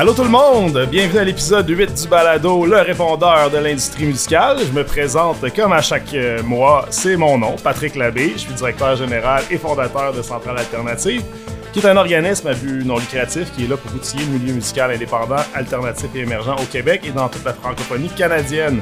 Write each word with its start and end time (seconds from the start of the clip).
Allô 0.00 0.12
tout 0.12 0.22
le 0.22 0.28
monde, 0.28 0.86
bienvenue 0.88 1.18
à 1.18 1.24
l'épisode 1.24 1.68
8 1.68 2.02
du 2.02 2.06
balado 2.06 2.64
Le 2.64 2.76
répondeur 2.82 3.50
de 3.50 3.58
l'industrie 3.58 4.04
musicale. 4.06 4.58
Je 4.64 4.70
me 4.70 4.84
présente 4.84 5.38
comme 5.56 5.72
à 5.72 5.82
chaque 5.82 6.14
euh, 6.14 6.40
mois, 6.44 6.86
c'est 6.90 7.16
mon 7.16 7.36
nom, 7.36 7.56
Patrick 7.64 7.96
Labbé, 7.96 8.34
je 8.34 8.42
suis 8.42 8.54
directeur 8.54 8.94
général 8.94 9.42
et 9.50 9.58
fondateur 9.58 10.12
de 10.12 10.22
Centrale 10.22 10.56
Alternative, 10.56 11.24
qui 11.72 11.80
est 11.80 11.86
un 11.86 11.96
organisme 11.96 12.46
à 12.46 12.54
but 12.54 12.84
non 12.84 12.98
lucratif 12.98 13.50
qui 13.56 13.64
est 13.64 13.66
là 13.66 13.76
pour 13.76 13.92
outiller 13.92 14.24
le 14.24 14.38
milieu 14.38 14.52
musical 14.52 14.92
indépendant, 14.92 15.42
alternatif 15.52 16.06
et 16.14 16.20
émergent 16.20 16.54
au 16.62 16.66
Québec 16.66 17.00
et 17.04 17.10
dans 17.10 17.28
toute 17.28 17.44
la 17.44 17.54
francophonie 17.54 18.10
canadienne. 18.10 18.80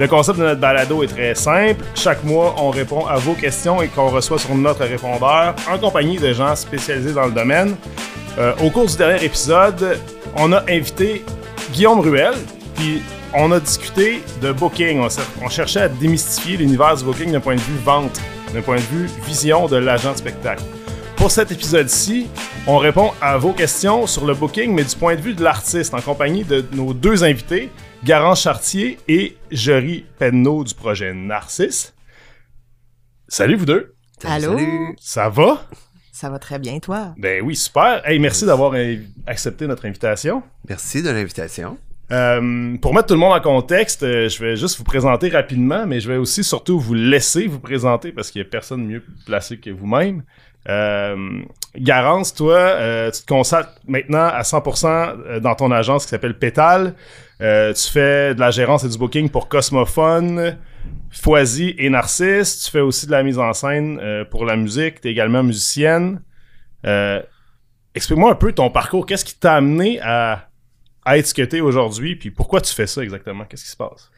Le 0.00 0.08
concept 0.08 0.40
de 0.40 0.44
notre 0.44 0.60
balado 0.60 1.04
est 1.04 1.06
très 1.06 1.36
simple. 1.36 1.84
Chaque 1.94 2.24
mois, 2.24 2.56
on 2.58 2.70
répond 2.70 3.06
à 3.06 3.14
vos 3.14 3.34
questions 3.34 3.80
et 3.80 3.86
qu'on 3.86 4.08
reçoit 4.08 4.40
sur 4.40 4.56
notre 4.56 4.84
répondeur 4.84 5.54
en 5.70 5.78
compagnie 5.78 6.18
de 6.18 6.32
gens 6.32 6.56
spécialisés 6.56 7.12
dans 7.12 7.26
le 7.26 7.32
domaine. 7.32 7.76
Euh, 8.38 8.52
au 8.60 8.70
cours 8.70 8.86
du 8.86 8.96
dernier 8.96 9.24
épisode, 9.24 9.98
on 10.36 10.52
a 10.52 10.62
invité 10.70 11.24
Guillaume 11.72 12.00
Ruel, 12.00 12.34
puis 12.76 13.02
on 13.34 13.52
a 13.52 13.60
discuté 13.60 14.22
de 14.40 14.52
booking. 14.52 15.00
On, 15.00 15.08
on 15.42 15.48
cherchait 15.48 15.80
à 15.80 15.88
démystifier 15.88 16.56
l'univers 16.56 16.96
du 16.96 17.04
booking 17.04 17.32
d'un 17.32 17.40
point 17.40 17.56
de 17.56 17.60
vue 17.60 17.78
vente, 17.84 18.20
d'un 18.54 18.62
point 18.62 18.76
de 18.76 18.80
vue 18.82 19.06
vision 19.26 19.66
de 19.66 19.76
l'agent 19.76 20.12
de 20.12 20.18
spectacle. 20.18 20.62
Pour 21.16 21.30
cet 21.30 21.50
épisode-ci, 21.50 22.28
on 22.66 22.78
répond 22.78 23.12
à 23.20 23.36
vos 23.38 23.52
questions 23.52 24.06
sur 24.06 24.24
le 24.24 24.34
booking, 24.34 24.72
mais 24.72 24.84
du 24.84 24.94
point 24.94 25.16
de 25.16 25.20
vue 25.20 25.34
de 25.34 25.42
l'artiste, 25.42 25.92
en 25.92 26.00
compagnie 26.00 26.44
de 26.44 26.64
nos 26.72 26.94
deux 26.94 27.24
invités, 27.24 27.70
Garance 28.04 28.42
Chartier 28.42 28.98
et 29.08 29.36
Jory 29.50 30.06
Penneau 30.18 30.62
du 30.62 30.74
projet 30.74 31.12
Narcisse. 31.12 31.94
Salut 33.26 33.56
vous 33.56 33.66
deux. 33.66 33.94
Allô? 34.24 34.56
Ça 35.00 35.28
va? 35.28 35.66
Ça 36.18 36.30
va 36.30 36.40
très 36.40 36.58
bien, 36.58 36.80
toi? 36.80 37.14
Ben 37.16 37.44
oui, 37.44 37.54
super. 37.54 38.02
Hey, 38.04 38.18
merci 38.18 38.44
d'avoir 38.44 38.74
accepté 39.28 39.68
notre 39.68 39.86
invitation. 39.86 40.42
Merci 40.68 41.00
de 41.00 41.10
l'invitation. 41.10 41.78
Euh, 42.10 42.76
pour 42.78 42.92
mettre 42.92 43.06
tout 43.06 43.14
le 43.14 43.20
monde 43.20 43.34
en 43.34 43.40
contexte, 43.40 44.02
euh, 44.02 44.28
je 44.28 44.44
vais 44.44 44.56
juste 44.56 44.78
vous 44.78 44.84
présenter 44.84 45.28
rapidement, 45.28 45.86
mais 45.86 46.00
je 46.00 46.08
vais 46.08 46.16
aussi 46.16 46.42
surtout 46.42 46.80
vous 46.80 46.94
laisser 46.94 47.46
vous 47.46 47.60
présenter 47.60 48.10
parce 48.10 48.32
qu'il 48.32 48.42
n'y 48.42 48.48
a 48.48 48.50
personne 48.50 48.84
mieux 48.84 49.04
placé 49.26 49.58
que 49.58 49.70
vous-même. 49.70 50.24
Euh, 50.68 51.40
Garance, 51.76 52.34
toi, 52.34 52.56
euh, 52.56 53.12
tu 53.12 53.22
te 53.22 53.26
consacres 53.26 53.74
maintenant 53.86 54.26
à 54.26 54.42
100% 54.42 55.38
dans 55.38 55.54
ton 55.54 55.70
agence 55.70 56.04
qui 56.04 56.10
s'appelle 56.10 56.36
Pétale. 56.36 56.94
Euh, 57.40 57.72
tu 57.72 57.88
fais 57.90 58.34
de 58.34 58.40
la 58.40 58.50
gérance 58.50 58.82
et 58.82 58.88
du 58.88 58.98
booking 58.98 59.28
pour 59.28 59.48
Cosmophone, 59.48 60.56
Foisy 61.10 61.74
et 61.78 61.88
Narcisse. 61.90 62.62
Tu 62.64 62.70
fais 62.70 62.80
aussi 62.80 63.06
de 63.06 63.10
la 63.12 63.22
mise 63.22 63.38
en 63.38 63.52
scène 63.52 63.98
euh, 64.02 64.24
pour 64.24 64.44
la 64.44 64.56
musique. 64.56 65.00
Tu 65.00 65.08
es 65.08 65.10
également 65.10 65.42
musicienne. 65.42 66.22
Euh, 66.86 67.22
explique-moi 67.94 68.32
un 68.32 68.34
peu 68.36 68.52
ton 68.52 68.70
parcours. 68.70 69.06
Qu'est-ce 69.06 69.24
qui 69.24 69.34
t'a 69.38 69.54
amené 69.54 70.00
à, 70.02 70.48
à 71.04 71.18
être 71.18 71.26
ce 71.26 71.34
que 71.34 71.42
tu 71.42 71.56
es 71.56 71.60
aujourd'hui? 71.60 72.16
Puis 72.16 72.30
pourquoi 72.30 72.60
tu 72.60 72.74
fais 72.74 72.86
ça 72.86 73.02
exactement? 73.02 73.44
Qu'est-ce 73.44 73.64
qui 73.64 73.70
se 73.70 73.76
passe? 73.76 74.10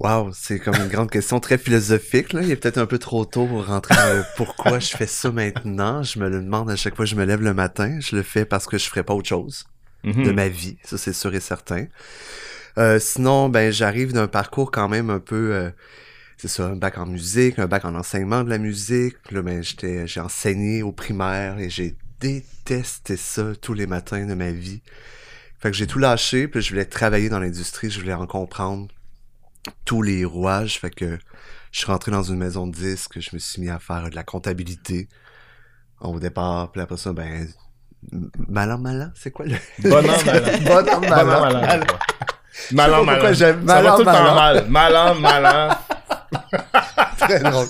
Wow, 0.00 0.30
c'est 0.32 0.58
comme 0.58 0.74
une 0.74 0.88
grande 0.88 1.10
question 1.10 1.38
très 1.38 1.56
philosophique. 1.56 2.32
Là. 2.32 2.42
Il 2.42 2.50
est 2.50 2.56
peut-être 2.56 2.78
un 2.78 2.86
peu 2.86 2.98
trop 2.98 3.24
tôt 3.24 3.46
pour 3.46 3.66
rentrer 3.66 3.94
dans 3.94 4.24
pourquoi 4.36 4.80
je 4.80 4.88
fais 4.96 5.06
ça 5.06 5.30
maintenant. 5.30 6.02
Je 6.02 6.18
me 6.18 6.28
le 6.28 6.40
demande 6.40 6.68
à 6.70 6.74
chaque 6.76 6.96
fois 6.96 7.04
que 7.04 7.10
je 7.10 7.14
me 7.16 7.24
lève 7.24 7.42
le 7.42 7.54
matin. 7.54 7.98
Je 8.00 8.16
le 8.16 8.22
fais 8.22 8.44
parce 8.44 8.66
que 8.66 8.76
je 8.76 8.88
ferais 8.88 9.04
pas 9.04 9.14
autre 9.14 9.28
chose 9.28 9.66
de 10.04 10.10
Mhm. 10.12 10.32
ma 10.32 10.48
vie, 10.48 10.78
ça 10.84 10.96
c'est 10.96 11.12
sûr 11.12 11.34
et 11.34 11.40
certain. 11.40 11.86
Euh, 12.78 12.98
sinon, 13.00 13.48
ben 13.48 13.72
j'arrive 13.72 14.12
d'un 14.12 14.28
parcours 14.28 14.70
quand 14.70 14.88
même 14.88 15.10
un 15.10 15.18
peu, 15.18 15.52
euh, 15.54 15.70
c'est 16.36 16.48
ça, 16.48 16.66
un 16.66 16.76
bac 16.76 16.96
en 16.98 17.06
musique, 17.06 17.58
un 17.58 17.66
bac 17.66 17.84
en 17.84 17.94
enseignement 17.94 18.44
de 18.44 18.50
la 18.50 18.58
musique. 18.58 19.16
Là, 19.32 19.42
ben 19.42 19.62
j'étais, 19.62 20.06
j'ai 20.06 20.20
enseigné 20.20 20.82
au 20.82 20.92
primaire 20.92 21.58
et 21.58 21.70
j'ai 21.70 21.96
détesté 22.20 23.16
ça 23.16 23.52
tous 23.60 23.74
les 23.74 23.86
matins 23.86 24.26
de 24.26 24.34
ma 24.34 24.52
vie. 24.52 24.82
Fait 25.60 25.70
que 25.70 25.76
j'ai 25.76 25.88
tout 25.88 25.98
lâché, 25.98 26.46
puis 26.46 26.62
je 26.62 26.70
voulais 26.70 26.84
travailler 26.84 27.28
dans 27.28 27.40
l'industrie, 27.40 27.90
je 27.90 27.98
voulais 28.00 28.14
en 28.14 28.26
comprendre 28.26 28.86
tous 29.84 30.02
les 30.02 30.24
rouages. 30.24 30.78
Fait 30.78 30.90
que 30.90 31.18
je 31.72 31.78
suis 31.80 31.86
rentré 31.86 32.12
dans 32.12 32.22
une 32.22 32.38
maison 32.38 32.66
de 32.68 32.76
disques, 32.76 33.18
je 33.20 33.30
me 33.32 33.38
suis 33.40 33.60
mis 33.60 33.70
à 33.70 33.80
faire 33.80 34.08
de 34.10 34.14
la 34.14 34.22
comptabilité 34.22 35.08
au 36.00 36.20
départ, 36.20 36.70
puis 36.70 36.80
après 36.80 36.96
ça, 36.96 37.12
ben 37.12 37.48
Malin 38.48 38.78
malin, 38.78 39.12
c'est 39.16 39.32
quoi 39.32 39.46
le? 39.46 39.56
Bon 39.80 40.08
an, 40.08 40.24
malin. 40.24 40.58
Bon 40.64 40.88
an, 40.88 41.00
Bon 41.00 41.08
malin. 41.08 41.34
an, 41.34 41.50
malin. 41.50 41.86
Malin. 42.72 43.02
Malin, 43.04 43.34
Ça 43.34 43.52
va 43.52 43.58
malin, 43.62 43.92
tout 43.92 43.98
le 43.98 44.04
temps 44.04 44.34
mal. 44.34 44.64
Malin, 44.68 45.14
malin. 45.14 45.78
Très 47.18 47.40
drôle. 47.40 47.66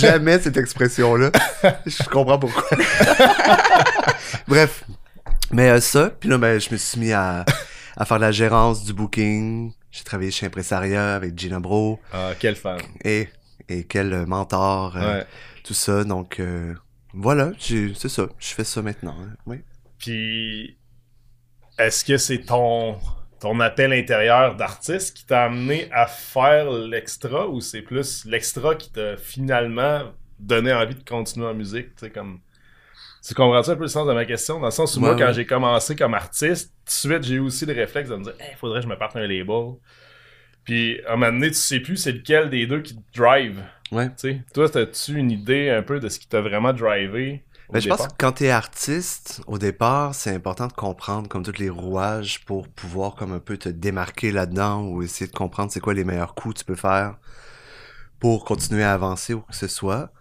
Jamais 0.00 0.38
cette 0.40 0.56
expression-là. 0.56 1.30
Je 1.86 2.02
comprends 2.08 2.38
pourquoi. 2.38 2.64
Bref. 4.48 4.84
Mais 5.52 5.68
euh, 5.70 5.80
ça, 5.80 6.10
puis 6.10 6.28
là, 6.28 6.38
ben, 6.38 6.60
je 6.60 6.70
me 6.70 6.76
suis 6.76 7.00
mis 7.00 7.12
à, 7.12 7.44
à 7.96 8.04
faire 8.04 8.18
de 8.18 8.22
la 8.22 8.30
gérance 8.32 8.84
du 8.84 8.92
booking. 8.92 9.72
J'ai 9.90 10.04
travaillé 10.04 10.30
chez 10.30 10.46
Impresaria 10.46 11.14
avec 11.16 11.36
Gina 11.36 11.58
Bro. 11.58 11.98
Ah, 12.12 12.30
quelle 12.38 12.54
femme. 12.54 12.78
Et, 13.04 13.28
et 13.68 13.82
quel 13.84 14.26
mentor, 14.26 14.96
euh, 14.96 15.18
Ouais. 15.18 15.26
tout 15.64 15.74
ça. 15.74 16.04
Donc, 16.04 16.38
euh, 16.38 16.74
voilà, 17.14 17.52
c'est 17.58 18.08
ça. 18.08 18.28
Je 18.38 18.48
fais 18.48 18.64
ça 18.64 18.82
maintenant. 18.82 19.16
hein. 19.20 19.34
Oui. 19.46 19.58
Puis, 19.98 20.78
est-ce 21.78 22.04
que 22.04 22.16
c'est 22.16 22.40
ton, 22.40 22.98
ton 23.40 23.58
appel 23.60 23.92
intérieur 23.92 24.56
d'artiste 24.56 25.16
qui 25.16 25.26
t'a 25.26 25.44
amené 25.44 25.88
à 25.92 26.06
faire 26.06 26.70
l'extra 26.70 27.48
ou 27.48 27.60
c'est 27.60 27.82
plus 27.82 28.24
l'extra 28.24 28.74
qui 28.74 28.92
t'a 28.92 29.16
finalement 29.16 30.12
donné 30.38 30.72
envie 30.72 30.94
de 30.94 31.02
continuer 31.02 31.46
en 31.46 31.54
musique? 31.54 31.94
Tu 31.96 32.06
sais, 32.06 32.10
comme. 32.10 32.40
Tu 33.26 33.34
comprends-tu 33.34 33.70
un 33.70 33.76
peu 33.76 33.82
le 33.82 33.88
sens 33.88 34.06
de 34.08 34.14
ma 34.14 34.24
question? 34.24 34.58
Dans 34.60 34.66
le 34.66 34.70
sens 34.70 34.96
où 34.96 35.00
moi, 35.00 35.14
quand 35.14 35.26
ouais. 35.26 35.34
j'ai 35.34 35.44
commencé 35.44 35.94
comme 35.94 36.14
artiste, 36.14 36.72
tout 36.86 37.08
de 37.08 37.12
suite, 37.12 37.22
j'ai 37.24 37.34
eu 37.34 37.40
aussi 37.40 37.66
le 37.66 37.74
réflexe 37.74 38.08
de 38.08 38.16
me 38.16 38.24
dire, 38.24 38.32
il 38.50 38.56
faudrait 38.56 38.80
que 38.80 38.84
je 38.84 38.88
me 38.90 38.96
parte 38.96 39.14
un 39.16 39.26
label. 39.26 39.74
Puis, 40.64 41.00
à 41.04 41.12
un 41.12 41.16
moment 41.16 41.32
donné, 41.32 41.48
tu 41.48 41.54
sais 41.54 41.80
plus 41.80 41.96
c'est 41.98 42.12
lequel 42.12 42.48
des 42.48 42.66
deux 42.66 42.80
qui 42.80 42.96
te 42.96 43.18
drive. 43.18 43.62
Ouais. 43.92 44.08
Tu 44.10 44.14
sais, 44.16 44.42
toi, 44.54 44.76
as-tu 44.76 45.14
une 45.16 45.30
idée 45.30 45.70
un 45.70 45.82
peu 45.82 46.00
de 46.00 46.08
ce 46.08 46.18
qui 46.18 46.28
t'a 46.28 46.40
vraiment 46.40 46.72
drivé? 46.72 47.44
au 47.68 47.72
Ben, 47.72 47.80
je 47.80 47.88
pense 47.88 48.06
que 48.06 48.12
quand 48.18 48.32
t'es 48.32 48.50
artiste, 48.50 49.42
au 49.46 49.58
départ, 49.58 50.14
c'est 50.14 50.34
important 50.34 50.66
de 50.66 50.72
comprendre 50.72 51.28
comme 51.28 51.42
tous 51.42 51.58
les 51.58 51.70
rouages 51.70 52.44
pour 52.44 52.68
pouvoir 52.68 53.14
comme 53.14 53.32
un 53.32 53.40
peu 53.40 53.56
te 53.56 53.68
démarquer 53.68 54.32
là-dedans 54.32 54.84
ou 54.84 55.02
essayer 55.02 55.30
de 55.30 55.36
comprendre 55.36 55.72
c'est 55.72 55.80
quoi 55.80 55.94
les 55.94 56.04
meilleurs 56.04 56.34
coups 56.34 56.54
que 56.54 56.58
tu 56.60 56.64
peux 56.64 56.76
faire 56.76 57.16
pour 58.20 58.44
continuer 58.44 58.84
à 58.84 58.92
avancer 58.92 59.34
ou 59.34 59.40
que 59.40 59.56
ce 59.56 59.66
soit. 59.66 60.12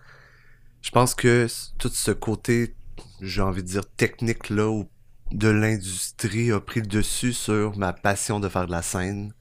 Je 0.82 0.92
pense 0.92 1.14
que 1.14 1.48
tout 1.78 1.90
ce 1.90 2.12
côté, 2.12 2.76
j'ai 3.22 3.42
envie 3.42 3.62
de 3.62 3.68
dire 3.68 3.86
technique 3.98 4.50
là, 4.50 4.70
ou 4.70 4.90
de 5.32 5.50
l'industrie 5.50 6.52
a 6.52 6.60
pris 6.60 6.80
le 6.80 6.88
dessus 6.88 7.34
sur 7.34 7.78
ma 7.78 7.94
passion 7.94 8.40
de 8.40 8.48
faire 8.50 8.66
de 8.66 8.72
la 8.72 8.82
scène. 8.82 9.34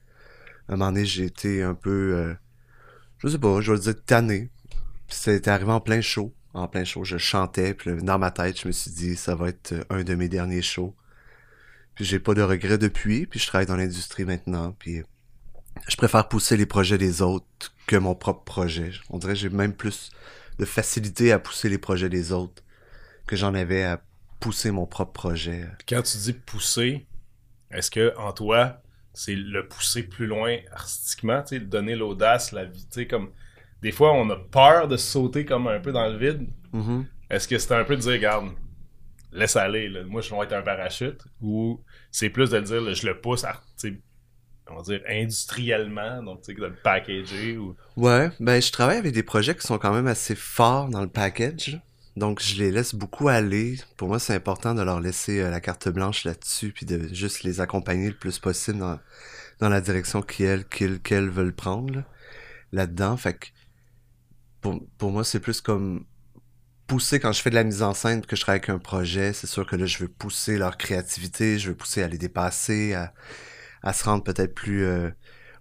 À 0.67 0.73
un 0.73 0.75
moment 0.77 0.91
donné, 0.91 1.05
j'ai 1.05 1.25
été 1.25 1.63
un 1.63 1.73
peu, 1.73 2.13
euh, 2.13 2.33
je 3.19 3.27
sais 3.27 3.37
pas, 3.37 3.61
je 3.61 3.73
vais 3.73 3.79
dire 3.79 4.03
tanné. 4.05 4.49
C'était 5.07 5.49
arrivé 5.49 5.71
en 5.71 5.81
plein 5.81 6.01
show. 6.01 6.33
En 6.53 6.67
plein 6.67 6.83
show, 6.83 7.03
je 7.03 7.17
chantais, 7.17 7.73
puis 7.73 8.01
dans 8.01 8.17
ma 8.17 8.31
tête, 8.31 8.59
je 8.59 8.67
me 8.67 8.71
suis 8.71 8.91
dit, 8.91 9.15
ça 9.15 9.35
va 9.35 9.49
être 9.49 9.73
euh, 9.73 9.83
un 9.89 10.03
de 10.03 10.15
mes 10.15 10.29
derniers 10.29 10.63
shows. 10.63 10.95
Puis 11.95 12.05
j'ai 12.05 12.19
pas 12.19 12.33
de 12.33 12.41
regrets 12.41 12.77
depuis, 12.77 13.27
puis 13.27 13.39
je 13.39 13.45
travaille 13.47 13.67
dans 13.67 13.75
l'industrie 13.75 14.25
maintenant, 14.25 14.71
puis 14.79 15.03
je 15.87 15.95
préfère 15.95 16.27
pousser 16.27 16.57
les 16.57 16.65
projets 16.65 16.97
des 16.97 17.21
autres 17.21 17.73
que 17.87 17.95
mon 17.95 18.15
propre 18.15 18.43
projet. 18.43 18.91
On 19.09 19.19
dirait 19.19 19.33
que 19.33 19.39
j'ai 19.39 19.49
même 19.49 19.73
plus 19.73 20.11
de 20.57 20.65
facilité 20.65 21.31
à 21.31 21.39
pousser 21.39 21.69
les 21.69 21.77
projets 21.77 22.09
des 22.09 22.31
autres 22.31 22.63
que 23.27 23.35
j'en 23.35 23.53
avais 23.53 23.83
à 23.83 24.01
pousser 24.39 24.71
mon 24.71 24.85
propre 24.85 25.13
projet. 25.13 25.67
Quand 25.87 26.01
tu 26.01 26.17
dis 26.17 26.33
pousser, 26.33 27.05
est-ce 27.71 27.91
que 27.91 28.15
en 28.17 28.31
toi, 28.31 28.81
c'est 29.19 29.35
le 29.35 29.67
pousser 29.67 30.03
plus 30.03 30.27
loin 30.27 30.59
artistiquement, 30.71 31.41
tu 31.41 31.57
sais, 31.57 31.59
donner 31.59 31.93
l'audace, 31.93 32.53
la 32.53 32.63
vie, 32.63 32.85
tu 32.85 33.01
sais, 33.01 33.05
comme 33.05 33.31
des 33.81 33.91
fois 33.91 34.13
on 34.13 34.29
a 34.29 34.37
peur 34.37 34.87
de 34.87 34.95
sauter 34.95 35.43
comme 35.43 35.67
un 35.67 35.81
peu 35.81 35.91
dans 35.91 36.07
le 36.07 36.17
vide. 36.17 36.47
Mhm. 36.71 37.05
Est-ce 37.29 37.45
que 37.45 37.57
c'est 37.57 37.73
un 37.73 37.83
peu 37.83 37.97
de 37.97 38.01
dire, 38.01 38.13
regarde, 38.13 38.51
laisse 39.33 39.57
aller, 39.57 39.89
là. 39.89 40.05
moi 40.05 40.21
je 40.21 40.33
vais 40.33 40.39
être 40.43 40.53
un 40.53 40.61
parachute, 40.61 41.21
ou 41.41 41.83
c'est 42.11 42.29
plus 42.29 42.49
de 42.49 42.61
dire, 42.61 42.79
là, 42.79 42.93
je 42.93 43.05
le 43.05 43.19
pousse, 43.19 43.45
sais, 43.75 43.99
on 44.71 44.77
va 44.77 44.83
dire 44.83 45.01
industriellement, 45.09 46.23
donc 46.23 46.43
tu 46.43 46.53
sais, 46.53 46.57
de 46.57 46.65
le 46.65 46.73
packager 46.73 47.57
ou. 47.57 47.75
Ouais, 47.97 48.29
ben 48.39 48.61
je 48.61 48.71
travaille 48.71 48.99
avec 48.99 49.13
des 49.13 49.23
projets 49.23 49.53
qui 49.53 49.67
sont 49.67 49.79
quand 49.79 49.93
même 49.93 50.07
assez 50.07 50.35
forts 50.35 50.87
dans 50.87 51.01
le 51.01 51.09
package. 51.09 51.81
Donc 52.15 52.41
je 52.41 52.55
les 52.55 52.71
laisse 52.71 52.95
beaucoup 52.95 53.29
aller. 53.29 53.79
Pour 53.97 54.07
moi, 54.09 54.19
c'est 54.19 54.33
important 54.33 54.75
de 54.75 54.81
leur 54.81 54.99
laisser 54.99 55.39
euh, 55.41 55.49
la 55.49 55.61
carte 55.61 55.89
blanche 55.89 56.25
là-dessus, 56.25 56.71
puis 56.71 56.85
de 56.85 57.13
juste 57.13 57.43
les 57.43 57.61
accompagner 57.61 58.09
le 58.09 58.15
plus 58.15 58.39
possible 58.39 58.79
dans, 58.79 58.99
dans 59.59 59.69
la 59.69 59.81
direction 59.81 60.21
qu'elles 60.21 60.67
qu'ils 60.67 60.99
qu'elles 61.01 61.29
veulent 61.29 61.55
prendre 61.55 61.93
là, 61.95 62.03
là-dedans. 62.71 63.17
Fait 63.17 63.35
que 63.35 63.47
pour, 64.61 64.81
pour 64.97 65.11
moi, 65.11 65.23
c'est 65.23 65.39
plus 65.39 65.61
comme 65.61 66.05
pousser 66.87 67.19
quand 67.19 67.31
je 67.31 67.41
fais 67.41 67.51
de 67.51 67.55
la 67.55 67.63
mise 67.63 67.83
en 67.83 67.93
scène 67.93 68.25
que 68.25 68.35
je 68.35 68.41
travaille 68.41 68.59
avec 68.59 68.69
un 68.69 68.79
projet. 68.79 69.31
C'est 69.33 69.47
sûr 69.47 69.65
que 69.65 69.75
là, 69.75 69.85
je 69.85 69.99
veux 69.99 70.07
pousser 70.07 70.57
leur 70.57 70.77
créativité, 70.77 71.59
je 71.59 71.69
veux 71.69 71.75
pousser 71.75 72.03
à 72.03 72.07
les 72.07 72.17
dépasser, 72.17 72.93
à, 72.95 73.13
à 73.83 73.93
se 73.93 74.03
rendre 74.03 74.23
peut-être 74.23 74.55
plus 74.55 74.83
euh, 74.85 75.09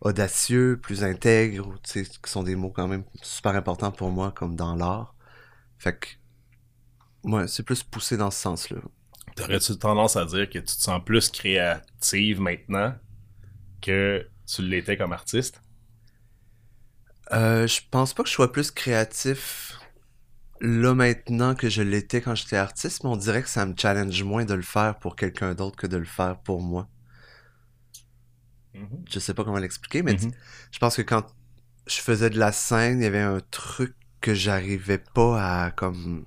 audacieux, 0.00 0.79
plus 0.83 1.05
intègre, 1.05 1.75
qui 1.85 2.05
sont 2.25 2.43
des 2.43 2.56
mots 2.56 2.71
quand 2.71 2.89
même 2.89 3.05
super 3.23 3.55
importants 3.55 3.93
pour 3.93 4.11
moi, 4.11 4.33
comme 4.33 4.56
dans 4.56 4.75
l'art. 4.75 5.15
Fait 5.79 5.99
que 5.99 6.09
Ouais, 7.23 7.47
c'est 7.47 7.62
plus 7.62 7.82
poussé 7.85 8.17
dans 8.17 8.31
ce 8.32 8.41
sens-là. 8.41 8.81
T'aurais-tu 9.37 9.79
tendance 9.79 10.17
à 10.17 10.26
dire 10.26 10.50
que 10.50 10.59
tu 10.59 10.65
te 10.67 10.70
sens 10.82 11.03
plus 11.03 11.31
créative 11.31 12.41
maintenant 12.43 12.94
que 13.82 14.31
tu 14.47 14.62
l'étais 14.62 14.97
comme 14.99 15.12
artiste? 15.12 15.62
Euh, 17.32 17.67
je 17.67 17.81
pense 17.91 18.15
pas 18.15 18.23
que 18.23 18.29
je 18.29 18.35
sois 18.35 18.53
plus 18.53 18.70
créatif 18.70 19.79
là 20.61 20.94
maintenant 20.94 21.55
que 21.55 21.69
je 21.70 21.82
l'étais 21.82 22.20
quand 22.23 22.35
j'étais 22.37 22.56
artiste, 22.56 23.05
mais 23.05 23.11
on 23.11 23.17
dirait 23.17 23.43
que 23.43 23.49
ça 23.50 23.67
me 23.67 23.75
challenge 23.76 24.23
moins 24.25 24.44
de 24.47 24.55
le 24.55 24.62
faire 24.62 24.99
pour 24.99 25.17
quelqu'un 25.17 25.55
d'autre 25.55 25.76
que 25.76 25.87
de 25.88 25.97
le 25.99 26.05
faire 26.06 26.41
pour 26.43 26.62
moi. 26.62 26.88
Mhm. 28.75 29.09
Je 29.11 29.19
sais 29.19 29.35
pas 29.35 29.44
comment 29.44 29.59
l'expliquer, 29.59 30.03
mais 30.03 30.17
Mhm. 30.17 30.35
je 30.73 30.79
pense 30.79 30.97
que 30.97 31.03
quand 31.03 31.25
je 31.87 32.00
faisais 32.00 32.31
de 32.31 32.38
la 32.38 32.53
scène, 32.53 33.00
il 33.00 33.05
y 33.05 33.06
avait 33.06 33.21
un 33.21 33.41
truc 33.50 33.97
que 34.21 34.35
j'arrivais 34.35 34.99
pas 34.99 35.67
à 35.67 35.71
comme 35.73 36.26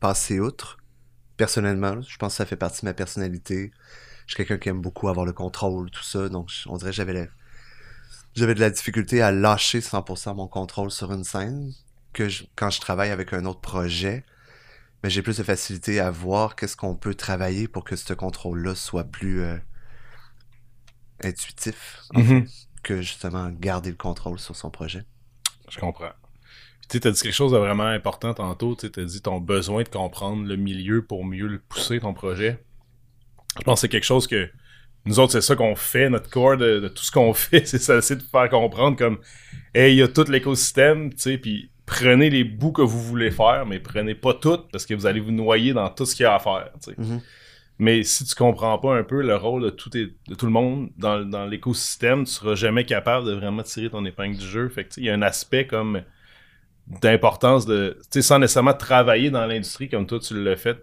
passer 0.00 0.40
outre. 0.40 0.78
Personnellement, 1.36 2.00
je 2.02 2.16
pense 2.18 2.34
que 2.34 2.38
ça 2.38 2.46
fait 2.46 2.56
partie 2.56 2.82
de 2.82 2.86
ma 2.86 2.94
personnalité. 2.94 3.72
Je 4.26 4.34
suis 4.34 4.36
quelqu'un 4.36 4.58
qui 4.58 4.68
aime 4.70 4.82
beaucoup 4.82 5.08
avoir 5.08 5.26
le 5.26 5.32
contrôle, 5.34 5.90
tout 5.90 6.04
ça, 6.04 6.28
donc 6.28 6.50
on 6.66 6.76
dirait 6.78 6.90
que 6.92 6.96
j'avais 6.96 7.14
la- 7.14 7.28
j'avais 8.34 8.54
de 8.54 8.60
la 8.60 8.70
difficulté 8.70 9.22
à 9.22 9.30
lâcher 9.32 9.80
100% 9.80 10.34
mon 10.34 10.48
contrôle 10.48 10.90
sur 10.90 11.12
une 11.12 11.24
scène 11.24 11.72
que 12.12 12.28
je- 12.28 12.44
quand 12.56 12.70
je 12.70 12.80
travaille 12.80 13.10
avec 13.10 13.32
un 13.32 13.44
autre 13.44 13.60
projet. 13.60 14.24
Mais 15.02 15.10
j'ai 15.10 15.22
plus 15.22 15.38
de 15.38 15.42
facilité 15.44 16.00
à 16.00 16.10
voir 16.10 16.56
qu'est-ce 16.56 16.76
qu'on 16.76 16.96
peut 16.96 17.14
travailler 17.14 17.68
pour 17.68 17.84
que 17.84 17.96
ce 17.96 18.14
contrôle-là 18.14 18.74
soit 18.76 19.04
plus 19.04 19.42
euh, 19.42 19.58
intuitif 21.22 22.04
en 22.14 22.20
Mhm. 22.20 22.46
que 22.82 23.02
justement 23.02 23.50
garder 23.50 23.90
le 23.90 23.96
contrôle 23.96 24.38
sur 24.38 24.56
son 24.56 24.70
projet. 24.70 25.04
Je 25.68 25.78
comprends. 25.78 26.12
Tu 26.90 26.98
t'as 27.00 27.10
dit 27.10 27.20
quelque 27.22 27.32
chose 27.34 27.52
de 27.52 27.58
vraiment 27.58 27.84
important 27.86 28.34
tantôt. 28.34 28.76
Tu 28.76 28.90
t'as 28.90 29.04
dit 29.04 29.22
ton 29.22 29.38
besoin 29.38 29.82
de 29.82 29.88
comprendre 29.88 30.44
le 30.46 30.56
milieu 30.56 31.02
pour 31.02 31.24
mieux 31.24 31.46
le 31.46 31.58
pousser, 31.60 32.00
ton 32.00 32.12
projet. 32.14 32.58
Je 33.58 33.62
pense 33.62 33.78
que 33.78 33.80
c'est 33.82 33.88
quelque 33.88 34.04
chose 34.04 34.26
que 34.26 34.50
nous 35.06 35.18
autres, 35.18 35.32
c'est 35.32 35.40
ça 35.40 35.56
qu'on 35.56 35.76
fait, 35.76 36.10
notre 36.10 36.28
corps 36.28 36.56
de, 36.56 36.80
de 36.80 36.88
tout 36.88 37.02
ce 37.02 37.10
qu'on 37.10 37.32
fait, 37.34 37.64
c'est 37.66 37.78
ça, 37.78 38.00
c'est 38.02 38.16
de 38.16 38.22
faire 38.22 38.48
comprendre 38.50 38.96
comme, 38.96 39.18
hey, 39.74 39.94
il 39.94 39.98
y 39.98 40.02
a 40.02 40.08
tout 40.08 40.24
l'écosystème, 40.28 41.10
tu 41.10 41.20
sais, 41.20 41.38
puis 41.38 41.70
prenez 41.86 42.28
les 42.30 42.44
bouts 42.44 42.72
que 42.72 42.82
vous 42.82 43.00
voulez 43.02 43.30
faire, 43.30 43.64
mais 43.66 43.80
prenez 43.80 44.14
pas 44.14 44.34
tout 44.34 44.58
parce 44.70 44.86
que 44.86 44.94
vous 44.94 45.06
allez 45.06 45.20
vous 45.20 45.32
noyer 45.32 45.72
dans 45.72 45.88
tout 45.90 46.04
ce 46.04 46.14
qu'il 46.14 46.24
y 46.24 46.26
a 46.26 46.34
à 46.34 46.38
faire, 46.38 46.70
tu 46.82 46.90
sais. 46.90 46.94
Mhm. 46.98 47.20
Mais 47.78 48.02
si 48.02 48.24
tu 48.26 48.34
comprends 48.34 48.78
pas 48.78 48.94
un 48.94 49.02
peu 49.02 49.22
le 49.22 49.34
rôle 49.36 49.62
de 49.62 49.70
tout, 49.70 49.96
et- 49.96 50.12
de 50.28 50.34
tout 50.34 50.44
le 50.44 50.52
monde 50.52 50.90
dans, 50.98 51.24
dans 51.24 51.46
l'écosystème, 51.46 52.24
tu 52.24 52.32
seras 52.32 52.54
jamais 52.54 52.84
capable 52.84 53.26
de 53.26 53.32
vraiment 53.32 53.62
tirer 53.62 53.88
ton 53.88 54.04
épingle 54.04 54.36
du 54.36 54.46
jeu. 54.46 54.68
Fait 54.68 54.84
que, 54.84 54.88
tu 54.90 54.94
sais, 54.96 55.00
il 55.00 55.04
y 55.06 55.10
a 55.10 55.14
un 55.14 55.22
aspect 55.22 55.66
comme 55.66 56.02
d'importance 56.90 57.66
de, 57.66 57.96
tu 58.04 58.08
sais, 58.10 58.22
sans 58.22 58.38
nécessairement 58.38 58.74
travailler 58.74 59.30
dans 59.30 59.46
l'industrie 59.46 59.88
comme 59.88 60.06
toi 60.06 60.18
tu 60.18 60.42
l'as 60.42 60.56
fait, 60.56 60.78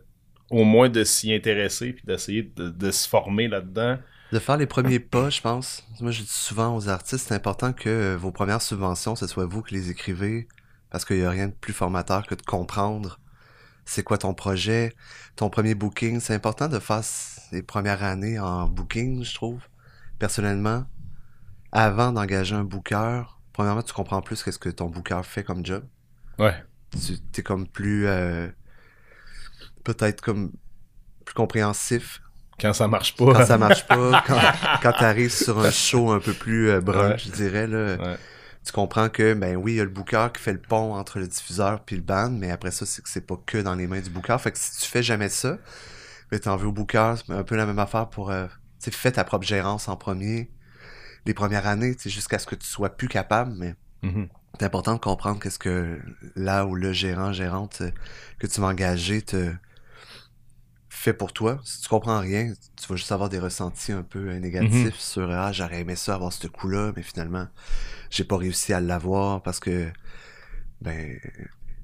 au 0.49 0.63
moins 0.63 0.89
de 0.89 1.03
s'y 1.03 1.33
intéresser 1.33 1.93
puis 1.93 2.03
d'essayer 2.05 2.51
de, 2.55 2.91
se 2.91 3.07
former 3.07 3.47
là-dedans. 3.47 3.97
De 4.31 4.39
faire 4.39 4.57
les 4.57 4.65
premiers 4.65 4.99
pas, 4.99 5.29
je 5.29 5.41
pense. 5.41 5.85
Moi, 6.01 6.11
je 6.11 6.21
dis 6.21 6.29
souvent 6.29 6.75
aux 6.75 6.89
artistes, 6.89 7.27
c'est 7.27 7.35
important 7.35 7.73
que 7.73 8.15
vos 8.15 8.31
premières 8.31 8.61
subventions, 8.61 9.15
ce 9.15 9.27
soit 9.27 9.45
vous 9.45 9.61
qui 9.61 9.75
les 9.75 9.89
écrivez, 9.89 10.47
parce 10.89 11.05
qu'il 11.05 11.17
n'y 11.17 11.23
a 11.23 11.29
rien 11.29 11.47
de 11.47 11.53
plus 11.53 11.73
formateur 11.73 12.25
que 12.25 12.35
de 12.35 12.41
comprendre 12.41 13.19
c'est 13.87 14.03
quoi 14.03 14.17
ton 14.17 14.33
projet, 14.33 14.93
ton 15.35 15.49
premier 15.49 15.73
booking. 15.73 16.19
C'est 16.19 16.33
important 16.33 16.67
de 16.67 16.77
faire 16.77 17.01
les 17.51 17.63
premières 17.63 18.03
années 18.03 18.37
en 18.37 18.67
booking, 18.67 19.23
je 19.23 19.33
trouve, 19.33 19.61
personnellement. 20.19 20.85
Avant 21.71 22.11
d'engager 22.11 22.55
un 22.55 22.63
booker, 22.63 23.23
premièrement, 23.53 23.81
tu 23.81 23.93
comprends 23.93 24.21
plus 24.21 24.43
qu'est-ce 24.43 24.59
que 24.59 24.69
ton 24.69 24.89
booker 24.89 25.21
fait 25.23 25.43
comme 25.43 25.65
job. 25.65 25.85
Ouais. 26.39 26.55
Tu 26.91 27.39
es 27.39 27.43
comme 27.43 27.67
plus... 27.67 28.07
euh, 28.07 28.47
peut-être 29.83 30.21
comme 30.21 30.51
plus 31.25 31.33
compréhensif 31.33 32.21
Quand 32.59 32.73
ça 32.73 32.87
marche 32.87 33.15
pas. 33.15 33.33
quand 33.33 33.45
ça 33.45 33.57
marche 33.57 33.85
pas, 33.87 34.23
quand, 34.27 34.39
quand 34.81 34.91
t'arrives 34.93 35.31
sur 35.33 35.59
un 35.59 35.71
show 35.71 36.11
un 36.11 36.19
peu 36.19 36.33
plus 36.33 36.69
euh, 36.69 36.81
brun, 36.81 37.11
Ouais. 37.11 37.17
je 37.17 37.29
dirais, 37.31 37.67
là, 37.67 37.95
Ouais. 37.97 38.17
tu 38.65 38.71
comprends 38.71 39.09
que, 39.09 39.33
ben 39.33 39.55
oui, 39.55 39.73
il 39.73 39.75
y 39.77 39.81
a 39.81 39.83
le 39.83 39.89
booker 39.89 40.27
qui 40.33 40.41
fait 40.41 40.53
le 40.53 40.61
pont 40.61 40.93
entre 40.95 41.19
le 41.19 41.27
diffuseur 41.27 41.81
puis 41.83 41.95
le 41.95 42.01
band, 42.01 42.31
mais 42.31 42.51
après 42.51 42.71
ça, 42.71 42.85
c'est 42.85 43.01
que 43.01 43.09
c'est 43.09 43.25
pas 43.25 43.37
que 43.45 43.57
dans 43.59 43.75
les 43.75 43.87
mains 43.87 44.01
du 44.01 44.09
booker. 44.09 44.37
Fait 44.39 44.51
que 44.51 44.57
si 44.57 44.79
tu 44.81 44.87
fais 44.89 45.03
jamais 45.03 45.29
ça, 45.29 45.57
ben 46.31 46.39
t'en 46.39 46.55
veux 46.57 46.67
au 46.67 46.71
booker, 46.73 47.15
c'est 47.25 47.33
un 47.33 47.43
peu 47.43 47.55
la 47.55 47.65
même 47.65 47.79
affaire 47.79 48.09
pour, 48.09 48.31
euh, 48.31 48.47
tu 48.47 48.85
sais, 48.85 48.91
fais 48.91 49.11
ta 49.11 49.23
propre 49.23 49.45
gérance 49.45 49.87
en 49.87 49.95
premier, 49.95 50.51
les 51.25 51.33
premières 51.33 51.67
années, 51.67 51.95
tu 51.95 52.09
jusqu'à 52.09 52.39
ce 52.39 52.45
que 52.45 52.55
tu 52.55 52.67
sois 52.67 52.89
plus 52.89 53.07
capable, 53.07 53.53
mais 53.57 53.75
Mhm. 54.03 54.27
C'est 54.59 54.65
important 54.65 54.93
de 54.95 54.99
comprendre 54.99 55.39
qu'est-ce 55.39 55.59
que 55.59 55.99
là 56.35 56.65
où 56.65 56.75
le 56.75 56.93
gérant, 56.93 57.31
gérante 57.33 57.81
euh, 57.81 57.91
que 58.39 58.47
tu 58.47 58.61
vas 58.61 58.67
engager 58.67 59.21
te 59.21 59.53
fait 60.89 61.13
pour 61.13 61.33
toi. 61.33 61.59
Si 61.63 61.81
tu 61.81 61.89
comprends 61.89 62.19
rien, 62.19 62.53
tu 62.75 62.87
vas 62.87 62.95
juste 62.95 63.11
avoir 63.11 63.29
des 63.29 63.39
ressentis 63.39 63.91
un 63.91 64.03
peu 64.03 64.29
euh, 64.29 64.39
négatifs 64.39 64.95
Mhm. 64.95 64.99
sur 64.99 65.31
ah 65.31 65.51
j'aurais 65.51 65.81
aimé 65.81 65.95
ça 65.95 66.15
avoir 66.15 66.33
ce 66.33 66.47
coup-là, 66.47 66.91
mais 66.95 67.03
finalement 67.03 67.47
j'ai 68.09 68.23
pas 68.23 68.37
réussi 68.37 68.73
à 68.73 68.79
l'avoir 68.81 69.41
parce 69.43 69.59
que 69.59 69.91
ben 70.81 71.19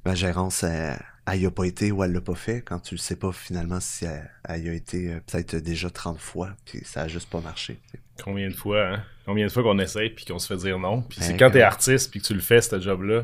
ma 0.05 0.15
gérance 0.15 0.63
elle, 0.63 0.99
elle 1.25 1.41
y 1.41 1.45
a 1.45 1.51
pas 1.51 1.63
été 1.65 1.91
ou 1.91 2.03
elle 2.03 2.11
l'a 2.11 2.21
pas 2.21 2.35
fait 2.35 2.61
quand 2.61 2.79
tu 2.79 2.95
le 2.95 2.99
sais 2.99 3.15
pas 3.15 3.31
finalement 3.31 3.79
si 3.79 4.05
elle, 4.05 4.29
elle 4.47 4.63
y 4.65 4.69
a 4.69 4.73
été 4.73 5.13
euh, 5.13 5.19
peut-être 5.25 5.55
déjà 5.55 5.89
30 5.89 6.19
fois 6.19 6.49
puis 6.65 6.81
ça 6.83 7.03
a 7.03 7.07
juste 7.07 7.29
pas 7.29 7.39
marché. 7.39 7.79
Combien 8.23 8.47
de 8.49 8.53
fois, 8.55 8.87
hein? 8.87 9.03
Combien 9.25 9.47
de 9.47 9.51
fois 9.51 9.63
qu'on 9.63 9.79
essaye 9.79 10.09
puis 10.09 10.25
qu'on 10.25 10.37
se 10.39 10.47
fait 10.47 10.57
dire 10.57 10.77
non? 10.79 11.01
Puis 11.01 11.19
c'est 11.21 11.31
Ouais, 11.31 11.37
quand 11.37 11.49
t'es 11.51 11.61
artiste 11.61 12.11
puis 12.11 12.21
que 12.21 12.27
tu 12.27 12.33
le 12.33 12.41
fais, 12.41 12.61
ce 12.61 12.79
job-là, 12.79 13.23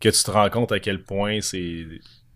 que 0.00 0.08
tu 0.08 0.22
te 0.22 0.30
rends 0.30 0.50
compte 0.50 0.70
à 0.72 0.80
quel 0.80 1.02
point 1.02 1.40
c'est 1.40 1.86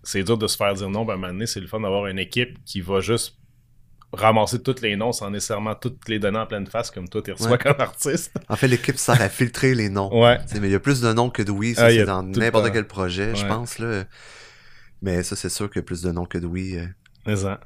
c'est 0.02 0.22
dur 0.22 0.38
de 0.38 0.46
se 0.46 0.56
faire 0.56 0.72
dire 0.74 0.88
non. 0.88 1.04
Ben, 1.04 1.12
à 1.12 1.16
un 1.16 1.18
moment 1.18 1.32
donné, 1.34 1.46
c'est 1.46 1.60
le 1.60 1.66
fun 1.66 1.80
d'avoir 1.80 2.06
une 2.06 2.18
équipe 2.18 2.56
qui 2.64 2.80
va 2.80 3.00
juste 3.00 3.36
ramasser 4.12 4.62
tous 4.62 4.80
les 4.80 4.96
noms 4.96 5.12
sans 5.12 5.30
nécessairement 5.30 5.74
toutes 5.74 6.08
les 6.08 6.18
donner 6.18 6.38
en 6.38 6.46
pleine 6.46 6.66
face 6.66 6.90
comme 6.90 7.08
toi, 7.10 7.20
tu 7.20 7.30
reçois 7.32 7.50
Ouais. 7.50 7.58
comme 7.58 7.78
artiste. 7.78 8.32
En 8.48 8.56
fait, 8.56 8.66
l'équipe 8.68 8.96
sert 8.96 9.20
à 9.20 9.28
filtrer 9.28 9.74
les 9.74 9.90
noms. 9.90 10.10
Ouais. 10.22 10.38
Mais 10.58 10.68
il 10.68 10.72
y 10.72 10.74
a 10.74 10.80
plus 10.80 11.02
de 11.02 11.12
noms 11.12 11.28
que 11.28 11.42
de 11.42 11.50
oui, 11.50 11.74
ça 11.74 11.86
Ah, 11.86 11.90
c'est 11.90 12.04
dans 12.04 12.22
n'importe 12.22 12.72
quel 12.72 12.86
projet, 12.86 13.34
je 13.36 13.44
pense 13.46 13.78
là. 13.78 14.04
Mais 15.02 15.22
ça 15.22 15.36
c'est 15.36 15.48
sûr 15.48 15.70
qu'il 15.70 15.80
y 15.80 15.84
a 15.84 15.86
plus 15.86 16.02
de 16.02 16.12
noms 16.12 16.26
que 16.26 16.38
de 16.38 16.46
oui. 16.46 16.76
euh. 16.78 17.56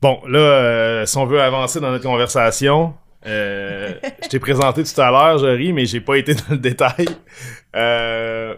Bon, 0.00 0.20
là, 0.28 0.38
euh, 0.38 1.06
si 1.06 1.16
on 1.18 1.26
veut 1.26 1.40
avancer 1.42 1.80
dans 1.80 1.90
notre 1.90 2.04
conversation, 2.04 2.94
euh, 3.26 3.94
je 4.22 4.28
t'ai 4.28 4.38
présenté 4.38 4.84
tout 4.84 5.00
à 5.00 5.10
l'heure, 5.10 5.38
Jory, 5.38 5.72
mais 5.72 5.86
j'ai 5.86 6.00
pas 6.00 6.16
été 6.16 6.34
dans 6.34 6.50
le 6.50 6.58
détail. 6.58 7.08
Euh, 7.74 8.54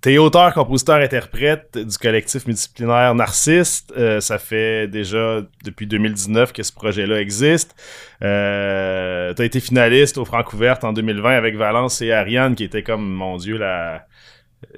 T'es 0.00 0.18
auteur, 0.18 0.52
compositeur, 0.52 0.96
interprète 0.96 1.78
du 1.78 1.96
collectif 1.96 2.46
multidisciplinaire 2.46 3.14
Narcisse. 3.14 3.86
Euh, 3.96 4.20
ça 4.20 4.38
fait 4.38 4.86
déjà 4.86 5.40
depuis 5.64 5.86
2019 5.86 6.52
que 6.52 6.62
ce 6.62 6.74
projet-là 6.74 7.22
existe. 7.22 7.74
Euh, 8.22 9.32
T'as 9.32 9.44
été 9.46 9.60
finaliste 9.60 10.18
au 10.18 10.26
Francouverte 10.26 10.84
en 10.84 10.92
2020 10.92 11.30
avec 11.30 11.56
Valence 11.56 12.02
et 12.02 12.12
Ariane, 12.12 12.54
qui 12.54 12.64
était 12.64 12.82
comme, 12.82 13.08
mon 13.14 13.38
Dieu, 13.38 13.56
la, 13.56 14.04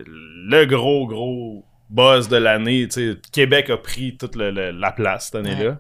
le 0.07 0.65
gros, 0.65 1.09
gros 1.09 1.66
buzz 1.91 2.29
de 2.29 2.37
l'année. 2.37 2.89
Tu 2.89 3.13
sais, 3.13 3.19
Québec 3.33 3.71
a 3.71 3.77
pris 3.77 4.17
toute 4.17 4.37
le- 4.37 4.51
le- 4.51 4.71
la 4.73 4.93
place 4.93 5.27
cette 5.27 5.37
année-là. 5.37 5.79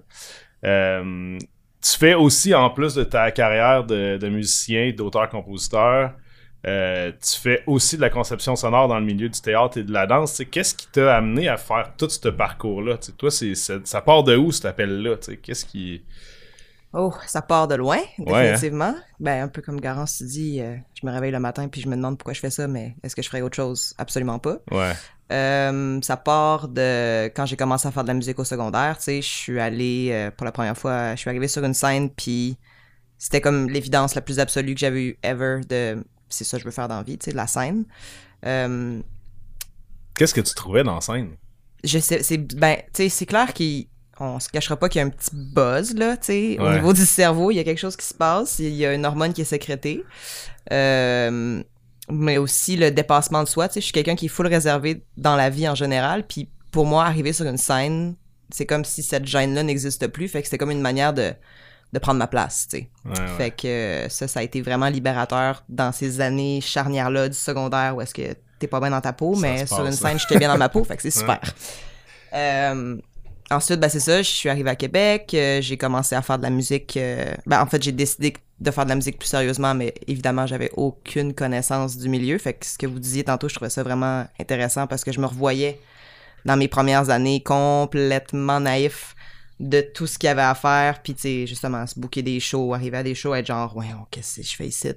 Euh, 0.64 1.38
tu 1.82 1.98
fais 1.98 2.14
aussi, 2.14 2.54
en 2.54 2.70
plus 2.70 2.94
de 2.94 3.04
ta 3.04 3.30
carrière 3.30 3.84
de, 3.84 4.16
de 4.16 4.28
musicien, 4.28 4.92
d'auteur-compositeur, 4.92 6.12
euh, 6.66 7.12
tu 7.12 7.38
fais 7.40 7.62
aussi 7.66 7.96
de 7.96 8.02
la 8.02 8.10
conception 8.10 8.56
sonore 8.56 8.88
dans 8.88 8.98
le 8.98 9.04
milieu 9.04 9.28
du 9.28 9.40
théâtre 9.40 9.78
et 9.78 9.84
de 9.84 9.92
la 9.92 10.06
danse. 10.06 10.32
Tu 10.32 10.36
sais, 10.38 10.46
Qu'est-ce 10.46 10.74
qui 10.74 10.88
t'a 10.90 11.16
amené 11.16 11.48
à 11.48 11.56
faire 11.56 11.92
tout 11.96 12.08
ce 12.08 12.28
parcours-là? 12.28 12.98
Tu 12.98 13.06
sais, 13.06 13.12
Toi, 13.12 13.30
c'est, 13.30 13.54
c'est- 13.54 13.86
ça 13.86 14.00
part 14.00 14.24
de 14.24 14.36
où 14.36 14.50
cet 14.50 14.64
appel-là? 14.64 15.16
Tu 15.18 15.24
sais, 15.32 15.36
Qu'est-ce 15.36 15.64
qui. 15.64 16.02
Oh, 16.92 17.12
ça 17.26 17.42
part 17.42 17.68
de 17.68 17.74
loin, 17.74 17.98
Ouais, 18.18 18.32
hein? 18.34 18.42
définitivement. 18.52 18.94
Ben, 19.20 19.42
un 19.44 19.48
peu 19.48 19.60
comme 19.60 19.80
Garance 19.80 20.22
dit, 20.22 20.60
euh, 20.62 20.76
je 21.00 21.06
me 21.06 21.12
réveille 21.12 21.30
le 21.32 21.40
matin 21.40 21.68
puis 21.68 21.82
je 21.82 21.88
me 21.88 21.94
demande 21.96 22.16
pourquoi 22.16 22.32
je 22.32 22.40
fais 22.40 22.50
ça, 22.50 22.66
mais 22.68 22.96
est-ce 23.02 23.14
que 23.14 23.22
je 23.22 23.28
ferais 23.28 23.42
autre 23.42 23.56
chose? 23.56 23.94
Absolument 23.98 24.38
pas. 24.38 24.56
Ouais. 24.70 24.92
Euh, 25.32 26.00
ça 26.02 26.16
part 26.16 26.68
de 26.68 27.26
quand 27.34 27.46
j'ai 27.46 27.56
commencé 27.56 27.88
à 27.88 27.90
faire 27.90 28.04
de 28.04 28.08
la 28.08 28.14
musique 28.14 28.38
au 28.38 28.44
secondaire, 28.44 28.96
tu 28.98 29.04
sais, 29.04 29.22
je 29.22 29.28
suis 29.28 29.60
allée 29.60 30.10
euh, 30.12 30.30
pour 30.30 30.44
la 30.44 30.52
première 30.52 30.76
fois, 30.78 31.14
je 31.16 31.20
suis 31.20 31.30
arrivée 31.30 31.48
sur 31.48 31.64
une 31.64 31.74
scène 31.74 32.10
puis 32.10 32.56
c'était 33.18 33.40
comme 33.40 33.68
l'évidence 33.68 34.14
la 34.14 34.20
plus 34.20 34.38
absolue 34.38 34.74
que 34.74 34.80
j'avais 34.80 35.02
eu 35.02 35.18
ever 35.22 35.60
de 35.68 36.04
c'est 36.28 36.44
ça 36.44 36.58
que 36.58 36.62
je 36.62 36.64
veux 36.66 36.72
faire 36.72 36.88
dans 36.88 36.98
la 36.98 37.02
vie, 37.02 37.18
tu 37.18 37.24
sais, 37.26 37.32
de 37.32 37.36
la 37.36 37.46
scène. 37.46 37.84
Euh, 38.44 39.00
Qu'est-ce 40.16 40.34
que 40.34 40.40
tu 40.40 40.54
trouvais 40.54 40.84
dans 40.84 40.94
la 40.94 41.00
scène? 41.00 41.36
je 41.84 41.98
sais, 41.98 42.22
c'est 42.22 42.38
ben, 42.38 42.76
tu 42.76 43.02
sais, 43.04 43.08
c'est 43.08 43.26
clair 43.26 43.52
qu'on 44.16 44.40
se 44.40 44.48
cachera 44.48 44.76
pas 44.76 44.88
qu'il 44.88 45.00
y 45.00 45.02
a 45.02 45.06
un 45.06 45.10
petit 45.10 45.30
buzz 45.32 45.94
là, 45.94 46.16
tu 46.16 46.26
sais, 46.26 46.58
au 46.58 46.70
niveau 46.72 46.92
du 46.92 47.04
cerveau, 47.04 47.50
il 47.50 47.56
y 47.56 47.60
a 47.60 47.64
quelque 47.64 47.78
chose 47.78 47.96
qui 47.96 48.06
se 48.06 48.14
passe, 48.14 48.58
il 48.58 48.74
y 48.74 48.86
a 48.86 48.94
une 48.94 49.04
hormone 49.04 49.32
qui 49.32 49.42
est 49.42 49.44
sécrétée. 49.44 50.04
Euh, 50.72 51.62
mais 52.10 52.38
aussi 52.38 52.76
le 52.76 52.90
dépassement 52.90 53.42
de 53.42 53.48
soi, 53.48 53.68
tu 53.68 53.74
sais, 53.74 53.80
je 53.80 53.84
suis 53.86 53.92
quelqu'un 53.92 54.16
qui 54.16 54.26
est 54.26 54.28
full 54.28 54.46
réservé 54.46 55.02
dans 55.16 55.36
la 55.36 55.50
vie 55.50 55.68
en 55.68 55.74
général, 55.74 56.26
puis 56.26 56.48
pour 56.70 56.86
moi 56.86 57.04
arriver 57.04 57.32
sur 57.32 57.46
une 57.46 57.56
scène, 57.56 58.14
c'est 58.50 58.66
comme 58.66 58.84
si 58.84 59.02
cette 59.02 59.26
gêne 59.26 59.54
là 59.54 59.62
n'existe 59.62 60.06
plus, 60.08 60.28
fait 60.28 60.40
que 60.40 60.46
c'était 60.46 60.58
comme 60.58 60.70
une 60.70 60.80
manière 60.82 61.12
de 61.12 61.32
de 61.92 61.98
prendre 62.00 62.18
ma 62.18 62.26
place, 62.26 62.66
tu 62.68 62.78
sais. 62.78 62.90
Ouais, 63.04 63.12
ouais. 63.12 63.36
Fait 63.38 63.50
que 63.52 63.68
euh, 63.68 64.08
ça, 64.08 64.26
ça 64.26 64.40
a 64.40 64.42
été 64.42 64.60
vraiment 64.60 64.88
libérateur 64.88 65.62
dans 65.68 65.92
ces 65.92 66.20
années 66.20 66.60
charnières-là 66.60 67.28
du 67.28 67.36
secondaire 67.36 67.94
où 67.96 68.00
est-ce 68.00 68.12
que 68.12 68.34
t'es 68.58 68.66
pas 68.66 68.80
bien 68.80 68.90
dans 68.90 69.00
ta 69.00 69.12
peau, 69.12 69.34
Ça 69.36 69.40
mais 69.40 69.66
sur 69.66 69.86
une 69.86 69.92
scène, 69.92 70.18
j'étais 70.18 70.36
bien 70.36 70.48
dans 70.48 70.58
ma 70.58 70.68
peau, 70.68 70.82
fait 70.82 70.96
que 70.96 71.02
c'est 71.02 71.10
super. 71.16 71.40
Euh, 72.34 72.96
ensuite, 73.50 73.78
ben, 73.80 73.88
c'est 73.88 74.00
ça, 74.00 74.18
je 74.18 74.28
suis 74.28 74.48
arrivée 74.48 74.70
à 74.70 74.76
Québec, 74.76 75.30
euh, 75.34 75.60
j'ai 75.60 75.76
commencé 75.76 76.14
à 76.14 76.22
faire 76.22 76.38
de 76.38 76.42
la 76.42 76.50
musique. 76.50 76.96
euh, 76.96 77.32
ben, 77.46 77.62
en 77.62 77.66
fait, 77.66 77.82
j'ai 77.82 77.92
décidé 77.92 78.34
de 78.60 78.70
faire 78.70 78.84
de 78.84 78.90
la 78.90 78.96
musique 78.96 79.18
plus 79.18 79.28
sérieusement, 79.28 79.74
mais 79.74 79.94
évidemment, 80.06 80.46
j'avais 80.46 80.70
aucune 80.76 81.34
connaissance 81.34 81.96
du 81.98 82.08
milieu. 82.08 82.38
Fait 82.38 82.54
que 82.54 82.66
ce 82.66 82.78
que 82.78 82.86
vous 82.86 82.98
disiez 82.98 83.24
tantôt, 83.24 83.48
je 83.48 83.54
trouvais 83.54 83.70
ça 83.70 83.82
vraiment 83.82 84.26
intéressant 84.40 84.86
parce 84.86 85.04
que 85.04 85.12
je 85.12 85.20
me 85.20 85.26
revoyais 85.26 85.80
dans 86.44 86.56
mes 86.56 86.68
premières 86.68 87.10
années 87.10 87.42
complètement 87.42 88.60
naïf 88.60 89.14
de 89.60 89.80
tout 89.80 90.06
ce 90.06 90.18
qu'il 90.18 90.26
y 90.28 90.30
avait 90.30 90.42
à 90.42 90.54
faire, 90.54 91.02
puis 91.02 91.14
tu 91.14 91.22
sais, 91.22 91.46
justement, 91.46 91.86
se 91.86 91.98
booker 91.98 92.22
des 92.22 92.40
shows, 92.40 92.74
arriver 92.74 92.98
à 92.98 93.02
des 93.02 93.14
shows, 93.14 93.34
être 93.34 93.46
genre, 93.46 93.76
ouais, 93.76 93.86
oh, 93.94 94.06
qu'est-ce 94.10 94.36
que 94.40 94.46
je 94.46 94.56
fais 94.56 94.66
ici? 94.68 94.90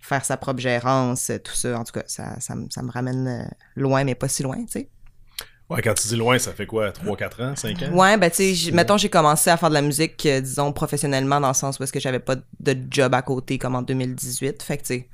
Faire 0.00 0.24
sa 0.24 0.36
propre 0.38 0.60
gérance, 0.60 1.30
tout 1.44 1.52
ça, 1.54 1.78
en 1.78 1.84
tout 1.84 1.92
cas, 1.92 2.04
ça, 2.06 2.40
ça, 2.40 2.54
me- 2.54 2.68
ça 2.70 2.82
me 2.82 2.90
ramène 2.90 3.28
euh, 3.28 3.44
loin, 3.76 4.04
mais 4.04 4.14
pas 4.14 4.28
si 4.28 4.42
loin, 4.42 4.64
tu 4.64 4.72
sais. 4.72 4.91
Ouais, 5.74 5.82
quand 5.82 5.94
tu 5.94 6.08
dis 6.08 6.16
loin, 6.16 6.38
ça 6.38 6.52
fait 6.52 6.66
quoi 6.66 6.92
3-4 6.92 7.40
ans 7.42 7.56
5 7.56 7.82
ans? 7.82 7.92
Ouais, 7.92 8.16
ben 8.16 8.30
tu 8.30 8.54
sais, 8.54 8.70
mettons 8.72 8.96
j'ai 8.96 9.08
commencé 9.08 9.50
à 9.50 9.56
faire 9.56 9.68
de 9.68 9.74
la 9.74 9.82
musique, 9.82 10.24
euh, 10.26 10.40
disons 10.40 10.72
professionnellement 10.72 11.40
dans 11.40 11.48
le 11.48 11.54
sens 11.54 11.78
où 11.78 11.82
est-ce 11.82 11.92
que 11.92 12.00
j'avais 12.00 12.18
pas 12.20 12.36
de 12.60 12.76
job 12.90 13.14
à 13.14 13.22
côté 13.22 13.58
comme 13.58 13.74
en 13.74 13.82
2018, 13.82 14.62
fait 14.62 14.76
que 14.78 14.82
tu 14.82 14.86
sais, 14.88 15.08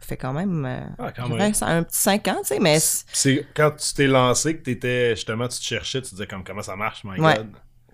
ça 0.00 0.06
fait 0.06 0.16
quand 0.16 0.32
même, 0.32 0.64
euh, 0.64 0.80
Ah, 0.98 1.12
quand 1.12 1.28
même. 1.28 1.40
un 1.40 1.82
petit 1.82 1.98
5 1.98 2.28
ans, 2.28 2.38
tu 2.42 2.48
sais, 2.54 2.58
mais 2.60 2.80
c- 2.80 3.04
C'est 3.12 3.46
quand 3.54 3.72
tu 3.72 3.92
t'es 3.94 4.06
lancé 4.06 4.56
que 4.56 4.62
t'étais 4.62 5.14
justement, 5.14 5.46
tu 5.48 5.58
te 5.58 5.64
cherchais, 5.64 6.00
tu 6.02 6.10
te 6.10 6.14
disais 6.14 6.26
comme 6.26 6.44
comment 6.44 6.62
ça 6.62 6.76
marche, 6.76 7.04
my 7.04 7.20
Ouais. 7.20 7.34
god? 7.36 7.48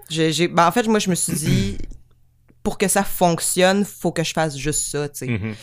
j'ai, 0.08 0.32
j'ai- 0.32 0.48
ben 0.48 0.66
en 0.68 0.70
fait 0.72 0.84
moi 0.86 1.00
je 1.00 1.10
me 1.10 1.14
suis 1.16 1.32
dit 1.32 1.78
pour 2.62 2.78
que 2.78 2.88
ça 2.88 3.02
fonctionne, 3.04 3.84
faut 3.84 4.12
que 4.12 4.22
je 4.24 4.32
fasse 4.32 4.56
juste 4.56 4.90
ça, 4.90 5.08
tu 5.08 5.18
sais. 5.18 5.26
Mhm. 5.26 5.54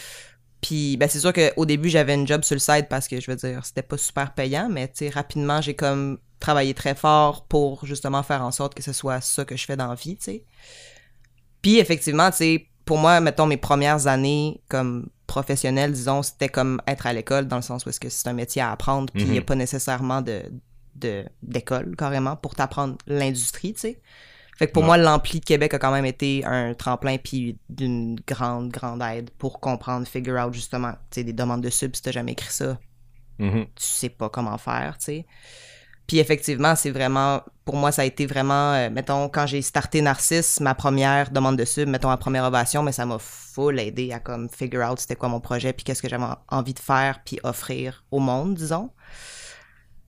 Puis 0.61 0.95
ben 0.97 1.09
c'est 1.09 1.19
sûr 1.19 1.33
qu'au 1.33 1.65
début 1.65 1.89
j'avais 1.89 2.13
une 2.15 2.25
job 2.27 2.43
sur 2.43 2.55
le 2.55 2.59
side 2.59 2.87
parce 2.89 3.07
que 3.07 3.19
je 3.19 3.29
veux 3.29 3.35
dire 3.37 3.65
c'était 3.65 3.81
pas 3.81 3.97
super 3.97 4.33
payant, 4.33 4.69
mais 4.69 4.87
tu 4.87 4.93
sais 4.99 5.09
rapidement 5.09 5.59
j'ai 5.61 5.75
comme 5.75 6.19
travaillé 6.43 6.73
très 6.73 6.93
fort 6.93 7.45
pour 7.45 7.85
justement 7.85 8.21
faire 8.21 8.43
en 8.43 8.51
sorte 8.51 8.73
que 8.75 8.83
ce 8.83 8.91
soit 8.93 9.21
ça 9.21 9.45
que 9.45 9.55
je 9.55 9.65
fais 9.65 9.77
dans 9.77 9.87
la 9.87 9.95
vie, 9.95 10.17
tu 10.17 10.23
sais. 10.25 10.43
Puis 11.61 11.79
effectivement, 11.79 12.29
tu 12.31 12.37
sais, 12.37 12.67
pour 12.85 12.97
moi, 12.97 13.19
mettons 13.21 13.45
mes 13.47 13.57
premières 13.57 14.07
années 14.07 14.61
comme 14.67 15.07
professionnelle, 15.25 15.93
disons, 15.93 16.21
c'était 16.21 16.49
comme 16.49 16.81
être 16.85 17.07
à 17.07 17.13
l'école 17.13 17.47
dans 17.47 17.55
le 17.55 17.61
sens 17.61 17.85
où 17.85 17.89
est-ce 17.89 17.99
que 17.99 18.09
c'est 18.09 18.27
un 18.27 18.33
métier 18.33 18.61
à 18.61 18.71
apprendre, 18.71 19.11
puis 19.13 19.23
il 19.23 19.31
n'y 19.31 19.37
a 19.37 19.41
Mhm. 19.41 19.45
pas 19.45 19.55
nécessairement 19.55 20.21
de 20.21 20.43
de- 20.95 21.25
d'école 21.41 21.95
carrément 21.95 22.35
pour 22.35 22.53
t'apprendre 22.53 22.97
l'industrie, 23.07 23.73
tu 23.73 23.79
sais. 23.79 24.01
Fait 24.59 24.67
que 24.67 24.73
pour 24.73 24.83
Ouais. 24.83 24.87
moi, 24.89 24.97
l'ampli 24.97 25.39
de 25.39 25.45
Québec 25.45 25.73
a 25.73 25.79
quand 25.79 25.91
même 25.91 26.05
été 26.05 26.45
un 26.45 26.75
tremplin 26.75 27.17
puis 27.17 27.57
d'une 27.67 28.15
grande, 28.27 28.69
grande 28.69 29.01
aide 29.01 29.31
pour 29.39 29.59
comprendre, 29.59 30.05
figure 30.07 30.35
out 30.45 30.53
justement, 30.53 30.91
tu 31.09 31.15
sais, 31.15 31.23
des 31.23 31.33
demandes 31.33 31.61
de 31.63 31.71
sub, 31.71 31.95
si 31.95 32.03
t'as 32.03 32.11
jamais 32.11 32.33
écrit 32.33 32.53
ça, 32.53 32.77
Mhm. 33.39 33.65
tu 33.65 33.83
sais 33.83 34.09
pas 34.09 34.29
comment 34.29 34.55
faire, 34.59 34.99
tu 34.99 35.05
sais. 35.05 35.25
Puis 36.07 36.19
effectivement, 36.19 36.75
c'est 36.75 36.91
vraiment, 36.91 37.41
pour 37.65 37.75
moi, 37.75 37.91
ça 37.91 38.01
a 38.01 38.05
été 38.05 38.25
vraiment, 38.25 38.73
euh, 38.73 38.89
mettons, 38.89 39.29
quand 39.29 39.47
j'ai 39.47 39.61
starté 39.61 40.01
Narcisse, 40.01 40.59
ma 40.59 40.75
première 40.75 41.31
demande 41.31 41.57
de 41.57 41.65
sub, 41.65 41.87
mettons, 41.87 42.09
ma 42.09 42.17
première 42.17 42.43
ovation, 42.43 42.83
mais 42.83 42.91
ça 42.91 43.05
m'a 43.05 43.19
full 43.19 43.79
aidé 43.79 44.11
à 44.11 44.19
comme 44.19 44.49
figure 44.49 44.89
out 44.89 44.99
c'était 44.99 45.15
quoi 45.15 45.29
mon 45.29 45.39
projet, 45.39 45.71
puis 45.71 45.83
qu'est-ce 45.83 46.01
que 46.01 46.09
j'avais 46.09 46.25
envie 46.49 46.73
de 46.73 46.79
faire, 46.79 47.21
puis 47.23 47.39
offrir 47.43 48.03
au 48.11 48.19
monde, 48.19 48.55
disons. 48.55 48.89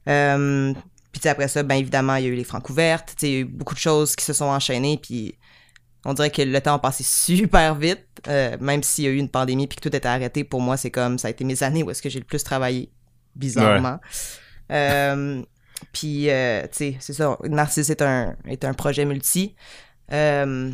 Euh, 0.09 0.73
puis 1.11 1.29
après 1.29 1.47
ça, 1.47 1.63
ben 1.63 1.75
évidemment, 1.75 2.15
il 2.15 2.25
y 2.25 2.27
a 2.27 2.29
eu 2.29 2.35
les 2.35 2.43
francs 2.43 2.69
ouvertes, 2.69 3.15
il 3.21 3.29
y 3.29 3.35
a 3.35 3.39
eu 3.39 3.45
beaucoup 3.45 3.73
de 3.73 3.79
choses 3.79 4.15
qui 4.17 4.25
se 4.25 4.33
sont 4.33 4.45
enchaînées, 4.45 4.99
puis 5.01 5.37
on 6.03 6.13
dirait 6.13 6.29
que 6.29 6.41
le 6.41 6.59
temps 6.59 6.75
a 6.75 6.79
passé 6.79 7.03
super 7.07 7.73
vite, 7.75 8.05
euh, 8.27 8.57
même 8.59 8.83
s'il 8.83 9.05
y 9.05 9.07
a 9.07 9.11
eu 9.11 9.17
une 9.17 9.29
pandémie 9.29 9.67
puis 9.67 9.77
que 9.77 9.89
tout 9.89 9.95
était 9.95 10.07
arrêté. 10.07 10.43
Pour 10.43 10.59
moi, 10.59 10.75
c'est 10.75 10.91
comme 10.91 11.17
ça 11.17 11.29
a 11.29 11.31
été 11.31 11.45
mes 11.45 11.63
années 11.63 11.83
où 11.83 11.89
est-ce 11.89 12.01
que 12.01 12.09
j'ai 12.09 12.19
le 12.19 12.25
plus 12.25 12.43
travaillé, 12.43 12.91
bizarrement. 13.33 13.99
Puis, 15.91 16.29
euh, 16.29 16.63
tu 16.63 16.69
sais, 16.71 16.97
c'est 16.99 17.13
ça. 17.13 17.37
Narcisse 17.43 17.89
est 17.89 18.01
un, 18.01 18.35
est 18.47 18.65
un 18.65 18.73
projet 18.73 19.05
multi. 19.05 19.55
Euh, 20.11 20.71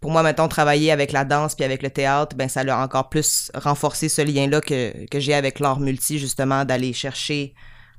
pour 0.00 0.10
moi, 0.10 0.22
mettons, 0.22 0.48
travailler 0.48 0.92
avec 0.92 1.12
la 1.12 1.24
danse 1.24 1.54
puis 1.54 1.64
avec 1.64 1.82
le 1.82 1.90
théâtre, 1.90 2.36
ben 2.36 2.48
ça 2.48 2.62
l'a 2.64 2.78
encore 2.78 3.08
plus 3.08 3.50
renforcé 3.54 4.08
ce 4.08 4.22
lien-là 4.22 4.60
que, 4.60 5.06
que 5.06 5.20
j'ai 5.20 5.34
avec 5.34 5.58
l'art 5.58 5.80
multi, 5.80 6.18
justement, 6.18 6.64
d'aller 6.64 6.92
chercher 6.92 7.54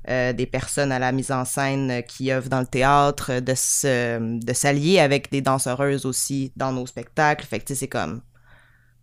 euh, 0.08 0.32
des 0.32 0.46
personnes 0.46 0.92
à 0.92 0.98
la 0.98 1.12
mise 1.12 1.32
en 1.32 1.44
scène 1.44 2.02
qui 2.04 2.32
œuvrent 2.32 2.48
dans 2.48 2.60
le 2.60 2.66
théâtre, 2.66 3.40
de 3.40 3.54
se, 3.54 4.38
de 4.42 4.52
s'allier 4.52 5.00
avec 5.00 5.30
des 5.30 5.40
danseuses 5.42 6.06
aussi 6.06 6.52
dans 6.56 6.72
nos 6.72 6.86
spectacles. 6.86 7.44
Fait 7.44 7.58
que, 7.58 7.64
tu 7.66 7.74
sais, 7.74 7.80
c'est 7.80 7.88
comme 7.88 8.22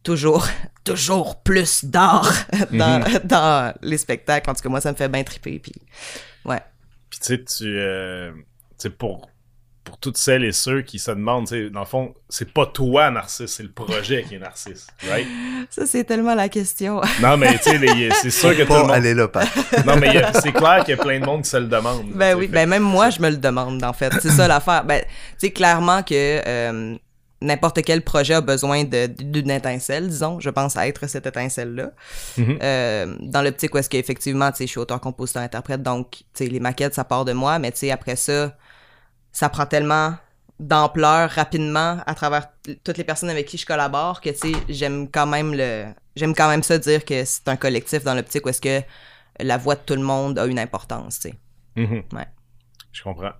toujours, 0.01 0.47
toujours 0.83 1.41
plus 1.43 1.85
d'art 1.85 2.33
dans, 2.71 3.03
dans 3.23 3.73
les 3.81 3.97
spectacles. 3.97 4.49
En 4.49 4.53
tout 4.53 4.63
cas, 4.63 4.69
moi, 4.69 4.81
ça 4.81 4.91
me 4.91 4.97
fait 4.97 5.09
bien 5.09 5.23
triper. 5.23 5.59
Puis, 5.59 5.73
ouais. 6.45 6.61
Puis 7.19 7.19
tu 7.21 7.35
sais, 7.35 7.43
tu. 7.43 7.77
euh, 7.79 8.31
tu 8.33 8.39
sais, 8.77 8.89
pour, 8.89 9.29
pour 9.85 9.97
toutes 9.99 10.17
celles 10.17 10.43
et 10.43 10.51
ceux 10.51 10.81
qui 10.81 10.97
se 10.99 11.11
demandent, 11.11 11.47
tu 11.47 11.65
sais, 11.65 11.69
dans 11.69 11.81
le 11.81 11.85
fond, 11.85 12.13
c'est 12.27 12.51
pas 12.51 12.65
toi, 12.65 13.11
Narcisse, 13.11 13.51
c'est 13.51 13.63
le 13.63 13.71
projet 13.71 14.23
qui 14.23 14.35
est 14.35 14.39
Narcisse, 14.39 14.87
right? 15.07 15.27
Ça, 15.69 15.85
c'est 15.85 16.03
tellement 16.03 16.33
la 16.35 16.49
question. 16.49 16.99
Non, 17.21 17.37
mais 17.37 17.55
tu 17.59 17.63
sais, 17.69 17.77
les- 17.77 18.09
c'est 18.11 18.31
sûr 18.31 18.49
que 18.49 18.55
tout 18.55 18.59
le 18.61 18.65
Pas 18.67 18.81
monde. 18.81 18.91
aller 18.91 19.13
là. 19.13 19.29
Non, 19.85 19.95
mais 19.97 20.23
c'est 20.41 20.51
clair 20.51 20.83
qu'il 20.83 20.95
y 20.95 20.99
a 20.99 21.01
plein 21.03 21.19
de 21.19 21.25
monde 21.25 21.43
qui 21.43 21.49
se 21.49 21.57
le 21.57 21.67
demande. 21.67 22.07
Ben 22.15 22.35
oui, 22.35 22.47
fait 22.47 22.53
ben 22.53 22.67
même 22.69 22.83
moi, 22.83 23.09
je 23.11 23.21
me 23.21 23.29
le 23.29 23.37
demande, 23.37 23.83
en 23.83 23.93
fait. 23.93 24.11
C'est 24.21 24.29
ça 24.31 24.47
l'affaire. 24.47 24.83
Ben, 24.83 25.01
tu 25.01 25.07
sais, 25.37 25.51
clairement 25.51 26.01
que 26.03 26.13
euh, 26.45 26.95
n'importe 27.41 27.81
quel 27.83 28.03
projet 28.03 28.35
a 28.35 28.41
besoin 28.41 28.83
d'une 28.83 29.51
étincelle, 29.51 30.07
disons. 30.07 30.39
Je 30.39 30.49
pense 30.49 30.77
à 30.77 30.87
être 30.87 31.07
cette 31.07 31.25
étincelle-là. 31.25 31.91
Mhm. 32.37 32.59
Euh, 32.61 33.15
dans 33.21 33.41
l'optique 33.41 33.73
où 33.75 33.77
est-ce 33.77 33.89
qu'effectivement, 33.89 34.51
tu 34.51 34.57
sais, 34.57 34.65
je 34.65 34.71
suis 34.71 34.79
auteur, 34.79 34.99
compositeur, 35.01 35.43
interprète, 35.43 35.83
donc, 35.83 36.11
tu 36.11 36.23
sais, 36.33 36.47
les 36.47 36.59
maquettes, 36.59 36.93
ça 36.93 37.03
part 37.03 37.25
de 37.25 37.33
moi, 37.33 37.59
mais 37.59 37.71
tu 37.71 37.79
sais, 37.79 37.91
après 37.91 38.15
ça, 38.15 38.55
ça 39.31 39.49
prend 39.49 39.65
tellement 39.65 40.15
d'ampleur 40.59 41.29
rapidement 41.31 41.99
à 42.05 42.15
travers 42.15 42.47
toutes 42.83 42.97
les 42.97 43.03
personnes 43.03 43.29
avec 43.29 43.45
qui 43.45 43.57
je 43.57 43.65
collabore 43.65 44.21
que, 44.21 44.29
tu 44.29 44.53
sais, 44.53 44.59
j'aime 44.69 45.09
quand 45.11 45.27
même 45.27 45.53
le... 45.53 45.85
J'aime 46.15 46.33
quand 46.33 46.47
même 46.47 46.63
ça 46.63 46.77
dire 46.77 47.03
que 47.03 47.25
c'est 47.25 47.49
un 47.49 47.57
collectif 47.57 48.05
dans 48.05 48.13
l'optique 48.13 48.45
où 48.45 48.49
est-ce 48.49 48.61
que 48.61 48.81
la 49.41 49.57
voix 49.57 49.75
de 49.75 49.81
tout 49.85 49.95
le 49.95 50.01
monde 50.01 50.39
a 50.39 50.45
une 50.45 50.59
importance, 50.59 51.19
tu 51.19 51.29
sais. 51.29 51.35
Mhm. 51.75 52.03
Ouais. 52.13 52.27
Je 52.93 53.03
comprends. 53.03 53.33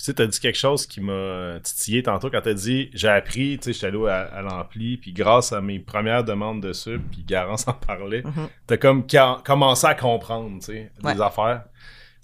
Tu 0.00 0.06
sais, 0.06 0.14
t'as 0.14 0.26
dit 0.26 0.40
quelque 0.40 0.56
chose 0.56 0.86
qui 0.86 1.02
m'a 1.02 1.60
titillé 1.62 2.02
tantôt 2.02 2.30
quand 2.30 2.40
t'as 2.40 2.54
dit 2.54 2.88
j'ai 2.94 3.08
appris, 3.08 3.58
tu 3.58 3.64
sais, 3.64 3.72
j'étais 3.74 3.88
allé 3.88 4.08
à, 4.08 4.20
à 4.22 4.40
l'ampli, 4.40 4.96
puis 4.96 5.12
grâce 5.12 5.52
à 5.52 5.60
mes 5.60 5.78
premières 5.78 6.24
demandes 6.24 6.62
de 6.62 6.72
sub, 6.72 7.02
puis 7.10 7.22
Garance 7.22 7.68
en 7.68 7.74
parlait, 7.74 8.22
Mhm. 8.22 8.48
t'as 8.66 8.78
comme 8.78 9.04
commencé 9.44 9.86
à 9.86 9.94
comprendre, 9.94 10.58
tu 10.60 10.64
sais, 10.72 10.90
des 11.02 11.06
Ouais. 11.06 11.20
affaires. 11.20 11.64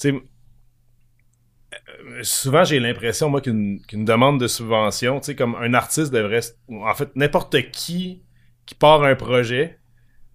Tu 0.00 0.08
sais, 0.10 0.14
euh, 0.14 0.20
souvent 2.22 2.64
j'ai 2.64 2.80
l'impression, 2.80 3.28
moi, 3.28 3.42
qu'une 3.42 3.82
qu'une 3.86 4.06
demande 4.06 4.40
de 4.40 4.46
subvention, 4.46 5.20
tu 5.20 5.26
sais, 5.26 5.36
comme 5.36 5.54
un 5.56 5.74
artiste 5.74 6.10
devrait, 6.12 6.40
en 6.70 6.94
fait, 6.94 7.14
n'importe 7.14 7.70
qui 7.72 8.22
qui 8.64 8.74
part 8.74 9.04
un 9.04 9.14
projet 9.16 9.78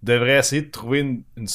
devrait 0.02 0.38
essayer 0.38 0.62
de 0.62 0.70
trouver 0.70 1.00
une- 1.00 1.24
une- 1.36 1.46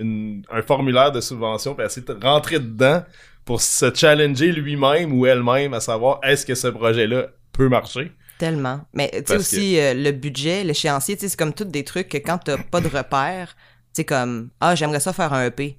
une- 0.00 0.42
un 0.50 0.62
formulaire 0.62 1.12
de 1.12 1.20
subvention, 1.20 1.74
puis 1.74 1.84
essayer 1.84 2.06
de 2.06 2.18
rentrer 2.24 2.58
dedans 2.58 3.04
pour 3.46 3.62
se 3.62 3.94
challenger 3.94 4.52
lui-même 4.52 5.12
ou 5.18 5.24
elle-même 5.24 5.72
à 5.72 5.80
savoir 5.80 6.20
est-ce 6.22 6.44
que 6.44 6.54
ce 6.54 6.66
projet-là 6.68 7.28
peut 7.52 7.68
marcher? 7.70 8.12
Tellement. 8.38 8.82
Mais 8.92 9.10
tu 9.10 9.22
sais 9.32 9.36
aussi, 9.38 9.80
euh, 9.80 9.94
le 9.94 10.10
budget, 10.12 10.62
l'échéancier, 10.64 11.16
c'est 11.18 11.34
comme 11.36 11.54
tous 11.54 11.64
des 11.64 11.84
trucs 11.84 12.10
que 12.10 12.18
quand 12.18 12.36
t'as 12.36 12.58
pas 12.58 12.82
de 12.82 12.88
repères, 12.88 13.56
tu 13.94 14.02
sais, 14.02 14.04
comme, 14.04 14.50
ah, 14.60 14.74
j'aimerais 14.74 15.00
ça 15.00 15.14
faire 15.14 15.32
un 15.32 15.46
EP. 15.46 15.78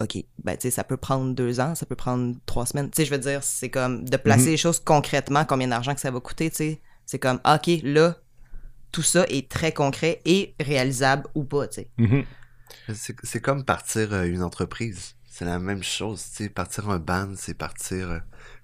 OK. 0.00 0.16
Ben, 0.44 0.56
tu 0.56 0.62
sais, 0.62 0.70
ça 0.70 0.84
peut 0.84 0.96
prendre 0.96 1.34
deux 1.34 1.58
ans, 1.58 1.74
ça 1.74 1.86
peut 1.86 1.96
prendre 1.96 2.36
trois 2.46 2.66
semaines. 2.66 2.88
Tu 2.90 2.96
sais, 2.98 3.04
je 3.04 3.10
veux 3.10 3.18
dire, 3.18 3.42
c'est 3.42 3.70
comme 3.70 4.04
de 4.08 4.16
placer 4.16 4.44
Mhm. 4.44 4.50
les 4.50 4.56
choses 4.56 4.78
concrètement, 4.80 5.44
combien 5.44 5.66
d'argent 5.68 5.94
que 5.94 6.00
ça 6.00 6.10
va 6.12 6.20
coûter, 6.20 6.50
tu 6.50 6.56
sais. 6.56 6.80
C'est 7.04 7.18
comme, 7.18 7.40
OK, 7.44 7.68
là, 7.82 8.16
tout 8.92 9.02
ça 9.02 9.24
est 9.28 9.50
très 9.50 9.72
concret 9.72 10.20
et 10.24 10.54
réalisable 10.60 11.24
ou 11.34 11.42
pas, 11.44 11.66
tu 11.66 11.82
sais. 11.82 11.88
C'est 12.94 13.16
c'est 13.22 13.40
comme 13.40 13.64
partir 13.64 14.12
euh, 14.12 14.24
une 14.24 14.42
entreprise. 14.42 15.14
C'est 15.32 15.46
la 15.46 15.58
même 15.58 15.82
chose. 15.82 16.22
Tu 16.36 16.44
sais, 16.44 16.48
partir 16.50 16.90
un 16.90 16.98
band, 16.98 17.32
c'est 17.36 17.54
partir 17.54 18.10
euh, 18.10 18.18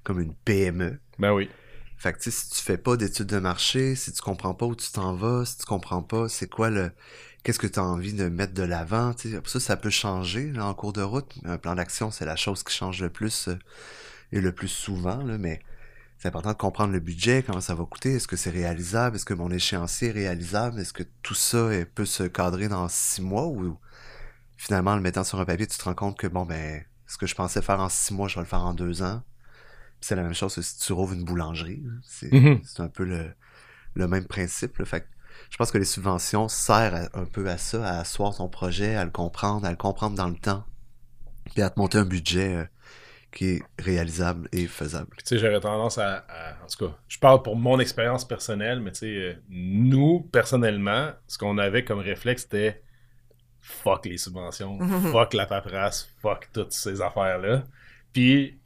comme 0.05 0.21
une 0.21 0.35
PME. 0.35 1.01
Ben 1.19 1.33
oui. 1.33 1.49
Fait 1.97 2.13
que 2.13 2.19
tu 2.19 2.31
sais, 2.31 2.31
si 2.31 2.51
tu 2.51 2.63
fais 2.63 2.77
pas 2.77 2.99
d'études 2.99 3.27
de 3.27 3.39
marché, 3.39 3.95
si 3.95 4.13
tu 4.13 4.21
comprends 4.21 4.53
pas 4.53 4.67
où 4.67 4.77
tu 4.77 4.93
t'en 4.93 5.15
vas, 5.15 5.47
si 5.47 5.57
tu 5.57 5.65
comprends 5.65 6.03
pas 6.03 6.29
c'est 6.29 6.47
quoi 6.47 6.69
le 6.69 6.93
qu'est-ce 7.43 7.59
que 7.59 7.67
tu 7.67 7.79
as 7.79 7.85
envie 7.85 8.13
de 8.13 8.29
mettre 8.29 8.53
de 8.53 8.63
l'avant, 8.63 9.15
tu 9.15 9.31
sais, 9.31 9.41
ça 9.47 9.61
ça 9.61 9.77
peut 9.79 9.89
changer 9.89 10.53
là, 10.53 10.67
en 10.67 10.75
cours 10.75 10.93
de 10.93 11.01
route. 11.01 11.33
Un 11.47 11.57
plan 11.57 11.75
d'action, 11.75 12.11
c'est 12.11 12.27
la 12.27 12.37
chose 12.37 12.63
qui 12.63 12.75
change 12.75 13.01
le 13.01 13.09
plus 13.09 13.49
euh, 13.49 13.59
et 14.33 14.43
le 14.43 14.53
plus 14.53 14.69
souvent 14.69 15.23
là, 15.23 15.39
mais 15.39 15.61
c'est 16.19 16.29
important 16.29 16.53
de 16.53 16.59
comprendre 16.59 16.93
le 16.93 17.01
budget, 17.01 17.43
comment 17.47 17.63
ça 17.63 17.75
va 17.75 17.85
coûter, 17.87 18.17
est-ce 18.17 18.29
que 18.29 18.37
c'est 18.37 18.51
réalisable, 18.51 19.17
est-ce 19.17 19.25
que 19.25 19.35
mon 19.35 19.51
échéancier 19.51 20.09
est 20.09 20.13
réalisable, 20.13 20.81
est-ce 20.81 20.93
que 20.93 21.05
tout 21.23 21.35
ça 21.35 21.71
peut 21.95 22.05
se 22.05 22.25
cadrer 22.25 22.69
dans 22.69 22.89
six 22.91 23.23
mois 23.23 23.47
ou 23.47 23.79
finalement 24.59 24.91
en 24.91 24.97
le 24.97 25.03
mettant 25.03 25.25
sur 25.25 25.41
un 25.41 25.47
papier, 25.47 25.67
tu 25.67 25.79
te 25.79 25.85
rends 25.85 25.95
compte 25.95 26.19
que 26.19 26.27
bon 26.27 26.45
ben 26.45 26.85
ce 27.07 27.17
que 27.17 27.27
je 27.27 27.35
pensais 27.35 27.63
faire 27.63 27.81
en 27.81 27.89
six 27.89 28.13
mois, 28.13 28.29
je 28.29 28.35
vais 28.35 28.43
le 28.43 28.47
faire 28.47 28.65
en 28.67 28.75
deux 28.75 29.03
ans. 29.03 29.23
Puis 30.01 30.09
C'est 30.09 30.17
la 30.17 30.23
même 30.23 30.35
chose 30.35 30.55
que 30.55 30.61
si 30.63 30.79
tu 30.79 30.93
rouvres 30.93 31.15
une 31.15 31.25
boulangerie. 31.25 31.83
là. 31.83 31.93
C'est 32.03 32.29
c'est 32.65 32.83
un 32.83 32.89
peu 32.89 33.05
le, 33.05 33.33
le 33.95 34.07
même 34.09 34.27
principe. 34.27 34.77
là. 34.77 34.85
Fait 34.85 35.01
que 35.01 35.07
je 35.51 35.57
pense 35.57 35.71
que 35.71 35.79
les 35.79 35.85
subventions 35.87 36.49
servent 36.49 36.95
à- 36.97 37.09
un 37.19 37.25
peu 37.25 37.49
à 37.49 37.57
ça, 37.57 37.87
à 37.89 38.01
asseoir 38.01 38.37
ton 38.37 38.49
projet, 38.49 38.95
à 38.97 39.05
le 39.07 39.11
comprendre, 39.11 39.65
à 39.67 39.71
le 39.71 39.77
comprendre 39.77 40.17
dans 40.17 40.29
le 40.29 40.37
temps, 40.37 40.65
puis 41.47 41.63
à 41.63 41.71
te 41.71 41.79
monter 41.81 41.97
un 41.99 42.05
budget 42.05 42.55
euh, 42.57 42.65
qui 43.33 43.47
est 43.51 43.63
réalisable 43.79 44.49
et 44.53 44.67
faisable. 44.67 45.09
Puis, 45.17 45.23
tu 45.23 45.29
sais, 45.29 45.39
j'aurais 45.39 45.61
tendance 45.61 45.99
à, 45.99 46.25
à- 46.29 46.65
En 46.65 46.67
tout 46.67 46.87
cas, 46.89 46.97
je 47.09 47.19
parle 47.19 47.43
pour 47.43 47.57
mon 47.57 47.79
expérience 47.79 48.27
personnelle, 48.27 48.81
mais 48.81 48.93
tu 48.93 48.99
sais, 49.01 49.07
euh, 49.07 49.35
nous, 49.49 50.21
personnellement, 50.33 51.13
ce 51.29 51.39
qu'on 51.39 51.59
avait 51.59 51.85
comme 51.85 52.01
réflexe, 52.01 52.43
c'était 52.43 52.83
fuck 53.61 54.07
les 54.07 54.19
subventions, 54.19 54.79
fuck 55.13 55.35
la 55.35 55.47
paperasse, 55.47 56.09
fuck 56.21 56.49
toutes 56.53 56.73
ces 56.73 57.01
affaires-là. 57.01 57.65
Puis, 58.13 58.59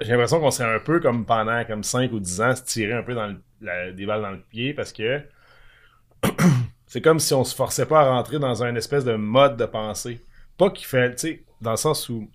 j'ai 0.00 0.10
l'impression 0.12 0.40
qu'on 0.40 0.50
s'est 0.50 0.64
un 0.64 0.78
peu 0.80 1.00
comme 1.00 1.26
pendant 1.26 1.64
comme 1.64 1.82
5 1.84 2.10
ou 2.12 2.20
10 2.20 2.40
ans 2.40 2.54
se 2.56 2.62
tirer 2.62 2.92
un 2.94 3.02
peu 3.02 3.14
dans 3.14 3.26
le- 3.26 3.42
la- 3.60 3.92
des 3.92 4.06
balles 4.06 4.22
dans 4.22 4.30
le 4.30 4.40
pied 4.40 4.72
parce 4.74 4.92
que 4.92 5.22
c'est 6.86 7.00
comme 7.00 7.18
si 7.20 7.34
on 7.34 7.44
se 7.44 7.54
forçait 7.54 7.86
pas 7.86 8.00
à 8.00 8.10
rentrer 8.10 8.38
dans 8.38 8.62
un 8.62 8.74
espèce 8.74 9.04
de 9.04 9.14
mode 9.14 9.56
de 9.56 9.66
pensée. 9.66 10.20
Pas 10.56 10.70
qu'il 10.70 10.86
fait, 10.86 11.14
tu 11.14 11.18
sais, 11.18 11.44
dans 11.60 11.70
le 11.72 11.76
sens 11.76 12.08
où 12.08 12.30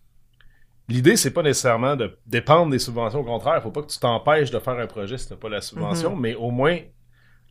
l'idée, 0.87 1.15
c'est 1.15 1.31
pas 1.31 1.41
nécessairement 1.43 1.95
de 1.95 2.17
dépendre 2.25 2.71
des 2.71 2.79
subventions. 2.79 3.19
Au 3.19 3.23
contraire, 3.23 3.61
faut 3.61 3.71
pas 3.71 3.81
que 3.81 3.91
tu 3.91 3.99
t'empêches 3.99 4.51
de 4.51 4.59
faire 4.59 4.77
un 4.79 4.87
projet 4.87 5.17
si 5.17 5.27
t'as 5.29 5.35
pas 5.35 5.49
la 5.49 5.61
subvention, 5.61 6.15
mais 6.15 6.35
au 6.35 6.51
moins, 6.51 6.77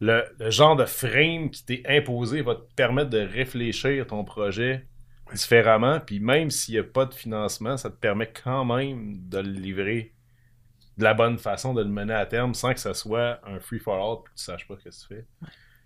le, 0.01 0.25
le 0.39 0.51
genre 0.51 0.77
de 0.77 0.85
frame 0.85 1.51
qui 1.51 1.65
t'est 1.65 1.83
imposé 1.87 2.43
va 2.43 2.55
te 2.57 2.75
permettre 2.75 3.11
de 3.11 3.21
réfléchir 3.21 4.07
ton 4.07 4.25
projet 4.25 4.87
différemment. 5.33 6.01
Puis 6.01 6.21
même 6.21 6.51
s'il 6.51 6.75
n'y 6.75 6.81
a 6.81 6.85
pas 6.85 7.07
de 7.07 7.15
financement, 7.15 7.77
ça 7.77 7.91
te 7.91 7.97
permet 7.97 8.31
quand 8.31 8.65
même 8.65 9.29
de 9.29 9.39
le 9.39 9.51
livrer 9.51 10.13
de 10.97 11.05
la 11.05 11.15
bonne 11.15 11.39
façon, 11.39 11.75
de 11.75 11.83
le 11.83 11.89
mener 11.89 12.15
à 12.15 12.27
terme 12.27 12.55
sans 12.55 12.73
que 12.73 12.81
ça 12.81 12.95
soit 12.95 13.41
un 13.45 13.59
free-for-all 13.59 14.23
puis 14.25 14.33
que 14.33 14.39
tu 14.39 14.45
saches 14.45 14.69
pas 14.69 14.77
ce 14.79 14.85
que 14.85 14.91
tu 14.91 15.07
fais. 15.09 15.27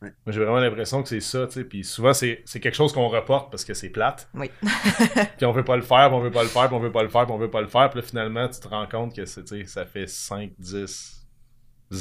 Ouais. 0.02 0.12
Moi, 0.24 0.32
j'ai 0.32 0.40
vraiment 0.40 0.60
l'impression 0.60 1.02
que 1.02 1.08
c'est 1.08 1.20
ça, 1.20 1.46
tu 1.46 1.54
sais. 1.54 1.64
Puis 1.64 1.82
souvent, 1.82 2.12
c'est 2.12 2.42
c'est 2.44 2.60
quelque 2.60 2.74
chose 2.74 2.92
qu'on 2.92 3.08
reporte 3.08 3.50
parce 3.50 3.64
que 3.64 3.74
c'est 3.74 3.88
plate. 3.88 4.28
Oui. 4.34 4.50
Puis 5.38 5.46
on 5.46 5.50
veut 5.50 5.64
pas 5.64 5.76
le 5.76 5.82
faire, 5.82 6.08
puis 6.08 6.16
on 6.16 6.20
veut 6.20 6.30
pas 6.30 6.44
le 6.44 6.48
faire, 6.48 6.66
puis 6.68 6.76
on 6.76 6.78
veut 6.78 6.92
pas 6.92 7.02
le 7.02 7.08
faire, 7.08 7.24
puis 7.24 7.34
on 7.34 7.38
veut 7.38 7.50
pas 7.50 7.60
le 7.60 7.66
faire. 7.66 7.90
Puis 7.90 8.00
là, 8.00 8.06
finalement, 8.06 8.48
tu 8.48 8.60
te 8.60 8.68
rends 8.68 8.86
compte 8.86 9.16
que 9.16 9.24
ça 9.24 9.84
fait 9.86 10.06
5, 10.06 10.52
10 10.58 11.17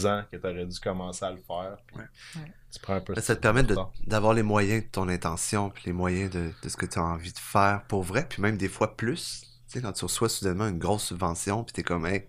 ans 0.06 0.24
que 0.32 0.38
tu 0.38 0.46
aurais 0.48 0.66
dû 0.66 0.80
commencer 0.80 1.26
à 1.26 1.32
le 1.32 1.38
faire. 1.38 1.78
Puis 1.88 1.98
Ouais. 1.98 2.04
Ouais. 2.36 2.54
Tu 2.72 2.80
prends 2.80 2.96
un 2.96 3.02
peu 3.02 3.16
Ça 3.20 3.36
te 3.36 3.42
permet 3.42 3.64
d'avoir 4.06 4.34
les 4.34 4.44
moyens 4.44 4.84
de 4.84 4.90
ton 4.90 5.08
intention, 5.10 5.70
puis 5.70 5.84
les 5.86 5.94
moyens 5.94 6.30
de, 6.32 6.52
de 6.62 6.70
ce 6.70 6.76
que 6.78 6.86
tu 6.86 7.00
as 7.00 7.04
envie 7.04 7.32
de 7.32 7.38
faire 7.40 7.84
pour 7.88 8.04
vrai, 8.04 8.26
puis 8.30 8.42
même 8.42 8.58
des 8.58 8.68
fois 8.68 8.96
plus. 8.98 9.42
Tu 9.68 9.74
sais, 9.74 9.82
quand 9.82 9.94
tu 9.94 10.06
reçois 10.06 10.30
soudainement 10.30 10.68
une 10.68 10.78
grosse 10.80 11.04
subvention, 11.06 11.64
puis 11.64 11.74
t'es 11.74 11.84
comme, 11.84 12.06
hey, 12.06 12.26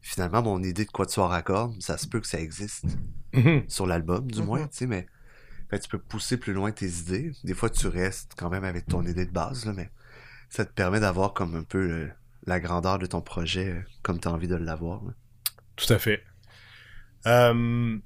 finalement, 0.00 0.42
mon 0.42 0.62
idée 0.62 0.84
de 0.84 0.90
quoi 0.90 1.06
tu 1.06 1.20
raccordes, 1.20 1.80
ça 1.82 1.98
se 1.98 2.06
peut 2.06 2.20
que 2.20 2.26
ça 2.26 2.40
existe 2.40 2.84
Mhm. 3.34 3.64
sur 3.68 3.86
l'album, 3.86 4.30
du 4.30 4.42
moins, 4.42 4.66
tu 4.68 4.76
sais, 4.78 4.86
mais 4.86 5.06
ben, 5.70 5.78
tu 5.78 5.88
peux 5.88 5.98
pousser 5.98 6.36
plus 6.38 6.52
loin 6.54 6.72
tes 6.72 6.88
idées. 6.88 7.32
Des 7.44 7.54
fois, 7.54 7.68
tu 7.68 7.88
restes 7.88 8.32
quand 8.36 8.48
même 8.48 8.64
avec 8.64 8.86
ton 8.86 9.04
idée 9.04 9.26
de 9.26 9.30
base, 9.32 9.66
là, 9.66 9.72
mais 9.74 9.90
ça 10.48 10.64
te 10.64 10.72
permet 10.72 10.98
d'avoir 11.00 11.34
comme 11.34 11.54
un 11.56 11.62
peu 11.64 11.86
le- 11.86 12.10
la 12.46 12.58
grandeur 12.58 12.98
de 12.98 13.04
ton 13.06 13.20
projet 13.20 13.68
euh, 13.72 13.82
comme 14.02 14.18
tu 14.18 14.28
as 14.28 14.32
envie 14.32 14.48
de 14.48 14.54
l'avoir. 14.54 15.02
Tout 15.76 15.92
à 15.92 15.98
fait. 15.98 16.22
Euh, 17.26 17.96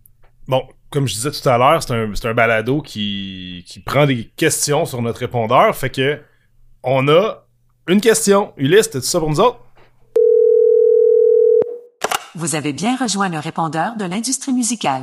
bon, 0.49 0.63
comme 0.91 1.07
je 1.07 1.15
disais 1.15 1.31
tout 1.31 1.49
à 1.49 1.59
l'heure, 1.59 1.83
c'est 1.83 1.95
un, 1.95 2.15
c'est 2.15 2.29
un 2.29 2.35
balado 2.35 2.83
qui, 2.83 3.65
qui 3.67 3.81
prend 3.81 4.07
des 4.07 4.27
questions 4.37 4.85
sur 4.85 5.01
notre 5.03 5.21
répondeur. 5.21 5.75
Fait 5.75 5.91
que 5.91 6.21
on 6.83 7.09
a 7.09 7.45
une 7.89 8.01
question. 8.01 8.53
Ulysse, 8.57 8.91
t'as-tu 8.91 9.07
ça 9.07 9.19
pour 9.19 9.31
nous 9.31 9.41
autres? 9.41 9.61
Vous 12.35 12.55
avez 12.55 12.73
bien 12.73 12.97
rejoint 12.97 13.29
le 13.29 13.39
répondeur 13.39 13.97
de 13.97 14.05
l'industrie 14.05 14.53
musicale. 14.53 15.03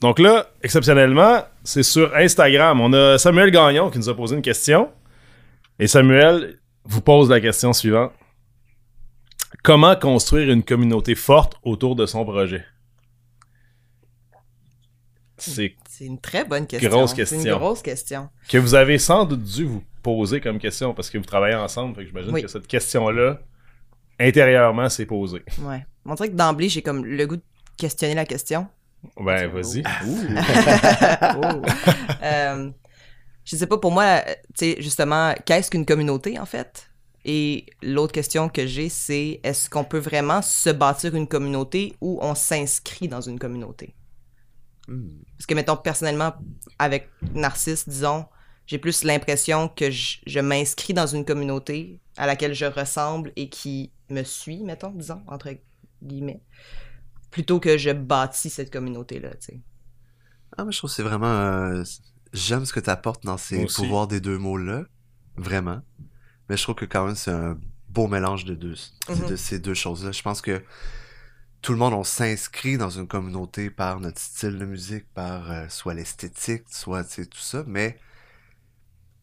Donc 0.00 0.18
là, 0.18 0.46
exceptionnellement, 0.62 1.44
c'est 1.62 1.82
sur 1.84 2.14
Instagram. 2.14 2.80
On 2.80 2.92
a 2.92 3.16
Samuel 3.16 3.50
Gagnon 3.50 3.90
qui 3.90 3.98
nous 3.98 4.08
a 4.08 4.14
posé 4.14 4.36
une 4.36 4.42
question. 4.42 4.90
Et 5.78 5.86
Samuel 5.86 6.58
vous 6.84 7.00
pose 7.00 7.30
la 7.30 7.40
question 7.40 7.72
suivante. 7.72 8.12
Comment 9.62 9.96
construire 9.96 10.50
une 10.50 10.62
communauté 10.62 11.14
forte 11.14 11.56
autour 11.62 11.96
de 11.96 12.06
son 12.06 12.24
projet? 12.24 12.64
C'est 15.36 15.74
C'est 15.88 16.04
une 16.06 16.20
très 16.20 16.44
bonne 16.44 16.66
question. 16.66 16.90
Grosse 16.90 17.10
C'est 17.10 17.16
question. 17.16 17.38
une 17.40 17.58
grosse 17.58 17.82
question. 17.82 18.28
que 18.48 18.58
vous 18.58 18.74
avez 18.74 18.98
sans 18.98 19.24
doute 19.24 19.42
dû 19.42 19.64
vous 19.64 19.82
poser 20.02 20.40
comme 20.40 20.58
question 20.58 20.94
parce 20.94 21.10
que 21.10 21.18
vous 21.18 21.24
travaillez 21.24 21.54
ensemble. 21.56 21.94
Fait 21.94 22.02
que 22.02 22.08
j'imagine 22.08 22.32
Oui. 22.32 22.42
que 22.42 22.48
cette 22.48 22.66
question-là, 22.66 23.40
intérieurement, 24.20 24.88
s'est 24.88 25.06
posée. 25.06 25.42
Ouais. 25.62 25.84
On 26.04 26.14
dirait 26.14 26.28
que 26.30 26.34
d'emblée, 26.36 26.68
j'ai 26.68 26.82
comme 26.82 27.04
le 27.04 27.26
goût 27.26 27.36
de 27.36 27.42
questionner 27.76 28.14
la 28.14 28.24
question. 28.26 28.66
Ben, 29.20 29.48
vas-y. 29.48 29.82
Oh. 30.06 31.62
Euh, 32.22 32.70
je 33.44 33.56
sais 33.56 33.66
pas, 33.66 33.76
pour 33.76 33.92
moi, 33.92 34.22
tu 34.22 34.34
sais, 34.54 34.76
justement, 34.80 35.34
qu'est-ce 35.44 35.70
qu'une 35.70 35.84
communauté, 35.84 36.38
en 36.38 36.46
fait? 36.46 36.88
Et 37.24 37.66
l'autre 37.82 38.12
question 38.12 38.48
que 38.48 38.66
j'ai, 38.66 38.88
c'est 38.88 39.40
est-ce 39.42 39.70
qu'on 39.70 39.84
peut 39.84 39.98
vraiment 39.98 40.42
se 40.42 40.70
bâtir 40.70 41.14
une 41.14 41.26
communauté 41.26 41.94
ou 42.00 42.18
on 42.20 42.34
s'inscrit 42.34 43.08
dans 43.08 43.22
une 43.22 43.38
communauté? 43.38 43.94
Hmm. 44.88 45.22
Parce 45.36 45.46
que, 45.46 45.54
mettons, 45.54 45.76
personnellement, 45.76 46.34
avec 46.78 47.08
Narcisse, 47.32 47.88
disons, 47.88 48.26
j'ai 48.66 48.78
plus 48.78 49.04
l'impression 49.04 49.68
que 49.68 49.90
je, 49.90 50.18
je 50.26 50.40
m'inscris 50.40 50.92
dans 50.92 51.06
une 51.06 51.24
communauté 51.24 52.00
à 52.16 52.26
laquelle 52.26 52.54
je 52.54 52.66
ressemble 52.66 53.32
et 53.36 53.48
qui 53.48 53.92
me 54.10 54.22
suit, 54.22 54.62
mettons, 54.62 54.90
disons, 54.90 55.22
entre 55.26 55.50
guillemets, 56.02 56.42
plutôt 57.30 57.58
que 57.58 57.78
je 57.78 57.90
bâtis 57.90 58.50
cette 58.50 58.70
communauté-là, 58.70 59.30
tu 59.36 59.46
sais. 59.46 59.60
Ah, 60.56 60.64
mais 60.64 60.72
je 60.72 60.78
trouve 60.78 60.90
que 60.90 60.96
c'est 60.96 61.02
vraiment. 61.02 61.26
euh, 61.26 61.82
J'aime 62.32 62.64
ce 62.64 62.72
que 62.72 62.80
tu 62.80 62.90
apportes 62.90 63.24
dans 63.24 63.36
ces 63.38 63.64
pouvoirs 63.66 64.06
des 64.06 64.20
deux 64.20 64.38
mots-là. 64.38 64.84
Vraiment. 65.36 65.80
Mais 66.48 66.56
je 66.56 66.62
trouve 66.62 66.74
que 66.76 66.84
quand 66.84 67.06
même, 67.06 67.14
c'est 67.16 67.30
un 67.32 67.58
beau 67.88 68.06
mélange 68.08 68.44
de 68.44 68.54
deux, 68.54 68.74
Mhm. 69.08 69.26
de 69.28 69.36
ces 69.36 69.58
deux 69.58 69.74
choses-là. 69.74 70.12
Je 70.12 70.22
pense 70.22 70.40
que 70.42 70.62
tout 71.62 71.72
le 71.72 71.78
monde, 71.78 71.94
on 71.94 72.04
s'inscrit 72.04 72.76
dans 72.76 72.90
une 72.90 73.08
communauté 73.08 73.70
par 73.70 74.00
notre 74.00 74.20
style 74.20 74.58
de 74.58 74.64
musique, 74.66 75.06
par 75.14 75.50
euh, 75.50 75.66
soit 75.68 75.94
l'esthétique, 75.94 76.64
soit 76.68 77.04
tout 77.04 77.38
ça, 77.38 77.64
mais 77.66 77.98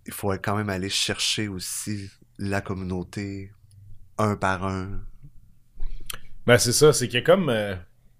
il 0.05 0.13
faut 0.13 0.31
quand 0.33 0.55
même 0.55 0.69
aller 0.69 0.89
chercher 0.89 1.47
aussi 1.47 2.09
la 2.37 2.61
communauté 2.61 3.51
un 4.17 4.35
par 4.35 4.65
un. 4.65 5.01
Ben, 6.45 6.57
c'est 6.57 6.71
ça, 6.73 6.93
c'est 6.93 7.07
qu'il 7.07 7.19
y 7.19 7.23
a 7.23 7.25
comme. 7.25 7.49
euh, 7.49 7.75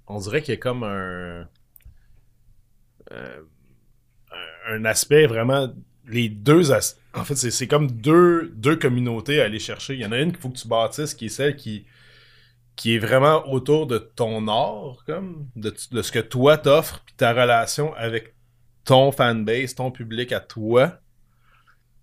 on 0.08 0.20
dirait 0.20 0.42
qu'il 0.42 0.54
y 0.54 0.58
a 0.58 0.60
comme 0.60 0.84
un. 0.84 0.88
euh, 0.90 1.44
un- 3.12 3.46
un 4.76 4.86
aspect 4.86 5.28
vraiment. 5.28 5.74
Les 6.08 6.30
deux. 6.30 6.72
as- 6.72 6.98
En 7.14 7.24
fait, 7.26 7.36
c'est 7.36 7.68
comme 7.68 7.92
deux, 7.92 8.50
deux 8.56 8.76
communautés 8.78 9.42
à 9.42 9.46
aller 9.46 9.60
chercher. 9.60 9.94
Il 9.96 10.00
y 10.02 10.06
en 10.06 10.12
a 10.12 10.20
une 10.20 10.32
qu'il 10.32 10.40
faut 10.42 10.50
que 10.50 10.58
tu 10.58 10.68
bâtisses, 10.68 11.14
qui 11.14 11.26
est 11.26 11.30
celle 11.30 11.56
qui, 11.56 11.86
qui 12.76 12.96
est 12.96 13.00
vraiment 13.00 13.48
autour 13.52 13.86
de 13.88 13.98
ton 13.98 14.48
art, 14.48 15.04
comme, 15.06 15.48
de, 15.56 15.74
de 15.92 16.02
ce 16.02 16.12
que 16.12 16.20
toi 16.20 16.58
t'offres, 16.58 17.02
puis 17.06 17.14
ta 17.16 17.34
relation 17.34 17.94
avec 17.96 18.34
ton 18.86 19.12
fanbase, 19.12 19.76
ton 19.76 19.92
public 19.92 20.32
à 20.32 20.40
toi. 20.40 21.00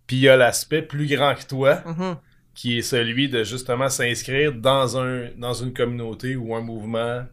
Puis 0.06 0.16
il 0.16 0.20
y 0.22 0.28
a 0.28 0.36
l'aspect 0.36 0.82
plus 0.82 1.06
grand 1.06 1.34
que 1.34 1.44
toi, 1.46 1.82
Mhm. 1.86 2.16
qui 2.54 2.78
est 2.78 2.82
celui 2.82 3.28
de 3.28 3.44
justement 3.44 3.88
s'inscrire 3.88 4.52
dans 4.52 4.98
un 4.98 5.30
dans 5.36 5.54
une 5.54 5.72
communauté 5.72 6.36
ou 6.36 6.54
un 6.54 6.60
mouvement 6.60 7.24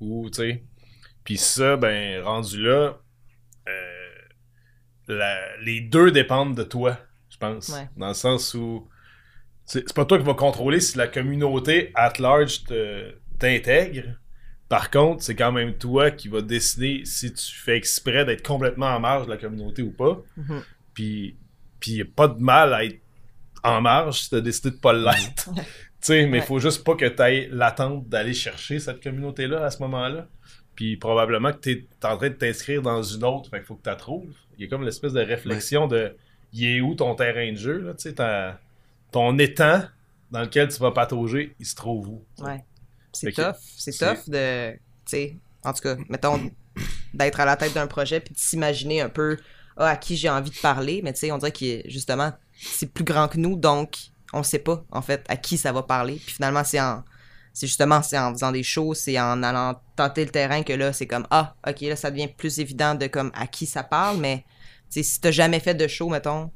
ou 0.00 0.28
tu 0.30 0.36
sais 0.36 0.64
puis 1.24 1.38
ça 1.38 1.76
ben 1.78 2.22
rendu 2.22 2.62
là 2.62 2.98
euh, 3.68 3.95
la- 5.08 5.56
les 5.62 5.80
deux 5.80 6.10
dépendent 6.10 6.56
de 6.56 6.62
toi 6.64 6.98
je 7.28 7.36
pense 7.38 7.68
Ouais. 7.68 7.88
dans 7.96 8.08
le 8.08 8.14
sens 8.14 8.54
où 8.54 8.88
c'est 9.64 9.92
pas 9.92 10.04
toi 10.04 10.18
qui 10.18 10.24
vas 10.24 10.34
contrôler 10.34 10.80
si 10.80 10.96
la 10.98 11.08
communauté 11.08 11.90
at 11.94 12.12
large 12.18 12.64
t'intègre 13.38 14.18
par 14.68 14.90
contre 14.90 15.22
c'est 15.22 15.36
quand 15.36 15.52
même 15.52 15.74
toi 15.74 16.10
qui 16.10 16.28
vas 16.28 16.40
décider 16.42 17.02
si 17.04 17.32
tu 17.32 17.54
fais 17.54 17.76
exprès 17.76 18.24
d'être 18.24 18.46
complètement 18.46 18.86
en 18.86 19.00
marge 19.00 19.26
de 19.26 19.30
la 19.30 19.36
communauté 19.36 19.82
ou 19.82 19.90
pas 19.92 20.18
Mhm. 20.36 20.62
puis 20.94 21.36
puis 21.78 21.92
y 21.92 22.00
a 22.02 22.04
pas 22.04 22.28
de 22.28 22.40
mal 22.40 22.72
à 22.74 22.84
être 22.84 23.00
en 23.62 23.80
marge 23.80 24.20
si 24.22 24.30
t'as 24.30 24.40
décidé 24.40 24.70
de 24.70 24.76
pas 24.80 24.92
l'être. 24.92 25.50
tu 25.54 25.62
sais, 26.00 26.26
mais 26.26 26.38
il 26.38 26.40
Ouais. 26.40 26.46
faut 26.46 26.58
juste 26.58 26.84
pas 26.84 26.94
que 26.94 27.04
t'aies 27.06 27.48
l'attente 27.52 28.08
d'aller 28.08 28.32
chercher 28.32 28.78
cette 28.78 29.02
communauté-là 29.02 29.64
à 29.64 29.70
ce 29.70 29.82
moment-là. 29.82 30.26
Puis 30.74 30.96
probablement 30.96 31.52
que 31.52 31.58
t'es 31.58 31.72
es 31.72 32.06
en 32.06 32.16
train 32.16 32.28
de 32.30 32.34
t'inscrire 32.34 32.80
dans 32.80 33.02
une 33.02 33.24
autre, 33.24 33.50
fait 33.50 33.58
qu'il 33.58 33.66
faut 33.66 33.74
que 33.76 33.82
tu 33.82 33.88
la 33.90 33.96
trouves. 33.96 34.32
Il 34.58 34.64
y 34.64 34.66
a 34.66 34.70
comme 34.70 34.84
l'espèce 34.84 35.12
de 35.12 35.20
réflexion 35.20 35.86
de 35.86 36.16
il 36.52 36.64
est 36.64 36.80
où 36.80 36.94
ton 36.94 37.14
terrain 37.14 37.50
de 37.52 37.56
jeu, 37.56 37.78
là, 37.78 37.94
tu 37.94 38.10
sais, 38.10 38.14
ton 39.12 39.38
étang 39.38 39.82
dans 40.30 40.40
lequel 40.40 40.68
tu 40.68 40.78
vas 40.80 40.90
patauger, 40.90 41.54
il 41.58 41.66
se 41.66 41.74
trouve 41.74 42.08
où? 42.08 42.24
Ouais. 42.38 42.64
C'est 43.12 43.32
tough. 43.32 43.54
C'est 43.60 43.92
c'est- 43.92 44.14
tough 44.14 44.28
de. 44.28 44.72
Tu 44.72 44.78
sais, 45.06 45.36
en 45.64 45.72
tout 45.72 45.82
cas, 45.82 45.96
mettons, 46.08 46.50
d'être 47.14 47.40
à 47.40 47.44
la 47.44 47.56
tête 47.56 47.74
d'un 47.74 47.86
projet 47.86 48.20
puis 48.20 48.34
de 48.34 48.38
s'imaginer 48.38 49.00
un 49.00 49.08
peu 49.08 49.38
ah, 49.76 49.90
à 49.90 49.96
qui 49.96 50.16
j'ai 50.16 50.28
envie 50.28 50.50
de 50.50 50.58
parler. 50.58 51.00
Mais 51.02 51.12
tu 51.12 51.20
sais, 51.20 51.32
on 51.32 51.38
dirait 51.38 51.52
que 51.52 51.82
justement, 51.88 52.32
c'est 52.52 52.90
plus 52.92 53.04
grand 53.04 53.28
que 53.28 53.38
nous, 53.38 53.56
donc 53.56 53.96
on 54.32 54.42
sait 54.42 54.58
pas, 54.58 54.84
en 54.90 55.02
fait, 55.02 55.24
à 55.28 55.36
qui 55.36 55.56
ça 55.56 55.72
va 55.72 55.82
parler. 55.82 56.16
Puis 56.24 56.34
finalement, 56.34 56.64
c'est 56.64 56.80
en. 56.80 57.04
C'est 57.56 57.66
justement, 57.66 58.02
c'est 58.02 58.18
en 58.18 58.34
faisant 58.34 58.52
des 58.52 58.62
shows, 58.62 58.92
c'est 58.92 59.18
en 59.18 59.42
allant 59.42 59.80
tenter 59.96 60.26
le 60.26 60.30
terrain 60.30 60.62
que 60.62 60.74
là, 60.74 60.92
c'est 60.92 61.06
comme 61.06 61.26
Ah, 61.30 61.54
ok, 61.66 61.80
là, 61.80 61.96
ça 61.96 62.10
devient 62.10 62.28
plus 62.28 62.60
évident 62.60 62.94
de 62.94 63.06
comme 63.06 63.32
à 63.34 63.46
qui 63.46 63.64
ça 63.64 63.82
parle. 63.82 64.18
Mais 64.18 64.44
si 64.90 65.18
t'as 65.18 65.30
jamais 65.30 65.58
fait 65.58 65.74
de 65.74 65.88
show, 65.88 66.10
mettons, 66.10 66.50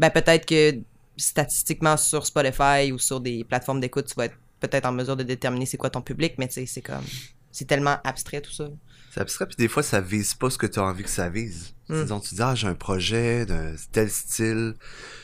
ben 0.00 0.10
peut-être 0.10 0.44
que 0.44 0.80
statistiquement 1.16 1.96
sur 1.96 2.26
Spotify 2.26 2.90
ou 2.90 2.98
sur 2.98 3.20
des 3.20 3.44
plateformes 3.44 3.78
d'écoute, 3.78 4.06
tu 4.06 4.14
vas 4.16 4.24
être 4.24 4.36
peut-être 4.58 4.84
en 4.86 4.90
mesure 4.90 5.16
de 5.16 5.22
déterminer 5.22 5.64
c'est 5.64 5.76
quoi 5.76 5.90
ton 5.90 6.02
public, 6.02 6.34
mais 6.38 6.48
tu 6.48 6.54
sais, 6.54 6.66
c'est 6.66 6.82
comme. 6.82 7.04
C'est 7.52 7.66
tellement 7.66 7.98
abstrait 8.02 8.40
tout 8.40 8.50
ça. 8.50 8.68
C'est 9.12 9.20
abstrait, 9.20 9.44
puis 9.44 9.56
des 9.56 9.68
fois, 9.68 9.82
ça 9.82 10.00
vise 10.00 10.32
pas 10.32 10.48
ce 10.48 10.56
que 10.56 10.66
tu 10.66 10.78
as 10.78 10.84
envie 10.84 11.02
que 11.02 11.10
ça 11.10 11.28
vise. 11.28 11.74
Mm. 11.90 12.00
Disons, 12.00 12.20
tu 12.20 12.34
dis, 12.34 12.40
ah, 12.40 12.54
j'ai 12.54 12.66
un 12.66 12.74
projet 12.74 13.44
de 13.44 13.74
tel 13.92 14.08
style. 14.08 14.74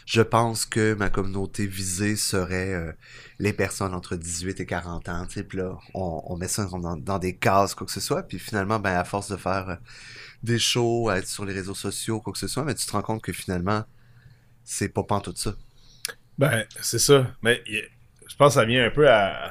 Je 0.04 0.20
pense 0.20 0.66
que 0.66 0.92
ma 0.92 1.08
communauté 1.08 1.66
visée 1.66 2.14
serait 2.14 2.74
euh, 2.74 2.92
les 3.38 3.54
personnes 3.54 3.94
entre 3.94 4.16
18 4.16 4.60
et 4.60 4.66
40 4.66 5.08
ans. 5.08 5.24
Tu 5.24 5.36
sais, 5.36 5.42
puis 5.42 5.56
là, 5.56 5.78
on, 5.94 6.20
on 6.26 6.36
met 6.36 6.48
ça 6.48 6.66
dans, 6.66 6.98
dans 6.98 7.18
des 7.18 7.34
cases, 7.34 7.74
quoi 7.74 7.86
que 7.86 7.92
ce 7.94 8.00
soit. 8.00 8.24
Puis 8.24 8.38
finalement, 8.38 8.78
ben, 8.78 8.94
à 8.94 9.04
force 9.04 9.30
de 9.30 9.38
faire 9.38 9.70
euh, 9.70 9.76
des 10.42 10.58
shows, 10.58 11.08
à 11.08 11.16
être 11.16 11.26
sur 11.26 11.46
les 11.46 11.54
réseaux 11.54 11.74
sociaux, 11.74 12.20
quoi 12.20 12.34
que 12.34 12.38
ce 12.38 12.46
soit, 12.46 12.64
mais 12.64 12.74
tu 12.74 12.84
te 12.84 12.92
rends 12.92 13.00
compte 13.00 13.22
que 13.22 13.32
finalement, 13.32 13.84
c'est 14.64 14.90
pas 14.90 15.02
tout 15.22 15.32
ça. 15.34 15.54
Ben, 16.36 16.66
c'est 16.82 16.98
ça. 16.98 17.34
Mais 17.40 17.64
je 17.66 18.36
pense 18.36 18.48
que 18.52 18.60
ça 18.60 18.66
vient 18.66 18.84
un 18.84 18.90
peu 18.90 19.10
à, 19.10 19.50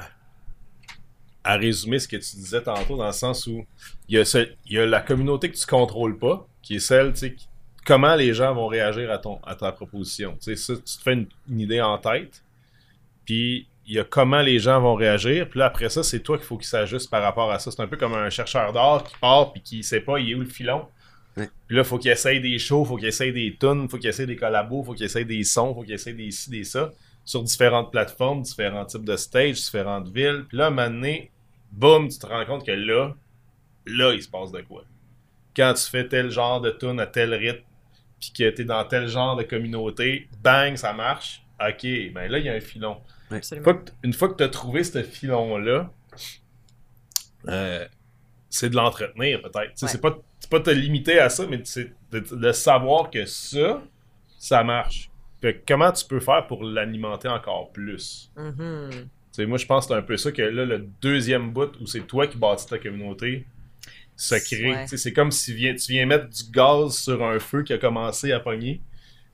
à 1.44 1.56
résumer 1.56 1.98
ce 1.98 2.08
que 2.08 2.16
tu 2.16 2.36
disais 2.36 2.62
tantôt, 2.62 2.96
dans 2.96 3.06
le 3.06 3.12
sens 3.12 3.46
où 3.46 3.64
il 4.08 4.16
y, 4.16 4.18
a 4.18 4.24
ce- 4.24 4.48
il 4.66 4.72
y 4.72 4.78
a 4.78 4.86
la 4.86 5.00
communauté 5.00 5.50
que 5.50 5.56
tu 5.56 5.66
contrôles 5.66 6.18
pas, 6.18 6.46
qui 6.62 6.76
est 6.76 6.80
celle, 6.80 7.12
tu 7.12 7.18
sais, 7.20 7.36
comment 7.86 8.14
les 8.16 8.34
gens 8.34 8.54
vont 8.54 8.66
réagir 8.66 9.10
à, 9.10 9.18
ton, 9.18 9.40
à 9.46 9.54
ta 9.54 9.72
proposition. 9.72 10.36
Tu 10.42 10.54
sais, 10.54 10.56
ça, 10.56 10.74
tu 10.76 10.82
te 10.98 11.02
fais 11.02 11.14
une, 11.14 11.26
une 11.48 11.60
idée 11.60 11.80
en 11.80 11.96
tête, 11.98 12.42
puis 13.24 13.66
il 13.86 13.94
y 13.94 13.98
a 13.98 14.04
comment 14.04 14.42
les 14.42 14.58
gens 14.58 14.80
vont 14.80 14.94
réagir, 14.94 15.48
puis 15.48 15.60
là, 15.60 15.66
après 15.66 15.88
ça, 15.88 16.02
c'est 16.02 16.20
toi 16.20 16.36
qu'il 16.36 16.46
faut 16.46 16.58
qu'ils 16.58 16.66
s'ajustent 16.66 17.08
par 17.10 17.22
rapport 17.22 17.50
à 17.50 17.58
ça. 17.58 17.70
C'est 17.70 17.80
un 17.80 17.86
peu 17.86 17.96
comme 17.96 18.12
un 18.12 18.28
chercheur 18.28 18.72
d'art 18.74 19.02
qui 19.04 19.14
part, 19.18 19.52
puis 19.52 19.62
qui 19.62 19.82
sait 19.82 20.00
pas, 20.02 20.18
il 20.18 20.30
est 20.30 20.34
où 20.34 20.40
le 20.40 20.46
filon. 20.46 20.86
Puis 21.34 21.76
là, 21.76 21.84
faut 21.84 21.98
qu'il 21.98 22.10
essaye 22.10 22.40
des 22.40 22.58
shows, 22.58 22.84
faut 22.84 22.96
qu'il 22.96 23.06
essaye 23.06 23.32
des 23.32 23.56
tunes, 23.58 23.88
faut 23.88 23.96
qu'il 23.96 24.10
essaye 24.10 24.26
des 24.26 24.36
collabos, 24.36 24.82
faut 24.82 24.92
qu'il 24.92 25.06
essaye 25.06 25.24
des 25.24 25.44
sons, 25.44 25.72
faut 25.74 25.82
qu'il 25.82 25.94
essaye 25.94 26.14
des 26.14 26.30
ci, 26.32 26.50
des 26.50 26.64
ça, 26.64 26.90
sur 27.28 27.42
différentes 27.42 27.92
plateformes, 27.92 28.40
différents 28.40 28.86
types 28.86 29.04
de 29.04 29.14
stages, 29.14 29.56
différentes 29.56 30.08
villes. 30.08 30.46
Puis 30.48 30.56
là, 30.56 30.64
à 30.64 30.66
un 30.68 30.70
moment 30.70 30.88
donné, 30.88 31.30
boum, 31.70 32.08
tu 32.08 32.18
te 32.18 32.26
rends 32.26 32.46
compte 32.46 32.64
que 32.64 32.72
là, 32.72 33.14
là, 33.84 34.14
il 34.14 34.22
se 34.22 34.30
passe 34.30 34.50
de 34.50 34.62
quoi. 34.62 34.84
Quand 35.54 35.74
tu 35.74 35.82
fais 35.90 36.08
tel 36.08 36.30
genre 36.30 36.62
de 36.62 36.70
tune 36.70 36.98
à 36.98 37.06
tel 37.06 37.34
rythme, 37.34 37.66
puis 38.18 38.32
que 38.32 38.48
t'es 38.48 38.64
dans 38.64 38.82
tel 38.84 39.08
genre 39.08 39.36
de 39.36 39.42
communauté, 39.42 40.26
bang, 40.42 40.74
ça 40.76 40.94
marche. 40.94 41.42
Ok, 41.60 41.82
ben 42.14 42.30
là, 42.30 42.38
il 42.38 42.46
y 42.46 42.48
a 42.48 42.54
un 42.54 42.60
filon. 42.60 42.96
Une 43.30 43.36
Absolument. 43.36 43.64
fois 43.64 43.74
que, 43.74 43.90
une 44.04 44.12
fois 44.14 44.28
que 44.30 44.36
tu 44.38 44.44
as 44.44 44.48
trouvé 44.48 44.82
ce 44.82 45.02
filon-là, 45.02 45.92
euh, 47.48 47.86
c'est 48.48 48.70
de 48.70 48.74
l'entretenir 48.74 49.42
peut-être. 49.42 49.74
Tu 49.74 49.84
Ouais. 49.84 49.90
C'est 49.90 50.00
pas, 50.00 50.16
c'est 50.40 50.48
pas 50.48 50.60
te 50.60 50.70
limiter 50.70 51.18
à 51.18 51.28
ça, 51.28 51.46
mais 51.46 51.60
c'est 51.64 51.92
de, 52.10 52.20
de 52.20 52.52
savoir 52.52 53.10
que 53.10 53.26
ça, 53.26 53.82
ça 54.38 54.64
marche. 54.64 55.07
Fait 55.40 55.54
que 55.54 55.62
comment 55.66 55.92
tu 55.92 56.04
peux 56.06 56.20
faire 56.20 56.46
pour 56.46 56.64
l'alimenter 56.64 57.28
encore 57.28 57.70
plus? 57.72 58.30
Mhm. 58.36 59.08
Sais, 59.30 59.46
moi, 59.46 59.58
je 59.58 59.66
pense 59.66 59.86
que 59.86 59.92
c'est 59.94 59.98
un 59.98 60.02
peu 60.02 60.16
ça 60.16 60.32
que 60.32 60.42
là, 60.42 60.64
le 60.64 60.88
deuxième 61.00 61.52
bout 61.52 61.70
où 61.80 61.86
c'est 61.86 62.06
toi 62.06 62.26
qui 62.26 62.36
bâtis 62.38 62.66
ta 62.66 62.78
communauté 62.78 63.46
se 64.16 64.34
crée. 64.34 64.72
Ouais. 64.72 64.86
C'est 64.88 65.12
comme 65.12 65.30
si 65.30 65.54
viens- 65.54 65.74
tu 65.76 65.92
viens 65.92 66.06
mettre 66.06 66.28
du 66.28 66.50
gaz 66.50 66.96
sur 66.96 67.22
un 67.24 67.38
feu 67.38 67.62
qui 67.62 67.72
a 67.72 67.78
commencé 67.78 68.32
à 68.32 68.40
pogner. 68.40 68.80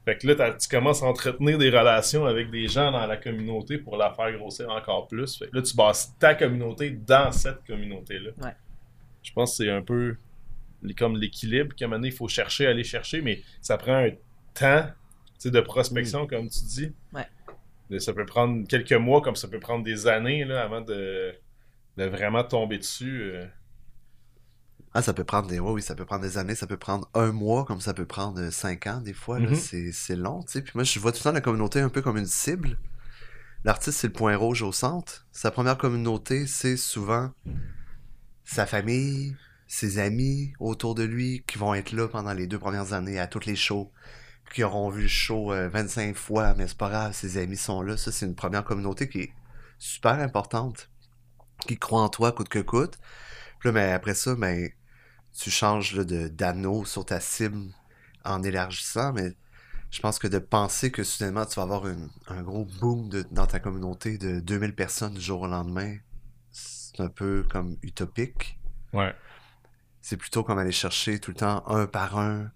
Fait 0.05 0.19
que 0.19 0.27
là, 0.27 0.53
tu 0.53 0.69
commences 0.69 1.03
à 1.03 1.07
entretenir 1.07 1.57
des 1.57 1.71
relations 1.71 2.27
avec 2.27 2.51
des 2.51 2.69
gens 2.69 2.93
dans 2.93 3.07
la 3.07 3.17
communauté 3.17 3.79
pour 3.79 3.97
la 3.97 4.13
faire 4.13 4.31
grossir 4.37 4.69
encore 4.69 5.09
plus. 5.09 5.39
Fait 5.39 5.47
que 5.49 5.57
là, 5.57 5.63
tu 5.63 5.75
bases 5.75 6.13
ta 6.19 6.35
communauté 6.35 6.91
dans 6.91 7.33
cette 7.33 7.65
communauté-là. 7.67 8.33
Ouais. 8.43 8.53
Je 9.23 9.33
pense 9.33 9.57
que 9.57 9.65
c'est 9.65 9.71
un 9.71 9.81
peu 9.81 10.17
comme 10.99 11.17
l'équilibre 11.17 11.75
qu'à 11.75 11.87
un 11.87 11.89
moment 11.89 11.97
donné, 12.01 12.09
il 12.09 12.15
faut 12.15 12.29
chercher, 12.29 12.67
aller 12.67 12.85
chercher, 12.85 13.23
mais 13.23 13.41
ça 13.63 13.79
prend 13.79 13.95
un 14.05 14.11
temps 14.53 14.87
de 15.45 15.61
prospection, 15.61 16.27
comme 16.27 16.49
tu 16.49 16.65
dis. 16.65 16.93
Ouais. 17.13 17.27
Mais 17.91 18.01
Ça 18.01 18.13
peut 18.13 18.25
prendre 18.27 18.67
quelques 18.67 18.93
mois, 18.93 19.21
comme 19.23 19.37
ça 19.37 19.49
peut 19.49 19.61
prendre 19.61 19.85
des 19.85 20.07
années 20.07 20.45
là, 20.45 20.63
avant 20.63 20.81
de, 20.81 21.35
de 21.97 22.05
vraiment 22.05 22.45
tomber 22.45 22.79
dessus. 22.79 23.23
euh. 23.23 23.47
Ah, 24.95 25.03
ça 25.03 25.13
peut 25.13 25.25
prendre 25.25 25.49
des, 25.49 25.59
ouais, 25.59 25.73
oui, 25.73 25.83
ça 25.83 25.95
peut 25.97 26.05
prendre 26.05 26.23
des 26.23 26.39
années, 26.39 26.55
ça 26.55 26.67
peut 26.69 26.77
prendre 26.77 27.09
un 27.15 27.33
mois, 27.33 27.65
comme 27.65 27.81
ça 27.81 27.93
peut 27.95 28.07
prendre 28.07 28.41
euh, 28.41 28.51
cinq 28.53 28.87
ans, 28.87 29.01
des 29.01 29.13
fois, 29.13 29.41
là, 29.41 29.49
Mhm. 29.51 29.55
c'est, 29.57 29.91
c'est 29.93 30.15
long, 30.17 30.43
tu 30.45 30.53
sais. 30.53 30.63
Puis 30.63 30.73
moi, 30.77 30.85
je 30.85 30.99
vois 31.01 31.11
tout 31.13 31.19
le 31.19 31.25
temps 31.25 31.33
la 31.33 31.41
communauté 31.41 31.81
un 31.81 31.89
peu 31.89 32.01
comme 32.01 32.17
une 32.17 32.27
cible. 32.27 32.79
L'artiste, 33.65 33.99
c'est 33.99 34.07
le 34.09 34.13
point 34.13 34.37
rouge 34.37 34.63
au 34.63 34.71
centre. 34.73 35.27
Sa 35.33 35.51
première 35.51 35.79
communauté, 35.79 36.47
c'est 36.47 36.77
souvent 36.77 37.33
sa 38.45 38.67
famille, 38.67 39.35
ses 39.67 39.99
amis 39.99 40.53
autour 40.61 40.95
de 40.95 41.03
lui, 41.03 41.43
qui 41.47 41.59
vont 41.59 41.75
être 41.75 41.93
là 41.93 42.07
pendant 42.09 42.33
les 42.35 42.47
deux 42.47 42.59
premières 42.59 42.93
années 42.93 43.19
à 43.19 43.27
toutes 43.27 43.47
les 43.47 43.57
shows, 43.57 43.91
qui 44.53 44.63
auront 44.63 44.89
vu 44.91 45.03
le 45.03 45.09
show 45.09 45.53
euh, 45.53 45.69
25 45.69 46.17
fois, 46.17 46.55
mais 46.55 46.69
c'est 46.69 46.77
pas 46.79 46.89
grave, 46.89 47.13
ses 47.13 47.39
amis 47.39 47.57
sont 47.57 47.83
là. 47.83 47.97
Ça, 47.97 48.13
c'est 48.13 48.27
une 48.27 48.35
première 48.35 48.65
communauté 48.65 49.09
qui 49.09 49.21
est 49.21 49.33
super 49.79 50.13
importante, 50.21 50.91
qui 51.67 51.77
croit 51.79 52.03
en 52.03 52.09
toi 52.09 52.33
coûte 52.33 52.49
que 52.49 52.59
coûte. 52.61 52.99
Puis 53.59 53.69
là, 53.69 53.73
mais 53.73 53.93
après 53.93 54.15
ça, 54.15 54.35
ben, 54.35 54.71
tu 55.37 55.51
changes 55.51 55.97
là, 55.97 56.05
de 56.05 56.29
d'anneau 56.29 56.85
sur 56.85 57.05
ta 57.05 57.19
cible 57.21 57.73
en 58.25 58.43
élargissant, 58.43 59.13
mais 59.13 59.35
je 59.91 60.01
pense 60.01 60.19
que 60.19 60.29
de 60.29 60.39
penser 60.39 60.91
que 60.91 61.03
soudainement 61.05 61.47
tu 61.47 61.57
vas 61.57 61.63
avoir 61.63 61.87
une- 61.89 62.11
un 62.29 62.43
gros 62.43 62.65
boom 62.81 63.09
de- 63.09 63.25
dans 63.31 63.47
ta 63.47 63.61
communauté 63.61 64.19
de 64.19 64.41
2000 64.41 64.75
personnes 64.75 65.15
du 65.15 65.21
jour 65.21 65.43
au 65.43 65.47
lendemain, 65.49 65.97
c'est 66.53 67.01
un 67.01 67.09
peu 67.09 67.45
comme 67.51 67.77
utopique. 67.83 68.59
Ouais. 68.93 69.15
C'est 70.01 70.17
plutôt 70.17 70.45
comme 70.45 70.59
aller 70.59 70.73
chercher 70.73 71.19
tout 71.19 71.31
le 71.33 71.37
temps 71.37 71.67
un 71.67 71.87
par 71.87 72.19
un 72.19 72.51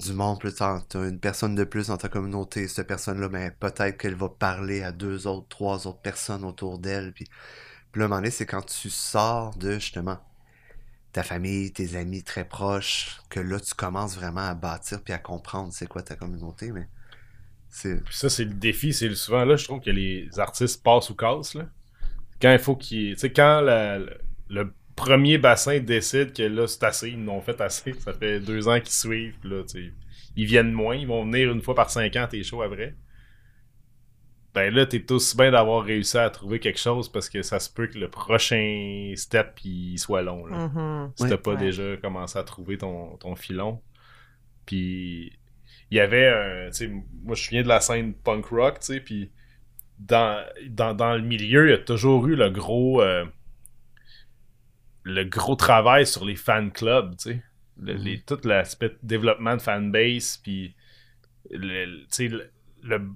du 0.00 0.12
monde. 0.12 0.40
Plus 0.40 0.54
tard, 0.54 0.86
tu 0.88 0.96
as 0.96 1.08
une 1.08 1.20
personne 1.20 1.54
de 1.54 1.64
plus 1.64 1.88
dans 1.88 1.96
ta 1.96 2.08
communauté. 2.08 2.68
Cette 2.68 2.86
personne-là, 2.86 3.28
ben, 3.28 3.52
peut-être 3.58 3.96
qu'elle 3.98 4.14
va 4.14 4.28
parler 4.28 4.82
à 4.82 4.92
deux 4.92 5.26
autres, 5.26 5.48
trois 5.48 5.86
autres 5.86 6.00
personnes 6.00 6.44
autour 6.44 6.78
d'elle. 6.78 7.12
Puis, 7.12 7.26
puis 7.92 8.00
là, 8.00 8.08
moment 8.08 8.28
c'est 8.30 8.46
quand 8.46 8.64
tu 8.64 8.90
sors 8.90 9.56
de 9.56 9.74
justement 9.74 10.18
ta 11.12 11.22
famille, 11.22 11.72
tes 11.72 11.96
amis 11.96 12.22
très 12.22 12.44
proches, 12.44 13.20
que 13.30 13.40
là, 13.40 13.58
tu 13.58 13.74
commences 13.74 14.16
vraiment 14.16 14.48
à 14.48 14.54
bâtir 14.54 15.02
puis 15.02 15.12
à 15.12 15.18
comprendre 15.18 15.72
c'est 15.72 15.86
quoi 15.86 16.02
ta 16.02 16.16
communauté. 16.16 16.72
Mais. 16.72 16.88
Puis 17.82 18.00
ça, 18.10 18.28
c'est 18.28 18.44
le 18.44 18.54
défi. 18.54 18.92
C'est 18.92 19.14
souvent 19.14 19.44
là, 19.44 19.56
je 19.56 19.64
trouve 19.64 19.80
que 19.80 19.90
les 19.90 20.28
artistes 20.38 20.82
passent 20.82 21.10
ou 21.10 21.14
cassent. 21.14 21.54
Là. 21.54 21.68
Quand 22.40 22.52
il 22.52 22.58
faut 22.58 22.76
qu'ils. 22.76 23.14
Tu 23.14 23.20
sais, 23.20 23.32
quand 23.32 23.62
premier 25.00 25.38
bassin 25.38 25.78
décide 25.80 26.32
que 26.32 26.42
là, 26.42 26.66
c'est 26.66 26.84
assez, 26.84 27.08
ils 27.10 27.22
n'ont 27.24 27.40
fait 27.40 27.60
assez, 27.60 27.92
ça 27.94 28.12
fait 28.12 28.40
deux 28.40 28.68
ans 28.68 28.78
qu'ils 28.80 28.92
suivent, 28.92 29.34
puis 29.40 29.50
là, 29.50 29.62
ils 30.36 30.46
viennent 30.46 30.72
moins, 30.72 30.94
ils 30.96 31.06
vont 31.06 31.24
venir 31.24 31.50
une 31.52 31.60
fois 31.62 31.74
par 31.74 31.90
cinq 31.90 32.16
ans 32.16 32.26
tes 32.30 32.42
shows 32.42 32.62
après. 32.62 32.94
Ben 34.52 34.74
là, 34.74 34.84
t'es 34.84 35.10
aussi 35.12 35.36
bien 35.36 35.52
d'avoir 35.52 35.84
réussi 35.84 36.18
à 36.18 36.28
trouver 36.28 36.58
quelque 36.58 36.80
chose 36.80 37.08
parce 37.08 37.28
que 37.28 37.40
ça 37.42 37.60
se 37.60 37.70
peut 37.72 37.86
que 37.86 37.98
le 37.98 38.08
prochain 38.08 39.12
step 39.14 39.60
il 39.64 39.96
soit 39.96 40.22
long. 40.22 40.44
Là. 40.46 40.66
Mhm. 40.68 41.12
si 41.14 41.22
Ouais. 41.22 41.28
t'as 41.30 41.36
pas 41.36 41.52
Ouais. 41.52 41.56
déjà 41.60 41.96
commencé 41.98 42.36
à 42.36 42.42
trouver 42.42 42.76
ton, 42.76 43.16
ton 43.18 43.36
filon. 43.36 43.80
Puis 44.66 45.32
il 45.92 45.96
y 45.96 46.00
avait 46.00 46.26
un, 46.28 46.70
moi 47.22 47.36
je 47.36 47.48
viens 47.50 47.62
de 47.62 47.68
la 47.68 47.80
scène 47.80 48.12
punk 48.12 48.46
rock, 48.46 48.80
tu 48.80 48.86
sais, 48.86 49.00
puis 49.00 49.30
dans, 50.00 50.44
dans, 50.68 50.94
dans 50.94 51.14
le 51.14 51.22
milieu, 51.22 51.68
il 51.68 51.70
y 51.70 51.74
a 51.74 51.78
toujours 51.78 52.26
eu 52.26 52.34
le 52.34 52.50
gros 52.50 53.02
euh, 53.02 53.24
le 55.02 55.24
gros 55.24 55.56
travail 55.56 56.06
sur 56.06 56.24
les 56.24 56.36
fan 56.36 56.70
clubs, 56.72 57.16
tu 57.16 57.30
sais. 57.32 57.42
Le- 57.82 57.94
Mhm. 57.94 58.04
les- 58.04 58.20
tout 58.22 58.38
l'aspect 58.44 58.90
de 58.90 58.98
développement 59.02 59.56
de 59.56 59.62
fanbase, 59.62 60.38
puis 60.42 60.74
le, 61.50 62.06
le- 62.82 63.08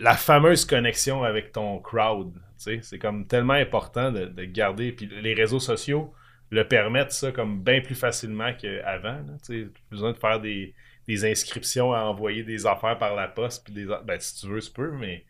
la 0.00 0.14
fameuse 0.16 0.64
connexion 0.64 1.22
avec 1.24 1.52
ton 1.52 1.78
crowd, 1.80 2.34
tu 2.34 2.40
sais. 2.58 2.80
C'est 2.82 2.98
comme 2.98 3.26
tellement 3.26 3.54
important 3.54 4.12
de, 4.12 4.26
de 4.26 4.44
garder, 4.44 4.92
puis 4.92 5.06
les 5.06 5.34
réseaux 5.34 5.60
sociaux 5.60 6.12
le 6.50 6.66
permettent 6.68 7.12
ça 7.12 7.32
comme 7.32 7.62
bien 7.62 7.80
plus 7.80 7.94
facilement 7.94 8.52
qu'avant. 8.54 9.24
Tu 9.46 9.72
besoin 9.90 10.12
de 10.12 10.18
faire 10.18 10.40
des, 10.40 10.74
des 11.08 11.24
inscriptions 11.30 11.92
à 11.94 12.00
envoyer 12.00 12.42
des 12.42 12.66
affaires 12.66 12.98
par 12.98 13.14
la 13.14 13.28
poste, 13.28 13.64
puis 13.64 13.74
des, 13.74 13.86
ben, 14.04 14.18
si 14.20 14.40
tu 14.40 14.48
veux, 14.48 14.60
tu 14.60 14.70
peux, 14.72 14.90
mais, 14.92 15.24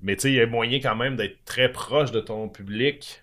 mais 0.00 0.16
tu 0.16 0.22
sais, 0.22 0.32
il 0.32 0.34
y 0.36 0.40
a 0.40 0.46
moyen 0.46 0.78
quand 0.80 0.96
même 0.96 1.16
d'être 1.16 1.44
très 1.44 1.70
proche 1.72 2.12
de 2.12 2.20
ton 2.20 2.48
public 2.48 3.22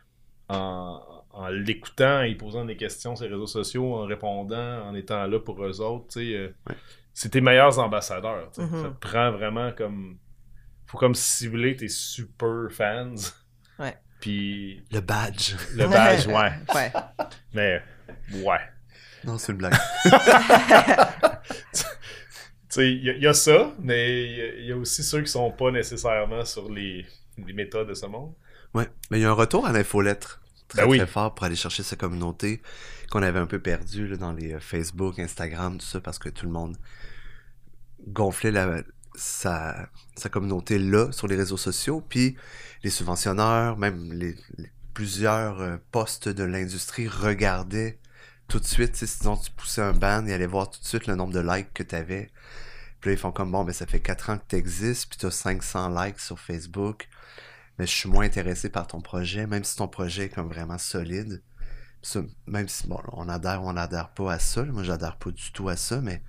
en, 0.49 1.01
en 1.33 1.47
l'écoutant, 1.49 2.19
en 2.19 2.23
y 2.23 2.35
posant 2.35 2.63
des 2.65 2.77
questions 2.77 3.15
sur 3.15 3.25
les 3.25 3.31
réseaux 3.31 3.47
sociaux, 3.47 3.95
en 3.95 4.05
répondant, 4.05 4.85
en 4.87 4.93
étant 4.95 5.25
là 5.27 5.39
pour 5.39 5.63
eux 5.65 5.81
autres. 5.81 6.07
tu 6.09 6.19
sais, 6.19 6.33
euh, 6.35 6.47
Ouais. 6.69 6.75
C'est 7.15 7.29
tes 7.29 7.41
meilleurs 7.41 7.77
ambassadeurs. 7.79 8.49
tu 8.53 8.61
sais. 8.61 8.67
Mhm. 8.67 8.81
Ça 8.83 8.89
te 8.89 8.99
prend 8.99 9.31
vraiment 9.31 9.71
comme. 9.71 10.17
Faut 10.87 10.97
comme 10.97 11.15
cibler 11.15 11.75
tes 11.75 11.87
super 11.89 12.67
fans. 12.71 13.13
Ouais. 13.79 13.97
Puis 14.19 14.83
Le 14.91 14.99
badge. 14.99 15.55
le 15.75 15.87
badge, 15.87 16.27
ouais. 16.27 16.51
ouais. 16.75 16.91
Mais, 17.53 17.81
ouais. 18.33 18.59
Non, 19.25 19.37
c'est 19.37 19.51
une 19.53 19.57
blague. 19.59 19.73
tu 20.03 21.81
sais, 22.69 22.91
il 22.91 23.03
y, 23.03 23.09
a- 23.09 23.13
il 23.13 23.21
y 23.23 23.27
a 23.27 23.33
ça, 23.33 23.71
mais 23.79 24.23
il 24.23 24.65
y 24.65 24.67
y, 24.67 24.71
a 24.71 24.77
aussi 24.77 25.03
ceux 25.03 25.21
qui 25.21 25.31
sont 25.31 25.51
pas 25.51 25.71
nécessairement 25.71 26.45
sur 26.45 26.69
les, 26.71 27.05
les 27.37 27.53
méthodes 27.53 27.87
de 27.89 27.93
ce 27.93 28.05
monde. 28.05 28.33
Ouais, 28.73 28.87
mais 29.11 29.19
il 29.19 29.21
y 29.21 29.25
a 29.25 29.29
un 29.29 29.33
retour 29.33 29.65
à 29.65 29.71
l'infolettre. 29.71 30.41
Très, 30.73 30.83
Ben 30.83 30.89
oui. 30.89 30.97
très 30.97 31.07
fort 31.07 31.33
pour 31.35 31.45
aller 31.45 31.55
chercher 31.55 31.83
sa 31.83 31.95
communauté 31.95 32.61
qu'on 33.11 33.21
avait 33.23 33.39
un 33.39 33.45
peu 33.47 33.59
perdu 33.59 34.07
là, 34.07 34.17
dans 34.17 34.33
les 34.33 34.53
euh, 34.53 34.59
Facebook, 34.59 35.19
Instagram, 35.19 35.77
tout 35.77 35.85
ça, 35.85 36.01
parce 36.01 36.19
que 36.19 36.29
tout 36.29 36.45
le 36.45 36.51
monde 36.51 36.77
gonflait 38.07 38.51
la, 38.51 38.81
sa, 39.15 39.87
sa 40.15 40.29
communauté 40.29 40.79
là 40.79 41.11
sur 41.11 41.27
les 41.27 41.35
réseaux 41.35 41.57
sociaux, 41.57 42.01
puis 42.07 42.35
les 42.83 42.89
subventionneurs, 42.89 43.77
même 43.77 44.11
les, 44.13 44.35
les- 44.57 44.71
plusieurs 44.93 45.59
euh, 45.61 45.77
postes 45.91 46.29
de 46.29 46.43
l'industrie 46.43 47.07
regardaient 47.07 47.99
tout 48.47 48.59
de 48.59 48.65
suite, 48.65 48.95
sinon 48.95 49.37
tu 49.37 49.49
poussais 49.51 49.81
un 49.81 49.93
ban, 49.93 50.25
ils 50.25 50.33
allaient 50.33 50.45
voir 50.45 50.69
tout 50.69 50.79
de 50.79 50.85
suite 50.85 51.07
le 51.07 51.15
nombre 51.15 51.33
de 51.33 51.39
likes 51.39 51.73
que 51.73 51.81
tu 51.83 51.95
avais. 51.95 52.29
Puis 52.99 53.09
là, 53.09 53.13
ils 53.13 53.19
font 53.19 53.31
comme, 53.31 53.51
bon, 53.51 53.63
ben 53.63 53.73
ça 53.73 53.85
fait 53.85 53.99
4 53.99 54.29
ans 54.29 54.37
que 54.37 54.43
tu 54.49 54.55
existes, 54.55 55.07
puis 55.09 55.17
tu 55.17 55.25
as 55.25 55.31
500 55.31 55.89
likes 56.03 56.19
sur 56.19 56.39
Facebook, 56.39 57.07
mais 57.77 57.87
je 57.87 57.91
suis 57.91 58.09
moins 58.09 58.25
intéressé 58.25 58.69
par 58.69 58.87
ton 58.87 59.01
projet, 59.01 59.47
même 59.47 59.63
si 59.63 59.75
ton 59.75 59.87
projet 59.87 60.25
est 60.25 60.29
comme 60.29 60.47
vraiment 60.47 60.77
solide. 60.77 61.41
Ça, 62.01 62.21
même 62.47 62.67
si, 62.67 62.87
bon, 62.87 62.99
on 63.13 63.29
adhère 63.29 63.63
ou 63.63 63.69
on 63.69 63.73
n'adhère 63.73 64.09
pas 64.09 64.33
à 64.33 64.39
ça, 64.39 64.63
moi 64.65 64.83
j'adhère 64.83 65.17
pas 65.17 65.31
du 65.31 65.51
tout 65.51 65.69
à 65.69 65.77
ça, 65.77 66.01
mais 66.01 66.21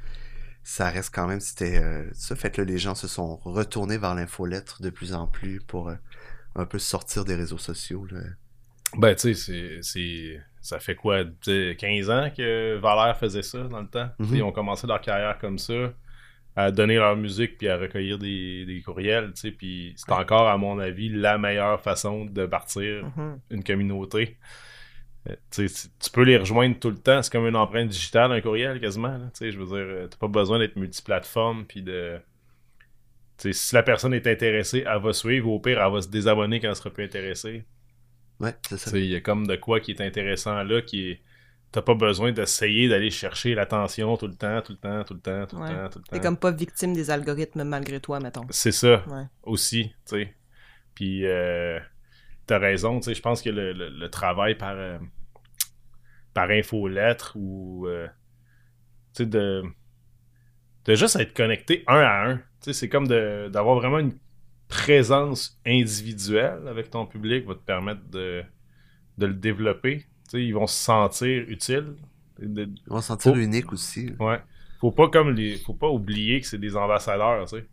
ça 0.63 0.89
reste 0.89 1.15
quand 1.15 1.27
même, 1.27 1.41
c'était 1.41 1.79
euh, 1.79 2.09
ça. 2.15 2.35
Fait 2.35 2.51
que 2.51 2.63
là, 2.63 2.67
les 2.67 2.79
gens 2.79 2.95
se 2.95 3.07
sont 3.07 3.37
retournés 3.37 3.99
vers 3.99 4.15
l'infolettre 4.15 4.81
de 4.83 4.91
plus 4.91 5.13
en 5.13 5.27
plus 5.27 5.61
pour 5.61 5.91
euh, 5.91 5.97
un 6.55 6.65
peu 6.65 6.79
sortir 6.79 7.25
des 7.25 7.35
réseaux 7.35 7.59
sociaux. 7.59 8.07
Là. 8.11 8.21
Ben, 8.97 9.15
tu 9.15 9.35
sais, 9.35 9.81
c'est-. 9.83 10.41
Ça 10.61 10.79
fait 10.79 10.95
quoi, 10.95 11.27
tu 11.27 11.33
sais, 11.43 11.77
15 11.79 12.09
ans 12.09 12.31
que 12.35 12.79
Valère 12.79 13.19
faisait 13.19 13.43
ça 13.43 13.65
dans 13.65 13.83
le 13.83 13.87
temps? 13.87 14.09
Mhm. 14.19 14.37
Ils 14.37 14.43
ont 14.43 14.53
commencé 14.53 14.87
leur 14.87 15.03
carrière 15.03 15.39
comme 15.39 15.59
ça, 15.59 15.93
à 16.57 16.71
donner 16.71 16.97
leur 16.97 17.17
musique 17.17 17.59
puis 17.59 17.69
à 17.69 17.77
recueillir 17.77 18.19
des, 18.19 18.65
des 18.65 18.81
courriels, 18.81 19.33
tu 19.35 19.41
sais. 19.41 19.51
Puis 19.51 19.93
c'est 19.97 20.13
encore, 20.13 20.49
à 20.49 20.57
mon 20.57 20.79
avis, 20.79 21.09
la 21.09 21.37
meilleure 21.39 21.81
façon 21.81 22.25
de 22.27 22.47
partir 22.47 23.05
Mhm. 23.17 23.41
une 23.51 23.65
communauté. 23.65 24.37
Euh, 25.29 25.35
tu 25.51 25.69
sais, 25.69 25.89
tu 26.01 26.11
peux 26.11 26.23
les 26.23 26.37
rejoindre 26.37 26.79
tout 26.79 26.91
le 26.91 26.99
temps. 26.99 27.23
C'est 27.23 27.33
comme 27.33 27.47
une 27.47 27.57
empreinte 27.57 27.89
digitale, 27.89 28.31
un 28.33 28.41
courriel 28.41 28.79
quasiment. 28.81 29.09
là. 29.19 29.27
Tu 29.33 29.39
sais, 29.39 29.51
je 29.53 29.59
veux 29.59 29.65
dire, 29.67 29.75
euh, 29.77 30.07
t'as 30.07 30.19
pas 30.19 30.29
besoin 30.29 30.59
d'être 30.59 30.77
multiplateforme 30.77 31.65
puis 31.65 31.83
de. 31.83 32.19
Tu 33.39 33.53
sais, 33.53 33.53
si 33.53 33.75
la 33.75 33.83
personne 33.83 34.15
est 34.15 34.27
intéressée, 34.29 34.85
elle 34.87 35.03
va 35.03 35.13
suivre. 35.13 35.51
Au 35.51 35.59
pire, 35.59 35.83
elle 35.83 35.93
va 35.93 36.03
se 36.03 36.09
désabonner 36.09 36.61
quand 36.61 36.69
elle 36.69 36.77
sera 36.77 36.91
plus 36.91 37.05
intéressée. 37.05 37.65
Ouais, 38.39 38.55
c'est 38.69 38.77
ça. 38.77 38.91
Tu 38.91 38.97
sais, 38.99 39.03
Il 39.03 39.11
y 39.11 39.17
a 39.17 39.21
comme 39.21 39.47
de 39.47 39.57
quoi 39.57 39.81
qui 39.81 39.91
est 39.93 40.01
intéressant 40.01 40.63
là, 40.63 40.83
qui 40.83 41.11
est. 41.11 41.21
T'as 41.75 41.83
pas 41.83 41.95
besoin 41.97 42.31
d'essayer 42.31 42.89
d'aller 42.89 43.11
chercher 43.11 43.57
l'attention 43.57 44.17
tout 44.17 44.29
le 44.29 44.37
temps, 44.37 44.63
tout 44.63 44.71
le 44.71 44.79
temps, 44.79 45.03
tout 45.03 45.15
le 45.15 45.19
temps, 45.21 45.45
tout 45.45 45.57
le 45.57 45.63
Ouais. 45.63 45.69
temps, 45.69 45.89
tout 45.91 45.99
le 45.99 46.05
T'es 46.05 46.19
temps. 46.19 46.23
comme 46.23 46.37
pas 46.37 46.53
victime 46.53 46.93
des 46.95 47.11
algorithmes 47.11 47.65
malgré 47.65 47.99
toi, 47.99 48.21
mettons. 48.21 48.47
C'est 48.51 48.71
ça 48.71 49.03
Ouais. 49.09 49.25
aussi, 49.43 49.89
tu 49.89 49.95
sais. 50.05 50.35
Puis 50.95 51.27
euh, 51.27 51.81
t'as 52.47 52.59
raison, 52.59 53.01
tu 53.01 53.07
sais, 53.07 53.15
je 53.15 53.23
pense 53.23 53.43
que 53.43 53.51
le, 53.51 53.73
le- 53.73 53.91
le 53.91 54.11
travail 54.11 54.57
par 54.57 54.75
euh, 54.77 54.99
par 56.33 56.51
infolettre 56.51 57.33
ou 57.37 57.87
euh, 57.87 58.09
tu 59.15 59.23
sais 59.23 59.27
de 59.27 59.63
de 60.85 60.95
juste 60.95 61.17
être 61.17 61.35
connecté 61.35 61.83
un 61.87 61.99
à 62.01 62.29
un, 62.31 62.37
tu 62.37 62.43
sais, 62.61 62.73
c'est 62.73 62.89
comme 62.89 63.07
d'avoir 63.09 63.77
vraiment 63.77 63.99
une 63.99 64.19
présence 64.69 65.59
individuelle 65.67 66.67
avec 66.69 66.91
ton 66.91 67.07
public 67.07 67.47
va 67.47 67.55
te 67.55 67.61
permettre 67.61 68.03
de, 68.11 68.43
de 69.19 69.27
le 69.27 69.35
développer. 69.35 70.07
Ils 70.33 70.55
vont 70.55 70.67
se 70.67 70.75
sentir 70.77 71.45
utiles. 71.49 71.95
Ils 72.41 72.69
vont 72.87 73.01
se 73.01 73.07
sentir 73.09 73.33
Faut- 73.33 73.39
uniques 73.39 73.73
aussi. 73.73 74.13
Ouais. 74.19 74.41
Faut 74.81 74.91
pas 74.91 75.09
comme 75.09 75.31
les. 75.31 75.59
Faut 75.59 75.75
pas 75.75 75.89
oublier 75.89 76.41
que 76.41 76.47
c'est 76.47 76.59
des 76.59 76.77
ambassadeurs, 76.77 77.45
tu 77.49 77.57
sais. 77.57 77.67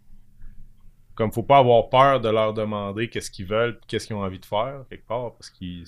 Comme 1.15 1.31
faut 1.31 1.43
pas 1.43 1.57
avoir 1.57 1.89
peur 1.89 2.21
de 2.21 2.29
leur 2.29 2.53
demander 2.53 3.09
qu'est-ce 3.09 3.29
qu'ils 3.31 3.45
veulent, 3.47 3.79
qu'est-ce 3.87 4.07
qu'ils 4.07 4.15
ont 4.15 4.23
envie 4.23 4.39
de 4.39 4.45
faire, 4.45 4.85
quelque 4.89 5.05
part, 5.05 5.33
parce 5.33 5.49
qu'ils 5.49 5.85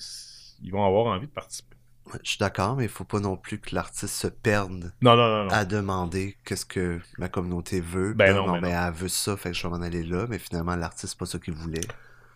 ils 0.62 0.70
vont 0.70 0.84
avoir 0.84 1.06
envie 1.06 1.26
de 1.26 1.32
participer. 1.32 1.76
Ouais, 2.06 2.18
Je 2.22 2.30
suis 2.30 2.38
d'accord, 2.38 2.76
mais 2.76 2.84
il 2.84 2.90
faut 2.90 3.04
pas 3.04 3.20
non 3.20 3.36
plus 3.36 3.58
que 3.58 3.74
l'artiste 3.74 4.14
se 4.14 4.26
perde 4.26 4.92
Non, 5.00 5.16
non, 5.16 5.44
non, 5.44 5.48
à 5.50 5.64
demander 5.64 6.36
qu'est-ce 6.44 6.66
que 6.66 7.00
ma 7.18 7.28
communauté 7.28 7.80
veut. 7.80 8.12
Ben 8.12 8.34
non, 8.36 8.52
ben 8.52 8.60
ben, 8.60 8.86
elle 8.86 8.92
veut 8.92 9.08
ça, 9.08 9.36
fait 9.38 9.50
que 9.52 9.56
je 9.56 9.62
vais 9.66 9.70
m'en 9.70 9.80
aller 9.82 10.02
là, 10.04 10.26
mais 10.28 10.38
finalement, 10.38 10.76
l'artiste, 10.76 11.12
c'est 11.14 11.18
pas 11.18 11.26
ça 11.26 11.38
qu'il 11.38 11.54
voulait. 11.54 11.80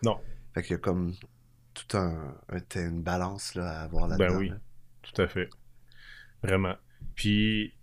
Non. 0.03 0.19
Fait 0.55 0.73
a 0.73 0.77
comme 0.77 1.13
tout 1.85 1.97
un, 1.97 2.35
un- 2.49 2.79
une 2.79 3.01
balance 3.03 3.55
là, 3.55 3.81
à 3.81 3.83
avoir 3.83 4.07
là-dedans. 4.07 4.27
Ben 4.27 4.37
oui. 4.37 4.49
là. 4.49 4.55
Tout 5.01 5.21
à 5.21 5.27
fait. 5.27 5.49
Vraiment. 6.43 6.75
Puis, 7.15 7.73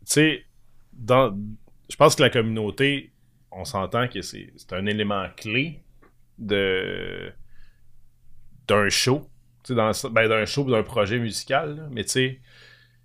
tu 0.00 0.12
sais, 0.12 0.44
dans. 0.92 1.36
Je 1.90 1.96
pense 1.96 2.16
que 2.16 2.22
la 2.22 2.30
communauté, 2.30 3.12
on 3.50 3.64
s'entend 3.64 4.08
que 4.08 4.20
c'est 4.22 4.52
c'est 4.56 4.72
un 4.74 4.86
élément 4.86 5.26
clé 5.36 5.82
de 6.38 7.32
d'un 8.66 8.88
show. 8.88 9.28
Tu 9.64 9.68
sais, 9.68 9.74
dans 9.74 9.88
le- 9.88 10.08
ben, 10.10 10.28
d'un 10.28 10.44
show 10.44 10.64
ou 10.64 10.70
d'un 10.70 10.82
projet 10.82 11.18
musical. 11.18 11.76
là. 11.76 11.88
Mais 11.90 12.04
tu 12.04 12.10
sais, 12.10 12.40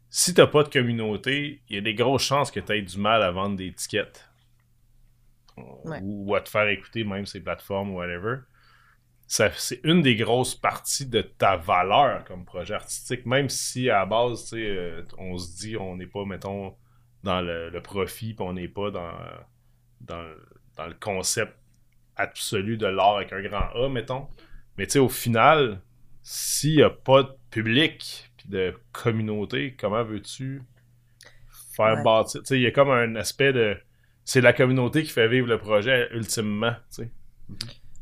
si 0.09 0.33
t'as 0.33 0.47
pas 0.47 0.63
de 0.63 0.69
communauté, 0.69 1.61
il 1.69 1.75
y 1.75 1.79
a 1.79 1.81
des 1.81 1.95
grosses 1.95 2.23
chances 2.23 2.51
que 2.51 2.59
tu 2.59 2.71
aies 2.73 2.81
du 2.81 2.97
mal 2.99 3.23
à 3.23 3.31
vendre 3.31 3.55
des 3.57 3.71
tickets. 3.73 4.29
Ouais. 5.57 5.99
Ou, 6.01 6.29
ou 6.31 6.35
à 6.35 6.41
te 6.41 6.49
faire 6.49 6.67
écouter 6.67 7.03
même 7.03 7.25
ces 7.25 7.39
plateformes 7.39 7.91
ou 7.91 7.97
whatever. 7.97 8.37
C'est 9.55 9.79
une 9.83 10.01
des 10.03 10.15
grosses 10.15 10.53
parties 10.55 11.07
de 11.07 11.21
ta 11.21 11.55
valeur 11.57 12.23
comme 12.25 12.45
projet 12.45 12.75
artistique, 12.75 13.25
même 13.25 13.49
si 13.49 13.89
à 13.89 13.99
la 13.99 14.05
base, 14.05 14.43
tu 14.43 14.49
sais, 14.49 14.61
euh, 14.67 15.01
on 15.17 15.37
se 15.37 15.57
dit 15.57 15.75
on 15.75 15.95
n'est 15.95 16.05
pas, 16.05 16.23
mettons, 16.25 16.75
dans 17.23 17.41
le, 17.41 17.69
le 17.69 17.81
profit, 17.81 18.33
puis 18.35 18.45
on 18.45 18.53
n'est 18.53 18.67
pas 18.67 18.91
dans, 18.91 19.11
dans, 20.01 20.23
dans 20.77 20.87
le 20.87 20.93
concept 20.99 21.53
absolu 22.15 22.77
de 22.77 22.85
l'art 22.85 23.15
avec 23.17 23.33
un 23.33 23.41
grand 23.41 23.69
A, 23.73 23.89
mettons. 23.89 24.27
Mais 24.77 24.85
tu 24.85 24.93
sais, 24.93 24.99
au 24.99 25.09
final, 25.09 25.81
s'il 26.21 26.75
n'y 26.75 26.83
a 26.83 26.89
pas 26.91 27.23
de 27.23 27.31
public 27.49 28.29
puis 28.37 28.49
de 28.49 28.75
communauté, 28.91 29.75
comment 29.75 30.03
veux-tu 30.03 30.61
faire 31.75 31.97
Ouais. 31.97 32.03
bâtir? 32.03 32.41
Tu 32.41 32.47
sais, 32.47 32.59
il 32.59 32.61
y 32.63 32.67
a 32.67 32.71
comme 32.71 32.91
un 32.91 33.15
aspect 33.15 33.51
de. 33.53 33.77
C'est 34.25 34.41
la 34.41 34.53
communauté 34.53 35.03
qui 35.03 35.09
fait 35.09 35.27
vivre 35.27 35.47
le 35.47 35.57
projet 35.57 36.07
ultimement, 36.13 36.73
tu 36.95 37.03
sais. 37.03 37.11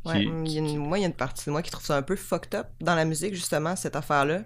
Ouais, 0.05 0.21
Qui- 0.21 0.27
hum, 0.27 0.45
il 0.45 0.51
y 0.53 0.57
a 0.57 0.59
une- 0.61 0.77
moi, 0.77 0.97
il 0.97 1.01
y 1.01 1.03
a 1.03 1.07
une 1.07 1.13
partie 1.13 1.45
de 1.45 1.51
moi 1.51 1.61
qui 1.61 1.69
trouve 1.71 1.85
ça 1.85 1.95
un 1.95 2.01
peu 2.01 2.15
fucked 2.15 2.55
up 2.55 2.67
dans 2.79 2.95
la 2.95 3.05
musique, 3.05 3.35
justement, 3.35 3.75
cette 3.75 3.95
affaire-là. 3.95 4.41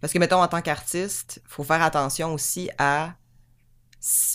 Parce 0.00 0.12
que, 0.12 0.18
mettons, 0.18 0.42
en 0.42 0.48
tant 0.48 0.60
qu'artiste, 0.62 1.40
faut 1.46 1.62
faire 1.64 1.82
attention 1.82 2.34
aussi 2.34 2.70
à. 2.78 3.14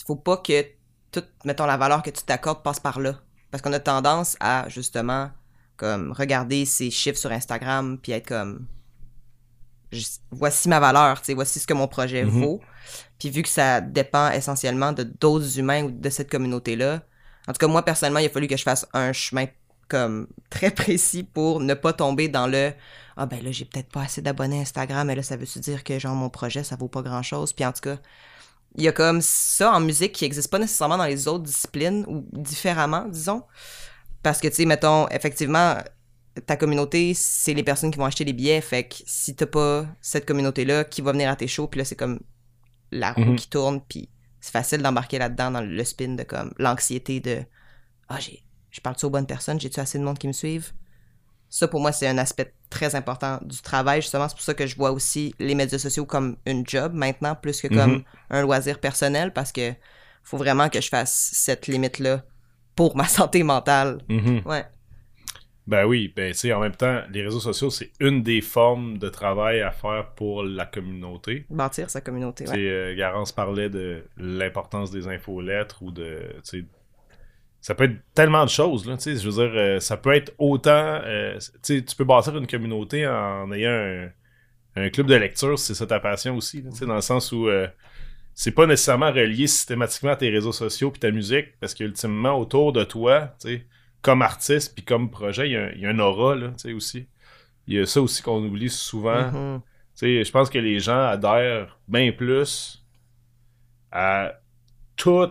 Faut 0.07 0.15
pas 0.15 0.37
que 0.37 0.65
toute, 1.11 1.29
mettons, 1.45 1.65
la 1.65 1.77
valeur 1.77 2.01
que 2.01 2.09
tu 2.09 2.23
t'accordes 2.23 2.63
passe 2.63 2.79
par 2.79 2.99
là. 2.99 3.19
Parce 3.51 3.61
qu'on 3.61 3.73
a 3.73 3.79
tendance 3.79 4.37
à, 4.39 4.67
justement, 4.69 5.29
comme, 5.77 6.13
regarder 6.13 6.65
ces 6.65 6.89
chiffres 6.89 7.19
sur 7.19 7.31
Instagram, 7.31 7.97
puis 8.01 8.13
être 8.13 8.27
comme. 8.27 8.65
juste, 9.91 10.21
voici 10.31 10.69
ma 10.69 10.79
valeur, 10.79 11.19
tu 11.19 11.25
sais, 11.27 11.33
voici 11.33 11.59
ce 11.59 11.67
que 11.67 11.73
mon 11.73 11.87
projet 11.89 12.23
Mhm. 12.23 12.29
vaut. 12.41 12.61
Puis 13.19 13.29
vu 13.29 13.43
que 13.43 13.49
ça 13.49 13.81
dépend 13.81 14.29
essentiellement 14.31 14.93
de 14.93 15.03
d'autres 15.03 15.59
humains 15.59 15.83
ou 15.83 15.91
de 15.91 16.09
cette 16.09 16.31
communauté-là, 16.31 17.01
en 17.47 17.51
tout 17.53 17.57
cas, 17.59 17.67
moi, 17.67 17.83
personnellement, 17.83 18.19
il 18.19 18.27
a 18.27 18.29
fallu 18.29 18.47
que 18.47 18.55
je 18.55 18.63
fasse 18.63 18.87
un 18.93 19.11
chemin 19.11 19.47
comme 19.91 20.27
très 20.49 20.71
précis 20.71 21.23
pour 21.23 21.59
ne 21.59 21.73
pas 21.73 21.93
tomber 21.93 22.27
dans 22.29 22.47
le 22.47 22.73
ah 23.17 23.25
ben 23.25 23.43
là 23.43 23.51
j'ai 23.51 23.65
peut-être 23.65 23.89
pas 23.91 24.03
assez 24.03 24.21
d'abonnés 24.21 24.61
Instagram 24.61 25.09
et 25.09 25.15
là 25.15 25.23
ça 25.23 25.35
veut-tu 25.37 25.59
dire 25.59 25.83
que 25.83 25.99
genre 25.99 26.15
mon 26.15 26.29
projet 26.29 26.63
ça 26.63 26.75
vaut 26.77 26.87
pas 26.87 27.01
grand 27.01 27.21
chose 27.23 27.53
puis 27.53 27.65
en 27.65 27.73
tout 27.73 27.81
cas 27.81 27.97
il 28.77 28.83
y 28.83 28.87
a 28.87 28.93
comme 28.93 29.19
ça 29.21 29.73
en 29.73 29.81
musique 29.81 30.13
qui 30.13 30.25
existe 30.25 30.49
pas 30.49 30.59
nécessairement 30.59 30.97
dans 30.97 31.05
les 31.05 31.27
autres 31.27 31.43
disciplines 31.43 32.05
ou 32.07 32.25
différemment 32.31 33.05
disons 33.09 33.43
parce 34.23 34.39
que 34.39 34.47
tu 34.47 34.55
sais 34.55 34.65
mettons 34.65 35.07
effectivement 35.09 35.75
ta 36.47 36.55
communauté 36.55 37.13
c'est 37.13 37.53
les 37.53 37.63
personnes 37.63 37.91
qui 37.91 37.99
vont 37.99 38.05
acheter 38.05 38.23
les 38.23 38.33
billets 38.33 38.61
fait 38.61 38.85
que 38.85 38.95
si 39.05 39.35
t'as 39.35 39.45
pas 39.45 39.85
cette 40.01 40.25
communauté 40.25 40.63
là 40.65 40.83
qui 40.85 41.01
va 41.01 41.11
venir 41.11 41.29
à 41.29 41.35
tes 41.35 41.47
shows 41.47 41.67
puis 41.67 41.79
là 41.79 41.85
c'est 41.85 41.97
comme 41.97 42.19
la 42.91 43.11
roue 43.13 43.21
Mhm. 43.31 43.35
qui 43.35 43.49
tourne 43.49 43.81
puis 43.87 44.09
c'est 44.39 44.51
facile 44.53 44.81
d'embarquer 44.81 45.19
là-dedans 45.19 45.51
dans 45.51 45.61
le 45.61 45.83
spin 45.83 46.15
de 46.15 46.23
comme 46.23 46.53
l'anxiété 46.57 47.19
de 47.19 47.43
ah 48.07 48.19
j'ai 48.19 48.41
je 48.71 48.81
parle-tu 48.81 49.05
aux 49.05 49.09
bonnes 49.09 49.27
personnes, 49.27 49.59
j'ai-tu 49.59 49.79
assez 49.79 49.99
de 49.99 50.03
monde 50.03 50.17
qui 50.17 50.27
me 50.27 50.33
suivent? 50.33 50.71
Ça, 51.49 51.67
pour 51.67 51.81
moi, 51.81 51.91
c'est 51.91 52.07
un 52.07 52.17
aspect 52.17 52.53
très 52.69 52.95
important 52.95 53.37
du 53.41 53.61
travail. 53.61 54.01
Justement, 54.01 54.29
c'est 54.29 54.35
pour 54.35 54.43
ça 54.43 54.53
que 54.53 54.65
je 54.65 54.75
vois 54.77 54.91
aussi 54.91 55.35
les 55.37 55.53
médias 55.53 55.77
sociaux 55.77 56.05
comme 56.05 56.37
une 56.45 56.65
job 56.65 56.93
maintenant, 56.93 57.35
plus 57.35 57.59
que 57.61 57.67
comme 57.67 57.91
Mhm. 57.95 58.03
un 58.29 58.41
loisir 58.41 58.79
personnel, 58.79 59.33
parce 59.33 59.51
que 59.51 59.73
faut 60.23 60.37
vraiment 60.37 60.69
que 60.69 60.79
je 60.79 60.87
fasse 60.87 61.31
cette 61.33 61.67
limite-là 61.67 62.23
pour 62.75 62.95
ma 62.95 63.03
santé 63.05 63.43
mentale. 63.43 63.99
Mhm. 64.07 64.43
Ouais. 64.45 64.63
Ben 65.67 65.85
oui, 65.85 66.11
ben 66.15 66.31
tu 66.31 66.37
sais, 66.39 66.53
en 66.53 66.59
même 66.59 66.75
temps, 66.75 67.01
les 67.11 67.21
réseaux 67.21 67.39
sociaux, 67.39 67.69
c'est 67.69 67.91
une 67.99 68.23
des 68.23 68.41
formes 68.41 68.97
de 68.97 69.09
travail 69.09 69.61
à 69.61 69.71
faire 69.71 70.11
pour 70.15 70.43
la 70.43 70.65
communauté. 70.65 71.45
Bâtir 71.49 71.89
sa 71.89 72.01
communauté, 72.01 72.47
ouais. 72.49 72.57
euh, 72.57 72.95
Garance 72.95 73.31
parlait 73.31 73.69
de 73.69 74.03
l'importance 74.17 74.89
des 74.89 75.07
infolettres 75.07 75.83
ou 75.83 75.91
de. 75.91 76.33
Ça 77.61 77.75
peut 77.75 77.83
être 77.85 77.97
tellement 78.15 78.43
de 78.43 78.49
choses, 78.49 78.87
là. 78.87 78.97
tu 78.97 79.03
sais, 79.03 79.15
Je 79.15 79.29
veux 79.29 79.47
dire, 79.47 79.53
euh, 79.55 79.79
ça 79.79 79.95
peut 79.95 80.13
être 80.15 80.33
autant. 80.39 80.71
euh, 81.05 81.37
tu 81.37 81.49
sais, 81.77 81.81
tu 81.85 81.95
peux 81.95 82.03
bâtir 82.03 82.35
une 82.35 82.47
communauté 82.47 83.07
en 83.07 83.51
ayant 83.51 83.69
un, 83.71 84.09
un 84.83 84.89
club 84.89 85.07
de 85.07 85.15
lecture, 85.15 85.57
si 85.59 85.67
c'est 85.67 85.75
ça 85.75 85.85
ta 85.85 85.99
passion 85.99 86.35
aussi, 86.35 86.61
là, 86.63 86.71
tu 86.71 86.77
sais, 86.77 86.85
dans 86.85 86.95
le 86.95 87.01
sens 87.01 87.31
où. 87.31 87.47
euh, 87.47 87.67
c'est 88.33 88.51
pas 88.53 88.65
nécessairement 88.65 89.11
relié 89.11 89.45
systématiquement 89.45 90.11
à 90.11 90.15
tes 90.15 90.29
réseaux 90.29 90.53
sociaux 90.53 90.89
puis 90.89 90.99
ta 91.01 91.11
musique, 91.11 91.59
parce 91.59 91.73
qu'ultimement, 91.75 92.39
autour 92.39 92.71
de 92.73 92.83
toi, 92.83 93.35
tu 93.41 93.49
sais, 93.49 93.65
comme 94.01 94.21
artiste 94.21 94.73
puis 94.73 94.83
comme 94.85 95.11
projet, 95.11 95.49
il 95.49 95.51
y, 95.51 95.55
a 95.57 95.65
un- 95.65 95.71
il 95.73 95.81
y 95.81 95.85
a 95.85 95.89
un 95.89 95.99
aura, 95.99 96.33
là, 96.35 96.47
tu 96.49 96.53
sais, 96.59 96.73
aussi. 96.73 97.07
Il 97.67 97.75
y 97.75 97.79
a 97.79 97.85
ça 97.85 98.01
aussi 98.01 98.23
qu'on 98.23 98.43
oublie 98.43 98.69
souvent. 98.69 99.29
Tu 99.95 99.99
sais, 100.07 100.23
je 100.23 100.31
pense 100.31 100.49
que 100.49 100.57
les 100.57 100.79
gens 100.79 101.07
adhèrent 101.07 101.77
bien 101.87 102.11
plus 102.13 102.83
à 103.91 104.33
tout 104.95 105.29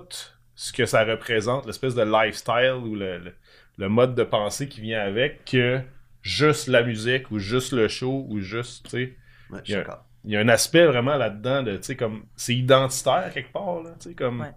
ce 0.63 0.73
que 0.75 0.85
ça 0.85 1.05
représente, 1.05 1.67
l'espèce 1.67 1.95
de 1.95 2.03
lifestyle 2.03 2.75
ou 2.85 2.95
le, 2.95 3.19
le, 3.19 3.35
le 3.79 3.89
mode 3.89 4.15
de 4.15 4.25
pensée 4.25 4.69
qui 4.69 4.83
vient 4.83 5.01
avec 5.01 5.45
que 5.47 5.81
juste 6.21 6.69
la 6.69 6.83
musique 6.83 7.31
ou 7.31 7.39
juste 7.39 7.73
le 7.73 7.89
show 7.89 8.27
ou 8.29 8.41
juste, 8.41 8.85
tu 8.85 8.91
sais. 8.91 9.17
Ouais, 9.49 9.61
je 9.65 9.65
Il 9.65 9.71
y 9.71 9.73
suis 9.73 9.75
a- 9.75 9.79
d'accord. 9.85 10.05
Il 10.25 10.31
y 10.33 10.37
a 10.37 10.41
un 10.41 10.49
aspect 10.49 10.85
vraiment 10.85 11.17
là-dedans 11.17 11.63
de, 11.63 11.77
tu 11.79 11.83
sais, 11.85 11.97
comme, 11.97 12.27
c'est 12.37 12.55
identitaire 12.55 13.31
quelque 13.33 13.51
part, 13.53 13.83
là, 13.83 13.93
tu 13.99 14.11
sais, 14.11 14.15
comme, 14.15 14.43
Ouais. 14.43 14.53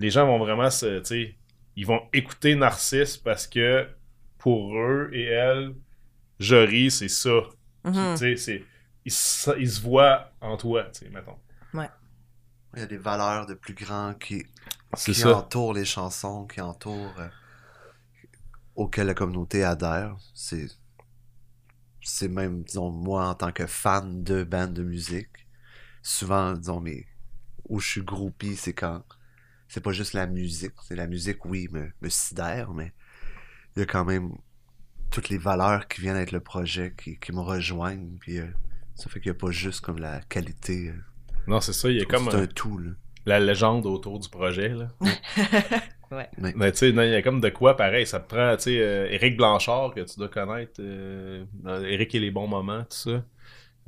les 0.00 0.10
gens 0.10 0.26
vont 0.26 0.38
vraiment 0.40 0.68
se, 0.68 0.98
tu 0.98 1.04
sais, 1.04 1.34
ils 1.76 1.86
vont 1.86 2.02
écouter 2.12 2.56
Narcisse 2.56 3.16
parce 3.16 3.46
que 3.46 3.86
pour 4.38 4.76
eux 4.76 5.10
et 5.12 5.26
elles, 5.26 5.74
Jory, 6.40 6.90
c'est 6.90 7.08
ça. 7.08 7.40
Tu 7.84 8.16
sais, 8.16 8.36
c'est, 8.36 8.64
ils, 9.04 9.12
se- 9.12 9.56
ils 9.60 9.70
se 9.70 9.80
voient 9.80 10.32
en 10.40 10.56
toi, 10.56 10.84
tu 10.92 11.04
sais, 11.04 11.08
mettons. 11.10 11.38
Il 12.74 12.80
y 12.80 12.82
a 12.82 12.86
des 12.86 12.98
valeurs 12.98 13.46
de 13.46 13.54
plus 13.54 13.74
grands 13.74 14.12
qui, 14.14 14.44
qui 14.94 15.14
ça. 15.14 15.36
entourent 15.36 15.74
les 15.74 15.84
chansons, 15.84 16.46
qui 16.46 16.60
entourent 16.60 17.14
euh, 17.18 17.28
auxquelles 18.74 19.06
la 19.06 19.14
communauté 19.14 19.64
adhère. 19.64 20.16
C'est 20.34 20.68
c'est 22.02 22.28
même, 22.28 22.62
disons, 22.62 22.90
moi 22.90 23.28
en 23.28 23.34
tant 23.34 23.52
que 23.52 23.66
fan 23.66 24.22
de 24.22 24.44
bandes 24.44 24.72
de 24.74 24.82
musique, 24.84 25.46
souvent, 26.02 26.52
disons, 26.52 26.80
mais 26.80 27.06
où 27.68 27.80
je 27.80 27.88
suis 27.88 28.02
groupie, 28.02 28.56
c'est 28.56 28.74
quand 28.74 29.02
c'est 29.68 29.80
pas 29.80 29.92
juste 29.92 30.12
la 30.12 30.26
musique. 30.28 30.74
C'est 30.86 30.94
la 30.96 31.08
musique, 31.08 31.44
oui, 31.44 31.68
me, 31.72 31.90
me 32.00 32.08
sidère, 32.08 32.72
mais 32.72 32.92
il 33.74 33.80
y 33.80 33.82
a 33.82 33.86
quand 33.86 34.04
même 34.04 34.32
toutes 35.10 35.28
les 35.28 35.38
valeurs 35.38 35.88
qui 35.88 36.00
viennent 36.00 36.16
avec 36.16 36.32
le 36.32 36.40
projet 36.40 36.94
qui, 36.96 37.18
qui 37.18 37.32
me 37.32 37.40
rejoignent. 37.40 38.16
Puis 38.20 38.38
euh, 38.38 38.46
ça 38.94 39.08
fait 39.10 39.20
qu'il 39.20 39.32
n'y 39.32 39.36
a 39.36 39.40
pas 39.40 39.50
juste 39.50 39.80
comme 39.80 39.98
la 39.98 40.20
qualité. 40.22 40.90
euh, 40.90 41.00
Non, 41.48 41.60
c'est 41.60 41.72
ça, 41.72 41.90
il 41.90 41.96
y 41.96 42.00
a 42.00 42.04
comme 42.04 42.30
c'est 42.30 42.36
un 42.36 42.46
tout, 42.46 42.78
là. 42.78 42.92
La 43.26 43.40
légende 43.40 43.84
autour 43.86 44.18
du 44.18 44.28
projet, 44.28 44.68
là. 44.70 44.88
Ouais. 46.12 46.28
Mais 46.38 46.70
tu 46.70 46.78
sais, 46.78 46.90
il 46.90 46.94
y 46.96 47.14
a 47.16 47.20
comme 47.22 47.40
de 47.40 47.48
quoi 47.48 47.76
pareil. 47.76 48.06
Ça 48.06 48.20
te 48.20 48.32
prend, 48.32 48.56
tu 48.56 48.62
sais, 48.62 48.80
euh, 48.80 49.08
Éric 49.10 49.36
Blanchard, 49.36 49.92
que 49.92 50.02
tu 50.02 50.16
dois 50.20 50.28
connaître. 50.28 50.74
euh, 50.78 51.44
dans 51.54 51.82
Éric 51.82 52.14
et 52.14 52.20
les 52.20 52.30
bons 52.30 52.46
moments, 52.46 52.82
tout 52.84 52.96
ça. 53.10 53.24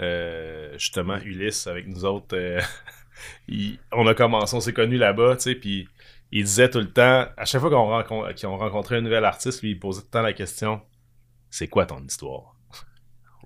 Euh, 0.01 0.73
justement, 0.79 1.17
Ulysse 1.19 1.69
avec 1.69 1.87
nous 1.87 2.05
autres. 2.05 2.37
euh, 2.37 2.61
il- 3.49 3.79
on 3.93 4.05
a 4.09 4.15
commencé, 4.15 4.57
on 4.57 4.61
s'est 4.61 4.73
connus 4.73 4.97
là-bas, 4.99 5.37
tu 5.37 5.43
sais, 5.43 5.55
puis 5.55 5.89
il 6.33 6.43
disait 6.43 6.69
tout 6.71 6.81
le 6.81 6.91
temps, 6.93 7.27
à 7.37 7.45
chaque 7.45 7.61
fois 7.61 7.71
qu'on 7.71 7.89
rencon- 7.89 8.35
qu'ils 8.35 8.49
ont 8.49 8.59
rencontré 8.59 8.97
un 8.97 9.01
nouvel 9.01 9.25
artiste, 9.25 9.63
lui, 9.63 9.71
il 9.71 9.79
posait 9.79 10.01
tout 10.01 10.07
le 10.09 10.11
temps 10.11 10.23
la 10.23 10.33
question 10.33 10.81
c'est 11.51 11.69
quoi 11.69 11.87
ton 11.87 12.05
histoire? 12.05 12.57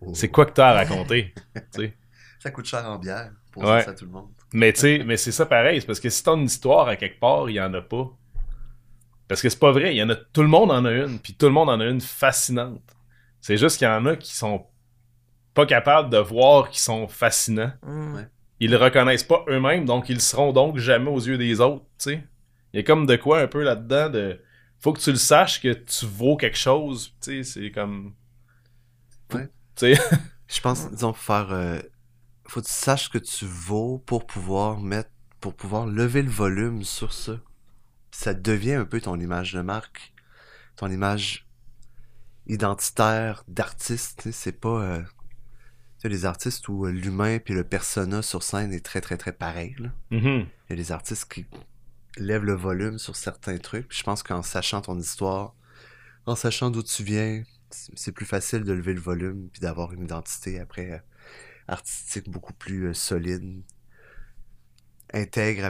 Oh. 0.01 0.13
C'est 0.15 0.29
quoi 0.31 0.47
que 0.47 0.53
t'as 0.53 0.69
à 0.71 0.73
raconter. 0.73 1.35
Ça 2.41 2.51
coûte 2.51 2.65
cher 2.65 2.85
en 2.89 2.99
bière 2.99 3.31
pour 3.53 3.65
Ouais. 3.65 3.83
ça 3.83 3.91
à 3.91 3.95
tout 3.95 4.07
le 4.07 4.11
monde. 4.13 4.33
Mais 4.55 4.73
tu 4.73 4.81
sais, 4.81 5.03
mais 5.05 5.17
c'est 5.17 5.33
ça 5.33 5.47
pareil, 5.47 5.81
c'est 5.81 5.87
parce 5.87 6.01
que 6.01 6.11
si 6.11 6.23
t'as 6.23 6.35
une 6.35 6.45
histoire 6.45 6.89
à 6.89 6.97
quelque 6.97 7.19
part, 7.19 7.49
il 7.49 7.55
y 7.55 7.61
en 7.61 7.73
a 7.75 7.81
pas. 7.81 8.11
Parce 9.29 9.41
que 9.41 9.49
c'est 9.49 9.59
pas 9.59 9.73
vrai, 9.73 9.95
il 9.95 9.99
y 9.99 10.03
en 10.03 10.11
a 10.11 10.17
tout 10.17 10.43
le 10.43 10.49
monde 10.49 10.71
en 10.71 10.85
a 10.85 10.91
une, 10.93 11.19
puis 11.19 11.35
tout 11.35 11.47
le 11.47 11.53
monde 11.53 11.71
en 11.71 11.81
a 11.81 11.87
une 11.87 12.01
fascinante. 12.03 12.83
C'est 13.41 13.57
juste 13.57 13.79
qu'il 13.79 13.87
y 13.87 13.91
en 13.91 14.05
a 14.07 14.17
qui 14.17 14.35
sont 14.35 14.67
pas 15.55 15.65
capables 15.67 16.11
de 16.11 16.19
voir 16.19 16.69
qu'ils 16.71 16.81
sont 16.81 17.09
fascinants. 17.09 17.73
Ouais. 17.83 18.27
Ils 18.61 18.71
le 18.71 18.77
reconnaissent 18.77 19.25
pas 19.25 19.45
eux-mêmes, 19.49 19.85
donc 19.87 20.09
ils 20.09 20.21
seront 20.21 20.53
donc 20.53 20.77
jamais 20.79 21.11
aux 21.11 21.19
yeux 21.21 21.39
des 21.39 21.61
autres, 21.61 21.85
tu 21.99 22.11
sais. 22.11 22.25
Il 22.73 22.77
y 22.77 22.81
a 22.81 22.83
comme 22.83 23.07
de 23.07 23.17
quoi 23.17 23.41
un 23.41 23.47
peu 23.49 23.63
là-dedans 23.63 24.09
de 24.11 24.41
faut 24.81 24.93
que 24.93 25.01
tu 25.01 25.11
le 25.11 25.17
saches 25.17 25.61
que 25.63 25.73
tu 25.73 26.07
vaux 26.07 26.37
quelque 26.37 26.57
chose, 26.59 27.15
tu 27.23 27.43
sais, 27.43 27.45
c'est 27.45 27.71
comme 27.71 28.15
Ouais. 29.33 29.49
tu 29.77 29.95
sais 29.95 30.01
Je 30.49 30.61
pense, 30.61 30.91
disons, 30.91 31.13
pour 31.13 31.23
faire. 31.23 31.49
euh, 31.53 31.79
faut 32.53 32.61
que 32.61 32.67
tu 32.67 32.73
saches 32.73 33.05
ce 33.05 33.09
que 33.09 33.19
tu 33.19 33.47
vaux 33.47 33.99
pour 33.99 34.27
pouvoir 34.27 34.79
mettre. 34.79 35.09
pour 35.41 35.55
pouvoir 35.55 35.87
lever 35.87 36.23
le 36.23 36.31
volume 36.31 36.85
sur 36.85 37.15
ça. 37.15 37.41
Ça 38.11 38.35
devient 38.35 38.75
un 38.75 38.85
peu 38.85 39.01
ton 39.01 39.19
image 39.19 39.55
de 39.55 39.63
marque. 39.63 40.13
Ton 40.77 40.91
image 40.91 41.49
identitaire 42.47 43.43
d'artiste. 43.49 44.31
C'est 44.33 44.61
pas. 44.61 44.83
euh, 44.83 45.03
tu 45.03 45.09
sais, 46.03 46.09
les 46.11 46.27
artistes 46.27 46.69
où 46.69 46.85
euh, 46.85 46.91
l'humain 46.91 47.39
puis 47.39 47.55
le 47.55 47.65
persona 47.65 48.21
sur 48.21 48.43
scène 48.43 48.75
est 48.75 48.85
très 48.85 49.01
très 49.01 49.17
très 49.17 49.33
pareil. 49.33 49.75
Mhm. 50.11 50.47
Il 50.69 50.71
y 50.71 50.73
a 50.75 50.77
des 50.77 50.93
artistes 50.93 51.33
qui 51.33 51.47
lèvent 52.19 52.45
le 52.45 52.55
volume 52.55 52.99
sur 52.99 53.17
certains 53.17 53.57
trucs. 53.57 53.89
Puis 53.89 53.99
je 53.99 54.05
pense 54.05 54.23
qu'en 54.23 54.43
sachant 54.43 54.83
ton 54.83 54.99
histoire, 54.99 55.55
en 56.27 56.37
sachant 56.37 56.71
d'où 56.71 56.83
tu 56.83 57.03
viens, 57.03 57.45
c'est 57.71 57.93
c'est 57.97 58.13
plus 58.13 58.27
facile 58.27 58.65
de 58.65 58.75
lever 58.75 58.93
le 58.93 59.01
volume 59.01 59.49
puis 59.51 59.61
d'avoir 59.61 59.95
une 59.95 60.05
identité 60.05 60.61
après 60.61 60.91
euh, 60.93 60.99
artistique 61.69 62.29
beaucoup 62.29 62.53
plus 62.55 62.89
euh, 62.89 62.95
solide, 62.95 63.63
intègre 65.13 65.65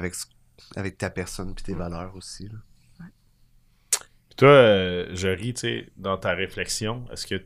avec 0.77 0.99
ta 0.99 1.11
personne 1.11 1.55
puis 1.55 1.65
tes 1.65 1.75
valeurs 1.75 2.15
aussi. 2.17 2.49
là. 2.49 2.59
Toi, 4.37 4.49
euh, 4.49 5.15
tu 5.15 5.53
sais, 5.57 5.91
dans 5.97 6.17
ta 6.17 6.33
réflexion, 6.33 7.07
est-ce 7.13 7.27
que, 7.27 7.37
tu 7.37 7.45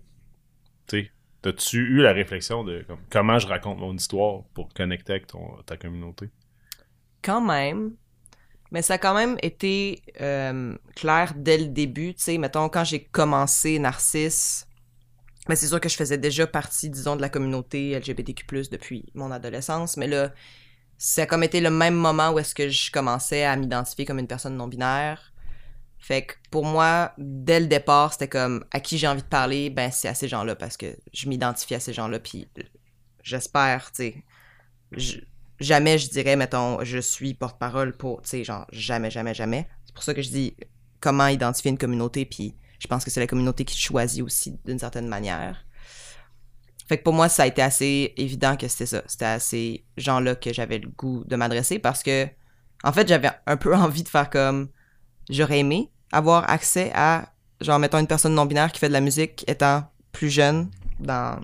sais, 0.88 1.10
t'as-tu 1.42 1.78
eu 1.78 2.02
la 2.02 2.12
réflexion 2.12 2.64
de 2.64 2.82
comme, 2.86 3.00
comment 3.10 3.38
je 3.38 3.46
raconte 3.46 3.78
mon 3.78 3.94
histoire 3.94 4.44
pour 4.54 4.72
connecter 4.72 5.12
avec 5.12 5.26
ton, 5.26 5.62
ta 5.66 5.76
communauté? 5.76 6.30
Quand 7.22 7.40
même. 7.40 7.94
Mais 8.72 8.82
ça 8.82 8.94
a 8.94 8.98
quand 8.98 9.14
même 9.14 9.36
été 9.42 10.02
euh, 10.20 10.76
clair 10.94 11.34
dès 11.36 11.58
le 11.58 11.66
début. 11.66 12.14
Tu 12.14 12.22
sais, 12.22 12.38
mettons, 12.38 12.68
quand 12.68 12.84
j'ai 12.84 13.04
commencé 13.04 13.78
Narcisse, 13.78 14.65
mais 15.48 15.56
c'est 15.56 15.68
sûr 15.68 15.80
que 15.80 15.88
je 15.88 15.96
faisais 15.96 16.18
déjà 16.18 16.46
partie, 16.46 16.90
disons, 16.90 17.16
de 17.16 17.20
la 17.20 17.28
communauté 17.28 17.98
LGBTQ+, 17.98 18.44
depuis 18.70 19.04
mon 19.14 19.30
adolescence. 19.30 19.96
Mais 19.96 20.06
là, 20.06 20.32
ça 20.98 21.22
a 21.22 21.26
comme 21.26 21.42
été 21.42 21.60
le 21.60 21.70
même 21.70 21.94
moment 21.94 22.30
où 22.30 22.38
est-ce 22.38 22.54
que 22.54 22.68
je 22.68 22.90
commençais 22.90 23.44
à 23.44 23.56
m'identifier 23.56 24.04
comme 24.04 24.18
une 24.18 24.26
personne 24.26 24.56
non-binaire. 24.56 25.32
Fait 25.98 26.26
que 26.26 26.34
pour 26.50 26.64
moi, 26.64 27.12
dès 27.18 27.60
le 27.60 27.66
départ, 27.66 28.12
c'était 28.12 28.28
comme 28.28 28.64
à 28.70 28.80
qui 28.80 28.96
j'ai 28.98 29.08
envie 29.08 29.22
de 29.22 29.28
parler, 29.28 29.70
ben 29.70 29.90
c'est 29.90 30.08
à 30.08 30.14
ces 30.14 30.28
gens-là 30.28 30.54
parce 30.54 30.76
que 30.76 30.96
je 31.12 31.28
m'identifie 31.28 31.74
à 31.74 31.80
ces 31.80 31.92
gens-là 31.92 32.20
puis 32.20 32.46
j'espère, 33.22 33.90
tu 33.92 34.22
sais. 34.92 35.24
Jamais 35.58 35.98
je 35.98 36.10
dirais, 36.10 36.36
mettons, 36.36 36.84
je 36.84 36.98
suis 36.98 37.34
porte-parole 37.34 37.96
pour, 37.96 38.22
tu 38.22 38.28
sais, 38.28 38.44
genre, 38.44 38.66
jamais, 38.70 39.10
jamais, 39.10 39.34
jamais. 39.34 39.66
C'est 39.86 39.94
pour 39.94 40.04
ça 40.04 40.14
que 40.14 40.22
je 40.22 40.28
dis 40.28 40.56
comment 41.00 41.26
identifier 41.26 41.70
une 41.70 41.78
communauté, 41.78 42.24
puis 42.24 42.54
je 42.86 42.88
pense 42.88 43.04
que 43.04 43.10
c'est 43.10 43.18
la 43.18 43.26
communauté 43.26 43.64
qui 43.64 43.76
choisit 43.76 44.22
aussi 44.22 44.60
d'une 44.64 44.78
certaine 44.78 45.08
manière. 45.08 45.66
Fait 46.86 46.98
que 46.98 47.02
pour 47.02 47.14
moi, 47.14 47.28
ça 47.28 47.42
a 47.42 47.46
été 47.48 47.60
assez 47.60 48.14
évident 48.16 48.56
que 48.56 48.68
c'était 48.68 48.86
ça. 48.86 49.02
C'était 49.08 49.24
à 49.24 49.40
ces 49.40 49.84
gens-là 49.96 50.36
que 50.36 50.52
j'avais 50.52 50.78
le 50.78 50.88
goût 50.88 51.24
de 51.24 51.34
m'adresser 51.34 51.80
parce 51.80 52.04
que, 52.04 52.28
en 52.84 52.92
fait, 52.92 53.08
j'avais 53.08 53.32
un 53.44 53.56
peu 53.56 53.74
envie 53.74 54.04
de 54.04 54.08
faire 54.08 54.30
comme. 54.30 54.68
J'aurais 55.28 55.58
aimé 55.58 55.90
avoir 56.12 56.48
accès 56.48 56.92
à, 56.94 57.32
genre, 57.60 57.80
mettons, 57.80 57.98
une 57.98 58.06
personne 58.06 58.34
non-binaire 58.34 58.70
qui 58.70 58.78
fait 58.78 58.86
de 58.86 58.92
la 58.92 59.00
musique 59.00 59.44
étant 59.48 59.90
plus 60.12 60.30
jeune 60.30 60.70
dans. 61.00 61.40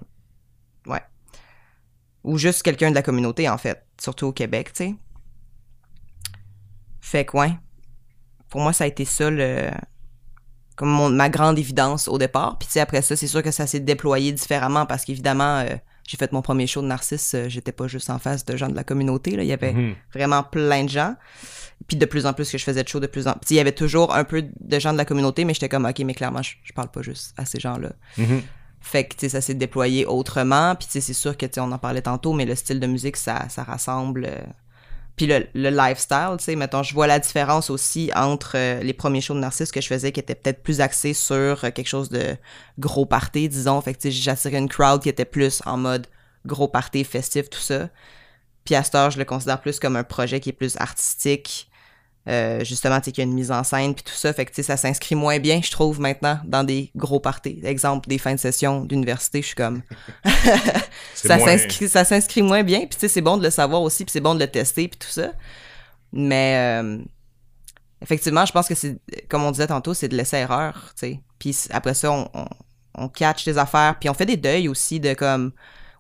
Ouais. 0.87 1.02
Ou 2.22 2.38
juste 2.38 2.62
quelqu'un 2.62 2.90
de 2.90 2.94
la 2.94 3.02
communauté, 3.02 3.48
en 3.48 3.59
fait. 3.59 3.85
Surtout 4.00 4.26
au 4.26 4.33
Québec, 4.33 4.72
tu 4.72 4.85
sais. 4.85 4.94
Fait 7.00 7.24
que, 7.24 7.37
ouais. 7.37 7.52
Pour 8.48 8.61
moi, 8.61 8.72
ça 8.72 8.85
a 8.85 8.87
été 8.87 9.05
ça, 9.05 9.28
le. 9.28 9.72
Comme 10.83 10.90
mon- 10.90 11.11
ma 11.11 11.29
grande 11.29 11.61
évidence 11.61 12.09
au 12.09 12.18
départ. 12.18 12.59
Puis, 12.59 12.66
tu 12.66 12.73
sais, 12.73 12.81
après 12.81 13.03
ça, 13.03 13.14
c'est 13.14 13.29
sûr 13.29 13.40
que 13.40 13.53
ça 13.53 13.68
s'est 13.68 13.79
déployé 13.79 14.33
différemment 14.33 14.85
parce 14.85 15.05
qu'évidemment, 15.05 15.59
euh, 15.59 15.77
j'ai 16.09 16.16
fait 16.16 16.33
mon 16.33 16.42
premier 16.42 16.66
show 16.66 16.83
de 16.83 16.88
Narcisse. 16.88 17.35
euh, 17.35 17.49
J'étais 17.49 17.71
pas 17.71 17.87
juste 17.87 18.11
en 18.11 18.18
face 18.18 18.45
de 18.45 18.57
gens 18.57 18.68
de 18.68 18.75
la 18.75 18.83
communauté, 18.83 19.37
là. 19.37 19.45
Il 19.45 19.49
y 19.49 19.53
avait 19.53 19.73
Mhm. 19.75 19.95
vraiment 20.12 20.42
plein 20.42 20.83
de 20.83 20.88
gens. 20.88 21.14
Puis 21.87 21.97
de 21.97 22.05
plus 22.05 22.27
en 22.27 22.33
plus 22.33 22.51
que 22.51 22.59
je 22.59 22.64
faisais 22.64 22.83
de 22.83 22.88
shows, 22.88 22.99
de 22.99 23.07
plus 23.07 23.29
en 23.29 23.35
plus. 23.35 23.51
Il 23.51 23.57
y 23.57 23.61
avait 23.61 23.71
toujours 23.71 24.12
un 24.12 24.25
peu 24.25 24.42
de 24.42 24.79
gens 24.81 24.92
de 24.92 24.99
la 24.99 25.05
communauté, 25.05 25.45
mais 25.45 25.55
j'étais 25.55 25.68
comme, 25.68 25.85
OK, 25.87 26.01
mais 26.01 26.14
clairement, 26.14 26.42
je, 26.42 26.55
je 26.64 26.73
parle 26.73 26.88
pas 26.90 27.03
juste 27.03 27.33
à 27.37 27.45
ces 27.47 27.61
gens-là. 27.61 27.90
Mhm. 28.18 28.42
Fait 28.81 29.05
que, 29.05 29.14
tu 29.14 29.21
sais, 29.21 29.29
ça 29.29 29.40
s'est 29.40 29.55
déployé 29.55 30.05
autrement. 30.07 30.75
Puis, 30.75 30.87
tu 30.87 30.92
sais, 30.95 31.01
c'est 31.01 31.12
sûr 31.12 31.37
que, 31.37 31.47
tu 31.47 31.53
sais, 31.55 31.61
on 31.61 31.71
en 31.71 31.79
parlait 31.79 32.03
tantôt, 32.03 32.33
mais 32.33 32.45
le 32.45 32.57
style 32.57 32.81
de 32.81 32.88
musique, 32.88 33.16
ça, 33.16 33.49
ça 33.49 33.62
rassemble. 33.62 34.24
euh, 34.24 34.41
Puis 35.16 35.26
le, 35.26 35.46
le 35.54 35.70
lifestyle, 35.70 36.36
tu 36.38 36.44
sais, 36.44 36.56
mettons, 36.56 36.82
je 36.82 36.94
vois 36.94 37.06
la 37.06 37.18
différence 37.18 37.68
aussi 37.68 38.10
entre 38.14 38.56
euh, 38.56 38.82
les 38.82 38.94
premiers 38.94 39.20
shows 39.20 39.34
de 39.34 39.40
Narcisse 39.40 39.70
que 39.70 39.80
je 39.80 39.86
faisais 39.86 40.10
qui 40.10 40.20
étaient 40.20 40.34
peut-être 40.34 40.62
plus 40.62 40.80
axés 40.80 41.12
sur 41.12 41.34
euh, 41.64 41.70
quelque 41.70 41.88
chose 41.88 42.08
de 42.08 42.36
gros 42.78 43.04
party, 43.04 43.48
disons. 43.48 43.80
Fait 43.82 43.94
que, 43.94 44.10
j'attirais 44.10 44.58
une 44.58 44.68
crowd 44.68 45.02
qui 45.02 45.10
était 45.10 45.26
plus 45.26 45.62
en 45.66 45.76
mode 45.76 46.06
gros 46.46 46.68
party, 46.68 47.04
festif, 47.04 47.50
tout 47.50 47.60
ça. 47.60 47.88
Puis 48.64 48.74
à 48.74 48.82
cette 48.82 48.94
heure, 48.94 49.10
je 49.10 49.18
le 49.18 49.24
considère 49.24 49.60
plus 49.60 49.78
comme 49.78 49.96
un 49.96 50.04
projet 50.04 50.40
qui 50.40 50.48
est 50.50 50.54
plus 50.54 50.76
artistique. 50.78 51.68
Euh, 52.29 52.62
justement, 52.64 53.01
tu 53.01 53.07
sais, 53.07 53.12
qu'il 53.12 53.25
y 53.25 53.27
a 53.27 53.29
une 53.29 53.35
mise 53.35 53.51
en 53.51 53.64
scène, 53.64 53.95
puis 53.95 54.05
tout 54.05 54.14
ça. 54.14 54.33
Fait 54.33 54.45
que, 54.45 54.51
tu 54.51 54.57
sais, 54.57 54.62
ça 54.62 54.77
s'inscrit 54.77 55.16
moins 55.16 55.41
bien, 55.41 55.61
je 55.61 55.73
trouve, 55.73 55.99
maintenant, 55.99 56.39
dans 56.45 56.62
des 56.62 56.93
gros 56.95 57.18
parties. 57.18 57.59
Exemple, 57.64 58.09
des 58.09 58.18
fins 58.18 58.35
de 58.35 58.39
session 58.39 58.85
d'université, 58.85 59.43
je 59.43 59.47
suis 59.49 59.57
comme... 59.57 59.83
Ça 61.14 61.37
moins- 61.37 61.47
s'inscrit 61.47 61.89
ça 61.89 62.05
s'inscrit 62.05 62.43
moins 62.43 62.62
bien 62.62 62.81
puis 62.81 62.91
tu 62.91 62.99
sais 63.01 63.09
c'est 63.09 63.20
bon 63.20 63.37
de 63.37 63.43
le 63.45 63.51
savoir 63.51 63.83
aussi 63.83 64.05
puis 64.05 64.12
c'est 64.12 64.20
bon 64.20 64.35
de 64.35 64.41
le 64.41 64.47
tester 64.49 64.89
puis 64.89 64.99
tout 64.99 65.09
ça 65.09 65.33
mais 66.12 66.81
euh, 66.83 66.99
effectivement 68.01 68.45
je 68.45 68.53
pense 68.53 68.66
que 68.66 68.75
c'est 68.75 68.99
comme 69.29 69.45
on 69.45 69.51
disait 69.53 69.68
tantôt 69.68 69.95
c'est 69.95 70.09
de 70.09 70.16
laisser 70.16 70.39
erreur 70.39 70.93
tu 70.99 71.07
sais 71.07 71.20
puis 71.39 71.57
après 71.70 71.95
ça 71.95 72.11
on, 72.11 72.29
on, 72.35 72.47
on 72.97 73.09
catch 73.09 73.47
les 73.47 73.57
affaires 73.59 73.97
puis 74.01 74.09
on 74.09 74.14
fait 74.14 74.27
des 74.27 74.37
deuils 74.37 74.68
aussi 74.68 74.99
de 75.01 75.14
comme 75.14 75.53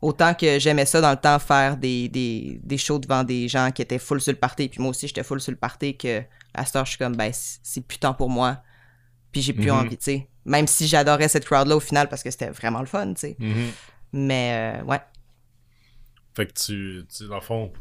Autant 0.02 0.34
que 0.34 0.58
j'aimais 0.58 0.84
ça 0.84 1.00
dans 1.00 1.12
le 1.12 1.16
temps, 1.16 1.38
faire 1.38 1.76
des, 1.76 2.08
des, 2.08 2.60
des 2.62 2.76
shows 2.76 2.98
devant 2.98 3.22
des 3.24 3.46
gens 3.48 3.70
qui 3.70 3.80
étaient 3.82 3.98
full 4.00 4.20
sur 4.20 4.32
le 4.32 4.38
party, 4.38 4.68
puis 4.68 4.80
moi 4.82 4.90
aussi 4.90 5.06
j'étais 5.06 5.22
full 5.22 5.40
sur 5.40 5.52
le 5.52 5.56
party, 5.58 5.96
que 5.96 6.22
à 6.52 6.66
cette 6.66 6.76
heure, 6.76 6.84
je 6.84 6.90
suis 6.90 6.98
comme, 6.98 7.14
ben, 7.16 7.30
c'est 7.32 7.80
plus 7.86 7.98
temps 7.98 8.12
pour 8.12 8.28
moi, 8.28 8.58
puis 9.30 9.40
j'ai 9.40 9.52
plus 9.52 9.70
Mhm. 9.70 9.78
envie, 9.78 9.96
tu 9.96 10.04
sais. 10.04 10.28
Même 10.44 10.66
si 10.66 10.88
j'adorais 10.88 11.28
cette 11.28 11.44
crowd-là 11.44 11.76
au 11.76 11.80
final 11.80 12.08
parce 12.08 12.22
que 12.24 12.30
c'était 12.32 12.50
vraiment 12.50 12.80
le 12.80 12.86
fun, 12.86 13.14
tu 13.14 13.20
sais. 13.20 13.36
Mhm. 13.38 13.70
Mais 14.12 14.76
euh, 14.80 14.84
ouais. 14.84 15.00
Fait 16.34 16.46
que 16.46 16.52
tu, 16.52 17.04
tu, 17.14 17.28
dans 17.28 17.36
le 17.36 17.40
fond, 17.40 17.72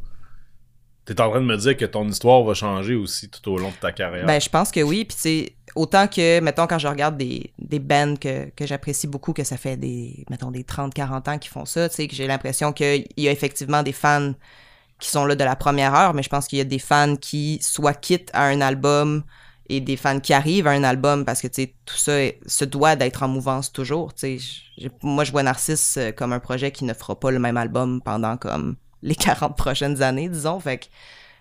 t'es 1.15 1.21
en 1.21 1.29
train 1.29 1.41
de 1.41 1.45
me 1.45 1.57
dire 1.57 1.77
que 1.77 1.85
ton 1.85 2.07
histoire 2.07 2.43
va 2.43 2.53
changer 2.53 2.95
aussi 2.95 3.29
tout 3.29 3.51
au 3.51 3.57
long 3.57 3.69
de 3.69 3.75
ta 3.75 3.91
carrière. 3.91 4.25
Ben, 4.25 4.39
je 4.39 4.49
pense 4.49 4.71
que 4.71 4.81
oui. 4.81 5.05
Puis, 5.05 5.17
sais, 5.17 5.55
autant 5.75 6.07
que, 6.07 6.39
mettons, 6.39 6.67
quand 6.67 6.79
je 6.79 6.87
regarde 6.87 7.17
des, 7.17 7.51
des 7.59 7.79
bands 7.79 8.15
que, 8.15 8.49
que 8.49 8.65
j'apprécie 8.65 9.07
beaucoup, 9.07 9.33
que 9.33 9.43
ça 9.43 9.57
fait 9.57 9.77
des, 9.77 10.25
mettons, 10.29 10.51
des 10.51 10.63
30-40 10.63 11.29
ans 11.29 11.37
qui 11.37 11.49
font 11.49 11.65
ça, 11.65 11.89
tu 11.89 11.95
sais, 11.95 12.07
que 12.07 12.15
j'ai 12.15 12.27
l'impression 12.27 12.73
qu'il 12.73 13.05
y 13.17 13.27
a 13.27 13.31
effectivement 13.31 13.83
des 13.83 13.91
fans 13.93 14.33
qui 14.99 15.09
sont 15.09 15.25
là 15.25 15.35
de 15.35 15.43
la 15.43 15.55
première 15.55 15.95
heure, 15.95 16.13
mais 16.13 16.23
je 16.23 16.29
pense 16.29 16.47
qu'il 16.47 16.59
y 16.59 16.61
a 16.61 16.65
des 16.65 16.79
fans 16.79 17.15
qui 17.15 17.59
soit 17.61 17.93
quittent 17.93 18.29
à 18.33 18.45
un 18.45 18.61
album 18.61 19.23
et 19.67 19.79
des 19.79 19.97
fans 19.97 20.19
qui 20.19 20.33
arrivent 20.33 20.67
à 20.67 20.71
un 20.71 20.83
album 20.83 21.25
parce 21.25 21.41
que, 21.41 21.47
tu 21.47 21.63
sais, 21.63 21.73
tout 21.85 21.97
ça 21.97 22.13
se 22.45 22.65
doit 22.65 22.95
d'être 22.95 23.23
en 23.23 23.27
mouvance 23.27 23.71
toujours, 23.71 24.13
tu 24.13 24.39
sais. 24.39 24.89
Moi, 25.01 25.23
je 25.23 25.31
vois 25.31 25.43
Narcisse 25.43 25.97
euh, 25.97 26.11
comme 26.11 26.33
un 26.33 26.39
projet 26.39 26.71
qui 26.71 26.85
ne 26.85 26.93
fera 26.93 27.19
pas 27.19 27.31
le 27.31 27.39
même 27.39 27.57
album 27.57 28.01
pendant, 28.01 28.37
comme, 28.37 28.75
les 29.01 29.15
40 29.15 29.55
prochaines 29.57 30.01
années, 30.01 30.29
disons. 30.29 30.59
Fait 30.59 30.77
que 30.79 30.85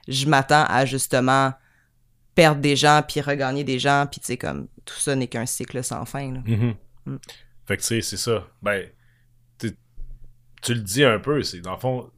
je 0.09 0.27
m'attends 0.27 0.65
à, 0.69 0.85
justement, 0.87 1.53
perdre 2.35 2.61
des 2.61 2.77
gens 2.77 3.03
puis 3.07 3.21
regagner 3.21 3.65
des 3.65 3.79
gens 3.79 4.07
puis 4.11 4.21
tu 4.21 4.27
sais 4.27 4.37
comme 4.37 4.69
tout 4.85 4.95
ça 4.99 5.15
n'est 5.17 5.27
qu'un 5.27 5.47
cycle 5.47 5.83
sans 5.85 6.05
fin 6.05 6.33
là. 6.35 6.41
Mhm. 6.45 6.75
Mm. 7.07 7.17
Fait 7.67 7.77
que 7.77 7.83
tu 7.83 7.89
sais, 7.89 8.01
c'est 8.03 8.17
ça. 8.17 8.47
Ben, 8.63 8.87
tu 10.63 10.75
le 10.75 10.81
dis 10.81 11.05
un 11.05 11.19
peu, 11.19 11.43
c'est 11.43 11.61
dans 11.61 11.73
le 11.73 11.79
fond, 11.79 12.11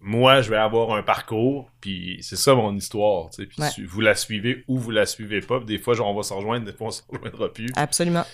moi, 0.00 0.42
je 0.42 0.50
vais 0.50 0.56
avoir 0.56 0.92
un 0.94 1.02
parcours, 1.02 1.70
puis 1.80 2.18
c'est 2.22 2.36
ça 2.36 2.54
mon 2.54 2.74
histoire. 2.76 3.30
Puis 3.36 3.48
Ouais. 3.58 3.68
vous 3.86 4.00
la 4.00 4.14
suivez 4.14 4.64
ou 4.68 4.78
vous 4.78 4.90
la 4.90 5.06
suivez 5.06 5.40
pas. 5.40 5.60
Des 5.60 5.78
fois, 5.78 6.00
on 6.00 6.14
va 6.14 6.22
se 6.22 6.32
rejoindre, 6.32 6.66
des 6.66 6.72
fois, 6.72 6.86
on 6.86 6.90
se 6.90 7.02
rejoindra 7.08 7.52
plus. 7.52 7.68
Absolument. 7.76 8.24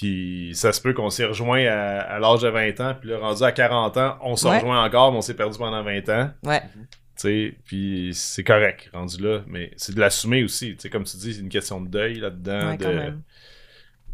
Puis 0.00 0.52
ça 0.54 0.72
se 0.72 0.80
peut 0.80 0.94
qu'on 0.94 1.10
s'est 1.10 1.26
rejoint 1.26 1.62
à, 1.66 1.98
à 2.00 2.18
l'âge 2.18 2.40
de 2.40 2.48
20 2.48 2.80
ans, 2.80 2.96
puis 2.98 3.10
là, 3.10 3.18
rendu 3.18 3.42
à 3.42 3.52
40 3.52 3.96
ans, 3.98 4.16
on 4.22 4.34
se 4.34 4.46
Ouais. 4.48 4.56
rejoint 4.56 4.82
encore, 4.82 5.12
mais 5.12 5.18
on 5.18 5.20
s'est 5.20 5.34
perdu 5.36 5.58
pendant 5.58 5.82
20 5.82 6.08
ans. 6.08 6.30
Ouais. 6.42 6.62
Tu 6.62 6.68
sais, 7.16 7.54
puis 7.66 8.10
c'est 8.14 8.42
correct, 8.44 8.88
rendu 8.94 9.22
là, 9.22 9.42
mais 9.46 9.72
c'est 9.76 9.94
de 9.94 10.00
l'assumer 10.00 10.42
aussi. 10.42 10.70
Tu 10.76 10.80
sais, 10.80 10.88
comme 10.90 11.04
tu 11.04 11.18
dis, 11.18 11.34
c'est 11.34 11.40
une 11.42 11.50
question 11.50 11.82
de 11.82 11.88
deuil 11.88 12.14
là-dedans, 12.14 12.70
Ouais, 12.70 12.76
de, 12.78 12.86
même. 12.86 13.20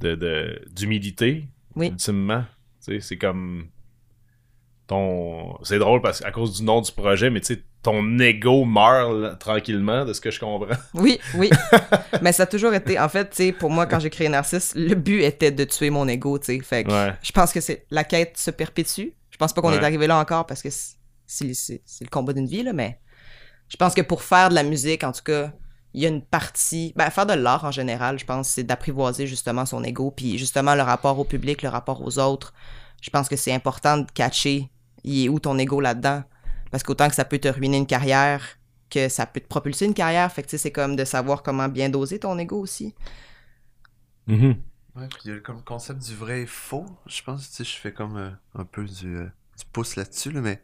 de, 0.01 0.14
de- 0.16 0.61
d'humilité, 0.72 1.47
Oui. 1.76 1.87
ultimement. 1.89 2.45
Tu 2.84 2.95
sais, 2.95 3.01
c'est 3.01 3.16
comme 3.16 3.68
ton... 4.87 5.57
C'est 5.64 5.78
drôle 5.78 6.01
parce 6.03 6.20
qu'à 6.20 6.30
cause 6.30 6.59
du 6.59 6.62
nom 6.64 6.80
du 6.80 6.93
projet, 6.93 7.28
mais 7.30 7.41
tu 7.41 7.55
sais, 7.55 7.62
ton 7.82 8.18
ego 8.18 8.64
meurt 8.64 9.12
là, 9.14 9.30
tranquillement, 9.37 10.05
de 10.05 10.12
ce 10.12 10.20
que 10.20 10.30
je 10.30 10.39
comprends. 10.41 10.74
Oui, 10.95 11.18
oui. 11.34 11.51
Mais 12.22 12.32
ça 12.32 12.45
a 12.45 12.47
toujours 12.47 12.74
été 12.74 12.99
en 12.99 13.09
fait, 13.09 13.30
tu 13.30 13.37
sais 13.37 13.53
pour 13.53 13.70
moi 13.70 13.87
quand 13.87 14.01
j'ai 14.01 14.11
créé 14.11 14.28
Narcisse, 14.28 14.72
le 14.76 14.95
but 14.95 15.22
était 15.22 15.51
de 15.51 15.64
tuer 15.64 15.91
mon 15.91 16.07
ego, 16.09 16.39
tu 16.39 16.47
sais. 16.47 16.61
Fait 16.61 16.84
que 16.84 16.91
Ouais. 16.91 17.14
je 17.22 17.32
pense 17.32 17.53
que 17.53 17.61
c'est 17.61 17.87
la 17.91 18.05
quête 18.05 18.37
se 18.39 18.51
perpétue. 18.51 19.09
Je 19.30 19.37
pense 19.39 19.53
pas 19.53 19.61
qu'on 19.61 19.70
Ouais. 19.70 19.76
est 19.76 19.84
arrivé 19.84 20.07
là 20.07 20.18
encore 20.18 20.47
parce 20.47 20.62
que 20.62 20.68
c'est 21.26 21.80
le 22.01 22.09
combat 22.11 22.32
d'une 22.32 22.47
vie 22.47 22.62
là, 22.62 22.72
mais 22.72 22.99
je 23.68 23.76
pense 23.76 23.95
que 23.95 24.03
pour 24.03 24.22
faire 24.22 24.49
de 24.51 24.55
la 24.55 24.62
musique 24.62 25.03
en 25.05 25.12
tout 25.12 25.22
cas, 25.24 25.53
il 25.95 26.03
y 26.03 26.07
a 26.07 26.09
une 26.09 26.22
partie, 26.22 26.93
ben, 26.95 27.09
faire 27.11 27.26
de 27.26 27.32
l'art 27.32 27.64
en 27.64 27.70
général, 27.70 28.18
je 28.18 28.24
pense, 28.24 28.49
c'est 28.49 28.62
d'apprivoiser 28.64 29.26
justement 29.26 29.64
son 29.64 29.82
ego, 29.82 30.11
puis 30.11 30.37
justement 30.39 30.74
le 30.74 30.82
rapport 30.82 31.18
au 31.18 31.24
public, 31.24 31.62
le 31.62 31.68
rapport 31.70 32.03
aux 32.03 32.18
autres. 32.18 32.53
Je 33.01 33.09
pense 33.11 33.28
que 33.28 33.37
c'est 33.37 33.53
important 33.53 33.99
de 33.99 34.07
catcher, 34.12 34.68
il 35.07 35.24
est 35.24 35.28
où 35.28 35.40
ton 35.40 35.57
ego 35.59 35.80
là-dedans, 35.80 36.22
parce 36.70 36.82
qu'autant 36.82 37.09
que 37.09 37.14
ça 37.14 37.24
peut 37.24 37.38
te 37.38 37.48
ruiner 37.48 37.78
une 37.78 37.86
carrière, 37.86 38.59
que 38.90 39.09
ça 39.09 39.26
peut 39.26 39.40
te 39.40 39.46
propulser 39.46 39.86
une 39.86 39.94
carrière, 39.94 40.30
fait 40.30 40.42
que 40.42 40.48
tu 40.48 40.52
sais, 40.52 40.59
c'est 40.59 40.72
comme 40.72 40.96
de 40.96 41.04
savoir 41.04 41.42
comment 41.42 41.68
bien 41.68 41.88
doser 41.88 42.18
ton 42.18 42.38
ego 42.38 42.61
aussi. 42.61 42.94
Mhm. 44.26 44.57
Ouais, 44.96 45.09
puis 45.09 45.20
il 45.26 45.30
y 45.30 45.34
a 45.34 45.40
comme 45.40 45.57
le 45.57 45.62
concept 45.62 46.02
du 46.02 46.14
vrai 46.14 46.42
et 46.42 46.46
faux. 46.46 46.86
Je 47.07 47.22
pense, 47.22 47.48
tu 47.48 47.57
sais, 47.57 47.64
je 47.64 47.76
fais 47.76 47.92
comme 47.92 48.16
euh, 48.16 48.30
un 48.54 48.64
peu 48.64 48.84
du, 48.84 49.16
euh, 49.16 49.26
du 49.59 49.64
pouce 49.72 49.96
là-dessus, 49.96 50.32
là, 50.32 50.40
mais 50.40 50.62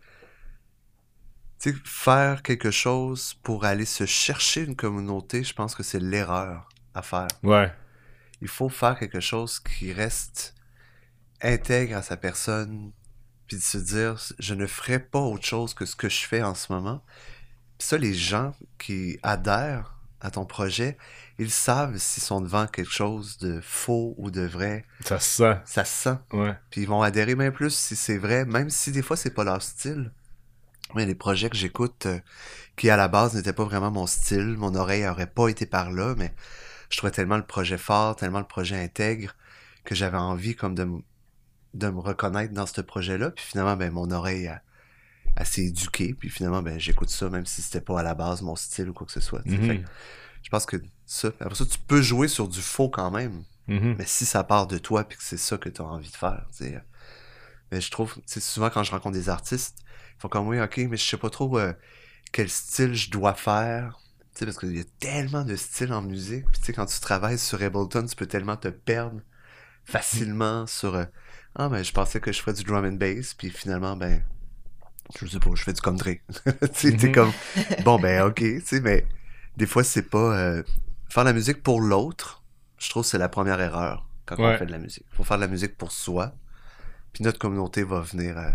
tu 1.59 1.70
sais, 1.70 1.76
faire 1.84 2.43
quelque 2.43 2.70
chose 2.70 3.34
pour 3.43 3.64
aller 3.64 3.84
se 3.84 4.07
chercher 4.07 4.64
une 4.64 4.74
communauté, 4.74 5.45
je 5.45 5.55
pense 5.55 5.74
que 5.74 5.82
c'est 5.82 6.01
l'erreur 6.01 6.68
à 6.95 7.03
faire. 7.03 7.28
Ouais. 7.43 7.72
Il 8.40 8.49
faut 8.49 8.68
faire 8.68 8.99
quelque 8.99 9.20
chose 9.20 9.61
qui 9.61 9.93
reste 9.93 10.55
intègre 11.43 11.97
à 11.97 12.03
sa 12.03 12.16
personne, 12.16 12.93
puis 13.53 13.59
de 13.59 13.64
se 13.64 13.76
dire, 13.76 14.16
je 14.38 14.55
ne 14.55 14.66
ferai 14.66 14.98
pas 14.98 15.18
autre 15.18 15.44
chose 15.44 15.74
que 15.74 15.84
ce 15.84 15.94
que 15.94 16.09
je 16.09 16.26
fais 16.26 16.42
en 16.42 16.55
ce 16.55 16.72
moment. 16.72 17.05
Puis 17.76 17.86
ça, 17.86 17.98
les 17.98 18.14
gens 18.14 18.55
qui 18.78 19.18
adhèrent 19.22 19.98
à 20.22 20.30
ton 20.30 20.46
projet, 20.46 20.96
ils 21.38 21.50
savent 21.50 21.98
s'ils 21.98 22.22
sont 22.22 22.40
devant 22.40 22.66
quelque 22.66 22.90
chose 22.90 23.36
de 23.36 23.61
faux 23.61 24.14
ou 24.16 24.30
de 24.30 24.40
vrai. 24.40 24.86
Ça 25.05 25.20
se 25.20 25.36
sent. 25.36 25.59
Ça 25.66 25.84
se 25.84 25.92
sent. 25.92 26.18
Ouais. 26.32 26.57
Puis 26.70 26.80
ils 26.80 26.88
vont 26.88 27.03
adhérer 27.03 27.34
bien 27.34 27.50
plus 27.50 27.74
si 27.74 27.94
c'est 27.94 28.16
vrai, 28.16 28.46
même 28.46 28.70
si 28.70 28.90
des 28.90 29.03
fois 29.03 29.18
c'est 29.18 29.34
pas 29.34 29.44
leur 29.44 29.61
style. 29.61 30.12
Mais 30.94 31.05
les 31.05 31.14
projets 31.14 31.50
que 31.50 31.57
j'écoute 31.57 32.07
euh, 32.07 32.20
qui 32.76 32.88
à 32.88 32.96
la 32.96 33.09
base 33.09 33.34
n'étaient 33.34 33.53
pas 33.53 33.64
vraiment 33.64 33.90
mon 33.90 34.07
style, 34.07 34.57
mon 34.57 34.74
oreille 34.74 35.07
aurait 35.07 35.26
pas 35.26 35.48
été 35.48 35.66
par 35.66 35.92
là, 35.92 36.14
mais 36.16 36.32
je 36.88 36.96
trouvais 36.96 37.11
tellement 37.11 37.36
le 37.36 37.46
projet 37.46 37.76
fort, 37.76 38.16
tellement 38.16 38.40
le 38.40 38.46
projet 38.46 38.82
intègre 38.82 39.36
que 39.84 39.94
j'avais 39.94 40.16
envie 40.16 40.57
comme 40.57 40.74
de, 40.74 40.88
de 41.75 41.89
me 41.89 42.01
reconnaître 42.01 42.53
dans 42.53 42.66
ce 42.66 42.81
projet-là. 42.81 43.31
Puis 43.31 43.45
finalement, 43.45 43.77
ben 43.77 43.91
mon 43.93 44.11
oreille 44.11 44.49
a, 44.49 44.62
a 45.37 45.45
s'est 45.45 45.64
éduquée, 45.64 46.14
puis 46.14 46.29
finalement, 46.31 46.62
ben 46.62 46.79
j'écoute 46.79 47.11
ça 47.11 47.29
même 47.31 47.47
si 47.47 47.62
c'était 47.62 47.81
pas 47.81 48.01
à 48.01 48.03
la 48.03 48.14
base 48.14 48.43
mon 48.43 48.57
style 48.57 48.89
ou 48.91 48.93
quoi 48.93 49.07
que 49.07 49.12
ce 49.12 49.20
soit. 49.20 49.45
Mhm. 49.47 49.66
Fait 49.66 49.85
je 50.43 50.51
pense 50.51 50.66
que 50.66 50.77
ça, 51.07 51.29
après 51.41 51.55
ça, 51.55 51.64
tu 51.64 51.79
peux 51.79 52.03
jouer 52.03 52.29
sur 52.29 52.49
du 52.49 52.61
faux 52.61 52.89
quand 52.89 53.11
même. 53.11 53.45
Mhm. 53.68 53.95
Mais 53.99 54.07
si 54.07 54.27
ça 54.27 54.43
part 54.45 54.66
de 54.66 54.79
toi 54.79 55.05
puis 55.05 55.16
que 55.16 55.25
c'est 55.25 55.37
ça 55.37 55.57
que 55.57 55.68
tu 55.68 55.81
as 55.81 55.85
envie 55.85 56.11
de 56.11 56.16
faire, 56.16 56.47
tu 56.57 56.64
sais. 56.64 56.75
euh, 56.77 56.81
Mais 57.70 57.81
je 57.81 57.91
trouve, 57.91 58.16
souvent 58.27 58.70
quand 58.70 58.83
je 58.83 58.91
rencontre 58.91 59.14
des 59.14 59.29
artistes, 59.29 59.79
ils 60.18 60.20
font 60.20 60.29
comme 60.29 60.49
oui, 60.49 60.61
ok, 60.61 60.79
mais 60.91 60.97
je 60.97 61.05
sais 61.09 61.16
pas 61.16 61.31
trop 61.31 61.59
euh, 61.59 61.73
quel 62.33 62.49
style 62.51 62.95
je 62.95 63.11
dois 63.11 63.35
faire. 63.35 63.99
Parce 64.41 64.59
qu'il 64.59 64.77
y 64.77 64.81
a 64.81 64.85
tellement 64.99 65.45
de 65.45 65.55
styles 65.57 65.93
en 65.93 66.01
musique. 66.03 66.47
Puis 66.51 66.61
tu 66.61 66.66
sais, 66.66 66.73
quand 66.73 66.87
tu 66.87 66.99
travailles 67.01 67.39
sur 67.39 67.62
Ableton, 67.62 68.07
tu 68.07 68.16
peux 68.16 68.27
tellement 68.27 68.57
te 68.57 68.68
perdre 68.68 69.20
facilement 69.85 70.66
sur 70.66 70.95
euh, 70.95 71.05
Ah, 71.55 71.68
ben 71.68 71.82
je 71.82 71.92
pensais 71.92 72.20
que 72.20 72.32
je 72.32 72.40
ferais 72.40 72.55
du 72.55 72.64
drum 72.64 72.84
and 72.84 72.92
bass, 72.94 73.34
puis 73.34 73.50
finalement, 73.50 73.96
ben, 73.96 74.22
je 75.20 75.26
sais 75.26 75.38
pas, 75.38 75.50
je 75.55 75.62
fais 75.62 75.72
du 75.72 75.80
country. 75.80 76.20
tu 76.44 76.53
sais, 76.72 76.92
Mhm. 77.09 77.12
comme 77.12 77.32
Bon, 77.84 77.98
ben 77.98 78.22
ok, 78.26 78.36
tu 78.36 78.61
sais, 78.62 78.80
mais 78.80 79.07
des 79.57 79.66
fois, 79.66 79.84
c'est 79.84 80.09
pas. 80.09 80.38
euh, 80.38 80.62
Faire 81.11 81.24
la 81.24 81.34
musique 81.34 81.62
pour 81.62 81.82
l'autre, 81.82 82.42
je 82.78 82.88
trouve 82.88 83.03
que 83.03 83.09
c'est 83.11 83.18
la 83.18 83.28
première 83.28 83.61
erreur 83.61 84.07
quand 84.24 84.38
Ouais. 84.38 84.55
on 84.55 84.59
fait 84.59 84.64
de 84.66 84.72
la 84.72 84.78
musique. 84.78 85.05
Faut 85.11 85.24
faire 85.24 85.36
de 85.36 85.42
la 85.42 85.48
musique 85.48 85.76
pour 85.76 85.92
soi, 85.92 86.32
puis 87.12 87.22
notre 87.22 87.38
communauté 87.38 87.82
va 87.82 88.00
venir 88.00 88.38
à, 88.38 88.53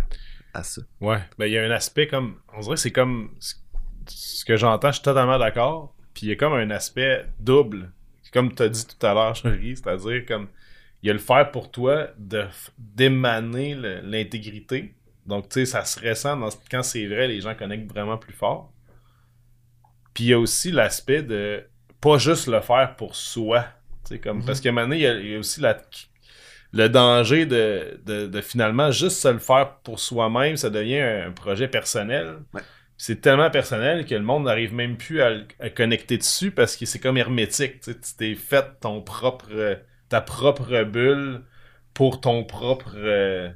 à 0.56 0.64
ça. 0.64 0.82
Ouais, 1.00 1.20
ben 1.38 1.46
il 1.46 1.52
y 1.52 1.58
a 1.60 1.64
un 1.64 1.70
aspect 1.72 2.08
comme. 2.08 2.38
On 2.56 2.62
dirait 2.62 2.76
que 2.76 2.82
c'est 2.82 2.92
comme. 2.92 3.30
ce- 3.40 3.56
Ce 4.08 4.44
que 4.46 4.58
j'entends, 4.58 4.88
je 4.88 4.96
suis 4.96 5.04
totalement 5.04 5.38
d'accord. 5.38 5.94
Puis 6.16 6.26
il 6.26 6.30
y 6.30 6.32
a 6.32 6.36
comme 6.36 6.54
un 6.54 6.72
aspect 6.72 7.28
double. 7.40 7.92
Comme 8.34 8.56
tu 8.56 8.64
as 8.64 8.70
dit 8.70 8.88
tout 8.88 9.06
à 9.06 9.14
l'heure, 9.14 9.36
chérie, 9.42 9.76
c'est-à-dire 9.78 10.26
comme. 10.26 10.48
Il 11.04 11.08
y 11.08 11.10
a 11.10 11.14
le 11.14 11.20
faire 11.20 11.52
pour 11.52 11.72
toi 11.72 12.08
de 12.18 12.46
d'émaner 12.78 13.76
l'intégrité. 14.04 14.94
Donc, 15.26 15.50
tu 15.50 15.60
sais, 15.60 15.66
ça 15.66 15.86
se 15.86 16.00
ressent 16.00 16.38
dans- 16.38 16.50
quand 16.72 16.84
c'est 16.84 17.06
vrai, 17.08 17.28
les 17.28 17.42
gens 17.42 17.54
connectent 17.56 17.92
vraiment 17.92 18.18
plus 18.18 18.34
fort. 18.34 18.72
Puis 20.14 20.26
il 20.26 20.28
y 20.30 20.34
a 20.34 20.40
aussi 20.40 20.72
l'aspect 20.72 21.22
de 21.22 21.64
pas 22.02 22.18
juste 22.18 22.48
le 22.48 22.62
faire 22.62 22.96
pour 22.96 23.16
soi. 23.16 23.66
Mhm. 24.10 24.46
Parce 24.46 24.62
qu'à 24.62 24.70
un 24.70 24.72
moment 24.72 24.88
donné, 24.88 24.98
il 24.98 25.02
y 25.04 25.08
a, 25.08 25.14
il 25.16 25.32
y 25.32 25.36
a 25.36 25.40
aussi 25.40 25.60
la, 25.62 25.78
le 26.74 26.88
danger 26.90 27.46
de, 27.46 28.00
de, 28.06 28.28
de 28.28 28.42
finalement 28.42 28.90
juste 28.92 29.18
se 29.18 29.28
le 29.28 29.40
faire 29.40 29.76
pour 29.84 30.00
soi-même, 30.00 30.58
ça 30.58 30.70
devient 30.70 31.00
un, 31.00 31.28
un 31.28 31.32
projet 31.32 31.68
personnel. 31.68 32.38
Ouais. 32.54 32.62
C'est 32.98 33.22
tellement 33.22 33.52
personnel 33.52 34.06
que 34.06 34.16
le 34.16 34.22
monde 34.22 34.46
n'arrive 34.46 34.74
même 34.74 34.98
plus 34.98 35.22
à, 35.22 35.34
à 35.60 35.70
connecter 35.70 36.18
dessus 36.18 36.50
parce 36.52 36.76
que 36.76 36.86
c'est 36.86 37.00
comme 37.00 37.18
hermétique. 37.18 37.82
Tu 37.82 37.94
t'es 38.18 38.34
fait 38.34 38.66
ton 38.82 39.02
propre, 39.02 39.50
ta 40.10 40.22
propre 40.22 40.84
bulle 40.84 41.44
pour 41.94 42.22
ton 42.22 42.44
propre, 42.46 42.94
euh, 42.98 43.50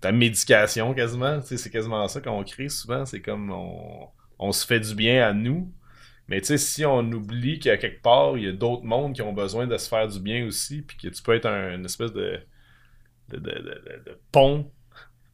ta 0.00 0.12
médication 0.12 0.94
quasiment. 0.94 1.40
Tu 1.40 1.48
sais, 1.48 1.56
c'est 1.58 1.70
quasiment 1.70 2.06
ça 2.08 2.20
qu'on 2.20 2.44
crée 2.44 2.68
souvent. 2.68 3.06
C'est 3.06 3.22
comme 3.22 3.50
on, 3.50 4.08
on 4.38 4.52
se 4.52 4.66
fait 4.66 4.80
du 4.80 4.94
bien 4.94 5.26
à 5.28 5.32
nous. 5.32 5.72
Mais 6.28 6.40
tu 6.40 6.48
sais, 6.48 6.58
si 6.58 6.84
on 6.86 7.00
oublie 7.12 7.58
qu'à 7.60 7.76
quelque 7.78 8.02
part, 8.02 8.36
il 8.38 8.44
y 8.44 8.48
a 8.48 8.52
d'autres 8.52 8.84
mondes 8.84 9.14
qui 9.14 9.22
ont 9.22 9.32
besoin 9.34 9.66
de 9.66 9.76
se 9.78 9.88
faire 9.88 10.08
du 10.08 10.20
bien 10.20 10.46
aussi, 10.46 10.82
puis 10.82 10.96
que 10.96 11.08
tu 11.08 11.22
peux 11.22 11.34
être 11.34 11.46
un, 11.46 11.74
une 11.76 11.84
espèce 11.86 12.12
de, 12.12 12.40
de, 13.28 13.38
de- 13.38 13.50
de- 13.50 14.02
de 14.10 14.20
pont 14.32 14.70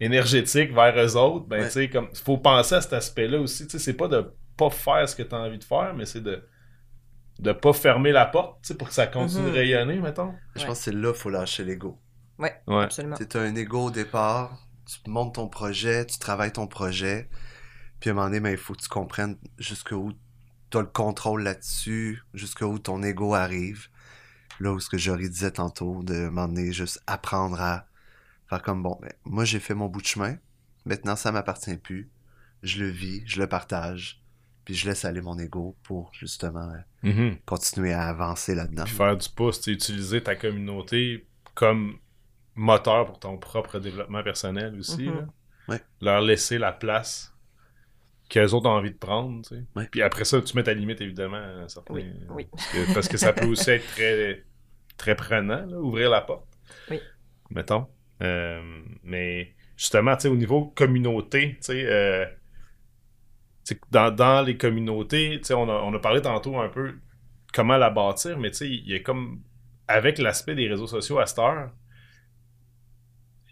énergétique 0.01 0.73
vers 0.73 0.97
eux 0.99 1.17
autres, 1.17 1.47
ben 1.47 1.63
Ouais. 1.63 1.67
tu 1.67 1.73
sais, 1.73 1.91
comme, 1.91 2.09
faut 2.15 2.39
penser 2.39 2.77
à 2.77 2.81
cet 2.81 2.93
aspect-là 2.95 3.41
aussi. 3.41 3.67
Tu 3.67 3.73
sais, 3.73 3.79
c'est 3.79 3.95
pas 3.97 4.09
de 4.09 4.33
pas 4.57 4.71
faire 4.71 5.09
ce 5.09 5.17
que 5.17 5.23
tu 5.23 5.35
as 5.35 5.39
envie 5.41 5.59
de 5.59 5.65
faire, 5.65 5.95
mais 5.95 6.07
c'est 6.07 6.23
de 6.23 6.43
de 7.41 7.53
pas 7.53 7.73
fermer 7.73 8.13
la 8.13 8.27
porte, 8.27 8.59
tu 8.63 8.69
sais, 8.69 8.75
pour 8.77 8.89
que 8.89 8.95
ça 8.95 9.07
continue 9.07 9.43
Mhm. 9.43 9.49
de 9.49 9.53
rayonner, 9.55 10.01
mettons. 10.01 10.35
Je 10.55 10.61
Ouais. 10.61 10.67
pense 10.67 10.79
que 10.79 10.85
c'est 10.85 10.93
là 10.93 11.13
qu'il 11.13 11.21
faut 11.21 11.31
lâcher 11.31 11.65
l'ego. 11.65 11.99
Ouais. 12.39 12.55
Absolument. 12.69 13.17
Tu 13.17 13.37
as 13.37 13.41
un 13.41 13.55
ego 13.55 13.87
au 13.87 13.91
départ, 13.91 14.67
tu 14.87 15.11
montes 15.11 15.35
ton 15.37 15.49
projet, 15.49 16.05
tu 16.07 16.19
travailles 16.19 16.53
ton 16.53 16.67
projet, 16.67 17.29
puis 18.01 18.11
à 18.11 18.13
un 18.13 18.17
moment 18.17 18.27
donné, 18.27 18.41
ben, 18.41 18.51
il 18.51 18.57
faut 18.59 18.75
que 18.75 18.81
tu 18.83 18.89
comprennes 18.89 19.37
jusqu'où 19.59 20.13
tu 20.71 20.79
as 20.79 20.81
le 20.81 20.87
contrôle 20.87 21.43
là-dessus, 21.43 22.23
jusqu'où 22.35 22.79
ton 22.79 23.03
ego 23.03 23.35
arrive. 23.35 23.89
Là 24.61 24.73
où 24.73 24.81
ce 24.81 24.91
que 24.91 24.99
Jory 24.99 25.29
disait 25.31 25.51
tantôt, 25.53 26.03
de 26.03 26.29
donné, 26.29 26.73
juste 26.73 27.03
apprendre 27.07 27.61
à 27.61 27.87
faire 28.49 28.63
comme, 28.63 28.83
bon, 28.83 28.99
ben, 29.01 29.13
moi 29.25 29.45
j'ai 29.45 29.61
fait 29.61 29.75
mon 29.75 29.87
bout 29.87 30.03
de 30.03 30.07
chemin, 30.07 30.37
maintenant 30.85 31.17
ça 31.17 31.33
m'appartient 31.33 31.77
plus, 31.79 32.11
je 32.63 32.81
le 32.81 32.89
vis, 32.91 33.23
je 33.27 33.41
le 33.41 33.47
partage, 33.47 34.23
puis 34.65 34.75
je 34.75 34.89
laisse 34.89 35.05
aller 35.05 35.21
mon 35.21 35.39
ego 35.39 35.77
pour 35.83 36.11
justement 36.13 36.71
euh, 36.71 37.09
Mhm. 37.11 37.37
continuer 37.47 37.93
à 37.93 38.09
avancer 38.09 38.55
là-dedans. 38.55 38.85
Puis 38.85 38.95
faire 38.95 39.17
du 39.17 39.29
pouce, 39.29 39.59
tu 39.61 39.65
sais, 39.65 39.73
utiliser 39.73 40.23
ta 40.23 40.37
communauté 40.37 41.27
comme 41.55 41.99
moteur 42.55 43.07
pour 43.07 43.19
ton 43.19 43.39
propre 43.39 43.79
développement 43.79 44.23
personnel 44.23 44.79
aussi. 44.79 45.07
Là. 45.07 45.27
Ouais. 45.69 45.81
Leur 46.01 46.21
laisser 46.21 46.59
la 46.59 46.73
place 46.73 47.33
qu'elles 48.29 48.55
autres 48.55 48.69
ont 48.69 48.75
envie 48.75 48.91
de 48.93 48.97
prendre. 48.99 49.43
tu 49.43 49.57
sais. 49.57 49.65
Ouais. 49.77 49.89
Puis 49.91 50.03
après 50.03 50.25
ça, 50.25 50.41
tu 50.43 50.57
mets 50.57 50.63
ta 50.63 50.75
limite 50.75 51.01
évidemment. 51.01 51.37
à 51.65 51.69
certains- 51.69 51.95
Oui, 51.95 52.05
oui. 52.31 52.47
Parce, 52.51 52.67
que, 52.73 52.95
parce 52.95 53.09
que 53.09 53.17
ça 53.17 53.33
peut 53.33 53.47
aussi 53.47 53.71
être 53.71 53.87
très, 53.89 54.45
très 54.97 55.15
prenant, 55.17 55.65
là, 55.67 55.79
ouvrir 55.79 56.11
la 56.11 56.21
porte. 56.21 56.47
Oui. 56.91 57.01
Mettons. 57.51 57.87
Euh, 58.23 58.83
mais 59.03 59.55
justement, 59.77 60.15
tu 60.17 60.23
sais, 60.23 60.29
au 60.29 60.37
niveau 60.37 60.67
communauté, 60.77 61.53
tu 61.55 61.57
sais, 61.63 61.85
euh, 61.87 62.25
tu 62.27 62.31
sais, 62.31 62.40
dans, 63.91 64.11
dans 64.15 64.43
les 64.43 64.57
communautés, 64.57 65.39
tu 65.41 65.47
sais, 65.49 65.55
on 65.55 65.69
a, 65.69 65.73
on 65.75 65.95
a 65.95 65.99
parlé 65.99 66.23
tantôt 66.23 66.59
un 66.59 66.69
peu 66.69 66.95
comment 67.53 67.77
la 67.77 67.91
bâtir, 67.91 68.39
mais 68.39 68.51
tu 68.51 68.59
sais, 68.59 68.69
il 68.69 68.89
y 68.89 68.95
a 68.95 69.01
comme, 69.01 69.43
avec 69.89 70.19
l'aspect 70.19 70.55
des 70.55 70.69
réseaux 70.69 70.87
sociaux 70.87 71.19
à 71.19 71.27
cette 71.27 71.39
heure, 71.39 71.71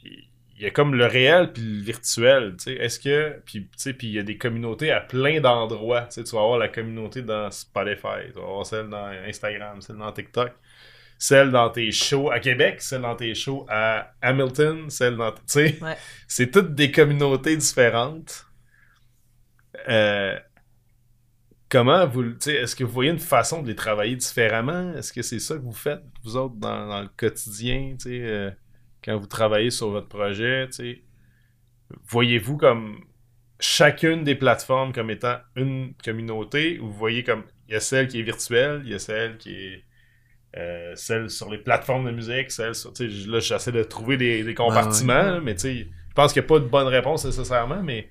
il 0.04 0.64
y 0.64 0.66
a 0.66 0.70
comme 0.70 0.94
le 0.96 1.06
réel 1.06 1.52
puis 1.52 1.62
le 1.62 1.80
virtuel, 1.82 2.56
tu 2.56 2.64
sais, 2.64 2.72
est-ce 2.74 2.98
que, 2.98 3.40
puis 3.44 3.62
tu 3.62 3.68
sais, 3.76 3.92
puis 3.92 4.08
il 4.08 4.14
y 4.14 4.18
a 4.18 4.24
des 4.24 4.36
communautés 4.38 4.90
à 4.90 5.00
plein 5.00 5.40
d'endroits, 5.40 6.02
tu 6.02 6.14
sais, 6.14 6.24
tu 6.24 6.34
vas 6.34 6.42
avoir 6.42 6.58
la 6.58 6.68
communauté 6.68 7.22
dans 7.22 7.48
Spotify, 7.50 8.26
tu 8.32 8.40
vas 8.40 8.42
avoir 8.42 8.66
celle 8.66 8.88
dans 8.88 9.06
Instagram, 9.06 9.80
celle 9.80 9.96
dans 9.98 10.10
TikTok, 10.10 10.52
celle 11.16 11.50
dans 11.52 11.70
tes 11.70 11.92
shows 11.92 12.30
à 12.30 12.40
Québec, 12.40 12.80
celle 12.80 13.02
dans 13.02 13.14
tes 13.14 13.34
shows 13.36 13.66
à 13.68 14.12
Hamilton, 14.20 14.90
celle 14.90 15.16
dans, 15.16 15.30
tu 15.32 15.40
sais, 15.46 15.78
Ouais. 15.80 15.96
c'est 16.26 16.50
toutes 16.50 16.74
des 16.74 16.90
communautés 16.90 17.56
différentes. 17.56 18.44
Euh, 19.88 20.38
comment 21.68 22.06
vous, 22.06 22.24
est-ce 22.46 22.74
que 22.74 22.84
vous 22.84 22.92
voyez 22.92 23.10
une 23.10 23.18
façon 23.18 23.62
de 23.62 23.68
les 23.68 23.76
travailler 23.76 24.16
différemment? 24.16 24.94
Est-ce 24.94 25.12
que 25.12 25.22
c'est 25.22 25.38
ça 25.38 25.54
que 25.56 25.62
vous 25.62 25.72
faites, 25.72 26.02
vous 26.24 26.36
autres, 26.36 26.56
dans, 26.56 26.86
dans 26.86 27.02
le 27.02 27.08
quotidien, 27.16 27.96
euh, 28.06 28.50
quand 29.04 29.16
vous 29.16 29.26
travaillez 29.26 29.70
sur 29.70 29.90
votre 29.90 30.08
projet? 30.08 30.68
Voyez-vous 32.06 32.56
comme 32.56 33.00
chacune 33.60 34.24
des 34.24 34.34
plateformes 34.34 34.92
comme 34.92 35.10
étant 35.10 35.36
une 35.56 35.94
communauté 36.04 36.78
ou 36.78 36.86
vous 36.86 36.92
voyez 36.92 37.24
comme 37.24 37.44
il 37.66 37.74
y 37.74 37.76
a 37.76 37.80
celle 37.80 38.06
qui 38.06 38.20
est 38.20 38.22
virtuelle, 38.22 38.82
il 38.84 38.92
y 38.92 38.94
a 38.94 38.98
celle 38.98 39.36
qui 39.36 39.52
est 39.52 39.84
euh, 40.56 40.92
celle 40.94 41.28
sur 41.28 41.50
les 41.50 41.58
plateformes 41.58 42.06
de 42.06 42.10
musique, 42.10 42.50
celle 42.50 42.74
sur, 42.74 42.92
là 42.98 43.40
j'essaie 43.40 43.72
de 43.72 43.82
trouver 43.82 44.16
des, 44.16 44.44
des 44.44 44.54
compartiments, 44.54 45.34
ouais. 45.34 45.40
mais 45.40 45.54
tu 45.54 45.60
sais, 45.60 45.74
je 45.74 46.14
pense 46.14 46.32
qu'il 46.32 46.40
n'y 46.40 46.46
a 46.46 46.48
pas 46.48 46.60
de 46.60 46.66
bonne 46.66 46.86
réponse 46.86 47.24
nécessairement, 47.24 47.82
mais 47.82 48.10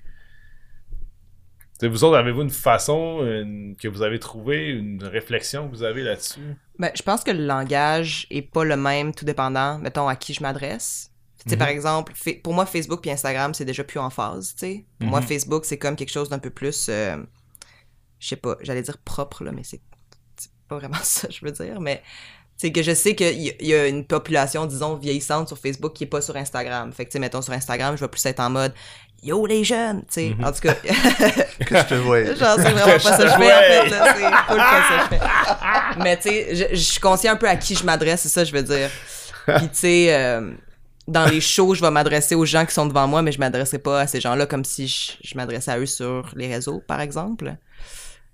tu 1.78 1.86
sais, 1.86 1.88
vous 1.88 2.04
autres, 2.04 2.16
avez-vous 2.16 2.42
une 2.42 2.50
façon 2.50 3.20
une- 3.24 3.76
que 3.76 3.86
vous 3.88 4.02
avez 4.02 4.18
trouvé, 4.18 4.68
une 4.70 5.02
réflexion 5.04 5.68
que 5.68 5.74
vous 5.74 5.82
avez 5.84 6.02
là-dessus? 6.02 6.40
Ben, 6.78 6.90
je 6.94 7.02
pense 7.02 7.22
que 7.24 7.30
le 7.30 7.44
langage 7.46 8.26
est 8.30 8.42
pas 8.42 8.64
le 8.64 8.76
même 8.76 9.14
tout 9.14 9.24
dépendant, 9.24 9.78
mettons, 9.78 10.08
à 10.08 10.16
qui 10.16 10.34
je 10.34 10.42
m'adresse. 10.42 11.10
Sais, 11.46 11.54
Mhm. 11.54 11.58
par 11.58 11.68
exemple, 11.68 12.12
pour 12.42 12.52
moi, 12.52 12.66
Facebook 12.66 13.00
puis 13.00 13.10
Instagram, 13.12 13.54
c'est 13.54 13.64
déjà 13.64 13.84
plus 13.84 14.00
en 14.00 14.10
phase, 14.10 14.54
tu 14.54 14.66
sais. 14.66 14.84
Pour 14.98 15.08
moi, 15.08 15.20
Mhm. 15.20 15.26
Facebook, 15.26 15.64
c'est 15.64 15.78
comme 15.78 15.94
quelque 15.96 16.10
chose 16.10 16.28
d'un 16.28 16.40
peu 16.40 16.50
plus, 16.50 16.88
euh, 16.88 17.16
je 18.18 18.28
sais 18.28 18.36
pas, 18.36 18.56
j'allais 18.60 18.82
dire 18.82 18.98
propre, 18.98 19.44
là, 19.44 19.52
mais 19.52 19.62
c'est 19.64 19.80
pas 20.68 20.76
vraiment 20.78 20.98
ça, 21.02 21.28
je 21.30 21.44
veux 21.44 21.52
dire, 21.52 21.80
mais 21.80 22.02
c'est 22.56 22.72
que 22.72 22.82
je 22.82 22.92
sais 22.92 23.14
qu'il 23.14 23.38
y, 23.40 23.54
y 23.60 23.72
a 23.74 23.86
une 23.86 24.04
population, 24.04 24.66
disons, 24.66 24.96
vieillissante 24.96 25.46
sur 25.46 25.56
Facebook 25.58 25.92
qui 25.92 26.04
est 26.04 26.08
pas 26.08 26.20
sur 26.20 26.36
Instagram. 26.36 26.92
Fait 26.92 27.04
que, 27.04 27.10
tu 27.10 27.12
sais, 27.14 27.18
mettons, 27.20 27.40
sur 27.40 27.52
Instagram, 27.52 27.96
je 27.96 28.00
vais 28.04 28.08
plus 28.08 28.26
être 28.26 28.40
en 28.40 28.50
mode 28.50 28.74
«Yo, 29.22 29.44
les 29.46 29.64
jeunes!» 29.64 30.02
Tu 30.06 30.12
sais, 30.12 30.34
Mhm. 30.38 30.44
en 30.44 30.52
tout 30.52 30.60
cas... 30.60 30.74
Que 31.64 31.76
je 31.76 31.82
te 31.86 31.94
vois. 31.94 32.24
Genre, 32.34 32.56
c'est 32.56 32.70
vraiment 32.70 32.86
pas 32.92 32.98
ça 32.98 33.16
que 33.16 33.22
je 33.24 33.34
fais, 33.34 33.52
en 33.52 33.60
fait, 33.60 33.88
là. 33.90 34.14
C'est 34.14 34.20
full 34.22 34.56
pas 34.56 34.82
ça 34.88 35.08
que 35.08 35.14
je 35.14 35.18
fais. 35.18 36.02
Mais, 36.02 36.16
tu 36.16 36.22
sais, 36.28 36.54
je, 36.54 36.64
je 36.76 36.80
suis 36.82 37.00
conscient 37.00 37.32
un 37.32 37.36
peu 37.36 37.48
à 37.48 37.56
qui 37.56 37.74
je 37.74 37.84
m'adresse, 37.84 38.20
c'est 38.22 38.28
ça, 38.28 38.44
je 38.44 38.52
veux 38.52 38.62
dire. 38.62 38.90
Puis, 39.46 39.68
tu 39.70 39.74
sais, 39.74 40.14
euh, 40.14 40.52
dans 41.08 41.24
les 41.26 41.40
shows, 41.40 41.74
je 41.74 41.80
vais 41.80 41.90
m'adresser 41.90 42.34
aux 42.34 42.44
gens 42.44 42.64
qui 42.66 42.72
sont 42.74 42.86
devant 42.86 43.06
moi, 43.08 43.22
mais 43.22 43.32
je 43.32 43.38
m'adresserai 43.40 43.78
pas 43.78 44.00
à 44.02 44.06
ces 44.06 44.20
gens-là 44.20 44.46
comme 44.46 44.64
si 44.64 44.86
je, 44.86 45.12
je 45.22 45.34
m'adressais 45.36 45.70
à 45.72 45.78
eux 45.78 45.86
sur 45.86 46.30
les 46.36 46.46
réseaux, 46.46 46.82
par 46.86 47.00
exemple. 47.00 47.56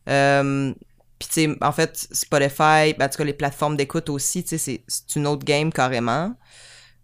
Euh, 0.08 0.72
puis, 1.18 1.28
tu 1.28 1.34
sais, 1.52 1.56
en 1.62 1.72
fait, 1.72 1.96
Spotify, 2.12 2.94
ben, 2.98 3.02
en 3.04 3.08
tout 3.08 3.18
cas, 3.18 3.24
les 3.24 3.32
plateformes 3.32 3.76
d'écoute 3.76 4.10
aussi, 4.10 4.42
tu 4.42 4.50
sais, 4.50 4.58
c'est- 4.58 4.82
c'est 4.86 5.16
une 5.16 5.26
autre 5.26 5.44
game 5.44 5.72
carrément. 5.72 6.34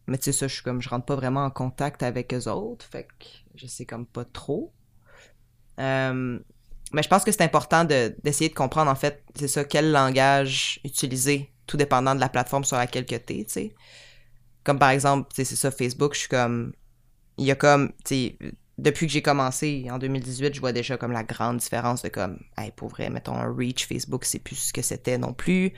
Mais, 0.07 0.18
tu 0.18 0.24
sais, 0.24 0.33
ça, 0.33 0.49
je 0.49 0.55
suis 0.55 0.62
comme, 0.62 0.83
je 0.83 0.89
rentre 0.89 1.07
pas 1.07 1.14
vraiment 1.14 1.45
en 1.45 1.51
contact 1.51 2.03
avec 2.03 2.35
eux 2.35 2.49
autres, 2.51 2.85
fait 2.91 3.05
que 3.05 3.24
je 3.61 3.67
sais 3.67 3.87
comme 3.87 4.07
pas 4.07 4.25
trop. 4.25 4.73
Euh, 5.79 6.39
mais 6.93 7.03
je 7.03 7.09
pense 7.09 7.25
que 7.25 7.33
c'est 7.33 7.43
important 7.43 7.85
de- 7.85 8.15
d'essayer 8.25 8.51
de 8.51 8.55
comprendre, 8.55 8.91
en 8.91 8.95
fait, 8.95 9.23
c'est 9.35 9.49
ça, 9.49 9.65
quel 9.65 9.93
langage 9.93 10.81
utiliser, 10.85 11.53
tout 11.67 11.77
dépendant 11.77 12.15
de 12.15 12.21
la 12.21 12.29
plateforme 12.29 12.65
sur 12.65 12.77
laquelle 12.77 13.07
que 13.07 13.17
t'es, 13.17 13.45
tu 13.45 13.53
sais. 13.53 13.75
Comme 14.65 14.79
par 14.79 14.91
exemple, 14.91 15.31
c'est 15.35 15.45
ça, 15.45 15.71
Facebook, 15.71 16.15
je 16.15 16.21
suis 16.21 16.29
comme... 16.29 16.73
Il 17.39 17.47
y 17.47 17.51
a 17.51 17.57
comme, 17.57 17.91
tu 18.05 18.15
sais, 18.15 18.39
depuis 18.79 19.07
que 19.07 19.13
j'ai 19.13 19.23
commencé 19.23 19.89
en 19.91 19.99
2018, 19.99 20.55
je 20.55 20.61
vois 20.61 20.73
déjà 20.73 20.97
comme 20.99 21.13
la 21.13 21.25
grande 21.25 21.59
différence 21.59 22.03
de 22.03 22.09
comme, 22.09 22.39
hey, 22.59 22.73
pour 22.77 22.89
vrai, 22.89 23.11
mettons, 23.11 23.35
un 23.37 23.55
reach 23.55 23.87
Facebook, 23.87 24.25
c'est 24.25 24.39
plus 24.41 24.57
ce 24.57 24.73
que 24.73 24.83
c'était 24.83 25.19
non 25.19 25.33
plus. 25.33 25.73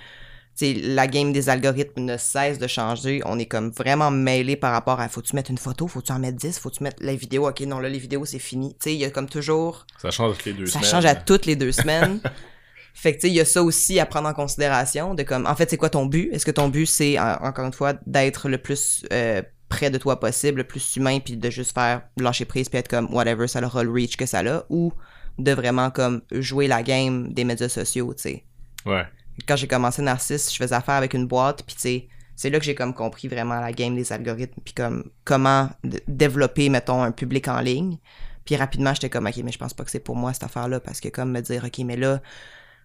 La 0.63 1.07
game 1.07 1.33
des 1.33 1.49
algorithmes 1.49 2.03
ne 2.05 2.17
cesse 2.17 2.59
de 2.59 2.67
changer. 2.67 3.21
On 3.25 3.39
est 3.39 3.47
comme 3.47 3.71
vraiment 3.71 4.11
mêlé 4.11 4.57
par 4.57 4.73
rapport 4.73 5.01
à 5.01 5.09
faut-tu 5.09 5.35
mettre 5.37 5.51
une 5.51 5.59
photo, 5.59 5.89
faut-tu 5.89 6.13
en 6.13 6.19
mettre 6.19 6.39
10, 6.39 6.59
faut-tu 6.59 6.83
mettre 6.83 7.03
la 7.03 7.15
vidéo, 7.15 7.49
ok, 7.49 7.61
non, 7.63 7.79
là, 7.81 7.89
les 7.89 7.99
vidéos, 7.99 8.25
c'est 8.25 8.39
fini. 8.39 8.71
Tu 8.75 8.77
sais, 8.85 8.95
il 8.95 9.01
y 9.01 9.05
a 9.05 9.11
comme 9.11 9.29
toujours 9.29 9.87
Ça 10.01 10.11
change 10.11 10.37
toutes 10.37 10.45
les 10.47 10.53
deux 10.53 10.67
ça 10.67 10.79
semaines. 10.79 10.91
change 10.91 11.05
à 11.07 11.15
toutes 11.15 11.47
les 11.47 11.57
deux 11.57 11.73
semaines. 11.73 12.21
fait 12.95 13.13
que, 13.13 13.17
tu 13.17 13.23
sais, 13.23 13.29
il 13.29 13.35
y 13.37 13.41
a 13.41 13.45
ça 13.45 13.63
aussi 13.63 13.99
à 14.01 14.07
prendre 14.07 14.29
en 14.29 14.35
considération. 14.35 15.15
De 15.15 15.23
comme, 15.23 15.47
en 15.47 15.55
fait, 15.57 15.69
c'est 15.71 15.77
quoi 15.77 15.91
ton 15.91 16.07
but? 16.07 16.31
Est-ce 16.33 16.47
que 16.47 16.51
ton 16.51 16.69
but, 16.69 16.87
c'est, 16.87 17.19
en- 17.19 17.39
encore 17.43 17.67
une 17.67 17.73
fois, 17.73 17.95
d'être 18.07 18.49
le 18.49 18.59
plus 18.59 19.05
euh, 19.13 19.43
près 19.69 19.91
de 19.91 19.99
toi 19.99 20.21
possible, 20.21 20.59
le 20.59 20.65
plus 20.65 20.97
humain, 20.97 21.19
puis 21.21 21.37
de 21.37 21.51
juste 21.51 21.73
faire 21.73 22.03
lâcher 22.19 22.45
prise, 22.45 22.69
puis 22.69 22.79
être 22.79 22.89
comme, 22.89 23.13
whatever, 23.15 23.49
ça 23.49 23.63
aura 23.63 23.83
le 23.83 23.91
reach 23.91 24.17
que 24.17 24.27
ça 24.27 24.41
a, 24.41 24.65
ou 24.69 24.93
de 25.39 25.53
vraiment, 25.53 25.91
comme, 25.91 26.21
jouer 26.31 26.69
la 26.69 26.83
game 26.83 27.33
des 27.33 27.45
médias 27.45 27.71
sociaux, 27.71 28.13
tu 28.15 28.23
sais. 28.23 28.45
Ouais. 28.85 29.05
Quand 29.47 29.57
j'ai 29.57 29.69
commencé 29.69 30.03
Narcisse, 30.03 30.53
je 30.53 30.57
faisais 30.57 30.75
affaire 30.75 30.95
avec 30.95 31.15
une 31.15 31.27
boîte, 31.27 31.63
puis 31.65 31.75
tu 31.75 31.81
sais, 31.83 32.09
c'est 32.37 32.51
là 32.51 32.59
que 32.59 32.65
j'ai 32.65 32.75
comme 32.75 32.95
compris 32.95 33.29
vraiment 33.29 33.61
la 33.61 33.73
game 33.73 33.95
des 33.95 34.13
algorithmes, 34.13 34.61
puis 34.65 34.75
comme, 34.75 35.11
comment 35.25 35.71
développer, 36.09 36.69
mettons, 36.69 37.03
un 37.03 37.13
public 37.13 37.49
en 37.49 37.61
ligne. 37.61 37.99
Puis 38.45 38.57
rapidement, 38.57 38.93
j'étais 38.95 39.11
comme, 39.11 39.27
OK, 39.27 39.37
mais 39.39 39.53
je 39.53 39.59
pense 39.59 39.75
pas 39.75 39.85
que 39.85 39.91
c'est 39.91 40.01
pour 40.01 40.17
moi 40.17 40.33
cette 40.33 40.45
affaire-là, 40.45 40.81
parce 40.81 41.01
que 41.01 41.09
comme 41.09 41.31
me 41.31 41.41
dire, 41.41 41.65
OK, 41.65 41.79
mais 41.79 41.97
là, 41.97 42.21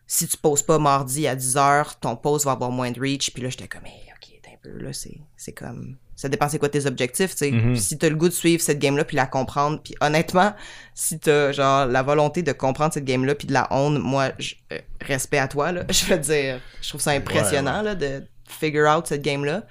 si 0.05 0.27
tu 0.27 0.37
poses 0.37 0.63
pas 0.63 0.79
mardi 0.79 1.27
à 1.27 1.35
10h, 1.35 1.99
ton 1.99 2.15
post 2.15 2.45
va 2.45 2.51
avoir 2.51 2.71
moins 2.71 2.91
de 2.91 2.99
reach. 2.99 3.31
Puis 3.33 3.43
là, 3.43 3.49
j'étais 3.49 3.67
comme, 3.67 3.85
hey, 3.85 4.11
OK, 4.15 4.39
t'es 4.41 4.51
un 4.51 4.57
peu, 4.61 4.77
là, 4.77 4.91
c'est 4.93 5.53
comme... 5.53 5.97
Ça 6.17 6.27
dépend 6.29 6.49
c'est 6.49 6.57
quoi 6.57 6.67
tes 6.67 6.85
objectifs, 6.87 7.31
tu 7.31 7.37
sais. 7.37 7.51
Mhm. 7.51 7.75
Si 7.75 7.97
t'as 7.97 8.09
le 8.09 8.15
goût 8.15 8.27
de 8.27 8.33
suivre 8.33 8.59
cette 8.61 8.79
game-là, 8.79 9.05
puis 9.05 9.15
la 9.15 9.27
comprendre, 9.27 9.79
puis 9.83 9.93
honnêtement, 10.01 10.53
si 10.95 11.19
t'as, 11.19 11.51
genre, 11.51 11.85
la 11.85 12.01
volonté 12.01 12.41
de 12.41 12.51
comprendre 12.51 12.91
cette 12.93 13.05
game-là, 13.05 13.35
puis 13.35 13.47
de 13.47 13.53
la 13.53 13.67
honte, 13.71 13.99
moi, 13.99 14.31
je- 14.39 14.55
euh, 14.73 14.79
respect 14.99 15.37
à 15.37 15.47
toi, 15.47 15.71
là, 15.71 15.83
je 15.89 16.05
veux 16.07 16.17
dire, 16.17 16.59
je 16.81 16.89
trouve 16.89 17.01
ça 17.01 17.11
impressionnant, 17.11 17.83
là, 17.83 17.93
de 17.95 18.23
figure 18.49 18.89
out 18.89 19.05
cette 19.07 19.21
game-là. 19.21 19.65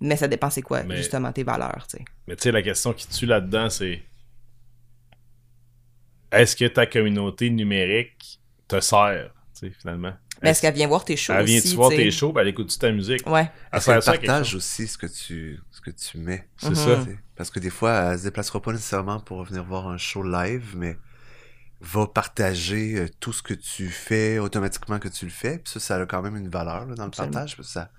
Mais 0.00 0.16
ça 0.16 0.26
dépend 0.28 0.50
c'est 0.50 0.62
quoi, 0.62 0.82
Mais- 0.82 0.96
justement, 0.96 1.30
tes 1.32 1.44
valeurs, 1.44 1.86
tu 1.88 1.98
sais. 1.98 2.04
Mais 2.26 2.34
tu 2.34 2.42
sais, 2.42 2.52
la 2.52 2.62
question 2.62 2.92
qui 2.92 3.06
tue 3.06 3.26
là-dedans, 3.26 3.70
c'est 3.70 4.02
est-ce 6.32 6.56
que 6.56 6.64
ta 6.66 6.86
communauté 6.86 7.50
numérique 7.50 8.40
te 8.68 8.80
sert, 8.80 9.30
tu 9.58 9.68
sais, 9.68 9.72
finalement? 9.80 10.12
Mais 10.42 10.50
est-ce 10.50 10.62
qu'elle 10.62 10.74
vient 10.74 10.88
voir 10.88 11.04
tes 11.04 11.16
shows 11.16 11.34
Elle 11.34 11.44
vient 11.46 11.58
aussi, 11.58 11.70
tu 11.70 11.76
voir 11.76 11.90
tes 11.90 12.10
shows, 12.10 12.32
puis 12.32 12.40
elle 12.42 12.48
écoute 12.48 12.76
ta 12.78 12.90
musique? 12.92 13.26
Ouais. 13.26 13.50
Elle 13.72 13.80
Elle 13.86 14.02
partage 14.02 14.54
aussi 14.54 14.86
ce 14.86 14.96
que 14.96 15.06
tu, 15.06 15.60
ce 15.70 15.80
que 15.80 15.90
tu 15.90 16.18
mets. 16.18 16.48
C'est 16.56 16.70
Mhm. 16.70 16.74
ça. 16.76 17.04
Parce 17.36 17.50
que 17.50 17.60
des 17.60 17.70
fois, 17.70 17.92
elle 18.12 18.18
se 18.18 18.24
déplacera 18.24 18.60
pas 18.62 18.72
nécessairement 18.72 19.20
pour 19.20 19.44
venir 19.44 19.64
voir 19.64 19.88
un 19.88 19.98
show 19.98 20.22
live, 20.22 20.74
mais 20.76 20.96
va 21.82 22.06
partager 22.06 22.96
euh, 22.98 23.08
tout 23.20 23.32
ce 23.32 23.42
que 23.42 23.54
tu 23.54 23.88
fais 23.88 24.38
automatiquement 24.38 24.98
que 24.98 25.08
tu 25.08 25.24
le 25.24 25.30
fais. 25.30 25.58
Puis 25.58 25.72
ça, 25.72 25.80
ça 25.80 25.96
a 25.96 26.06
quand 26.06 26.20
même 26.22 26.36
une 26.36 26.48
valeur 26.48 26.86
là, 26.86 26.94
dans 26.94 27.04
le 27.04 27.08
Absolument. 27.08 27.32
partage. 27.32 27.56
Parce 27.56 27.68
que 27.68 27.72
ça, 27.72 27.90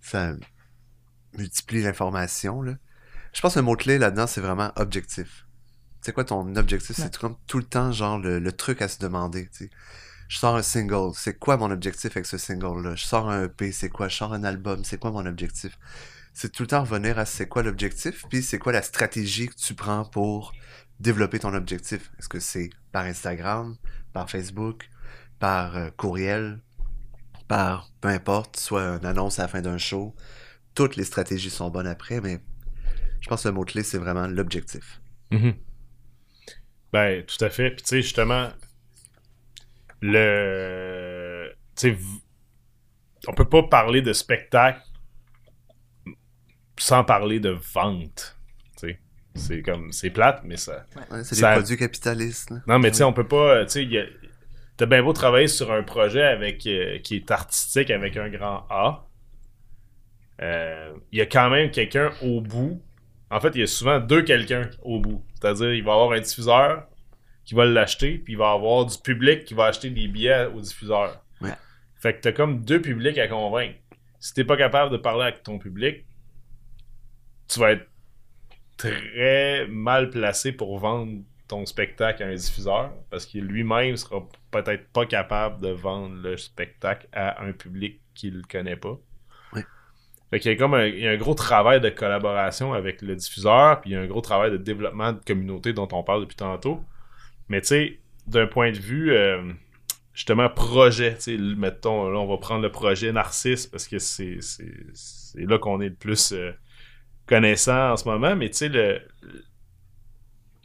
ça 0.00 0.32
multiplie 1.36 1.82
l'information. 1.82 2.62
là. 2.62 2.74
Je 3.32 3.40
pense 3.40 3.54
que 3.54 3.58
le 3.60 3.64
mot-clé 3.64 3.98
là-dedans, 3.98 4.26
c'est 4.26 4.40
vraiment 4.40 4.72
objectif. 4.76 5.46
C'est 6.00 6.12
quoi 6.12 6.24
ton 6.24 6.56
objectif? 6.56 6.98
Ouais. 6.98 7.04
C'est 7.04 7.16
comme 7.18 7.36
tout 7.46 7.58
le 7.58 7.64
temps, 7.64 7.92
genre, 7.92 8.18
le, 8.18 8.38
le 8.38 8.52
truc 8.52 8.80
à 8.82 8.88
se 8.88 8.98
demander. 8.98 9.48
tu 9.50 9.64
sais. 9.64 9.70
Je 10.30 10.38
sors 10.38 10.54
un 10.54 10.62
single, 10.62 11.10
c'est 11.14 11.38
quoi 11.38 11.56
mon 11.56 11.70
objectif 11.72 12.12
avec 12.12 12.24
ce 12.24 12.38
single-là? 12.38 12.94
Je 12.94 13.04
sors 13.04 13.28
un 13.28 13.44
EP, 13.44 13.72
c'est 13.72 13.88
quoi? 13.88 14.06
Je 14.08 14.16
sors 14.16 14.32
un 14.32 14.44
album, 14.44 14.84
c'est 14.84 14.98
quoi 14.98 15.10
mon 15.10 15.26
objectif? 15.26 15.76
c'est 16.32 16.52
tout 16.52 16.62
le 16.62 16.68
temps 16.68 16.82
revenir 16.82 17.18
à 17.18 17.26
c'est 17.26 17.48
quoi 17.48 17.62
l'objectif, 17.62 18.24
puis 18.30 18.42
c'est 18.42 18.58
quoi 18.58 18.72
la 18.72 18.82
stratégie 18.82 19.48
que 19.48 19.54
tu 19.54 19.74
prends 19.74 20.04
pour 20.04 20.52
développer 21.00 21.38
ton 21.40 21.52
objectif? 21.52 22.10
Est-ce 22.18 22.28
que 22.28 22.40
c'est 22.40 22.70
par 22.92 23.04
Instagram, 23.04 23.76
par 24.12 24.30
Facebook, 24.30 24.88
par 25.38 25.76
euh, 25.76 25.90
courriel, 25.96 26.60
par 27.48 27.90
peu 28.00 28.08
importe, 28.08 28.56
soit 28.56 28.98
une 28.98 29.04
annonce 29.06 29.38
à 29.38 29.42
la 29.42 29.48
fin 29.48 29.60
d'un 29.60 29.78
show? 29.78 30.14
Toutes 30.74 30.96
les 30.96 31.04
stratégies 31.04 31.50
sont 31.50 31.70
bonnes 31.70 31.88
après, 31.88 32.20
mais 32.20 32.40
je 33.20 33.28
pense 33.28 33.42
que 33.42 33.48
le 33.48 33.54
mot-clé, 33.54 33.82
c'est 33.82 33.98
vraiment 33.98 34.28
l'objectif. 34.28 35.00
Mhm. 35.32 35.54
Ben, 36.92 37.24
tout 37.24 37.44
à 37.44 37.50
fait. 37.50 37.70
Puis, 37.70 37.82
tu 37.82 37.88
sais, 37.88 38.02
justement, 38.02 38.50
le. 40.02 41.52
Tu 41.76 41.92
sais, 41.94 41.98
on 43.28 43.32
peut 43.34 43.48
pas 43.48 43.62
parler 43.64 44.02
de 44.02 44.12
spectacle 44.12 44.80
sans 46.78 47.04
parler 47.04 47.40
de 47.40 47.50
vente. 47.74 48.36
Tu 48.78 48.88
sais, 48.88 48.98
c'est 49.34 49.62
comme. 49.62 49.92
C'est 49.92 50.10
plate, 50.10 50.42
mais 50.44 50.56
ça. 50.56 50.86
Ouais, 51.10 51.22
c'est 51.24 51.34
Ça- 51.34 51.50
des 51.54 51.60
produits 51.60 51.76
capitalistes. 51.76 52.50
là. 52.50 52.58
Non, 52.66 52.78
mais 52.78 52.90
tu 52.90 52.98
sais, 52.98 53.04
on 53.04 53.12
peut 53.12 53.28
pas. 53.28 53.64
Tu 53.66 53.88
sais, 53.90 53.98
a- 53.98 54.06
t'as 54.76 54.86
bien 54.86 55.02
beau 55.02 55.12
travailler 55.12 55.48
sur 55.48 55.70
un 55.72 55.82
projet 55.82 56.22
avec 56.24 56.66
euh, 56.66 56.98
qui 56.98 57.16
est 57.16 57.30
artistique 57.30 57.90
avec 57.90 58.16
un 58.16 58.28
grand 58.30 58.66
A. 58.70 59.06
euh, 60.42 60.94
Il 61.12 61.18
y 61.18 61.22
a 61.22 61.26
quand 61.26 61.50
même 61.50 61.70
quelqu'un 61.70 62.12
au 62.22 62.40
bout. 62.40 62.80
En 63.30 63.40
fait, 63.40 63.50
il 63.54 63.60
y 63.60 63.62
a 63.62 63.66
souvent 63.66 64.00
deux 64.00 64.22
quelqu'un 64.22 64.68
au 64.82 64.98
bout. 64.98 65.22
C'est-à-dire, 65.34 65.72
il 65.74 65.84
va 65.84 65.90
y 65.92 65.94
avoir 65.94 66.12
un 66.12 66.20
diffuseur 66.20 66.86
qui 67.50 67.56
va 67.56 67.64
l'acheter, 67.64 68.16
puis 68.18 68.34
il 68.34 68.36
va 68.36 68.52
y 68.52 68.54
avoir 68.54 68.86
du 68.86 68.96
public 68.96 69.44
qui 69.44 69.54
va 69.54 69.64
acheter 69.64 69.90
des 69.90 70.06
billets 70.06 70.46
au 70.54 70.60
diffuseur. 70.60 71.20
Ouais. 71.40 71.50
Fait 71.96 72.14
que 72.14 72.20
t'as 72.20 72.30
comme 72.30 72.64
deux 72.64 72.80
publics 72.80 73.18
à 73.18 73.26
convaincre. 73.26 73.74
Si 74.20 74.32
t'es 74.32 74.44
pas 74.44 74.56
capable 74.56 74.92
de 74.92 74.96
parler 74.96 75.22
avec 75.24 75.42
ton 75.42 75.58
public, 75.58 76.06
tu 77.48 77.58
vas 77.58 77.72
être 77.72 77.88
très 78.76 79.66
mal 79.66 80.10
placé 80.10 80.52
pour 80.52 80.78
vendre 80.78 81.24
ton 81.48 81.66
spectacle 81.66 82.22
à 82.22 82.26
un 82.26 82.34
diffuseur 82.36 82.92
parce 83.10 83.26
que 83.26 83.38
lui-même 83.38 83.96
sera 83.96 84.20
peut-être 84.52 84.86
pas 84.92 85.06
capable 85.06 85.60
de 85.60 85.70
vendre 85.70 86.14
le 86.22 86.36
spectacle 86.36 87.08
à 87.12 87.42
un 87.42 87.50
public 87.50 88.00
qu'il 88.14 88.36
ne 88.36 88.42
connaît 88.42 88.76
pas. 88.76 88.96
Oui. 89.54 89.62
Fait 90.30 90.38
qu'il 90.38 90.52
y 90.52 90.54
a 90.54 90.56
comme 90.56 90.74
un, 90.74 90.86
il 90.86 91.00
y 91.00 91.08
a 91.08 91.10
un 91.10 91.16
gros 91.16 91.34
travail 91.34 91.80
de 91.80 91.88
collaboration 91.88 92.74
avec 92.74 93.02
le 93.02 93.16
diffuseur, 93.16 93.80
puis 93.80 93.90
il 93.90 93.94
y 93.94 93.96
a 93.96 94.02
un 94.02 94.06
gros 94.06 94.20
travail 94.20 94.52
de 94.52 94.56
développement 94.56 95.14
de 95.14 95.18
communauté 95.18 95.72
dont 95.72 95.88
on 95.90 96.04
parle 96.04 96.20
depuis 96.20 96.36
tantôt. 96.36 96.84
Mais 97.50 97.60
tu 97.60 97.66
sais, 97.66 97.98
d'un 98.26 98.46
point 98.46 98.70
de 98.72 98.78
vue 98.78 99.12
euh, 99.12 99.52
justement 100.14 100.48
projet, 100.48 101.16
tu 101.16 101.22
sais, 101.22 101.36
mettons, 101.36 102.08
là 102.08 102.18
on 102.18 102.26
va 102.26 102.38
prendre 102.38 102.62
le 102.62 102.70
projet 102.72 103.12
Narcisse 103.12 103.66
parce 103.66 103.86
que 103.88 103.98
c'est, 103.98 104.38
là 105.34 105.58
qu'on 105.58 105.80
est 105.82 105.88
le 105.90 105.94
plus 105.94 106.32
euh, 106.32 106.52
connaissant 107.26 107.92
en 107.92 107.96
ce 107.98 108.08
moment, 108.08 108.34
mais 108.36 108.48
tu 108.50 108.56
sais, 108.58 108.68
le, 108.68 109.00
le- 109.22 109.44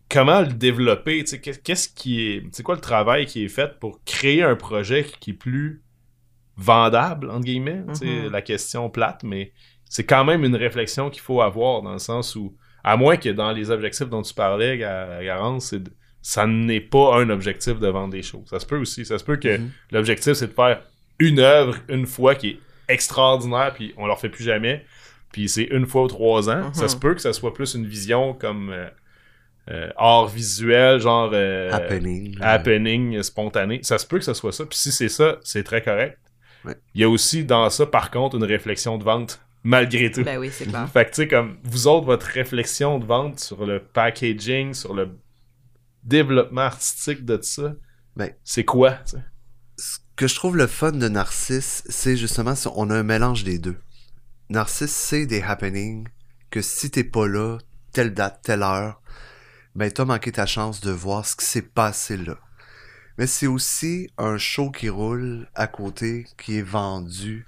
comment 0.10 0.42
le 0.42 0.48
développer, 0.48 1.24
tu 1.24 1.32
sais, 1.32 1.42
qu'est- 1.42 1.62
qu'est-ce 1.62 1.90
qui 1.90 2.22
est, 2.28 2.44
c'est 2.52 2.64
quoi 2.64 2.76
le 2.76 2.82
travail 2.82 3.26
qui 3.26 3.44
est 3.44 3.50
fait 3.50 3.80
pour 3.80 4.04
créer 4.06 4.44
un 4.44 4.56
projet 4.56 5.06
qui 5.20 5.32
est 5.32 5.34
plus 5.34 5.84
vendable, 6.58 7.30
entre 7.32 7.44
guillemets, 7.46 7.84
tu 7.90 7.96
sais, 7.96 8.06
Mhm. 8.06 8.32
la 8.32 8.42
question 8.42 8.90
plate, 8.90 9.24
mais 9.24 9.52
c'est 9.90 10.06
quand 10.06 10.24
même 10.24 10.44
une 10.46 10.56
réflexion 10.56 11.10
qu'il 11.10 11.22
faut 11.22 11.42
avoir 11.42 11.82
dans 11.82 11.94
le 11.94 12.00
sens 12.00 12.36
où, 12.36 12.56
à 12.84 12.96
moins 12.98 13.18
que 13.18 13.30
dans 13.30 13.52
les 13.52 13.72
objectifs 13.72 14.08
dont 14.10 14.22
tu 14.22 14.34
parlais, 14.34 14.78
Ga- 14.78 15.24
Garance, 15.24 15.68
c'est 15.68 15.84
ça 16.28 16.48
n'est 16.48 16.82
pas 16.82 17.18
un 17.20 17.30
objectif 17.30 17.78
de 17.80 17.88
vendre 17.88 18.10
des 18.12 18.24
choses. 18.24 18.48
Ça 18.50 18.60
se 18.60 18.66
peut 18.66 18.78
aussi. 18.80 19.06
Ça 19.06 19.20
se 19.20 19.24
peut 19.24 19.36
que 19.38 19.58
Mhm. 19.60 19.70
l'objectif, 19.92 20.34
c'est 20.34 20.48
de 20.48 20.54
faire 20.54 20.82
une 21.20 21.38
œuvre 21.38 21.76
une 21.88 22.08
fois 22.08 22.34
qui 22.34 22.50
est 22.50 22.60
extraordinaire, 22.90 23.74
puis 23.76 23.94
on 23.98 24.08
leur 24.08 24.20
fait 24.20 24.30
plus 24.30 24.44
jamais. 24.44 24.84
Puis 25.32 25.48
c'est 25.50 25.66
une 25.66 25.86
fois 25.86 26.02
ou 26.04 26.08
trois 26.08 26.50
ans. 26.50 26.66
Mhm. 26.70 26.74
Ça 26.74 26.88
se 26.88 26.96
peut 26.98 27.14
que 27.14 27.22
ça 27.22 27.32
soit 27.32 27.54
plus 27.54 27.76
une 27.76 27.86
vision 27.86 28.34
comme 28.34 28.72
euh, 28.72 28.88
euh, 29.70 29.90
art 29.98 30.28
visuel, 30.28 31.00
genre 31.00 31.30
euh, 31.34 31.72
Happening. 31.72 32.36
happening 32.42 33.22
spontané. 33.22 33.80
Ça 33.84 34.00
se 34.00 34.08
peut 34.08 34.18
que 34.18 34.26
ce 34.26 34.34
soit 34.34 34.52
ça. 34.52 34.66
Puis 34.66 34.80
si 34.80 34.92
c'est 34.92 35.10
ça, 35.10 35.38
c'est 35.44 35.64
très 35.64 35.84
correct. 35.84 36.18
Ouais. 36.64 36.74
Il 36.96 37.02
y 37.02 37.04
a 37.04 37.10
aussi 37.10 37.46
dans 37.46 37.70
ça, 37.70 37.86
par 37.86 38.10
contre, 38.10 38.36
une 38.36 38.44
réflexion 38.46 38.98
de 38.98 39.04
vente, 39.04 39.40
malgré 39.64 40.10
tout. 40.10 40.24
Ben 40.24 40.40
oui, 40.40 40.50
c'est 40.52 40.66
clair. 40.66 40.90
Fait 40.92 41.06
que, 41.06 41.10
tu 41.12 41.16
sais, 41.18 41.28
comme 41.28 41.58
vous 41.64 41.86
autres, 41.88 42.08
votre 42.08 42.26
réflexion 42.26 42.98
de 42.98 43.06
vente 43.06 43.40
sur 43.40 43.64
le 43.68 43.78
packaging, 43.80 44.74
sur 44.74 44.96
le 44.96 45.10
développement 46.06 46.62
artistique 46.62 47.26
de 47.26 47.40
ça, 47.42 47.74
Ben. 48.16 48.32
c'est 48.44 48.64
quoi? 48.64 49.00
Ce 49.78 49.98
que 50.16 50.28
je 50.28 50.36
trouve 50.36 50.56
le 50.56 50.68
fun 50.68 50.94
de 50.94 51.10
Narcisse, 51.10 51.84
c'est 51.90 52.16
justement 52.16 52.54
on 52.76 52.90
a 52.90 52.96
un 52.98 53.04
mélange 53.04 53.44
des 53.44 53.60
deux. 53.60 53.78
Narcisse, 54.50 54.94
c'est 54.94 55.26
des 55.26 55.42
happenings 55.42 56.08
que 56.52 56.62
si 56.62 56.90
t'es 56.90 57.04
pas 57.04 57.28
là, 57.28 57.58
telle 57.92 58.14
date, 58.14 58.42
telle 58.44 58.64
heure, 58.64 59.02
ben 59.76 59.92
t'as 59.92 60.06
manqué 60.06 60.32
ta 60.32 60.46
chance 60.46 60.80
de 60.80 60.92
voir 60.92 61.26
ce 61.26 61.36
qui 61.36 61.46
s'est 61.46 61.62
passé 61.62 62.16
là. 62.16 62.38
Mais 63.18 63.28
c'est 63.28 63.48
aussi 63.48 64.10
un 64.18 64.38
show 64.38 64.72
qui 64.72 64.90
roule 64.90 65.50
à 65.56 65.68
côté, 65.68 66.28
qui 66.38 66.58
est 66.58 66.62
vendu 66.62 67.48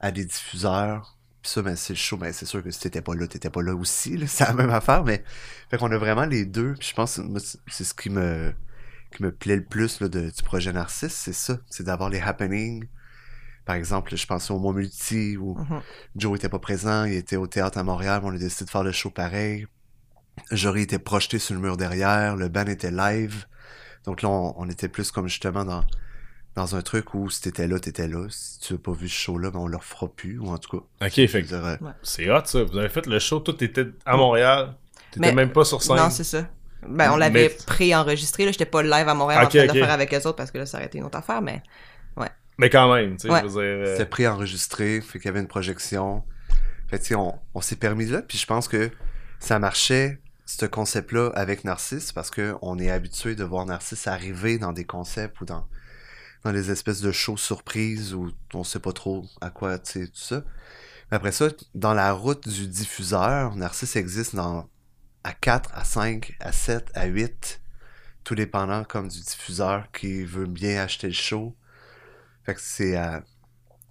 à 0.00 0.10
des 0.10 0.24
diffuseurs. 0.24 1.13
Puis 1.44 1.52
ça, 1.52 1.60
ben 1.60 1.76
c'est 1.76 1.92
le 1.92 1.98
show, 1.98 2.16
ben 2.16 2.32
c'est 2.32 2.46
sûr 2.46 2.62
que 2.62 2.70
si 2.70 2.80
t'étais 2.80 3.02
pas 3.02 3.14
là, 3.14 3.26
t'étais 3.26 3.50
pas 3.50 3.60
là 3.60 3.74
aussi, 3.74 4.16
là, 4.16 4.26
c'est 4.28 4.44
la 4.46 4.54
même 4.54 4.70
affaire, 4.70 5.04
mais 5.04 5.22
fait 5.70 5.76
qu'on 5.76 5.92
a 5.92 5.98
vraiment 5.98 6.24
les 6.24 6.46
deux. 6.46 6.72
Puis 6.78 6.88
je 6.88 6.94
pense 6.94 7.16
que 7.18 7.22
c'est 7.66 7.84
ce 7.84 7.92
qui 7.92 8.08
me 8.08 8.54
qui 9.14 9.22
me 9.22 9.30
plaît 9.30 9.56
le 9.56 9.64
plus 9.64 10.00
là, 10.00 10.08
de- 10.08 10.30
du 10.30 10.42
projet 10.42 10.72
Narcisse, 10.72 11.12
c'est 11.14 11.34
ça, 11.34 11.58
c'est 11.68 11.84
d'avoir 11.84 12.08
les 12.08 12.18
happenings. 12.20 12.86
Par 13.66 13.76
exemple, 13.76 14.16
je 14.16 14.26
pensais 14.26 14.52
au 14.54 14.58
Mois 14.58 14.72
Multi 14.72 15.36
où 15.36 15.54
Mhm. 15.58 15.80
Joe 16.16 16.38
était 16.38 16.48
pas 16.48 16.58
présent, 16.58 17.04
il 17.04 17.12
était 17.14 17.36
au 17.36 17.46
théâtre 17.46 17.76
à 17.76 17.82
Montréal, 17.84 18.20
mais 18.24 18.30
on 18.30 18.34
a 18.34 18.38
décidé 18.38 18.64
de 18.64 18.70
faire 18.70 18.82
le 18.82 18.92
show 18.92 19.10
pareil. 19.10 19.66
Jory 20.50 20.80
était 20.82 20.98
projeté 20.98 21.38
sur 21.38 21.54
le 21.54 21.60
mur 21.60 21.76
derrière, 21.76 22.36
le 22.36 22.48
band 22.48 22.64
était 22.66 22.90
live. 22.90 23.44
Donc 24.04 24.22
là, 24.22 24.30
on, 24.30 24.54
on 24.56 24.68
était 24.70 24.88
plus 24.88 25.10
comme 25.12 25.28
justement 25.28 25.64
dans, 25.66 25.84
dans 26.56 26.76
un 26.76 26.82
truc 26.82 27.14
où 27.14 27.28
si 27.30 27.40
t'étais 27.42 27.66
là, 27.66 27.78
t'étais 27.80 28.06
là. 28.08 28.26
Si 28.30 28.60
tu 28.60 28.74
as 28.74 28.78
pas 28.78 28.92
vu 28.92 29.08
ce 29.08 29.14
show-là, 29.14 29.50
ben 29.50 29.58
on 29.60 29.66
le 29.66 29.76
refera 29.76 30.08
plus, 30.08 30.38
ou 30.38 30.48
en 30.48 30.58
tout 30.58 30.78
cas. 30.78 31.06
Ok, 31.06 31.12
fait 31.26 31.44
c'est 32.02 32.30
hot 32.30 32.40
ça. 32.44 32.62
Vous 32.64 32.78
avez 32.78 32.88
fait 32.88 33.06
le 33.06 33.18
show, 33.18 33.40
tout 33.40 33.62
était 33.64 33.86
à 34.06 34.16
Montréal. 34.16 34.74
T'étais 35.10 35.26
Mais- 35.28 35.32
même 35.34 35.52
pas 35.52 35.64
sur 35.64 35.82
scène. 35.82 35.96
Non, 35.96 36.10
c'est 36.10 36.24
ça. 36.24 36.46
Ben, 36.86 37.10
on 37.12 37.16
l'avait 37.16 37.48
Mais- 37.48 37.64
pré-enregistré, 37.66 38.44
là. 38.44 38.52
J'étais 38.52 38.66
pas 38.66 38.82
live 38.82 39.08
à 39.08 39.14
Montréal 39.14 39.44
Ok, 39.44 39.46
en 39.46 39.48
train 39.50 39.66
de 39.66 39.72
le 39.72 39.80
faire 39.80 39.90
avec 39.90 40.12
eux 40.12 40.18
autres 40.18 40.36
parce 40.36 40.50
que 40.50 40.58
là, 40.58 40.66
ça 40.66 40.76
aurait 40.78 40.86
été 40.86 40.98
une 40.98 41.04
autre 41.04 41.18
affaire, 41.18 41.40
mais. 41.42 41.62
Mais 42.56 42.70
quand 42.70 42.94
même, 42.94 43.16
tu 43.16 43.26
sais, 43.26 43.32
Ouais. 43.32 43.40
je 43.40 43.46
veux 43.46 43.50
dire. 43.50 43.60
euh, 43.88 43.92
C'était 43.94 44.06
préenregistré, 44.08 45.00
fait 45.00 45.18
qu'il 45.18 45.24
y 45.26 45.28
avait 45.28 45.40
une 45.40 45.48
projection. 45.48 46.22
Fait 46.88 47.00
tu 47.00 47.06
sais, 47.06 47.14
on, 47.16 47.36
on 47.52 47.60
s'est 47.60 47.74
permis 47.74 48.06
là, 48.06 48.22
puis 48.22 48.38
je 48.38 48.46
pense 48.46 48.68
que 48.68 48.92
ça 49.40 49.58
marchait, 49.58 50.20
ce 50.46 50.64
concept-là, 50.64 51.32
avec 51.34 51.64
Narcisse, 51.64 52.12
parce 52.12 52.30
que 52.30 52.54
on 52.62 52.78
est 52.78 52.90
habitué 52.90 53.34
de 53.34 53.42
voir 53.42 53.66
Narcisse 53.66 54.06
arriver 54.06 54.58
dans 54.58 54.70
des 54.72 54.84
concepts 54.84 55.40
ou 55.40 55.44
dans, 55.46 55.66
dans 56.44 56.52
des 56.52 56.70
espèces 56.70 57.00
de 57.00 57.10
shows 57.10 57.36
surprises 57.36 58.14
où 58.14 58.30
on 58.52 58.64
sait 58.64 58.78
pas 58.78 58.92
trop 58.92 59.24
à 59.40 59.50
quoi, 59.50 59.78
tu 59.78 59.92
sais, 59.92 60.06
tout 60.06 60.12
ça. 60.14 60.44
Mais 61.10 61.16
après 61.16 61.32
ça, 61.32 61.48
dans 61.74 61.94
la 61.94 62.12
route 62.12 62.48
du 62.48 62.68
diffuseur, 62.68 63.56
Narcisse 63.56 63.96
existe 63.96 64.36
dans, 64.36 64.68
à 65.24 65.32
4, 65.32 65.70
à 65.74 65.84
5, 65.84 66.36
à 66.40 66.52
7, 66.52 66.90
à 66.94 67.06
8, 67.06 67.60
tout 68.24 68.34
dépendant 68.34 68.84
comme 68.84 69.08
du 69.08 69.20
diffuseur 69.20 69.90
qui 69.92 70.24
veut 70.24 70.46
bien 70.46 70.82
acheter 70.82 71.06
le 71.06 71.14
show. 71.14 71.56
Fait 72.44 72.54
que 72.54 72.60
c'est 72.60 72.96
à, 72.96 73.22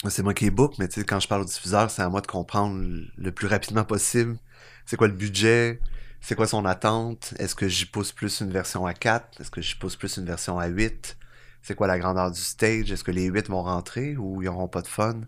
c'est 0.09 0.21
moi 0.21 0.33
qui 0.33 0.45
est 0.45 0.51
book, 0.51 0.75
mais 0.77 0.87
quand 1.07 1.19
je 1.19 1.27
parle 1.27 1.41
au 1.41 1.45
diffuseur, 1.45 1.89
c'est 1.89 2.01
à 2.01 2.09
moi 2.09 2.21
de 2.21 2.27
comprendre 2.27 2.79
le 3.17 3.31
plus 3.31 3.47
rapidement 3.47 3.83
possible. 3.83 4.37
C'est 4.85 4.97
quoi 4.97 5.07
le 5.07 5.13
budget, 5.13 5.79
c'est 6.21 6.35
quoi 6.35 6.45
son 6.45 6.65
attente, 6.65 7.33
est-ce 7.39 7.55
que 7.55 7.67
j'y 7.67 7.85
pousse 7.85 8.11
plus 8.11 8.41
une 8.41 8.51
version 8.51 8.85
à 8.85 8.93
4, 8.93 9.41
est-ce 9.41 9.49
que 9.49 9.61
j'y 9.61 9.75
pousse 9.75 9.95
plus 9.95 10.17
une 10.17 10.25
version 10.25 10.59
à 10.59 10.67
8, 10.67 11.17
c'est 11.63 11.75
quoi 11.75 11.87
la 11.87 11.99
grandeur 11.99 12.31
du 12.31 12.41
stage, 12.41 12.91
est-ce 12.93 13.05
que 13.05 13.11
les 13.11 13.27
8 13.27 13.49
vont 13.49 13.63
rentrer 13.63 14.17
ou 14.17 14.43
ils 14.43 14.49
auront 14.49 14.69
pas 14.69 14.83
de 14.83 14.87
fun? 14.89 15.21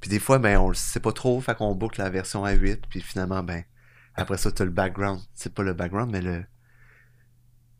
Puis 0.00 0.10
des 0.10 0.20
fois, 0.20 0.38
ben, 0.40 0.58
on 0.58 0.68
le 0.70 0.74
sait 0.76 1.00
pas 1.00 1.12
trop, 1.12 1.40
fait 1.40 1.56
qu'on 1.56 1.74
book 1.76 1.98
la 1.98 2.10
version 2.10 2.44
à 2.44 2.52
8, 2.52 2.82
puis 2.90 3.00
finalement, 3.02 3.42
ben, 3.44 3.64
après 4.16 4.38
ça, 4.38 4.52
t'as 4.52 4.64
le 4.66 4.70
background. 4.72 5.20
C'est 5.34 5.54
pas 5.54 5.62
le 5.64 5.74
background, 5.74 6.10
mais 6.12 6.22
le, 6.22 6.44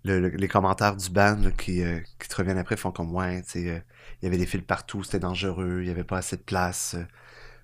le- 0.04 0.20
le- 0.20 0.28
les 0.36 0.48
commentaires 0.48 0.96
du 0.96 1.10
band 1.10 1.42
euh, 1.44 1.50
qui 1.52 1.82
te 2.28 2.36
reviennent 2.36 2.58
après 2.58 2.76
font 2.76 2.90
comme, 2.92 3.14
ouais, 3.14 3.42
tu 3.42 3.68
euh, 3.68 3.78
il 4.22 4.24
y 4.24 4.28
avait 4.28 4.38
des 4.38 4.46
fils 4.46 4.62
partout, 4.62 5.02
c'était 5.04 5.18
dangereux, 5.20 5.80
il 5.82 5.88
y 5.88 5.90
avait 5.90 6.04
pas 6.04 6.18
assez 6.18 6.36
de 6.36 6.42
place. 6.42 6.94
euh, 6.94 7.04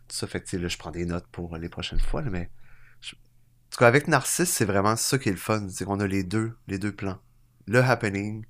tout 0.09 0.17
ça, 0.17 0.27
fait 0.29 0.41
que, 0.43 0.49
tu 0.49 0.69
je 0.71 0.79
prends 0.79 0.91
des 0.93 1.07
notes 1.07 1.27
pour 1.33 1.57
les 1.59 1.69
prochaines 1.71 2.01
fois, 2.01 2.23
mais. 2.23 2.51
En 3.67 3.71
tout 3.71 3.79
cas, 3.79 3.89
avec 3.89 4.09
Narcisse, 4.09 4.51
c'est 4.51 4.65
vraiment 4.65 4.97
ça 4.97 5.19
qui 5.19 5.29
est 5.29 5.33
le 5.33 5.39
fun. 5.39 5.69
C'est 5.69 5.85
qu'on 5.85 6.01
a 6.01 6.07
les 6.07 6.23
deux, 6.25 6.57
les 6.69 6.79
deux 6.79 6.93
plans. 6.93 7.19
Le 7.67 7.81
happening, 7.83 8.45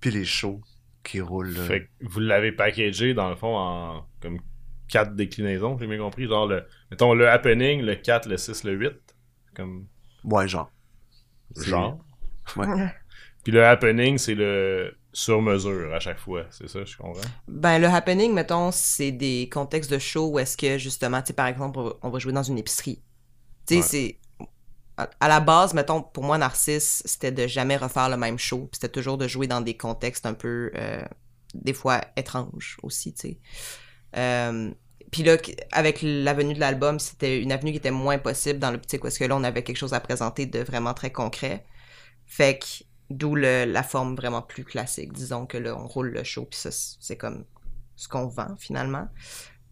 puis 0.00 0.10
les 0.10 0.24
shows 0.24 0.60
qui 1.04 1.20
roulent. 1.20 1.56
euh, 1.56 1.66
Fait 1.66 1.80
que 1.82 1.88
vous 2.08 2.20
l'avez 2.20 2.52
packagé 2.52 3.14
dans 3.14 3.28
le 3.30 3.36
fond 3.36 3.56
en 3.56 4.06
comme 4.20 4.40
quatre 4.88 5.14
déclinaisons, 5.14 5.78
j'ai 5.78 5.86
bien 5.86 5.98
compris. 5.98 6.26
Genre 6.26 6.46
le. 6.46 6.64
Mettons 6.90 7.14
le 7.14 7.28
happening, 7.28 7.82
le 7.82 7.94
4, 7.96 8.28
le 8.28 8.36
6, 8.36 8.64
le 8.64 8.72
8. 8.72 8.92
Comme 9.54 9.86
Ouais, 10.24 10.48
genre. 10.48 10.70
Genre. 11.56 11.98
Ouais. 12.56 12.66
Puis 13.42 13.52
le 13.52 13.64
happening, 13.64 14.18
c'est 14.18 14.34
le 14.34 14.96
sur 15.12 15.40
mesure 15.40 15.94
à 15.94 16.00
chaque 16.00 16.18
fois, 16.18 16.44
c'est 16.50 16.68
ça, 16.68 16.84
je 16.84 16.96
comprends? 16.96 17.20
Ben, 17.46 17.78
le 17.78 17.86
happening, 17.86 18.32
mettons, 18.34 18.72
c'est 18.72 19.12
des 19.12 19.48
contextes 19.52 19.90
de 19.92 19.98
show 19.98 20.28
où 20.32 20.38
est-ce 20.40 20.56
que, 20.56 20.76
justement, 20.76 21.20
tu 21.22 21.28
sais, 21.28 21.32
par 21.34 21.46
exemple, 21.46 21.78
on 21.78 21.84
va- 21.84 21.94
on 22.02 22.10
va 22.10 22.18
jouer 22.18 22.32
dans 22.32 22.42
une 22.42 22.58
épicerie. 22.58 23.00
Tu 23.66 23.74
sais, 23.74 23.76
Ouais. 23.76 23.82
c'est. 23.82 24.18
À 24.96 25.28
la 25.28 25.40
base, 25.40 25.74
mettons, 25.74 26.02
pour 26.02 26.22
moi, 26.22 26.38
Narcisse, 26.38 27.02
c'était 27.04 27.32
de 27.32 27.48
jamais 27.48 27.76
refaire 27.76 28.08
le 28.08 28.16
même 28.16 28.38
show. 28.38 28.68
C'était 28.72 28.88
toujours 28.88 29.18
de 29.18 29.26
jouer 29.26 29.48
dans 29.48 29.60
des 29.60 29.76
contextes 29.76 30.24
un 30.24 30.34
peu, 30.34 30.70
euh, 30.76 31.02
des 31.54 31.72
fois, 31.72 32.00
étranges 32.16 32.76
aussi, 32.82 33.12
tu 33.12 33.20
sais. 33.28 33.38
Euh, 34.16 34.70
puis 35.10 35.24
là, 35.24 35.36
avec 35.72 36.00
l'avenue 36.02 36.54
de 36.54 36.60
l'album, 36.60 37.00
c'était 37.00 37.40
une 37.40 37.50
avenue 37.50 37.72
qui 37.72 37.78
était 37.78 37.90
moins 37.90 38.18
possible 38.18 38.60
dans 38.60 38.70
l'optique 38.70 39.02
parce 39.02 39.18
que 39.18 39.24
là, 39.24 39.36
on 39.36 39.42
avait 39.42 39.64
quelque 39.64 39.76
chose 39.76 39.94
à 39.94 40.00
présenter 40.00 40.46
de 40.46 40.60
vraiment 40.60 40.94
très 40.94 41.10
concret. 41.10 41.64
Fait 42.26 42.58
que, 42.58 42.84
d'où 43.10 43.34
le- 43.34 43.64
la 43.64 43.82
forme 43.82 44.14
vraiment 44.14 44.42
plus 44.42 44.64
classique. 44.64 45.12
Disons 45.12 45.46
que 45.46 45.58
là, 45.58 45.76
on 45.76 45.86
roule 45.86 46.10
le 46.10 46.24
show, 46.24 46.44
puis 46.44 46.58
ça, 46.58 46.70
c'est 46.72 47.16
comme 47.16 47.44
ce 47.96 48.08
qu'on 48.08 48.26
vend 48.26 48.54
finalement. 48.58 49.08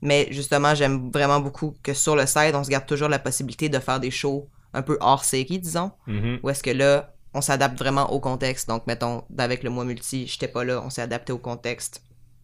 Mais 0.01 0.27
justement, 0.33 0.75
j'aime 0.75 1.11
vraiment 1.11 1.41
beaucoup 1.41 1.77
que 1.83 1.95
sur 1.95 2.17
le 2.17 2.27
site, 2.27 2.55
on 2.55 2.65
se 2.65 2.71
garde 2.71 2.87
toujours 2.87 3.09
la 3.09 3.21
possibilité 3.21 3.69
de 3.69 3.79
faire 3.79 4.01
des 4.01 4.11
shows 4.11 4.49
un 4.75 4.83
peu 4.83 4.97
hors 5.01 5.25
série, 5.25 5.59
disons. 5.59 5.93
Mhm. 6.07 6.41
Où 6.43 6.51
est-ce 6.51 6.63
que 6.63 6.71
là, 6.71 7.15
on 7.35 7.41
s'adapte 7.41 7.79
vraiment 7.79 8.11
au 8.13 8.21
contexte. 8.21 8.69
Donc, 8.69 8.87
mettons, 8.87 9.25
avec 9.39 9.63
le 9.63 9.71
mois 9.71 9.85
multi, 9.85 10.27
j'étais 10.27 10.49
pas 10.49 10.65
là, 10.65 10.83
on 10.85 10.91
s'est 10.91 11.03
adapté 11.03 11.33
au 11.33 11.39
contexte, 11.39 12.03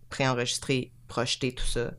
préenregistré, 0.09 0.93
projeté, 1.09 1.55
tout 1.55 1.66
ça. 1.66 1.91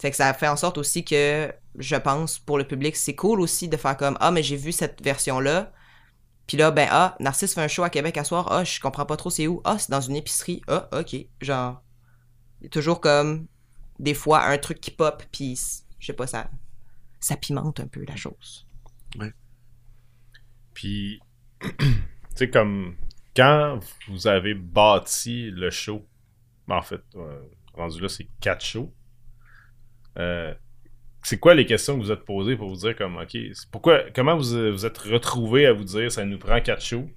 Fait 0.00 0.10
que 0.10 0.16
ça 0.16 0.32
fait 0.34 0.48
en 0.48 0.56
sorte 0.56 0.78
aussi 0.78 1.04
que, 1.04 1.52
je 1.78 1.96
pense, 1.96 2.38
pour 2.38 2.58
le 2.58 2.66
public, 2.66 2.96
c'est 2.96 3.14
cool 3.14 3.40
aussi 3.40 3.68
de 3.68 3.76
faire 3.76 3.96
comme 3.96 4.16
Ah, 4.20 4.30
mais 4.30 4.42
j'ai 4.42 4.56
vu 4.56 4.72
cette 4.72 5.02
version-là. 5.02 5.72
Puis 6.46 6.56
là, 6.56 6.70
ben, 6.70 6.88
ah, 6.90 7.16
Narcisse 7.20 7.54
fait 7.54 7.60
un 7.62 7.68
show 7.68 7.84
à 7.84 7.90
Québec 7.90 8.16
à 8.18 8.24
soir. 8.24 8.48
Ah, 8.50 8.64
je 8.64 8.80
comprends 8.80 9.06
pas 9.06 9.16
trop 9.16 9.30
c'est 9.30 9.46
où. 9.46 9.60
Ah, 9.64 9.78
c'est 9.78 9.90
dans 9.90 10.00
une 10.00 10.16
épicerie. 10.16 10.62
Ah, 10.66 10.88
ok. 10.92 11.16
Genre, 11.40 11.80
toujours 12.70 13.00
comme, 13.00 13.46
des 13.98 14.14
fois, 14.14 14.42
un 14.44 14.58
truc 14.58 14.80
qui 14.80 14.90
pop, 14.90 15.22
puis 15.30 15.58
je 15.98 16.06
sais 16.06 16.12
pas, 16.12 16.26
ça, 16.26 16.50
ça 17.20 17.36
pimente 17.36 17.78
un 17.78 17.86
peu 17.86 18.04
la 18.04 18.16
chose. 18.16 18.66
Puis, 20.74 21.20
tu 21.60 21.68
sais, 22.34 22.50
comme 22.50 22.96
quand 23.36 23.78
vous 24.08 24.26
avez 24.26 24.54
bâti 24.54 25.50
le 25.50 25.70
show, 25.70 26.06
ben, 26.68 26.76
en 26.76 26.82
fait, 26.82 27.02
euh, 27.16 27.40
rendu 27.74 28.00
là, 28.00 28.08
c'est 28.08 28.28
quatre 28.40 28.64
shows. 28.64 28.92
Euh, 30.18 30.54
c'est 31.22 31.38
quoi 31.38 31.54
les 31.54 31.66
questions 31.66 31.98
que 31.98 32.04
vous 32.04 32.12
êtes 32.12 32.24
posées 32.24 32.56
pour 32.56 32.68
vous 32.68 32.76
dire 32.76 32.96
comme 32.96 33.16
ok 33.16 33.36
pourquoi 33.70 34.02
comment 34.14 34.36
vous 34.36 34.72
vous 34.72 34.84
êtes 34.84 34.98
retrouvés 34.98 35.66
à 35.66 35.72
vous 35.72 35.84
dire 35.84 36.10
ça 36.10 36.24
nous 36.24 36.38
prend 36.38 36.60
quatre 36.60 36.82
shows? 36.82 37.08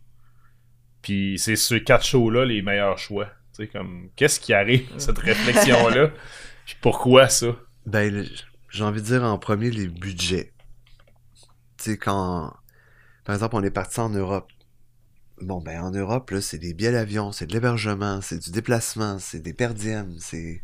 Puis 1.02 1.38
c'est 1.38 1.56
ces 1.56 1.84
quatre 1.84 2.06
shows 2.06 2.30
là 2.30 2.46
les 2.46 2.62
meilleurs 2.62 2.98
choix. 2.98 3.26
Tu 3.26 3.64
sais 3.64 3.68
comme 3.68 4.10
qu'est-ce 4.16 4.40
qui 4.40 4.54
arrive 4.54 4.88
cette 4.98 5.18
réflexion 5.18 5.90
là 5.90 6.12
puis 6.66 6.76
pourquoi 6.82 7.28
ça? 7.30 7.48
Ben, 7.86 8.26
j'ai 8.70 8.84
envie 8.84 9.02
de 9.02 9.08
dire 9.08 9.24
en 9.24 9.38
premier 9.38 9.72
les 9.72 9.88
budgets. 9.88 10.54
Tu 11.86 11.92
sais, 11.92 11.98
quand, 12.00 12.52
par 13.26 13.36
exemple, 13.36 13.56
on 13.58 13.64
est 13.64 13.72
parti 13.72 14.00
en 14.00 14.10
Europe. 14.10 14.52
Bon, 15.42 15.62
ben, 15.62 15.82
en 15.82 15.92
Europe, 15.92 16.32
là, 16.32 16.42
c'est 16.42 16.58
des 16.60 16.74
billets 16.74 16.94
d'avion, 16.94 17.32
c'est 17.32 17.48
de 17.48 17.54
l'hébergement, 17.54 18.22
c'est 18.22 18.40
du 18.40 18.52
déplacement, 18.52 19.20
c'est 19.20 19.40
des 19.40 19.54
perdièmes, 19.54 20.18
c'est, 20.20 20.62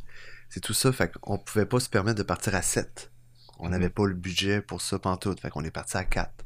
c'est 0.49 0.61
tout 0.61 0.73
ça. 0.73 0.91
Fait 0.91 1.11
qu'on 1.11 1.37
pouvait 1.39 1.65
pas 1.67 1.79
se 1.79 1.89
permettre 1.89 2.17
de 2.19 2.23
partir 2.23 2.55
à 2.55 2.61
7. 2.63 3.11
On 3.59 3.69
Mhm. 3.69 3.71
n'avait 3.71 3.89
pas 3.91 4.05
le 4.07 4.15
budget 4.15 4.61
pour 4.61 4.81
ça 4.81 4.99
pantoute. 4.99 5.41
Fait 5.41 5.51
qu'on 5.51 5.63
est 5.63 5.71
parti 5.71 5.97
à 5.97 6.05
4. 6.05 6.45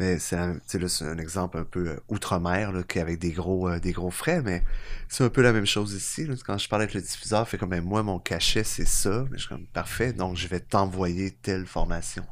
Mais 0.00 0.18
c'est 0.18 0.36
un, 0.36 0.58
un 1.02 1.18
exemple 1.18 1.56
un 1.56 1.64
peu 1.64 1.88
euh, 1.90 2.00
outre-mer, 2.08 2.72
là, 2.72 2.82
qu'avec 2.82 3.18
des 3.20 3.30
gros, 3.32 3.68
euh, 3.68 3.78
des 3.78 3.92
gros 3.92 4.10
frais, 4.10 4.42
mais 4.42 4.64
c'est 5.08 5.22
un 5.24 5.28
peu 5.30 5.40
la 5.42 5.52
même 5.52 5.66
chose 5.66 5.94
ici. 5.94 6.26
là. 6.26 6.34
Quand 6.44 6.58
je 6.58 6.68
parle 6.68 6.82
avec 6.82 6.94
le 6.94 7.00
diffuseur, 7.00 7.48
fait 7.48 7.58
comme 7.58 7.70
ben, 7.70 7.82
moi, 7.84 8.02
mon 8.02 8.18
cachet, 8.18 8.64
c'est 8.64 8.86
ça. 8.86 9.24
Mais 9.30 9.38
je 9.38 9.42
suis 9.42 9.48
comme 9.48 9.66
parfait, 9.68 10.12
donc 10.12 10.36
je 10.36 10.48
vais 10.48 10.60
t'envoyer 10.60 11.30
telle 11.42 11.66
formation. 11.66 12.26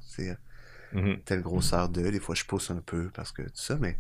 Mhm. 0.95 1.21
telle 1.25 1.43
grosseur 1.43 1.89
de. 1.89 2.03
Des 2.11 2.21
fois, 2.21 2.35
je 2.35 2.45
pousse 2.45 2.71
un 2.71 2.81
peu 2.81 3.11
parce 3.15 3.33
que 3.33 3.43
tout 3.43 3.51
ça, 3.55 3.77
mais 3.81 3.97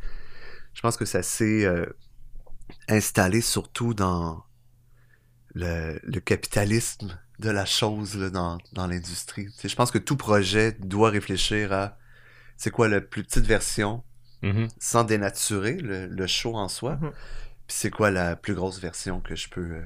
je 0.74 0.80
pense 0.80 0.96
que 0.96 1.04
ça 1.04 1.22
s'est 1.22 1.64
euh, 1.64 1.86
installé 2.88 3.40
surtout 3.40 3.94
dans 3.94 4.44
le, 5.54 5.98
le 6.02 6.20
capitalisme 6.20 7.18
de 7.38 7.50
la 7.50 7.64
chose 7.64 8.16
là, 8.16 8.30
dans, 8.30 8.58
dans 8.72 8.86
l'industrie. 8.86 9.46
Tu 9.46 9.52
sais, 9.52 9.68
je 9.68 9.76
pense 9.76 9.90
que 9.90 9.98
tout 9.98 10.16
projet 10.16 10.72
doit 10.72 11.10
réfléchir 11.10 11.72
à 11.72 11.98
c'est 12.56 12.70
quoi 12.70 12.88
la 12.88 13.00
plus 13.00 13.22
petite 13.24 13.46
version 13.46 14.04
Mhm. 14.44 14.66
sans 14.80 15.04
dénaturer 15.04 15.74
le, 15.76 16.08
le 16.08 16.26
show 16.26 16.56
en 16.56 16.66
soi. 16.66 16.96
Mhm. 16.96 17.10
Puis 17.68 17.76
c'est 17.78 17.90
quoi 17.90 18.10
la 18.10 18.34
plus 18.34 18.54
grosse 18.54 18.80
version 18.80 19.20
que 19.20 19.36
je 19.36 19.48
peux. 19.48 19.60
euh, 19.60 19.82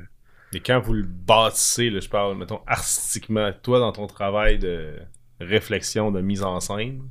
Et 0.54 0.60
quand 0.60 0.80
vous 0.80 0.94
le 0.94 1.02
bâtissez, 1.02 1.90
là, 1.90 2.00
je 2.00 2.08
parle, 2.08 2.38
mettons, 2.38 2.62
artistiquement, 2.66 3.52
toi, 3.62 3.80
dans 3.80 3.92
ton 3.92 4.06
travail 4.06 4.58
de 4.58 4.98
réflexion, 5.40 6.10
de 6.10 6.20
mise 6.20 6.42
en 6.42 6.60
scène, 6.60 7.02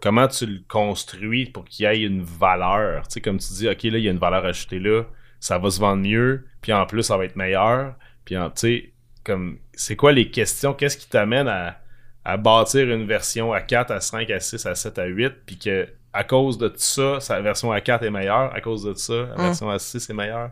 comment 0.00 0.28
tu 0.28 0.46
le 0.46 0.60
construis 0.68 1.46
pour 1.46 1.64
qu'il 1.64 1.84
y 1.84 1.88
ait 1.88 2.02
une 2.02 2.22
valeur? 2.22 3.06
Tu 3.08 3.14
sais, 3.14 3.20
comme 3.20 3.38
tu 3.38 3.52
dis, 3.54 3.68
OK, 3.68 3.82
là, 3.84 3.98
il 3.98 4.04
y 4.04 4.08
a 4.08 4.12
une 4.12 4.18
valeur 4.18 4.44
ajoutée 4.44 4.78
là, 4.78 5.04
ça 5.40 5.58
va 5.58 5.70
se 5.70 5.80
vendre 5.80 6.02
mieux, 6.02 6.46
puis 6.60 6.72
en 6.72 6.84
plus, 6.86 7.02
ça 7.02 7.16
va 7.16 7.24
être 7.24 7.36
meilleur. 7.36 7.94
Puis, 8.24 8.36
en- 8.36 8.50
tu 8.50 8.60
sais, 8.60 8.92
comme, 9.24 9.58
c'est 9.72 9.96
quoi 9.96 10.12
les 10.12 10.30
questions? 10.30 10.72
Qu'est-ce 10.74 10.96
qui 10.98 11.08
t'amène 11.08 11.48
à, 11.48 11.78
à 12.24 12.36
bâtir 12.36 12.90
une 12.90 13.06
version 13.06 13.52
à 13.52 13.60
4, 13.60 13.90
à 13.90 14.00
5, 14.00 14.30
à 14.30 14.40
6, 14.40 14.66
à 14.66 14.74
7, 14.74 14.98
à 14.98 15.06
8, 15.06 15.32
puis 15.46 15.58
que 15.58 15.88
à 16.12 16.24
cause 16.24 16.56
de 16.58 16.72
ça, 16.74 17.20
sa 17.20 17.40
version 17.40 17.70
à 17.70 17.80
4 17.80 18.02
est 18.02 18.10
meilleure, 18.10 18.52
à 18.54 18.60
cause 18.60 18.82
de 18.82 18.94
ça, 18.94 19.14
la 19.14 19.34
Mm. 19.36 19.42
version 19.42 19.70
à 19.70 19.78
6 19.78 20.08
est 20.10 20.14
meilleure? 20.14 20.50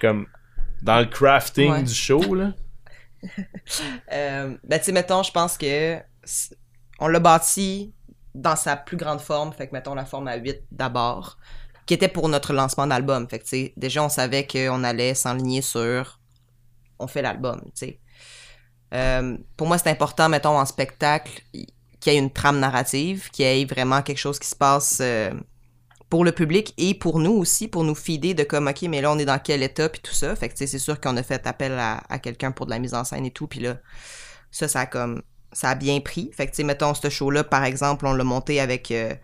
Comme 0.00 0.26
dans 0.82 0.98
le 0.98 1.04
crafting 1.06 1.70
Ouais. 1.70 1.82
du 1.82 1.92
show, 1.94 2.34
là. 2.34 2.52
Euh, 4.12 4.56
ben, 4.62 4.78
tu 4.78 4.84
sais, 4.84 4.92
mettons, 4.92 5.22
je 5.22 5.32
pense 5.32 5.58
que 5.58 5.98
on 7.00 7.08
l'a 7.08 7.18
bâti 7.18 7.92
dans 8.34 8.56
sa 8.56 8.76
plus 8.76 8.96
grande 8.96 9.20
forme, 9.20 9.52
fait 9.52 9.66
que 9.66 9.72
mettons 9.72 9.94
la 9.94 10.04
forme 10.04 10.28
à 10.28 10.36
8 10.36 10.62
d'abord, 10.70 11.38
qui 11.86 11.94
était 11.94 12.08
pour 12.08 12.28
notre 12.28 12.52
lancement 12.52 12.86
d'album. 12.86 13.28
Fait 13.28 13.38
que, 13.38 13.44
tu 13.44 13.50
sais, 13.50 13.72
déjà, 13.76 14.04
on 14.04 14.08
savait 14.08 14.46
qu'on 14.46 14.84
allait 14.84 15.14
s'enligner 15.14 15.62
sur 15.62 16.20
on 16.98 17.06
fait 17.06 17.22
l'album, 17.22 17.60
tu 17.66 17.70
sais. 17.74 18.00
Euh, 18.94 19.36
pour 19.56 19.66
moi, 19.66 19.78
c'est 19.78 19.90
important, 19.90 20.28
mettons, 20.28 20.58
en 20.58 20.64
spectacle, 20.64 21.42
qu'il 21.52 22.12
y 22.12 22.16
ait 22.16 22.18
une 22.18 22.32
trame 22.32 22.60
narrative, 22.60 23.30
qu'il 23.30 23.44
y 23.44 23.48
ait 23.48 23.64
vraiment 23.64 24.02
quelque 24.02 24.18
chose 24.18 24.38
qui 24.38 24.48
se 24.48 24.56
passe 24.56 24.98
euh, 25.00 25.32
pour 26.08 26.24
le 26.24 26.32
public 26.32 26.72
et 26.78 26.94
pour 26.94 27.18
nous 27.18 27.32
aussi, 27.32 27.68
pour 27.68 27.84
nous 27.84 27.94
fider 27.94 28.34
de 28.34 28.44
comme, 28.44 28.68
OK, 28.68 28.82
mais 28.82 29.00
là, 29.00 29.10
on 29.12 29.18
est 29.18 29.24
dans 29.24 29.38
quel 29.38 29.62
état, 29.62 29.88
puis 29.88 30.00
tout 30.00 30.14
ça. 30.14 30.36
Fait 30.36 30.48
que, 30.48 30.54
c'est 30.56 30.78
sûr 30.78 31.00
qu'on 31.00 31.16
a 31.16 31.22
fait 31.22 31.46
appel 31.46 31.72
à, 31.72 32.02
à 32.08 32.18
quelqu'un 32.18 32.52
pour 32.52 32.66
de 32.66 32.70
la 32.70 32.78
mise 32.78 32.94
en 32.94 33.04
scène 33.04 33.26
et 33.26 33.30
tout, 33.30 33.46
puis 33.46 33.60
là, 33.60 33.76
ça, 34.50 34.68
ça 34.68 34.80
a 34.80 34.86
comme, 34.86 35.22
ça 35.52 35.70
a 35.70 35.74
bien 35.74 36.00
pris. 36.00 36.30
Fait 36.32 36.46
que, 36.46 36.52
tu 36.52 36.56
sais, 36.56 36.64
mettons, 36.64 36.94
ce 36.94 37.08
show-là, 37.08 37.44
par 37.44 37.64
exemple, 37.64 38.06
on 38.06 38.12
l'a 38.12 38.24
monté 38.24 38.60
avec, 38.60 38.90
euh, 38.90 39.14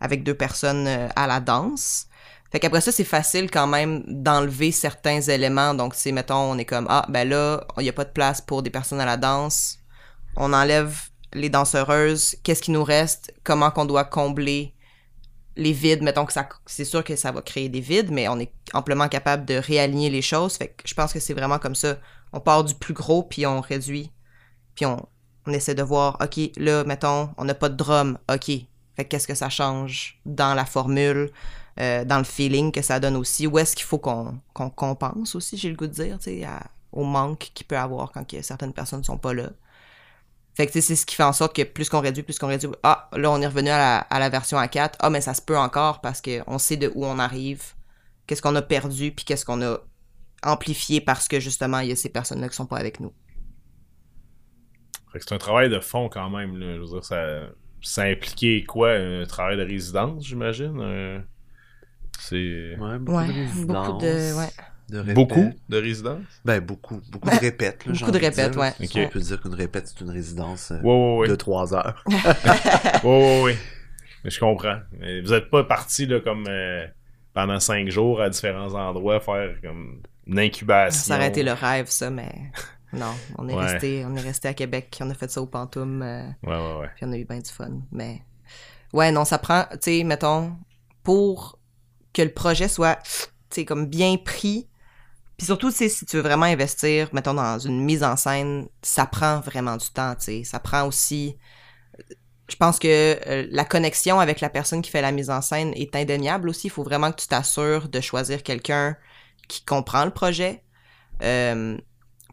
avec 0.00 0.22
deux 0.22 0.34
personnes 0.34 0.86
euh, 0.86 1.08
à 1.16 1.26
la 1.26 1.40
danse. 1.40 2.06
Fait 2.50 2.60
qu'après 2.60 2.80
ça, 2.80 2.92
c'est 2.92 3.04
facile 3.04 3.50
quand 3.50 3.66
même 3.66 4.02
d'enlever 4.06 4.72
certains 4.72 5.20
éléments. 5.20 5.74
Donc, 5.74 5.94
tu 5.94 6.00
sais, 6.00 6.12
mettons, 6.12 6.52
on 6.52 6.56
est 6.58 6.64
comme, 6.64 6.86
ah, 6.88 7.04
ben 7.08 7.28
là, 7.28 7.66
il 7.78 7.82
n'y 7.82 7.88
a 7.88 7.92
pas 7.92 8.04
de 8.04 8.10
place 8.10 8.40
pour 8.40 8.62
des 8.62 8.70
personnes 8.70 9.00
à 9.00 9.06
la 9.06 9.16
danse. 9.16 9.78
On 10.36 10.52
enlève 10.52 10.96
les 11.34 11.50
danseuses. 11.50 12.36
Qu'est-ce 12.42 12.62
qui 12.62 12.70
nous 12.70 12.84
reste? 12.84 13.34
Comment 13.44 13.70
qu'on 13.70 13.84
doit 13.84 14.04
combler 14.04 14.74
les 15.58 15.72
vides? 15.72 16.02
Mettons 16.02 16.24
que 16.24 16.32
ça, 16.32 16.48
c'est 16.64 16.86
sûr 16.86 17.04
que 17.04 17.16
ça 17.16 17.32
va 17.32 17.42
créer 17.42 17.68
des 17.68 17.80
vides, 17.80 18.10
mais 18.10 18.28
on 18.28 18.38
est 18.38 18.52
amplement 18.72 19.08
capable 19.08 19.44
de 19.44 19.54
réaligner 19.54 20.08
les 20.08 20.22
choses. 20.22 20.56
Fait 20.56 20.68
que 20.68 20.88
je 20.88 20.94
pense 20.94 21.12
que 21.12 21.20
c'est 21.20 21.34
vraiment 21.34 21.58
comme 21.58 21.74
ça. 21.74 21.98
On 22.32 22.40
part 22.40 22.64
du 22.64 22.74
plus 22.74 22.94
gros, 22.94 23.22
puis 23.22 23.46
on 23.46 23.60
réduit. 23.60 24.10
Puis 24.74 24.86
on, 24.86 25.06
essaie 25.48 25.74
de 25.74 25.82
voir, 25.82 26.18
OK, 26.22 26.38
là, 26.56 26.84
mettons, 26.84 27.30
on 27.36 27.44
n'a 27.44 27.54
pas 27.54 27.68
de 27.68 27.76
drum. 27.76 28.18
OK. 28.32 28.46
Fait 28.46 29.04
que 29.04 29.08
qu'est-ce 29.08 29.28
que 29.28 29.34
ça 29.34 29.48
change 29.48 30.20
dans 30.24 30.54
la 30.54 30.64
formule? 30.64 31.30
euh, 31.80 32.04
dans 32.04 32.18
le 32.18 32.24
feeling 32.24 32.72
que 32.72 32.82
ça 32.82 33.00
donne 33.00 33.16
aussi? 33.16 33.46
Où 33.46 33.58
est-ce 33.58 33.76
qu'il 33.76 33.86
faut 33.86 33.98
qu'on 33.98 34.40
compense 34.70 35.34
aussi, 35.34 35.56
j'ai 35.56 35.70
le 35.70 35.76
goût 35.76 35.86
de 35.86 35.92
dire, 35.92 36.18
tu 36.18 36.40
sais, 36.40 36.46
au 36.92 37.04
manque 37.04 37.50
qu'il 37.54 37.66
peut 37.66 37.78
avoir 37.78 38.12
quand 38.12 38.24
certaines 38.42 38.72
personnes 38.72 39.04
sont 39.04 39.18
pas 39.18 39.34
là? 39.34 39.50
Fait 40.58 40.66
que 40.66 40.72
c'est 40.80 40.96
ce 40.96 41.06
qui 41.06 41.14
fait 41.14 41.22
en 41.22 41.32
sorte 41.32 41.54
que 41.54 41.62
plus 41.62 41.88
qu'on 41.88 42.00
réduit, 42.00 42.24
plus 42.24 42.36
qu'on 42.36 42.48
réduit. 42.48 42.68
Ah, 42.82 43.08
là, 43.16 43.30
on 43.30 43.40
est 43.40 43.46
revenu 43.46 43.68
à 43.70 43.78
la, 43.78 43.98
à 44.00 44.18
la 44.18 44.28
version 44.28 44.58
A4. 44.58 44.94
Ah, 44.98 45.08
mais 45.08 45.20
ça 45.20 45.32
se 45.32 45.40
peut 45.40 45.56
encore 45.56 46.00
parce 46.00 46.20
qu'on 46.20 46.58
sait 46.58 46.76
de 46.76 46.90
où 46.96 47.06
on 47.06 47.20
arrive, 47.20 47.62
qu'est-ce 48.26 48.42
qu'on 48.42 48.56
a 48.56 48.62
perdu, 48.62 49.12
puis 49.12 49.24
qu'est-ce 49.24 49.44
qu'on 49.44 49.62
a 49.62 49.78
amplifié 50.42 51.00
parce 51.00 51.28
que 51.28 51.38
justement, 51.38 51.78
il 51.78 51.90
y 51.90 51.92
a 51.92 51.96
ces 51.96 52.08
personnes-là 52.08 52.48
qui 52.48 52.56
sont 52.56 52.66
pas 52.66 52.78
avec 52.78 52.98
nous. 52.98 53.12
Fait 55.12 55.20
que 55.20 55.24
c'est 55.28 55.34
un 55.34 55.38
travail 55.38 55.68
de 55.70 55.78
fond 55.80 56.08
quand 56.08 56.28
même. 56.28 56.56
Là. 56.58 56.74
Je 56.74 56.80
veux 56.80 56.86
dire, 56.86 57.04
ça, 57.04 57.48
ça 57.80 58.02
impliquait 58.02 58.64
quoi? 58.66 58.90
Un 58.94 59.26
travail 59.26 59.56
de 59.58 59.62
résidence, 59.62 60.24
j'imagine? 60.26 60.80
Un- 60.80 61.24
C'est. 62.18 62.76
Ouais, 62.80 62.98
beaucoup 62.98 63.16
Ouais, 63.18 63.28
de 63.28 63.32
résidences. 63.32 63.86
beaucoup 63.88 63.98
de. 64.02 64.36
Ouais. 64.38 64.50
De. 64.88 65.02
Beaucoup 65.14 65.50
de 65.68 65.76
résidence? 65.78 66.22
Ben, 66.44 66.60
beaucoup. 66.60 67.00
Beaucoup 67.10 67.28
de 67.30 67.36
répètes. 67.36 67.84
là, 67.86 67.92
Beaucoup 67.98 68.10
de 68.10 68.18
répètes, 68.18 68.56
ouais. 68.56 68.72
Si 68.80 68.84
Ok. 68.98 69.06
On 69.06 69.08
peut 69.10 69.20
dire 69.20 69.40
qu'une 69.40 69.54
répète, 69.54 69.88
c'est 69.88 70.00
une 70.00 70.10
résidence 70.10 70.70
euh, 70.70 70.80
Ouais, 70.80 70.90
ouais, 71.12 71.18
ouais. 71.20 71.28
de 71.28 71.34
trois 71.34 71.74
heures. 71.74 72.04
Ouais, 73.04 73.42
ouais. 73.42 73.58
Mais 74.24 74.30
je 74.30 74.40
comprends. 74.40 74.78
Mais 74.98 75.20
vous 75.20 75.32
êtes 75.32 75.50
pas 75.50 75.64
parti 75.64 76.06
là, 76.06 76.20
comme 76.20 76.44
euh, 76.48 76.86
pendant 77.34 77.60
cinq 77.60 77.88
jours 77.88 78.20
à 78.20 78.28
différents 78.30 78.74
endroits 78.74 79.20
faire 79.20 79.60
comme 79.62 80.02
une 80.26 80.38
incubation. 80.38 81.00
Ça 81.00 81.16
aurait 81.16 81.28
été 81.28 81.42
le 81.42 81.52
rêve, 81.52 81.86
ça, 81.88 82.10
mais 82.10 82.30
Non, 82.92 83.14
on 83.36 83.48
est 83.48 83.54
Ouais. 83.54 83.66
resté, 83.72 84.04
on 84.06 84.16
est 84.16 84.20
resté 84.20 84.48
à 84.48 84.54
Québec, 84.54 84.98
on 85.02 85.10
a 85.10 85.14
fait 85.14 85.30
ça 85.30 85.42
au 85.42 85.46
Pantoum, 85.46 86.00
euh, 86.02 86.22
Ouais, 86.42 86.56
ouais, 86.56 86.80
ouais. 86.80 86.90
puis 86.96 87.04
on 87.06 87.12
a 87.12 87.18
eu 87.18 87.24
bien 87.26 87.38
du 87.38 87.50
fun. 87.50 87.80
Mais 87.92 88.22
ouais, 88.94 89.12
non, 89.12 89.24
ça 89.26 89.36
prend, 89.38 89.64
tu 89.72 89.78
sais, 89.82 90.04
mettons, 90.04 90.56
pour 91.02 91.58
que 92.14 92.22
le 92.22 92.30
projet 92.32 92.66
soit, 92.68 92.96
tu 93.04 93.26
sais, 93.50 93.64
comme 93.66 93.86
bien 93.86 94.16
pris. 94.16 94.66
Puis 95.38 95.46
surtout, 95.46 95.70
tu 95.70 95.88
si 95.88 96.04
tu 96.04 96.16
veux 96.16 96.22
vraiment 96.22 96.46
investir, 96.46 97.08
mettons, 97.12 97.34
dans 97.34 97.60
une 97.60 97.80
mise 97.84 98.02
en 98.02 98.16
scène, 98.16 98.66
ça 98.82 99.06
prend 99.06 99.38
vraiment 99.38 99.76
du 99.76 99.88
temps, 99.88 100.16
tu 100.16 100.24
sais. 100.24 100.44
Ça 100.44 100.58
prend 100.58 100.84
aussi. 100.84 101.36
Je 102.48 102.56
pense 102.56 102.80
que 102.80 103.16
euh, 103.28 103.46
la 103.50 103.64
connexion 103.64 104.18
avec 104.18 104.40
la 104.40 104.50
personne 104.50 104.82
qui 104.82 104.90
fait 104.90 105.00
la 105.00 105.12
mise 105.12 105.30
en 105.30 105.40
scène 105.40 105.72
est 105.76 105.94
indéniable 105.94 106.48
aussi. 106.48 106.66
Il 106.66 106.70
faut 106.70 106.82
vraiment 106.82 107.12
que 107.12 107.20
tu 107.20 107.28
t'assures 107.28 107.88
de 107.88 108.00
choisir 108.00 108.42
quelqu'un 108.42 108.96
qui 109.46 109.64
comprend 109.64 110.04
le 110.04 110.10
projet. 110.10 110.64
Euh, 111.22 111.78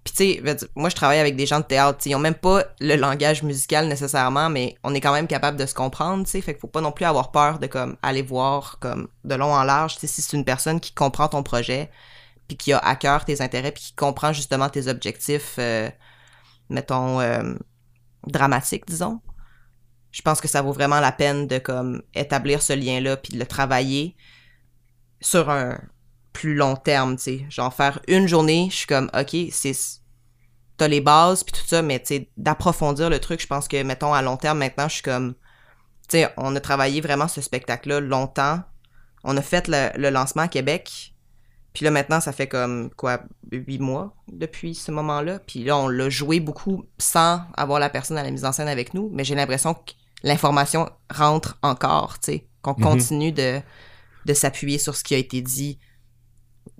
puis 0.03 0.13
tu 0.13 0.43
sais, 0.43 0.67
moi 0.75 0.89
je 0.89 0.95
travaille 0.95 1.19
avec 1.19 1.35
des 1.35 1.45
gens 1.45 1.59
de 1.59 1.65
théâtre, 1.65 1.99
ils 2.05 2.15
ont 2.15 2.19
même 2.19 2.35
pas 2.35 2.63
le 2.79 2.95
langage 2.95 3.43
musical 3.43 3.87
nécessairement, 3.87 4.49
mais 4.49 4.75
on 4.83 4.93
est 4.93 5.01
quand 5.01 5.13
même 5.13 5.27
capable 5.27 5.57
de 5.57 5.65
se 5.65 5.73
comprendre, 5.73 6.25
tu 6.25 6.31
sais, 6.31 6.41
fait 6.41 6.53
qu'il 6.53 6.61
faut 6.61 6.67
pas 6.67 6.81
non 6.81 6.91
plus 6.91 7.05
avoir 7.05 7.31
peur 7.31 7.57
de 7.57 7.65
comme 7.65 7.97
aller 8.03 8.21
voir 8.21 8.77
comme 8.79 9.07
de 9.23 9.35
long 9.35 9.51
en 9.51 9.63
large, 9.63 9.97
tu 9.97 10.07
si 10.07 10.21
c'est 10.21 10.37
une 10.37 10.45
personne 10.45 10.79
qui 10.79 10.93
comprend 10.93 11.27
ton 11.27 11.41
projet, 11.41 11.89
puis 12.47 12.57
qui 12.57 12.73
a 12.73 12.79
à 12.79 12.95
cœur 12.95 13.25
tes 13.25 13.41
intérêts, 13.41 13.71
puis 13.71 13.83
qui 13.83 13.95
comprend 13.95 14.33
justement 14.33 14.69
tes 14.69 14.87
objectifs, 14.87 15.55
euh, 15.57 15.89
mettons 16.69 17.19
euh, 17.19 17.55
dramatiques, 18.27 18.85
disons. 18.87 19.21
Je 20.11 20.21
pense 20.21 20.39
que 20.39 20.47
ça 20.47 20.61
vaut 20.61 20.71
vraiment 20.71 20.99
la 20.99 21.11
peine 21.11 21.47
de 21.47 21.57
comme 21.57 22.01
établir 22.13 22.61
ce 22.61 22.73
lien-là, 22.73 23.17
puis 23.17 23.33
de 23.33 23.39
le 23.39 23.45
travailler 23.45 24.15
sur 25.21 25.49
un 25.49 25.79
plus 26.33 26.55
long 26.55 26.75
terme, 26.75 27.17
tu 27.17 27.23
sais. 27.23 27.45
Genre 27.49 27.73
faire 27.73 27.99
une 28.07 28.27
journée, 28.27 28.67
je 28.69 28.75
suis 28.77 28.87
comme, 28.87 29.09
ok, 29.17 29.35
c'est 29.51 29.73
t'as 30.77 30.87
les 30.87 31.01
bases 31.01 31.43
puis 31.43 31.53
tout 31.53 31.65
ça, 31.65 31.81
mais 31.81 31.99
tu 31.99 32.07
sais, 32.07 32.29
d'approfondir 32.37 33.09
le 33.09 33.19
truc, 33.19 33.41
je 33.41 33.47
pense 33.47 33.67
que, 33.67 33.81
mettons, 33.83 34.13
à 34.13 34.21
long 34.21 34.37
terme, 34.37 34.59
maintenant, 34.59 34.87
je 34.89 34.95
suis 34.95 35.03
comme, 35.03 35.33
tu 36.07 36.19
sais, 36.19 36.33
on 36.37 36.55
a 36.55 36.59
travaillé 36.59 37.01
vraiment 37.01 37.27
ce 37.27 37.41
spectacle-là 37.41 37.99
longtemps. 37.99 38.61
On 39.23 39.35
a 39.37 39.41
fait 39.41 39.67
le, 39.67 39.89
le 39.97 40.09
lancement 40.09 40.43
à 40.43 40.47
Québec. 40.47 41.14
Puis 41.75 41.83
là, 41.85 41.91
maintenant, 41.91 42.19
ça 42.21 42.31
fait 42.31 42.47
comme, 42.47 42.89
quoi, 42.95 43.21
huit 43.51 43.79
mois 43.79 44.15
depuis 44.31 44.73
ce 44.73 44.91
moment-là. 44.91 45.39
Puis 45.39 45.63
là, 45.63 45.77
on 45.77 45.87
l'a 45.89 46.09
joué 46.09 46.39
beaucoup 46.39 46.85
sans 46.97 47.41
avoir 47.55 47.79
la 47.79 47.89
personne 47.91 48.17
à 48.17 48.23
la 48.23 48.31
mise 48.31 48.45
en 48.45 48.51
scène 48.53 48.67
avec 48.69 48.93
nous. 48.95 49.09
Mais 49.13 49.23
j'ai 49.23 49.35
l'impression 49.35 49.73
que 49.75 49.91
l'information 50.23 50.89
rentre 51.13 51.59
encore, 51.61 52.17
tu 52.19 52.31
sais. 52.31 52.47
Qu'on 52.63 52.73
Mhm. 52.77 52.81
continue 52.81 53.31
de, 53.31 53.59
de 54.25 54.33
s'appuyer 54.33 54.79
sur 54.79 54.95
ce 54.95 55.03
qui 55.03 55.13
a 55.13 55.17
été 55.19 55.41
dit 55.41 55.77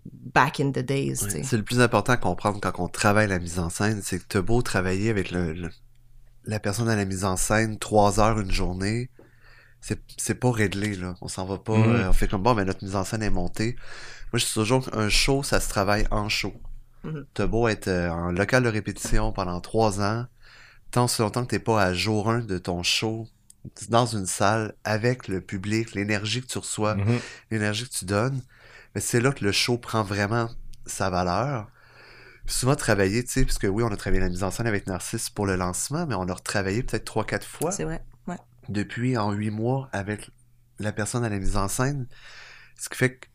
back 0.05 0.59
in 0.59 0.71
the 0.71 0.79
days, 0.79 1.17
tu 1.19 1.25
Ouais, 1.25 1.29
sais. 1.31 1.43
C'est 1.43 1.57
le 1.57 1.63
plus 1.63 1.81
important 1.81 2.13
à 2.13 2.17
comprendre 2.17 2.59
quand 2.61 2.73
on 2.79 2.87
travaille 2.87 3.27
la 3.27 3.39
mise 3.39 3.59
en 3.59 3.69
scène, 3.69 4.01
c'est 4.03 4.19
que 4.19 4.25
t'as 4.27 4.41
beau 4.41 4.61
travailler 4.61 5.09
avec 5.09 5.29
le, 5.31 5.53
le- 5.53 5.69
la 6.45 6.59
personne 6.59 6.89
à 6.89 6.95
la 6.95 7.05
mise 7.05 7.25
en 7.25 7.37
scène 7.37 7.77
trois 7.79 8.19
heures 8.19 8.39
une 8.39 8.51
journée, 8.51 9.09
c'est 9.81 9.99
c'est 10.17 10.35
pas 10.35 10.51
réglé 10.51 10.95
là. 10.95 11.15
On 11.21 11.27
s'en 11.27 11.45
va 11.45 11.57
pas, 11.57 11.73
Mhm. 11.77 11.95
euh, 11.95 12.09
on 12.09 12.13
fait 12.13 12.27
comme 12.27 12.43
bon, 12.43 12.53
mais 12.55 12.65
notre 12.65 12.83
mise 12.83 12.95
en 12.95 13.03
scène 13.03 13.23
est 13.23 13.29
montée. 13.29 13.75
Moi, 14.33 14.39
je 14.39 14.45
suis 14.45 14.53
toujours 14.53 14.87
un 14.93 15.09
show, 15.09 15.43
ça 15.43 15.59
se 15.59 15.69
travaille 15.69 16.07
en 16.11 16.29
show. 16.29 16.53
Mhm. 17.03 17.25
T'as 17.33 17.47
beau 17.47 17.67
être 17.67 17.87
euh, 17.87 18.09
en 18.09 18.31
local 18.31 18.63
de 18.63 18.69
répétition 18.69 19.31
pendant 19.31 19.61
trois 19.61 20.01
ans, 20.01 20.25
tant 20.91 21.07
si 21.07 21.21
longtemps 21.21 21.43
que 21.43 21.49
t'es 21.51 21.59
pas 21.59 21.81
à 21.81 21.93
jour 21.93 22.29
1 22.29 22.39
de 22.39 22.57
ton 22.57 22.83
show, 22.83 23.27
dans 23.89 24.05
une 24.05 24.25
salle, 24.25 24.73
avec 24.83 25.27
le 25.27 25.41
public, 25.41 25.93
l'énergie 25.93 26.41
que 26.41 26.47
tu 26.47 26.57
reçois, 26.57 26.95
Mhm. 26.95 27.19
l'énergie 27.51 27.87
que 27.87 27.93
tu 27.93 28.05
donnes, 28.05 28.41
mais 28.93 29.01
c'est 29.01 29.21
là 29.21 29.31
que 29.31 29.43
le 29.43 29.51
show 29.51 29.77
prend 29.77 30.03
vraiment 30.03 30.49
sa 30.85 31.09
valeur. 31.09 31.67
Puis 32.45 32.53
souvent 32.55 32.75
travailler, 32.75 33.23
tu 33.23 33.31
sais, 33.31 33.45
parce 33.45 33.57
que 33.57 33.65
oui, 33.67 33.83
on 33.83 33.91
a 33.91 33.97
travaillé 33.97 34.21
la 34.21 34.29
mise 34.29 34.43
en 34.43 34.51
scène 34.51 34.67
avec 34.67 34.85
Narcisse 34.85 35.29
pour 35.31 35.47
le 35.47 35.55
lancement, 35.55 36.05
mais 36.05 36.13
on 36.15 36.27
a 36.27 36.33
retravaillé 36.33 36.83
peut-être 36.83 37.05
trois, 37.05 37.25
quatre 37.25 37.47
fois 37.47 37.71
C'est 37.71 37.85
vrai. 37.85 38.03
Ouais. 38.27 38.37
depuis 38.69 39.17
en 39.17 39.31
huit 39.31 39.49
mois 39.51 39.89
avec 39.93 40.29
la 40.79 40.91
personne 40.91 41.23
à 41.23 41.29
la 41.29 41.39
mise 41.39 41.57
en 41.57 41.67
scène. 41.67 42.07
Ce 42.77 42.87
qui 42.89 42.97
fait 42.97 43.15
que 43.15 43.27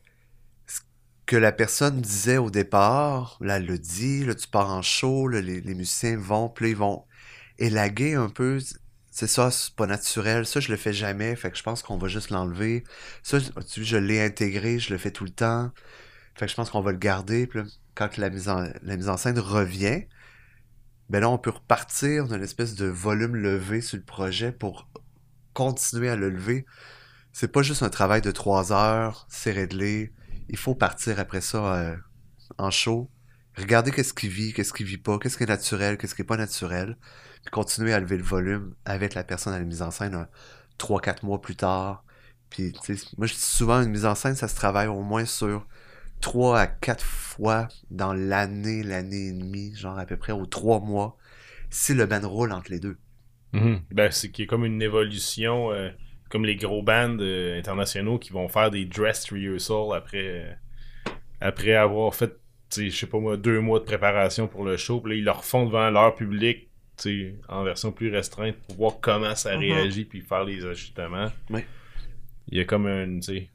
que 1.31 1.37
la 1.37 1.53
personne 1.53 2.01
disait 2.01 2.39
au 2.39 2.51
départ, 2.51 3.39
là, 3.41 3.59
elle 3.59 3.67
le 3.67 3.79
dit, 3.79 4.25
là, 4.25 4.35
tu 4.35 4.49
pars 4.49 4.69
en 4.69 4.83
show, 4.83 5.29
là, 5.29 5.41
les, 5.41 5.63
musiciens 5.77 6.17
vont, 6.17 6.49
puis 6.49 6.71
ils 6.71 6.77
vont 6.77 7.05
élaguer 7.57 8.15
un 8.15 8.29
peu. 8.29 8.59
C'est 9.13 9.29
ça, 9.29 9.53
c'est 9.53 9.73
pas 9.77 9.87
naturel. 9.87 10.45
Ça, 10.45 10.59
je 10.59 10.73
le 10.73 10.77
fais 10.77 10.93
jamais. 10.93 11.37
Fait 11.37 11.53
que 11.53 11.57
je 11.57 11.63
pense 11.63 11.85
qu'on 11.85 11.99
va 11.99 12.09
juste 12.09 12.31
l'enlever. 12.31 12.83
Ça, 13.23 13.39
tu 13.41 13.85
je 13.85 13.97
l'ai 13.97 14.21
intégré, 14.21 14.81
je 14.81 14.93
le 14.93 14.99
fais 14.99 15.13
tout 15.13 15.23
le 15.23 15.31
temps. 15.31 15.71
Fait 16.35 16.47
que 16.47 16.51
je 16.51 16.57
pense 16.57 16.69
qu'on 16.69 16.81
va 16.81 16.91
le 16.91 16.99
garder. 16.99 17.47
Puis 17.47 17.61
quand 17.95 18.17
la 18.17 18.29
mise 18.29 18.49
en, 18.49 18.67
la 18.83 18.97
mise 18.97 19.09
en 19.09 19.17
scène 19.17 19.39
revient, 19.39 20.07
ben 21.11 21.21
là, 21.21 21.31
on 21.31 21.39
peut 21.39 21.51
repartir 21.51 22.27
d'une 22.27 22.43
espèce 22.43 22.75
de 22.75 22.87
volume 22.87 23.37
levé 23.37 23.83
sur 23.83 23.99
le 23.99 24.05
projet 24.05 24.51
pour 24.51 24.91
continuer 25.55 26.09
à 26.09 26.17
le 26.17 26.29
lever. 26.29 26.67
C'est 27.33 27.53
pas 27.53 27.63
juste 27.63 27.85
un 27.85 27.89
travail 27.89 28.21
de 28.21 28.33
trois 28.33 28.73
heures, 28.73 29.29
c'est 29.31 29.53
réglé. 29.53 30.13
Il 30.51 30.59
faut 30.59 30.75
partir 30.75 31.19
après 31.19 31.41
ça 31.41 31.75
euh, 31.75 31.97
en 32.59 32.71
show. 32.71 33.11
Regarder 33.57 33.91
qu'est-ce 33.91 34.15
qui 34.15 34.29
vit, 34.29 34.53
qu'est-ce 34.53 34.73
qui 34.73 34.85
vit 34.85 34.99
pas, 34.99 35.19
qu'est-ce 35.19 35.37
qui 35.37 35.45
est 35.45 35.49
naturel, 35.49 35.97
qu'est-ce 35.97 36.15
qui 36.15 36.23
est 36.23 36.25
pas 36.25 36.37
naturel. 36.37 36.97
Puis 37.43 37.51
continuer 37.51 37.93
à 37.93 38.01
lever 38.01 38.17
le 38.17 38.23
volume 38.23 38.75
avec 38.85 39.15
la 39.15 39.25
personne 39.25 39.53
à 39.53 39.59
la 39.59 39.65
mise 39.65 39.83
en 39.83 39.91
scène 39.91 40.15
un, 40.15 40.29
trois, 40.79 41.01
quatre 41.01 41.25
mois 41.25 41.41
plus 41.41 41.57
tard. 41.57 42.05
Puis, 42.51 42.73
moi, 43.17 43.27
je 43.27 43.35
dis 43.35 43.41
souvent, 43.41 43.81
une 43.81 43.91
mise 43.91 44.07
en 44.07 44.15
scène, 44.15 44.35
ça 44.35 44.49
se 44.49 44.57
travaille 44.57 44.89
au 44.89 45.03
moins 45.03 45.25
sur 45.25 45.67
trois 46.21 46.61
à 46.61 46.67
quatre 46.67 47.05
fois 47.05 47.69
dans 47.91 48.13
l'année, 48.13 48.83
l'année 48.83 49.29
et 49.29 49.33
demie, 49.33 49.75
genre 49.75 49.99
à 49.99 50.05
peu 50.05 50.17
près 50.17 50.33
aux 50.33 50.47
trois 50.47 50.81
mois, 50.81 51.17
si 51.71 51.95
le 51.95 52.07
band 52.07 52.29
roule 52.29 52.53
entre 52.53 52.71
les 52.71 52.81
deux. 52.81 52.99
Mhm. 53.53 53.83
Ben, 53.93 54.11
c'est 54.11 54.31
qu'il 54.31 54.45
y 54.45 54.49
a 54.49 54.49
comme 54.49 54.65
une 54.65 54.83
évolution, 54.83 55.73
euh, 55.73 55.91
comme 56.31 56.45
les 56.47 56.57
gros 56.57 56.83
bands 56.83 57.17
euh, 57.21 57.59
internationaux 57.59 58.19
qui 58.19 58.33
vont 58.33 58.49
faire 58.49 58.71
des 58.71 58.85
dress 58.87 59.31
rehearsals 59.31 59.95
après, 59.95 60.19
euh, 60.47 60.53
après 61.41 61.75
avoir 61.75 62.15
fait, 62.15 62.33
je 62.75 62.89
sais 62.89 63.07
pas 63.07 63.19
moi, 63.19 63.37
deux 63.37 63.61
mois 63.61 63.81
de 63.81 63.85
préparation 63.85 64.47
pour 64.49 64.65
le 64.65 64.77
show. 64.77 65.01
Puis 65.01 65.13
là, 65.13 65.19
ils 65.19 65.25
le 65.25 65.31
refont 65.33 65.67
devant 65.67 65.91
leur 65.91 66.15
public, 66.15 66.69
tu 66.97 67.03
sais, 67.03 67.35
en 67.49 67.65
version 67.65 67.93
plus 67.93 68.11
restreinte 68.11 68.57
pour 68.67 68.77
voir 68.77 69.01
comment 69.01 69.35
ça 69.35 69.55
Mhm. 69.57 69.61
réagit 69.61 70.05
puis 70.05 70.21
faire 70.23 70.45
les 70.45 70.65
ajustements. 70.65 71.31
Oui. 71.51 71.61
Il 72.49 72.59
y 72.59 72.61
a 72.61 72.65
comme 72.65 72.87
un, 72.87 73.17
tu 73.17 73.23
sais, 73.23 73.49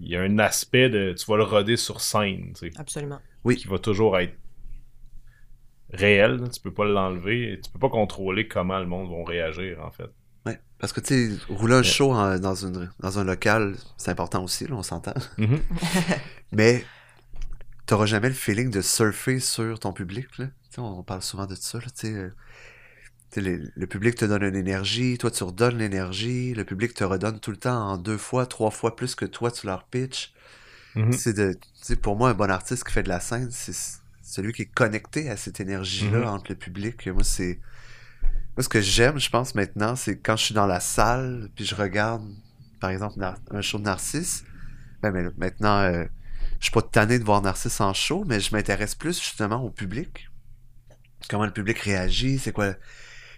il 0.00 0.08
y 0.08 0.16
a 0.16 0.22
un 0.22 0.38
aspect 0.38 0.88
de, 0.88 1.12
tu 1.12 1.26
vas 1.30 1.36
le 1.36 1.42
roder 1.42 1.76
sur 1.76 2.00
scène, 2.00 2.52
tu 2.54 2.70
sais, 2.70 2.78
Absolument. 2.78 3.18
qui 3.56 3.66
va 3.68 3.78
toujours 3.78 4.18
être 4.18 4.34
réel. 5.92 6.40
Tu 6.54 6.60
peux 6.60 6.72
pas 6.72 6.84
l'enlever. 6.84 7.58
Tu 7.62 7.70
peux 7.72 7.78
pas 7.80 7.88
contrôler 7.88 8.46
comment 8.46 8.78
le 8.78 8.86
monde 8.86 9.10
va 9.10 9.24
réagir, 9.24 9.84
en 9.84 9.90
fait. 9.90 10.10
Parce 10.80 10.92
que, 10.92 11.00
tu 11.00 11.36
sais, 11.36 11.38
rouler 11.48 11.74
un 11.74 11.82
show 11.82 12.12
en- 12.12 12.38
dans, 12.38 12.54
une, 12.54 12.90
dans 13.00 13.18
un 13.18 13.24
local, 13.24 13.76
c'est 13.98 14.10
important 14.10 14.42
aussi, 14.42 14.66
là, 14.66 14.74
on 14.76 14.82
s'entend. 14.82 15.14
Mhm. 15.38 15.60
Mais 16.52 16.84
t'auras 17.86 18.06
jamais 18.06 18.28
le 18.28 18.34
feeling 18.34 18.70
de 18.70 18.80
surfer 18.80 19.40
sur 19.40 19.78
ton 19.78 19.92
public, 19.92 20.26
là. 20.38 20.46
On 20.78 21.02
parle 21.02 21.20
souvent 21.22 21.46
de 21.46 21.54
ça, 21.56 21.78
là, 21.78 21.86
euh, 22.04 22.30
le, 23.36 23.86
public 23.86 24.14
te 24.14 24.24
donne 24.24 24.42
une 24.44 24.56
énergie, 24.56 25.18
toi 25.18 25.30
tu 25.30 25.42
redonnes 25.44 25.78
l'énergie, 25.78 26.54
le 26.54 26.64
public 26.64 26.94
te 26.94 27.04
redonne 27.04 27.38
tout 27.40 27.50
le 27.50 27.56
temps 27.56 27.90
en 27.90 27.96
deux 27.98 28.16
fois, 28.18 28.46
trois 28.46 28.70
fois 28.70 28.96
plus 28.96 29.14
que 29.14 29.24
toi 29.24 29.50
tu 29.50 29.66
leur 29.66 29.84
pitches. 29.84 30.32
Mhm. 30.96 31.12
C'est 31.12 31.32
de, 31.34 31.52
tu 31.52 31.60
sais, 31.82 31.96
pour 31.96 32.16
moi, 32.16 32.30
un 32.30 32.34
bon 32.34 32.50
artiste 32.50 32.84
qui 32.84 32.92
fait 32.92 33.02
de 33.02 33.08
la 33.08 33.20
scène, 33.20 33.48
c'est 33.50 33.74
celui 34.22 34.52
qui 34.52 34.62
est 34.62 34.72
connecté 34.72 35.28
à 35.30 35.36
cette 35.36 35.60
énergie-là 35.60 36.18
Mhm. 36.20 36.26
entre 36.26 36.46
le 36.50 36.56
public. 36.56 37.06
Moi, 37.08 37.22
c'est. 37.24 37.58
Moi, 38.56 38.64
ce 38.64 38.68
que 38.68 38.80
j'aime, 38.80 39.18
je 39.18 39.30
pense, 39.30 39.54
maintenant, 39.54 39.96
c'est 39.96 40.18
quand 40.18 40.36
je 40.36 40.44
suis 40.44 40.54
dans 40.54 40.66
la 40.66 40.80
salle, 40.80 41.48
puis 41.54 41.64
je 41.64 41.74
regarde, 41.74 42.22
par 42.80 42.90
exemple, 42.90 43.18
un 43.50 43.60
show 43.62 43.78
de 43.78 43.84
Narcisse. 43.84 44.44
Ben, 45.02 45.12
mais 45.12 45.24
maintenant, 45.38 45.78
euh, 45.78 46.04
je 46.58 46.64
suis 46.64 46.72
pas 46.72 46.82
tanné 46.82 47.18
de 47.18 47.24
voir 47.24 47.40
Narcisse 47.42 47.80
en 47.80 47.94
show, 47.94 48.24
mais 48.26 48.40
je 48.40 48.54
m'intéresse 48.54 48.94
plus 48.94 49.18
justement 49.18 49.62
au 49.62 49.70
public. 49.70 50.28
Comment 51.28 51.46
le 51.46 51.52
public 51.52 51.78
réagit, 51.78 52.38
c'est 52.38 52.52
quoi. 52.52 52.74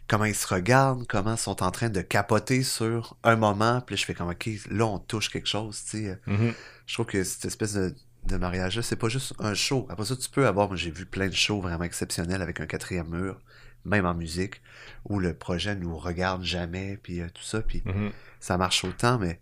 Comment 0.09 0.25
ils 0.25 0.35
se 0.35 0.53
regardent, 0.53 1.07
comment 1.07 1.35
ils 1.35 1.39
sont 1.39 1.63
en 1.63 1.71
train 1.71 1.89
de 1.89 2.01
capoter 2.01 2.65
sur 2.65 3.17
un 3.23 3.37
moment, 3.37 3.81
puis 3.81 3.97
je 3.97 4.05
fais 4.05 4.15
comme, 4.15 4.29
ok, 4.29 4.51
là, 4.69 4.87
on 4.87 4.99
touche 4.99 5.31
quelque 5.31 5.49
chose, 5.49 5.81
tu 5.85 6.05
sais. 6.05 6.21
Mhm. 6.27 6.53
Je 6.87 6.95
trouve 6.95 7.07
que 7.07 7.23
cette 7.23 7.45
espèce 7.45 7.75
de, 7.75 7.95
de 8.27 8.37
mariage-là, 8.37 8.83
c'est 8.83 8.97
pas 8.97 9.09
juste 9.09 9.35
un 9.39 9.55
show. 9.55 9.87
Après 9.89 10.05
ça, 10.05 10.17
tu 10.17 10.29
peux 10.29 10.47
avoir, 10.47 10.69
moi 10.69 10.77
j'ai 10.77 10.91
vu 10.91 11.07
plein 11.07 11.29
de 11.29 11.35
shows 11.35 11.61
vraiment 11.61 11.85
exceptionnels 11.85 12.43
avec 12.43 12.61
un 12.61 12.67
quatrième 12.67 13.09
mur, 13.09 13.41
même 13.85 14.07
en 14.07 14.14
musique, 14.14 14.61
où 15.09 15.18
le 15.18 15.35
projet 15.35 15.74
nous 15.74 15.97
regarde 15.97 16.43
jamais, 16.45 16.97
puis 17.03 17.20
euh, 17.20 17.28
tout 17.33 17.43
ça, 17.43 17.62
puis 17.62 17.83
Mhm. 17.85 18.11
ça 18.41 18.57
marche 18.59 18.85
autant, 18.85 19.18
mais 19.18 19.41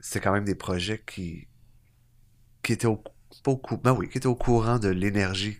c'est 0.00 0.20
quand 0.20 0.32
même 0.32 0.44
des 0.44 0.54
projets 0.54 1.02
qui, 1.06 1.46
qui 2.62 2.72
étaient 2.72 2.86
au, 2.86 3.02
pas 3.42 3.50
au 3.50 3.56
cou- 3.56 3.76
ben 3.78 3.92
oui, 3.92 4.08
qui 4.08 4.18
étaient 4.18 4.26
au 4.26 4.34
courant 4.34 4.78
de 4.78 4.88
l'énergie 4.88 5.58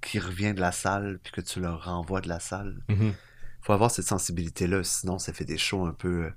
qui 0.00 0.18
revient 0.18 0.54
de 0.54 0.60
la 0.60 0.72
salle, 0.72 1.18
puis 1.22 1.32
que 1.32 1.40
tu 1.40 1.60
leur 1.60 1.84
renvoies 1.84 2.20
de 2.20 2.28
la 2.28 2.40
salle. 2.40 2.82
Mhm. 2.88 3.12
Faut 3.62 3.72
avoir 3.74 3.90
cette 3.90 4.06
sensibilité-là, 4.06 4.82
sinon 4.84 5.18
ça 5.18 5.32
fait 5.32 5.44
des 5.44 5.58
shows 5.58 5.84
un 5.86 5.92
peu 5.92 6.24
euh, 6.24 6.30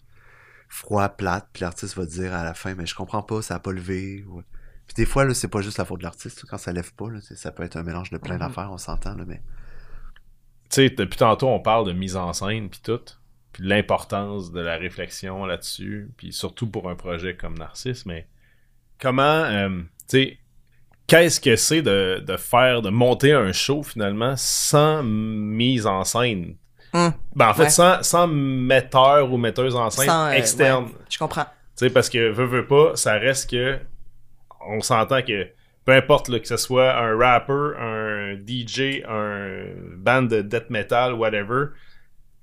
froids, 0.67 1.09
plates, 1.09 1.47
puis 1.53 1.61
l'artiste 1.61 1.95
va 1.95 2.05
dire 2.05 2.33
à 2.33 2.43
la 2.43 2.53
fin, 2.53 2.75
mais 2.75 2.85
je 2.85 2.95
comprends 2.95 3.23
pas, 3.23 3.41
ça 3.41 3.55
a 3.55 3.59
pas 3.59 3.71
levé. 3.71 4.25
ou- 4.27 4.41
Puis 4.87 4.95
des 4.95 5.05
fois, 5.05 5.23
là, 5.23 5.33
c'est 5.33 5.47
pas 5.47 5.61
juste 5.61 5.77
la 5.77 5.85
faute 5.85 5.99
de 5.99 6.03
l'artiste, 6.03 6.43
quand 6.49 6.57
ça 6.57 6.73
lève 6.73 6.93
pas, 6.93 7.09
là, 7.09 7.19
ça 7.21 7.51
peut 7.51 7.63
être 7.63 7.77
un 7.77 7.83
mélange 7.83 8.09
de 8.09 8.17
plein 8.17 8.33
Mhm. 8.33 8.39
d'affaires, 8.41 8.71
on 8.71 8.77
s'entend, 8.77 9.15
mais 9.25 9.41
sais, 10.75 10.89
depuis 10.89 11.17
tantôt, 11.17 11.47
on 11.49 11.59
parle 11.59 11.85
de 11.87 11.93
mise 11.93 12.15
en 12.15 12.33
scène, 12.33 12.69
puis 12.69 12.79
tout, 12.83 12.99
puis 13.51 13.63
l'importance 13.65 14.51
de 14.51 14.59
la 14.61 14.77
réflexion 14.77 15.45
là-dessus, 15.45 16.09
puis 16.17 16.31
surtout 16.33 16.67
pour 16.67 16.89
un 16.89 16.95
projet 16.95 17.35
comme 17.35 17.57
Narcisse, 17.57 18.05
mais 18.05 18.27
comment, 18.99 19.21
euh, 19.21 19.69
tu 19.69 19.85
sais, 20.07 20.37
qu'est-ce 21.07 21.39
que 21.39 21.55
c'est 21.55 21.81
de, 21.81 22.23
de 22.25 22.37
faire, 22.37 22.81
de 22.81 22.89
monter 22.89 23.33
un 23.33 23.51
show 23.51 23.83
finalement 23.83 24.35
sans 24.37 25.03
mise 25.03 25.85
en 25.85 26.03
scène? 26.03 26.55
Hum, 26.93 27.11
Ben, 27.35 27.49
en 27.49 27.53
fait, 27.55 27.63
Ouais. 27.63 27.69
sans, 27.69 28.03
sans 28.03 28.27
metteur 28.27 29.31
ou 29.33 29.37
metteuse 29.37 29.75
en 29.75 29.89
scène 29.89 30.05
sans, 30.07 30.27
euh, 30.27 30.31
externe. 30.31 30.85
ouais, 30.85 30.91
je 31.09 31.17
comprends. 31.17 31.45
Tu 31.75 31.87
sais, 31.87 31.89
parce 31.89 32.07
que 32.09 32.29
veut, 32.31 32.45
veut 32.45 32.67
pas, 32.67 32.95
ça 32.95 33.13
reste 33.13 33.49
que. 33.49 33.79
On 34.65 34.79
s'entend 34.81 35.21
que 35.23 35.47
peu 35.85 35.91
importe 35.93 36.29
là, 36.29 36.39
que 36.39 36.47
ce 36.47 36.57
soit 36.57 36.97
un 36.97 37.17
rapper, 37.17 37.77
un 37.79 38.35
DJ, 38.35 39.03
un 39.07 39.65
band 39.97 40.23
de 40.23 40.41
death 40.41 40.69
metal, 40.69 41.13
whatever, 41.13 41.67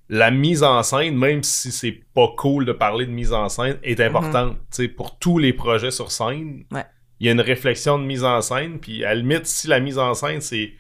la 0.09 0.31
mise 0.31 0.63
en 0.63 0.83
scène, 0.83 1.17
même 1.17 1.43
si 1.43 1.71
c'est 1.71 2.01
pas 2.15 2.29
cool 2.37 2.65
de 2.65 2.73
parler 2.73 3.07
de 3.07 3.13
mise 3.13 3.33
en 3.33 3.49
scène, 3.49 3.79
est 3.83 4.01
importante. 4.01 4.57
Tu 4.71 4.83
sais, 4.83 4.89
pour 4.89 5.19
tous 5.19 5.39
les 5.39 5.53
projets 5.53 5.91
sur 5.93 6.11
scène, 6.11 6.65
Ouais. 6.73 6.85
il 7.21 7.27
y 7.27 7.29
a 7.29 7.33
une 7.33 7.41
réflexion 7.41 7.99
de 7.99 8.05
mise 8.05 8.25
en 8.25 8.41
scène, 8.41 8.79
puis 8.81 9.05
à 9.05 9.11
la 9.11 9.15
limite, 9.17 9.47
si 9.47 9.69
la 9.69 9.79
mise 9.81 9.99
en 9.99 10.13
scène, 10.15 10.41
c'est 10.41 10.73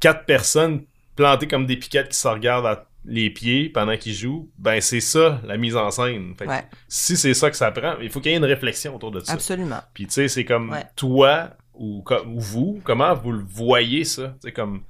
quatre 0.00 0.24
personnes 0.24 0.84
plantées 1.16 1.46
comme 1.48 1.66
des 1.66 1.76
piquettes 1.76 2.08
qui 2.10 2.16
se 2.18 2.28
regardent 2.28 2.66
à 2.66 2.86
les 3.08 3.30
pieds 3.30 3.68
pendant 3.68 3.96
qu'ils 3.96 4.14
jouent, 4.14 4.50
ben 4.58 4.80
c'est 4.80 5.00
ça 5.00 5.40
la 5.44 5.56
mise 5.56 5.76
en 5.76 5.90
scène. 5.92 6.34
Fait 6.36 6.44
que 6.46 6.50
Ouais, 6.50 6.64
si 6.88 7.16
c'est 7.16 7.34
ça 7.34 7.50
que 7.50 7.56
ça 7.56 7.70
prend, 7.70 7.94
il 8.02 8.10
faut 8.10 8.20
qu'il 8.20 8.32
y 8.32 8.34
ait 8.34 8.38
une 8.38 8.44
réflexion 8.44 8.96
autour 8.96 9.12
de 9.12 9.20
ça. 9.20 9.32
absolument. 9.32 9.80
Puis 9.94 10.06
tu 10.06 10.12
sais, 10.14 10.28
c'est 10.28 10.44
comme 10.44 10.70
Ouais. 10.70 10.82
toi 10.96 11.50
ou, 11.78 12.04
vous, 12.36 12.80
comment 12.84 13.14
vous 13.14 13.32
le 13.32 13.44
voyez 13.44 14.04
ça? 14.04 14.34
Comme 14.54 14.82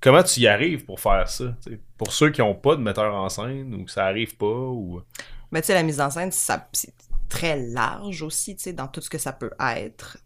comment 0.00 0.22
tu 0.22 0.40
y 0.40 0.46
arrives 0.46 0.84
pour 0.84 1.00
faire 1.00 1.28
ça? 1.28 1.54
Pour 1.96 2.12
ceux 2.12 2.30
qui 2.30 2.40
n'ont 2.40 2.54
pas 2.54 2.76
de 2.76 2.80
metteur 2.80 3.14
en 3.14 3.28
scène 3.28 3.74
ou 3.74 3.84
que 3.84 3.90
ça 3.90 4.04
arrive 4.04 4.36
pas 4.36 4.46
ou. 4.46 5.02
Mais 5.50 5.62
tu 5.62 5.72
la 5.72 5.82
mise 5.82 6.00
en 6.00 6.10
scène, 6.10 6.30
c'est 6.32 6.94
très 7.28 7.56
large 7.56 8.22
aussi, 8.22 8.56
tu 8.56 8.72
dans 8.72 8.88
tout 8.88 9.00
ce 9.00 9.10
que 9.10 9.18
ça 9.18 9.32
peut 9.32 9.52
être. 9.58 10.18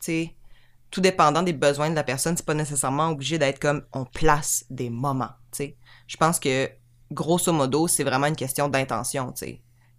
Tout 0.91 1.01
dépendant 1.01 1.43
des 1.43 1.53
besoins 1.53 1.89
de 1.89 1.95
la 1.95 2.03
personne, 2.03 2.37
c'est 2.37 2.45
pas 2.45 2.55
nécessairement 2.55 3.11
obligé 3.11 3.39
d'être 3.39 3.61
comme 3.61 3.83
on 3.93 4.05
place 4.05 4.65
des 4.71 4.91
moments. 4.91 5.31
Je 5.57 6.17
pense 6.17 6.41
que, 6.41 6.69
grosso 7.13 7.53
modo, 7.53 7.87
c'est 7.87 8.03
vraiment 8.03 8.27
une 8.27 8.37
question 8.37 8.69
d'intention. 8.69 9.33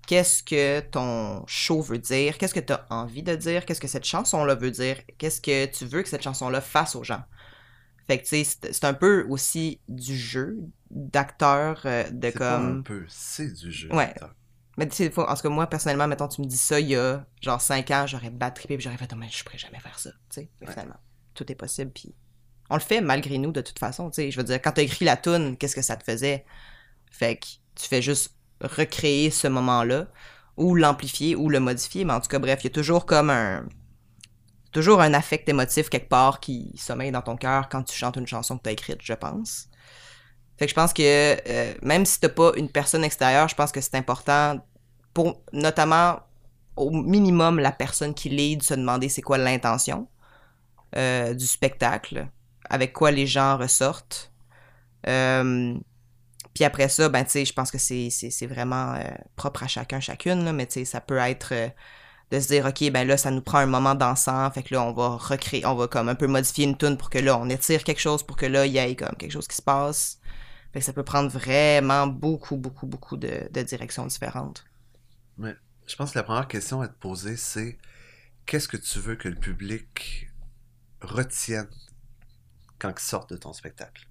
Qu'est-ce 0.07 0.43
que 0.43 0.79
ton 0.81 1.43
show 1.47 1.81
veut 1.81 1.99
dire? 1.99 2.37
Qu'est-ce 2.37 2.53
que 2.53 2.59
tu 2.59 2.73
as 2.73 2.85
envie 2.89 3.23
de 3.23 3.35
dire? 3.35 3.65
Qu'est-ce 3.65 3.79
que 3.81 3.87
cette 3.87 4.03
chanson-là 4.05 4.55
veut 4.55 4.71
dire? 4.71 4.97
Qu'est-ce 5.17 5.39
que 5.41 5.65
tu 5.67 5.85
veux 5.85 6.01
que 6.03 6.09
cette 6.09 6.23
chanson-là 6.23 6.59
fasse 6.61 6.95
aux 6.95 7.03
gens? 7.03 7.23
Fait 8.07 8.17
que, 8.17 8.23
tu 8.23 8.43
sais, 8.43 8.57
c'est- 8.71 8.83
un 8.85 8.93
peu 8.95 9.25
aussi 9.29 9.79
du 9.87 10.17
jeu 10.17 10.57
d'acteur, 10.89 11.81
euh, 11.85 12.03
de 12.09 12.29
C'est 12.31 12.37
pas 12.39 12.55
un 12.57 12.59
comme... 12.59 12.83
peu, 12.83 13.05
c'est 13.07 13.51
du 13.53 13.71
jeu. 13.71 13.93
Ouais. 13.93 14.13
Mais 14.77 14.87
tu 14.87 14.95
sais, 14.95 15.19
en 15.19 15.35
tout 15.35 15.41
cas, 15.41 15.49
moi, 15.49 15.67
personnellement, 15.67 16.07
mettons, 16.07 16.27
tu 16.27 16.41
me 16.41 16.47
dis 16.47 16.57
ça 16.57 16.79
il 16.79 16.87
y 16.87 16.95
a 16.95 17.25
genre 17.41 17.61
5 17.61 17.89
ans, 17.91 18.07
j'aurais 18.07 18.29
bad 18.31 18.53
trippé 18.53 18.77
puis 18.77 18.83
j'aurais 18.83 18.97
fait, 18.97 19.09
oh, 19.13 19.17
mais 19.17 19.27
je 19.29 19.43
pourrais 19.43 19.57
jamais 19.57 19.79
faire 19.79 19.99
ça. 19.99 20.09
Tu 20.29 20.41
sais, 20.41 20.49
Ouais. 20.61 20.71
finalement, 20.71 20.95
tout 21.33 21.49
est 21.51 21.55
possible. 21.55 21.91
Puis 21.91 22.15
on 22.69 22.75
le 22.75 22.81
fait 22.81 23.01
malgré 23.01 23.37
nous, 23.37 23.51
de 23.51 23.61
toute 23.61 23.79
façon. 23.79 24.09
Tu 24.09 24.15
sais, 24.15 24.31
je 24.31 24.37
veux 24.37 24.43
dire, 24.45 24.61
quand 24.61 24.71
t'as 24.71 24.81
écrit 24.81 25.05
la 25.05 25.17
tune, 25.17 25.57
qu'est-ce 25.57 25.75
que 25.75 25.81
ça 25.81 25.95
te 25.97 26.03
faisait? 26.03 26.45
Fait 27.11 27.35
que 27.37 27.45
tu 27.75 27.87
fais 27.87 28.01
juste 28.01 28.35
recréer 28.61 29.29
ce 29.31 29.47
moment-là, 29.47 30.07
ou 30.57 30.75
l'amplifier, 30.75 31.35
ou 31.35 31.49
le 31.49 31.59
modifier. 31.59 32.05
Mais 32.05 32.13
en 32.13 32.21
tout 32.21 32.27
cas, 32.27 32.39
bref, 32.39 32.59
il 32.61 32.65
y 32.65 32.67
a 32.67 32.73
toujours 32.73 33.05
comme 33.05 33.29
un. 33.29 33.65
Toujours 34.71 35.01
un 35.01 35.13
affect 35.13 35.49
émotif 35.49 35.89
quelque 35.89 36.07
part 36.07 36.39
qui 36.39 36.71
sommeille 36.77 37.11
dans 37.11 37.21
ton 37.21 37.35
cœur 37.35 37.67
quand 37.67 37.83
tu 37.83 37.93
chantes 37.93 38.15
une 38.15 38.27
chanson 38.27 38.57
que 38.57 38.63
t'as 38.63 38.71
écrite, 38.71 38.99
je 39.01 39.13
pense. 39.13 39.67
Fait 40.57 40.65
que 40.65 40.69
je 40.69 40.75
pense 40.75 40.93
que 40.93 41.01
euh, 41.01 41.73
même 41.81 42.05
si 42.05 42.21
t'as 42.21 42.29
pas 42.29 42.51
une 42.55 42.69
personne 42.69 43.03
extérieure, 43.03 43.49
je 43.49 43.55
pense 43.55 43.73
que 43.73 43.81
c'est 43.81 43.95
important 43.95 44.65
pour 45.13 45.41
notamment 45.51 46.19
au 46.75 46.89
minimum 46.89 47.59
la 47.59 47.71
personne 47.71 48.13
qui 48.13 48.29
lead 48.29 48.63
se 48.63 48.73
demander 48.73 49.09
c'est 49.09 49.21
quoi 49.21 49.37
l'intention 49.37 50.07
euh, 50.95 51.33
du 51.33 51.47
spectacle, 51.47 52.27
avec 52.69 52.93
quoi 52.93 53.11
les 53.11 53.27
gens 53.27 53.57
ressortent. 53.57 54.31
Euh, 55.07 55.73
puis 56.53 56.63
après 56.63 56.89
ça, 56.89 57.09
ben 57.09 57.23
tu 57.23 57.31
sais, 57.31 57.45
je 57.45 57.53
pense 57.53 57.71
que 57.71 57.77
c'est, 57.77 58.47
vraiment 58.47 58.93
euh, 58.93 59.03
propre 59.35 59.63
à 59.63 59.67
chacun, 59.67 59.99
chacune, 59.99 60.43
là, 60.43 60.53
mais 60.53 60.65
tu 60.65 60.73
sais, 60.73 60.85
ça 60.85 61.01
peut 61.01 61.17
être 61.17 61.53
euh, 61.53 61.69
de 62.31 62.39
se 62.39 62.47
dire, 62.47 62.65
ok, 62.65 62.91
ben 62.91 63.07
là, 63.07 63.17
ça 63.17 63.31
nous 63.31 63.41
prend 63.41 63.59
un 63.59 63.65
moment 63.65 63.95
dansant, 63.95 64.49
fait 64.51 64.63
que 64.63 64.73
là, 64.73 64.83
on 64.83 64.93
va 64.93 65.17
recréer, 65.17 65.65
on 65.65 65.75
va 65.75 65.87
comme 65.87 66.09
un 66.09 66.15
peu 66.15 66.27
modifier 66.27 66.65
une 66.65 66.77
tune 66.77 66.97
pour 66.97 67.09
que 67.09 67.19
là, 67.19 67.37
on 67.37 67.49
étire 67.49 67.83
quelque 67.83 68.01
chose, 68.01 68.23
pour 68.23 68.37
que 68.37 68.45
là, 68.45 68.65
il 68.65 68.73
y 68.73 68.77
ait 68.77 68.95
comme 68.95 69.15
quelque 69.17 69.31
chose 69.31 69.47
qui 69.47 69.55
se 69.55 69.61
passe. 69.61 70.19
Fait 70.73 70.79
que 70.79 70.85
ça 70.85 70.93
peut 70.93 71.03
prendre 71.03 71.29
vraiment 71.29 72.07
beaucoup, 72.07 72.55
beaucoup, 72.55 72.87
beaucoup 72.87 73.17
de, 73.17 73.49
de 73.51 73.61
directions 73.61 74.05
différentes. 74.05 74.65
Je 75.91 75.95
pense 75.97 76.13
que 76.13 76.19
la 76.19 76.23
première 76.23 76.47
question 76.47 76.81
à 76.81 76.87
te 76.87 76.97
poser, 76.97 77.35
c'est 77.35 77.77
qu'est-ce 78.45 78.69
que 78.69 78.77
tu 78.77 78.99
veux 78.99 79.15
que 79.15 79.27
le 79.27 79.35
public 79.35 80.29
retienne 81.01 81.67
quand 82.79 82.93
il 82.97 83.03
sort 83.03 83.27
de 83.27 83.35
ton 83.35 83.51
spectacle? 83.51 84.07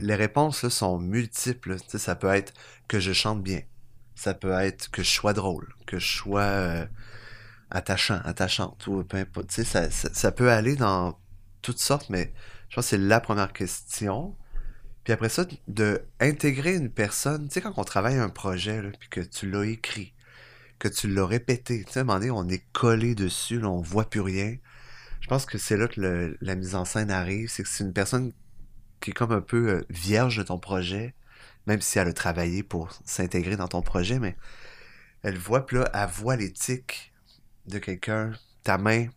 Les 0.00 0.14
réponses 0.14 0.62
là, 0.62 0.70
sont 0.70 0.98
multiples. 0.98 1.76
Ça 1.86 2.16
peut 2.16 2.28
être 2.28 2.52
que 2.88 2.98
je 3.00 3.12
chante 3.12 3.42
bien. 3.42 3.60
Ça 4.14 4.34
peut 4.34 4.52
être 4.52 4.90
que 4.90 5.02
je 5.02 5.10
sois 5.10 5.32
drôle, 5.32 5.72
que 5.86 5.98
je 5.98 6.06
sois 6.08 6.42
euh, 6.42 6.86
attachant, 7.70 8.20
attachante, 8.24 8.86
ou 8.86 9.04
peu 9.04 9.16
importe. 9.16 9.48
Tu 9.48 9.54
sais, 9.56 9.64
ça, 9.64 9.90
ça, 9.90 10.12
ça 10.12 10.32
peut 10.32 10.50
aller 10.50 10.76
dans 10.76 11.18
toutes 11.62 11.78
sortes, 11.78 12.10
mais 12.10 12.32
je 12.68 12.76
pense 12.76 12.86
que 12.86 12.90
c'est 12.90 12.98
la 12.98 13.20
première 13.20 13.52
question. 13.52 14.36
Puis 15.04 15.12
après 15.12 15.28
ça, 15.28 15.46
de 15.68 16.02
intégrer 16.20 16.74
une 16.74 16.90
personne, 16.90 17.48
tu 17.48 17.54
sais, 17.54 17.60
quand 17.60 17.72
on 17.76 17.84
travaille 17.84 18.18
un 18.18 18.28
projet, 18.28 18.82
là, 18.82 18.90
puis 18.98 19.08
que 19.08 19.20
tu 19.20 19.50
l'as 19.50 19.64
écrit, 19.64 20.12
que 20.78 20.88
tu 20.88 21.08
l'as 21.08 21.26
répété, 21.26 21.84
tu 21.84 21.92
sais, 21.92 22.00
à 22.00 22.02
un 22.02 22.04
moment 22.04 22.18
donné, 22.18 22.30
on 22.30 22.48
est 22.48 22.64
collé 22.72 23.14
dessus, 23.14 23.60
là, 23.60 23.68
on 23.68 23.80
voit 23.80 24.08
plus 24.10 24.20
rien. 24.20 24.56
Je 25.20 25.28
pense 25.28 25.46
que 25.46 25.58
c'est 25.58 25.76
là 25.76 25.88
que 25.88 26.00
le- 26.00 26.36
la 26.40 26.54
mise 26.54 26.74
en 26.74 26.84
scène 26.84 27.10
arrive, 27.10 27.48
c'est 27.48 27.62
que 27.62 27.68
c'est 27.68 27.84
une 27.84 27.92
personne 27.92 28.32
qui 29.00 29.10
est 29.10 29.14
comme 29.14 29.32
un 29.32 29.40
peu 29.40 29.68
euh, 29.68 29.86
vierge 29.90 30.36
de 30.36 30.42
ton 30.42 30.58
projet, 30.58 31.14
même 31.66 31.80
si 31.80 31.98
elle 31.98 32.08
a 32.08 32.12
travaillé 32.12 32.62
pour 32.62 32.90
s'intégrer 33.04 33.56
dans 33.56 33.68
ton 33.68 33.82
projet, 33.82 34.18
mais 34.18 34.36
elle 35.22 35.38
voit, 35.38 35.66
puis 35.66 35.78
là, 35.78 35.90
elle 35.94 36.08
voit 36.08 36.36
tics 36.36 37.12
de 37.66 37.78
quelqu'un, 37.78 38.32
ta 38.62 38.78
main, 38.78 39.08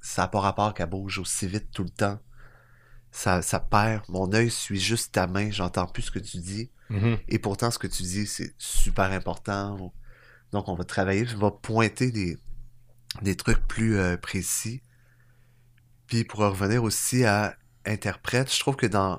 ça 0.00 0.22
n'a 0.22 0.28
pas 0.28 0.40
rapport 0.40 0.74
qu'elle 0.74 0.88
bouge 0.88 1.18
aussi 1.18 1.46
vite 1.46 1.70
tout 1.72 1.84
le 1.84 1.90
temps. 1.90 2.18
Ça, 3.12 3.42
ça 3.42 3.60
perd. 3.60 4.02
Mon 4.08 4.32
œil 4.32 4.50
suit 4.50 4.80
juste 4.80 5.12
ta 5.12 5.26
main, 5.26 5.50
j'entends 5.50 5.86
plus 5.86 6.02
ce 6.02 6.10
que 6.10 6.18
tu 6.18 6.38
dis. 6.38 6.70
Mhm. 6.90 7.18
Et 7.28 7.38
pourtant, 7.38 7.70
ce 7.70 7.78
que 7.78 7.86
tu 7.86 8.02
dis, 8.02 8.26
c'est 8.26 8.54
super 8.58 9.12
important. 9.12 9.92
Donc, 10.50 10.68
on 10.68 10.74
va 10.74 10.84
travailler, 10.84 11.26
on 11.36 11.38
va 11.38 11.50
pointer 11.50 12.10
des, 12.10 12.38
des 13.22 13.36
trucs 13.36 13.66
plus 13.66 13.96
euh, 13.96 14.16
précis. 14.16 14.82
Puis, 16.06 16.24
pour 16.24 16.40
revenir 16.40 16.82
aussi 16.82 17.24
à 17.24 17.56
interprète, 17.86 18.52
je 18.52 18.60
trouve 18.60 18.76
que 18.76 18.86
dans. 18.86 19.18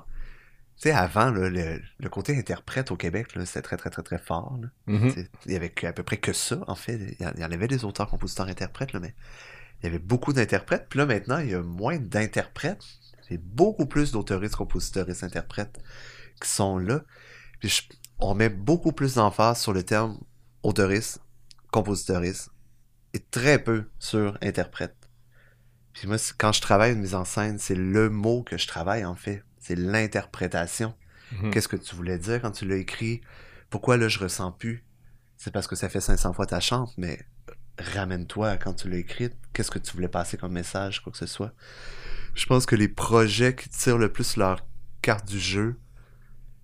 Tu 0.76 0.88
sais, 0.88 0.90
avant, 0.92 1.30
là, 1.30 1.48
le, 1.48 1.80
le 2.00 2.08
côté 2.08 2.36
interprète 2.36 2.90
au 2.90 2.96
Québec, 2.96 3.28
c'était 3.44 3.62
très, 3.62 3.76
très, 3.76 3.90
très, 3.90 4.02
très 4.02 4.18
fort. 4.18 4.58
Mhm. 4.86 5.10
Sais, 5.10 5.30
Il 5.46 5.52
y 5.52 5.56
avait 5.56 5.72
à 5.86 5.92
peu 5.92 6.02
près 6.02 6.16
que 6.16 6.32
ça, 6.32 6.58
en 6.66 6.74
fait. 6.74 7.16
Il 7.20 7.24
y 7.40 7.44
en- 7.44 7.52
avait 7.52 7.68
des 7.68 7.84
auteurs, 7.84 8.08
compositeurs, 8.10 8.48
interprètes, 8.48 8.92
là, 8.92 9.00
mais 9.00 9.14
il 9.80 9.86
y 9.86 9.88
avait 9.88 9.98
beaucoup 10.00 10.32
d'interprètes. 10.32 10.86
Puis 10.88 10.98
là, 10.98 11.06
maintenant, 11.06 11.38
il 11.38 11.50
y 11.50 11.54
a 11.54 11.62
moins 11.62 11.98
d'interprètes. 11.98 12.82
Il 13.30 13.34
y 13.34 13.36
a 13.36 13.40
beaucoup 13.42 13.86
plus 13.86 14.12
d'auteuristes, 14.12 14.56
compositeurs 14.56 15.08
et 15.08 15.24
interprètes 15.24 15.80
qui 16.42 16.48
sont 16.50 16.78
là. 16.78 17.02
Puis 17.60 17.68
je- 17.68 17.82
on 18.18 18.34
met 18.34 18.48
beaucoup 18.48 18.92
plus 18.92 19.14
d'emphase 19.14 19.60
sur 19.60 19.72
le 19.72 19.82
terme 19.84 20.18
auteuriste, 20.62 21.20
compositoriste, 21.70 22.50
et 23.12 23.20
très 23.20 23.62
peu 23.62 23.84
sur 23.98 24.36
interprète. 24.42 24.96
Puis 25.94 26.06
moi, 26.08 26.16
quand 26.38 26.52
je 26.52 26.60
travaille 26.60 26.92
une 26.92 27.00
mise 27.00 27.14
en 27.14 27.24
scène, 27.24 27.58
c'est 27.58 27.74
le 27.74 28.10
mot 28.10 28.42
que 28.42 28.58
je 28.58 28.66
travaille, 28.66 29.04
en 29.04 29.14
fait. 29.14 29.42
C'est 29.58 29.76
l'interprétation. 29.76 30.94
Mhm. 31.32 31.50
Qu'est-ce 31.50 31.68
que 31.68 31.76
tu 31.76 31.94
voulais 31.94 32.18
dire 32.18 32.42
quand 32.42 32.50
tu 32.50 32.66
l'as 32.66 32.76
écrit? 32.76 33.20
Pourquoi 33.70 33.96
là, 33.96 34.08
je 34.08 34.18
ressens 34.18 34.52
plus? 34.52 34.84
C'est 35.36 35.52
parce 35.52 35.66
que 35.66 35.76
ça 35.76 35.88
fait 35.88 36.00
500 36.00 36.32
fois 36.34 36.46
ta 36.46 36.60
chante, 36.60 36.92
mais 36.98 37.18
ramène-toi 37.78 38.56
quand 38.58 38.74
tu 38.74 38.88
l'as 38.90 38.98
écrite. 38.98 39.34
Qu'est-ce 39.52 39.70
que 39.70 39.78
tu 39.78 39.92
voulais 39.92 40.08
passer 40.08 40.36
comme 40.36 40.52
message, 40.52 41.02
quoi 41.02 41.12
que 41.12 41.18
ce 41.18 41.26
soit? 41.26 41.52
Je 42.34 42.46
pense 42.46 42.66
que 42.66 42.76
les 42.76 42.88
projets 42.88 43.54
qui 43.54 43.68
tirent 43.68 43.98
le 43.98 44.12
plus 44.12 44.36
leur 44.36 44.66
carte 45.02 45.26
du 45.26 45.38
jeu, 45.38 45.78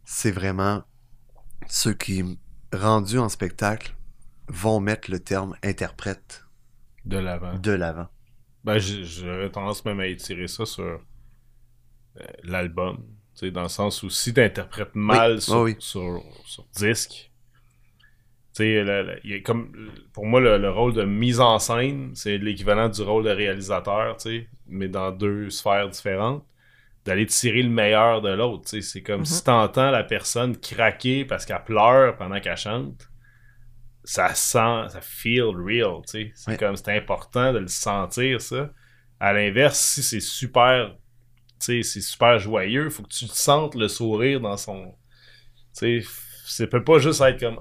c'est 0.05 0.31
vraiment 0.31 0.83
ceux 1.69 1.95
qui, 1.95 2.39
rendus 2.73 3.19
en 3.19 3.29
spectacle, 3.29 3.95
vont 4.49 4.81
mettre 4.81 5.11
le 5.11 5.21
terme 5.21 5.55
interprète 5.63 6.45
De 7.05 7.19
l'avant. 7.19 7.55
de 7.59 7.71
l'avant. 7.73 8.09
Ben, 8.65 8.79
j'aurais 8.79 9.51
tendance 9.51 9.85
même 9.85 10.01
à 10.01 10.07
étirer 10.07 10.49
ça 10.49 10.67
sur 10.67 10.85
euh, 10.85 10.99
l'album. 12.45 12.99
Dans 13.53 13.63
le 13.63 13.69
sens 13.69 14.03
où 14.03 14.11
si 14.11 14.35
tu 14.35 14.41
interprètes 14.43 14.95
mal 14.95 15.37
Oui, 15.37 15.41
sur, 15.41 15.55
oh 15.57 15.65
oui. 15.65 15.77
sur, 15.79 16.23
sur 16.45 16.67
disque, 16.77 17.31
tu 18.55 18.63
sais, 18.65 18.83
le- 18.85 19.03
le- 19.03 19.21
il 19.25 19.31
y 19.31 19.35
a 19.35 19.41
comme, 19.41 19.73
pour 20.13 20.27
moi, 20.27 20.41
le, 20.41 20.59
le 20.59 20.71
rôle 20.71 20.93
de 20.93 21.05
mise 21.05 21.41
en 21.41 21.59
scène, 21.59 22.13
c'est 22.15 22.39
l'équivalent 22.39 22.89
du 22.89 23.03
rôle 23.03 23.25
de 23.25 23.31
réalisateur, 23.31 24.17
mais 24.67 24.89
dans 24.89 25.13
deux 25.13 25.51
sphères 25.51 25.89
différentes. 25.89 26.45
d'aller 27.07 27.27
tirer 27.27 27.63
le 27.65 27.71
meilleur 27.71 28.23
de 28.23 28.31
l'autre. 28.31 28.69
C'est 28.83 29.03
comme 29.03 29.25
Mhm. 29.25 29.27
si 29.27 29.45
t'entends 29.45 29.91
la 29.93 30.05
personne 30.05 30.57
craquer 30.59 31.25
parce 31.27 31.47
qu'elle 31.47 31.65
pleure 31.65 32.17
pendant 32.19 32.41
qu'elle 32.41 32.57
chante, 32.59 33.10
ça 34.05 34.35
sent, 34.35 34.89
ça 34.89 35.01
feel 35.01 35.45
real, 35.57 36.03
tu 36.07 36.13
sais. 36.13 36.33
C'est 36.35 36.51
Ouais. 36.53 36.57
comme, 36.57 36.77
c'est 36.77 36.97
important 36.97 37.53
de 37.53 37.59
le 37.59 37.69
sentir, 37.69 38.41
ça. 38.41 38.71
À 39.19 39.33
l'inverse, 39.33 39.79
si 39.79 40.03
c'est 40.03 40.21
super, 40.21 40.95
tu 40.95 40.97
sais, 41.59 41.83
c'est 41.83 42.01
super 42.01 42.39
joyeux, 42.39 42.89
faut 42.91 43.03
que 43.03 43.09
tu 43.09 43.27
sentes 43.27 43.75
le 43.75 43.89
sourire 43.89 44.41
dans 44.41 44.57
son... 44.57 44.95
Tu 45.79 46.03
sais, 46.03 46.09
ça 46.47 46.67
peut 46.67 46.83
pas 46.85 46.99
juste 46.99 47.21
être 47.21 47.39
comme... 47.41 47.61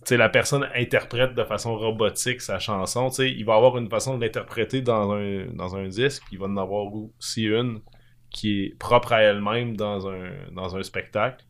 Tu 0.00 0.14
sais, 0.14 0.16
la 0.16 0.28
personne 0.28 0.68
interprète 0.74 1.34
de 1.34 1.44
façon 1.44 1.76
robotique 1.76 2.40
sa 2.40 2.58
chanson, 2.58 3.08
tu 3.10 3.16
sais, 3.16 3.30
il 3.30 3.44
va 3.44 3.54
avoir 3.54 3.76
une 3.78 3.88
façon 3.90 4.16
de 4.18 4.24
l'interpréter 4.24 4.80
dans 4.82 5.12
un, 5.12 5.46
dans 5.52 5.76
un 5.76 5.86
disque, 5.88 6.22
puis 6.26 6.36
il 6.36 6.38
va 6.38 6.46
en 6.46 6.56
avoir 6.56 6.86
aussi 7.18 7.44
une 7.44 7.80
qui 8.30 8.64
est 8.64 8.78
propre 8.78 9.12
à 9.12 9.22
elle-même 9.22 9.76
dans 9.76 10.08
un, 10.08 10.30
dans 10.52 10.76
un 10.76 10.82
spectacle. 10.82 11.44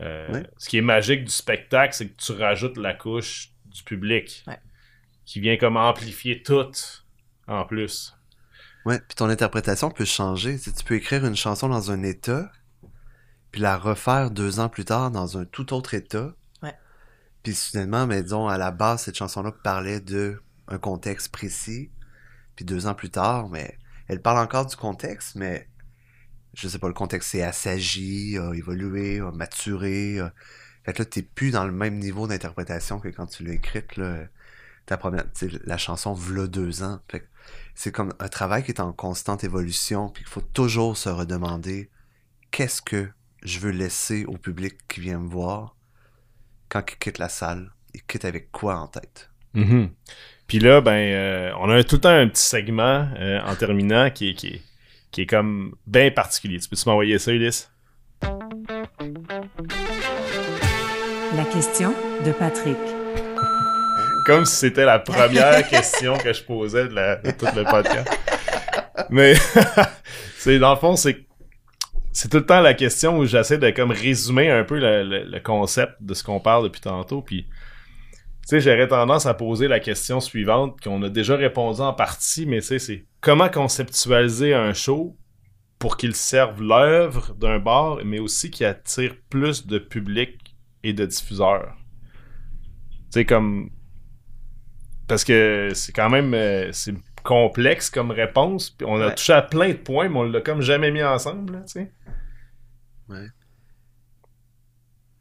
Euh, 0.00 0.32
Ouais. 0.32 0.46
Ce 0.58 0.68
qui 0.68 0.78
est 0.78 0.82
magique 0.82 1.24
du 1.24 1.30
spectacle, 1.30 1.94
c'est 1.94 2.08
que 2.08 2.16
tu 2.16 2.32
rajoutes 2.32 2.76
la 2.78 2.94
couche 2.94 3.50
du 3.66 3.82
public 3.82 4.42
Ouais. 4.46 4.58
qui 5.24 5.40
vient 5.40 5.56
comme 5.56 5.76
amplifier 5.76 6.42
tout 6.42 6.70
en 7.46 7.64
plus. 7.64 8.16
Ouais, 8.86 8.98
puis 8.98 9.14
ton 9.14 9.28
interprétation 9.28 9.90
peut 9.90 10.04
changer. 10.06 10.56
Tu 10.56 10.64
sais, 10.70 10.72
tu 10.72 10.84
peux 10.84 10.94
écrire 10.94 11.24
une 11.26 11.36
chanson 11.36 11.68
dans 11.68 11.90
un 11.90 12.02
état, 12.02 12.50
puis 13.50 13.60
la 13.60 13.76
refaire 13.76 14.30
deux 14.30 14.58
ans 14.60 14.68
plus 14.70 14.84
tard 14.86 15.10
dans 15.10 15.36
un 15.36 15.44
tout 15.44 15.74
autre 15.74 15.92
état. 15.94 16.32
Ouais. 16.62 16.74
Puis 17.42 17.54
soudainement, 17.54 18.06
mais 18.06 18.22
disons, 18.22 18.48
à 18.48 18.56
la 18.58 18.70
base, 18.70 19.02
cette 19.02 19.16
chanson-là 19.16 19.52
parlait 19.62 20.00
de 20.00 20.40
un 20.68 20.78
contexte 20.78 21.30
précis. 21.32 21.90
Puis 22.56 22.64
deux 22.64 22.86
ans 22.86 22.94
plus 22.94 23.10
tard, 23.10 23.48
mais 23.48 23.76
elle 24.08 24.20
parle 24.22 24.38
encore 24.38 24.66
du 24.66 24.76
contexte, 24.76 25.34
mais 25.34 25.68
je 26.54 26.68
sais 26.68 26.78
pas, 26.78 26.88
le 26.88 26.94
contexte 26.94 27.30
s'est 27.30 27.42
assagi, 27.42 28.38
a 28.38 28.52
évolué, 28.52 29.20
a 29.20 29.30
maturé. 29.30 30.18
Fait 30.84 30.92
que 30.92 31.02
là, 31.02 31.04
t'es 31.04 31.22
plus 31.22 31.50
dans 31.50 31.64
le 31.64 31.72
même 31.72 31.98
niveau 31.98 32.26
d'interprétation 32.26 33.00
que 33.00 33.08
quand 33.08 33.26
tu 33.26 33.44
l'as 33.44 33.54
écrite, 33.54 33.96
la 33.96 35.78
chanson 35.78 36.14
v'là 36.14 36.46
deux 36.46 36.82
ans. 36.82 37.00
Fait 37.10 37.26
c'est 37.74 37.92
comme 37.92 38.12
un 38.18 38.28
travail 38.28 38.62
qui 38.62 38.72
est 38.72 38.80
en 38.80 38.92
constante 38.92 39.44
évolution, 39.44 40.08
puis 40.08 40.22
qu'il 40.22 40.30
faut 40.30 40.40
toujours 40.40 40.96
se 40.96 41.08
redemander 41.08 41.88
qu'est-ce 42.50 42.82
que 42.82 43.08
je 43.42 43.58
veux 43.58 43.70
laisser 43.70 44.24
au 44.26 44.36
public 44.36 44.74
qui 44.88 45.00
vient 45.00 45.18
me 45.18 45.28
voir 45.28 45.76
quand 46.68 46.82
il 46.90 46.98
quitte 46.98 47.18
la 47.18 47.28
salle. 47.28 47.72
Il 47.94 48.02
quitte 48.02 48.24
avec 48.24 48.52
quoi 48.52 48.78
en 48.78 48.86
tête? 48.86 49.30
Mhm. 49.54 49.90
Puis 50.46 50.58
là, 50.58 50.80
ben, 50.80 50.92
euh, 50.92 51.52
on 51.58 51.70
a 51.70 51.82
tout 51.84 51.96
le 51.96 52.00
temps 52.02 52.10
un 52.10 52.28
petit 52.28 52.42
segment 52.42 53.08
euh, 53.16 53.40
en 53.40 53.56
terminant 53.56 54.10
qui 54.10 54.34
qui 54.34 54.48
est, 54.48 54.62
qui 55.10 55.22
est 55.22 55.26
comme 55.26 55.74
bien 55.86 56.10
particulier. 56.10 56.58
Tu 56.60 56.68
peux-tu 56.68 56.88
m'envoyer 56.88 57.18
ça, 57.18 57.32
Ulysse? 57.32 57.70
La 61.36 61.44
question 61.52 61.94
de 62.24 62.32
Patrick. 62.32 62.76
Comme 64.26 64.44
si 64.44 64.56
c'était 64.56 64.84
la 64.84 64.98
première 64.98 65.66
question 65.70 66.16
que 66.18 66.32
je 66.32 66.42
posais 66.42 66.88
de, 66.88 66.94
la, 66.94 67.16
de 67.16 67.30
tout 67.30 67.46
le 67.54 67.64
podcast. 67.64 68.08
Mais 69.08 69.34
c'est 70.38 70.58
dans 70.58 70.70
le 70.74 70.78
fond, 70.78 70.96
c'est 70.96 71.24
c'est 72.12 72.28
tout 72.28 72.38
le 72.38 72.46
temps 72.46 72.60
la 72.60 72.74
question 72.74 73.16
où 73.18 73.24
j'essaie 73.24 73.56
de 73.58 73.70
comme 73.70 73.92
résumer 73.92 74.50
un 74.50 74.64
peu 74.64 74.78
le, 74.78 75.04
le- 75.04 75.24
le 75.24 75.40
concept 75.40 75.92
de 76.00 76.12
ce 76.12 76.24
qu'on 76.24 76.40
parle 76.40 76.64
depuis 76.64 76.80
tantôt. 76.80 77.22
Puis, 77.22 77.46
sais, 78.50 78.60
j'aurais 78.60 78.88
tendance 78.88 79.26
à 79.26 79.34
poser 79.34 79.68
la 79.68 79.80
question 79.80 80.20
suivante 80.20 80.80
qu'on 80.80 81.02
a 81.02 81.08
déjà 81.08 81.36
répondu 81.36 81.80
en 81.80 81.92
partie, 81.92 82.46
mais 82.46 82.60
c'est 82.60 83.06
comment 83.20 83.48
conceptualiser 83.48 84.54
un 84.54 84.72
show 84.72 85.16
pour 85.78 85.96
qu'il 85.96 86.14
serve 86.14 86.60
l'œuvre 86.62 87.34
d'un 87.34 87.58
bar, 87.58 87.98
mais 88.04 88.18
aussi 88.18 88.50
qu'il 88.50 88.66
attire 88.66 89.14
plus 89.30 89.66
de 89.66 89.78
public 89.78 90.56
et 90.82 90.92
de 90.92 91.06
diffuseurs? 91.06 91.74
Tu 93.12 93.20
sais, 93.20 93.24
comme 93.24 93.70
parce 95.08 95.24
que 95.24 95.70
c'est 95.74 95.92
quand 95.92 96.08
même 96.10 96.32
euh, 96.34 96.70
c'est 96.72 96.94
complexe 97.24 97.90
comme 97.90 98.10
réponse. 98.12 98.76
On 98.84 99.00
a 99.00 99.08
Ouais. 99.08 99.14
touché 99.14 99.32
à 99.32 99.42
plein 99.42 99.68
de 99.70 99.74
points, 99.74 100.08
mais 100.08 100.18
on 100.18 100.22
l'a 100.22 100.40
comme 100.40 100.60
jamais 100.62 100.90
mis 100.90 101.02
ensemble, 101.02 101.62
tu 101.66 101.72
sais. 101.72 101.92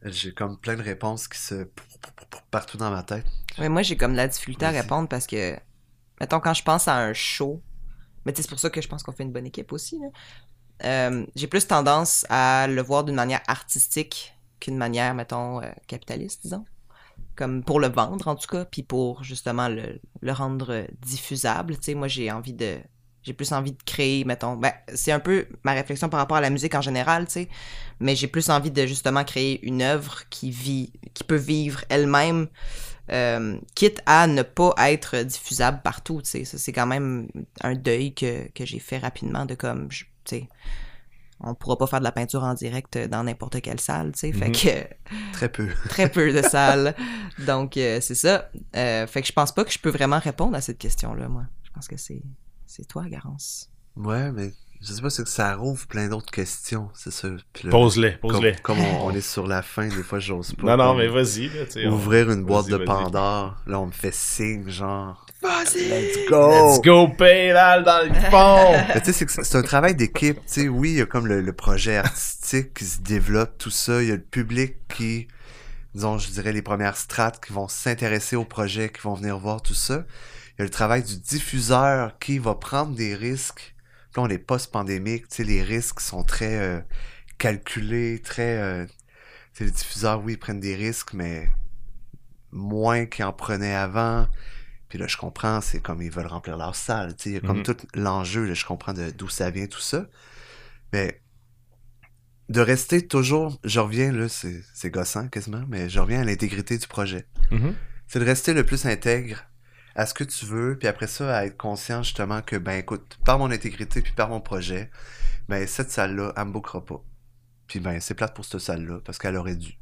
J'ai 0.03 0.33
comme 0.33 0.57
plein 0.57 0.75
de 0.75 0.81
réponses 0.81 1.27
qui 1.27 1.37
se 1.37 1.67
partout 2.51 2.77
dans 2.77 2.89
ma 2.89 3.03
tête. 3.03 3.25
Ouais, 3.57 3.69
moi, 3.69 3.81
j'ai 3.81 3.97
comme 3.97 4.13
de 4.13 4.17
la 4.17 4.27
difficulté 4.27 4.65
à 4.65 4.69
répondre 4.69 5.09
parce 5.09 5.27
que, 5.27 5.57
mettons, 6.19 6.39
quand 6.39 6.53
je 6.53 6.63
pense 6.63 6.87
à 6.87 6.97
un 6.97 7.13
show, 7.13 7.61
mais 8.25 8.33
c'est 8.35 8.47
pour 8.49 8.59
ça 8.59 8.69
que 8.69 8.81
je 8.81 8.87
pense 8.87 9.03
qu'on 9.03 9.11
fait 9.11 9.23
une 9.23 9.31
bonne 9.31 9.45
équipe 9.45 9.71
aussi. 9.73 9.99
Euh, 10.85 11.25
j'ai 11.35 11.47
plus 11.47 11.67
tendance 11.67 12.25
à 12.29 12.67
le 12.67 12.81
voir 12.81 13.03
d'une 13.03 13.15
manière 13.15 13.41
artistique 13.47 14.33
qu'une 14.59 14.77
manière, 14.77 15.13
mettons, 15.13 15.61
euh, 15.61 15.69
capitaliste, 15.87 16.43
disons. 16.43 16.65
Comme 17.35 17.63
pour 17.63 17.79
le 17.79 17.87
vendre, 17.87 18.27
en 18.27 18.35
tout 18.35 18.47
cas, 18.47 18.65
puis 18.65 18.83
pour 18.83 19.23
justement 19.23 19.67
le, 19.67 19.99
le 20.21 20.31
rendre 20.31 20.85
diffusable. 21.01 21.77
Tu 21.77 21.83
sais, 21.83 21.93
moi, 21.95 22.07
j'ai 22.07 22.31
envie 22.31 22.53
de. 22.53 22.79
J'ai 23.23 23.33
plus 23.33 23.51
envie 23.51 23.73
de 23.73 23.83
créer, 23.85 24.23
mettons. 24.23 24.55
Ben, 24.55 24.71
c'est 24.95 25.11
un 25.11 25.19
peu 25.19 25.47
ma 25.63 25.73
réflexion 25.73 26.07
par 26.09 26.19
rapport 26.19 26.37
à 26.37 26.41
la 26.41 26.49
musique 26.49 26.73
en 26.75 26.81
général, 26.81 27.25
tu 27.25 27.33
sais. 27.33 27.49
Mais 27.99 28.15
j'ai 28.15 28.27
plus 28.27 28.49
envie 28.49 28.71
de 28.71 28.85
justement 28.85 29.23
créer 29.25 29.63
une 29.65 29.81
œuvre 29.81 30.23
qui 30.29 30.51
vit, 30.51 30.93
qui 31.13 31.23
peut 31.25 31.35
vivre 31.35 31.83
elle-même 31.89 32.47
euh, 33.11 33.57
quitte 33.75 34.01
à 34.05 34.27
ne 34.27 34.41
pas 34.43 34.73
être 34.77 35.17
diffusable 35.23 35.81
partout, 35.83 36.21
tu 36.21 36.29
sais. 36.29 36.45
Ça, 36.45 36.57
c'est 36.57 36.71
quand 36.71 36.85
même 36.87 37.27
un 37.61 37.73
deuil 37.75 38.13
que, 38.13 38.47
que 38.53 38.65
j'ai 38.65 38.79
fait 38.79 38.99
rapidement 38.99 39.45
de 39.45 39.55
comme, 39.55 39.89
tu 39.89 40.05
sais, 40.25 40.47
on 41.41 41.55
pourra 41.55 41.77
pas 41.77 41.87
faire 41.87 41.99
de 41.99 42.03
la 42.03 42.11
peinture 42.11 42.43
en 42.43 42.53
direct 42.53 42.97
dans 43.09 43.23
n'importe 43.23 43.61
quelle 43.61 43.79
salle, 43.79 44.11
tu 44.13 44.19
sais. 44.19 44.31
Fait 44.31 44.47
Mhm. 44.49 44.53
que 44.53 45.33
Très 45.33 45.49
peu. 45.49 45.67
très 45.89 46.09
peu 46.09 46.31
de 46.31 46.41
salles. 46.41 46.95
Donc, 47.39 47.77
euh, 47.77 47.99
c'est 48.01 48.15
ça. 48.15 48.49
Euh, 48.75 49.07
fait 49.07 49.21
que 49.21 49.27
je 49.27 49.33
pense 49.33 49.51
pas 49.53 49.63
que 49.65 49.71
je 49.71 49.79
peux 49.79 49.89
vraiment 49.89 50.19
répondre 50.19 50.55
à 50.55 50.61
cette 50.61 50.77
question-là, 50.77 51.27
moi. 51.29 51.43
Je 51.63 51.69
pense 51.71 51.87
que 51.87 51.97
c'est, 51.97 52.21
c'est 52.69 52.87
toi, 52.87 53.05
Garance. 53.09 53.69
Ouais, 53.95 54.31
mais 54.31 54.51
je 54.81 54.93
sais 54.93 55.01
pas, 55.01 55.09
c'est 55.09 55.23
que 55.23 55.29
ça 55.29 55.55
rouvre 55.55 55.85
plein 55.87 56.07
d'autres 56.07 56.31
questions, 56.31 56.89
c'est 56.93 57.11
ça. 57.11 57.27
Pose-les, 57.69 58.17
comme, 58.19 58.31
pose-les. 58.31 58.55
comme 58.61 58.79
on, 58.79 59.07
on 59.07 59.11
est 59.11 59.21
sur 59.21 59.47
la 59.47 59.61
fin, 59.61 59.87
des 59.87 60.03
fois, 60.03 60.19
j'ose 60.19 60.53
pas. 60.53 60.77
Non, 60.77 60.77
non, 60.77 60.93
mais 60.95 61.07
vas-y, 61.07 61.49
on- 61.87 61.93
Ouvrir 61.93 62.31
une 62.31 62.43
boîte 62.45 62.67
de. 62.67 62.77
Pandore. 62.77 63.57
Là, 63.65 63.79
on 63.79 63.87
me 63.87 63.91
fait 63.91 64.13
signe, 64.13 64.69
genre. 64.69 65.25
Vas-y! 65.41 65.87
Let's 65.89 66.29
go! 66.29 66.49
Let's 66.51 66.81
go, 66.81 67.07
pédale 67.07 67.83
dans 67.83 68.07
le 68.07 68.13
fond! 68.29 68.71
Mais 68.93 68.99
tu 69.01 69.05
sais, 69.07 69.13
c'est 69.13 69.25
que 69.25 69.31
c'est 69.31 69.43
c'est 69.43 69.57
un 69.57 69.61
travail 69.63 69.95
d'équipe. 69.95 70.35
Tu 70.37 70.41
sais, 70.45 70.67
oui, 70.67 70.91
il 70.91 70.95
y 70.97 71.01
a 71.01 71.05
comme 71.05 71.27
le, 71.27 71.41
le 71.41 71.53
projet 71.53 71.97
artistique 71.97 72.73
qui 72.75 72.85
se 72.85 72.99
développe, 73.01 73.57
tout 73.57 73.69
ça. 73.71 74.01
Il 74.03 74.09
y 74.09 74.11
a 74.11 74.15
le 74.15 74.21
public 74.21 74.75
qui, 74.95 75.27
disons, 75.95 76.17
je 76.19 76.29
dirais 76.29 76.51
les 76.53 76.61
premières 76.61 76.97
strates 76.97 77.43
qui 77.43 77.51
vont 77.53 77.67
s'intéresser 77.67 78.35
au 78.35 78.45
projet, 78.45 78.89
qui 78.89 79.01
vont 79.01 79.13
venir 79.15 79.37
voir 79.39 79.61
tout 79.61 79.73
ça. 79.73 80.03
Il 80.59 80.63
y 80.63 80.63
a 80.63 80.65
le 80.65 80.71
travail 80.71 81.03
du 81.03 81.17
diffuseur 81.17 82.19
qui 82.19 82.37
va 82.37 82.53
prendre 82.53 82.93
des 82.93 83.15
risques. 83.15 83.73
Puis 84.11 84.21
là, 84.21 84.23
on 84.23 84.29
est 84.29 84.37
post-pandémique, 84.37 85.29
tu 85.29 85.37
sais, 85.37 85.43
les 85.45 85.63
risques 85.63 86.01
sont 86.01 86.21
très 86.23 86.57
euh, 86.57 86.81
calculés, 87.37 88.21
très... 88.21 88.57
euh, 88.57 88.85
tu 88.85 88.91
sais, 89.53 89.63
les 89.63 89.71
diffuseurs, 89.71 90.21
oui, 90.21 90.33
ils 90.33 90.37
prennent 90.37 90.59
des 90.59 90.75
risques, 90.75 91.13
mais 91.13 91.47
moins 92.51 93.05
qu'ils 93.05 93.23
en 93.23 93.31
prenaient 93.31 93.73
avant. 93.73 94.27
Puis 94.89 94.99
là, 94.99 95.07
je 95.07 95.15
comprends, 95.15 95.61
c'est 95.61 95.79
comme 95.79 96.01
ils 96.01 96.11
veulent 96.11 96.25
remplir 96.27 96.57
leur 96.57 96.75
salle. 96.75 97.15
Tu 97.15 97.23
sais, 97.23 97.29
il 97.29 97.33
y 97.35 97.37
a 97.37 97.41
comme 97.41 97.59
Mhm. 97.59 97.63
tout 97.63 97.77
l'enjeu, 97.93 98.53
je 98.53 98.65
comprends 98.65 98.93
de- 98.93 99.11
d'où 99.11 99.29
ça 99.29 99.49
vient, 99.51 99.67
tout 99.67 99.79
ça. 99.79 100.07
Mais 100.91 101.21
de 102.49 102.59
rester 102.59 103.07
toujours, 103.07 103.59
je 103.63 103.79
reviens, 103.79 104.11
là, 104.11 104.27
c'est 104.27 104.61
c'est 104.73 104.89
gossant 104.89 105.29
quasiment, 105.29 105.63
mais 105.69 105.87
je 105.87 105.99
reviens 106.01 106.19
à 106.19 106.23
l'intégrité 106.25 106.77
du 106.77 106.87
projet. 106.87 107.27
Mhm. 107.51 107.75
C'est 108.07 108.19
de 108.19 108.25
rester 108.25 108.53
le 108.53 108.65
plus 108.65 108.85
intègre 108.87 109.45
à 109.99 110.05
ce 110.05 110.13
que 110.13 110.23
tu 110.23 110.45
veux, 110.45 110.77
puis 110.79 110.87
après 110.87 111.07
ça, 111.07 111.37
à 111.37 111.45
être 111.45 111.57
conscient 111.57 112.03
justement 112.03 112.41
que, 112.41 112.55
ben 112.55 112.79
écoute, 112.79 113.19
par 113.25 113.37
mon 113.37 113.51
intégrité, 113.51 114.01
puis 114.01 114.13
par 114.13 114.29
mon 114.29 114.39
projet, 114.39 114.89
ben 115.49 115.67
cette 115.67 115.91
salle-là, 115.91 116.31
elle 116.37 116.45
me 116.45 116.51
bookera 116.53 116.85
pas. 116.85 117.03
Puis 117.67 117.81
ben, 117.81 117.99
c'est 117.99 118.13
plate 118.13 118.33
pour 118.33 118.45
cette 118.45 118.61
salle-là, 118.61 119.01
parce 119.03 119.17
qu'elle 119.17 119.35
aurait 119.35 119.57
dû 119.57 119.77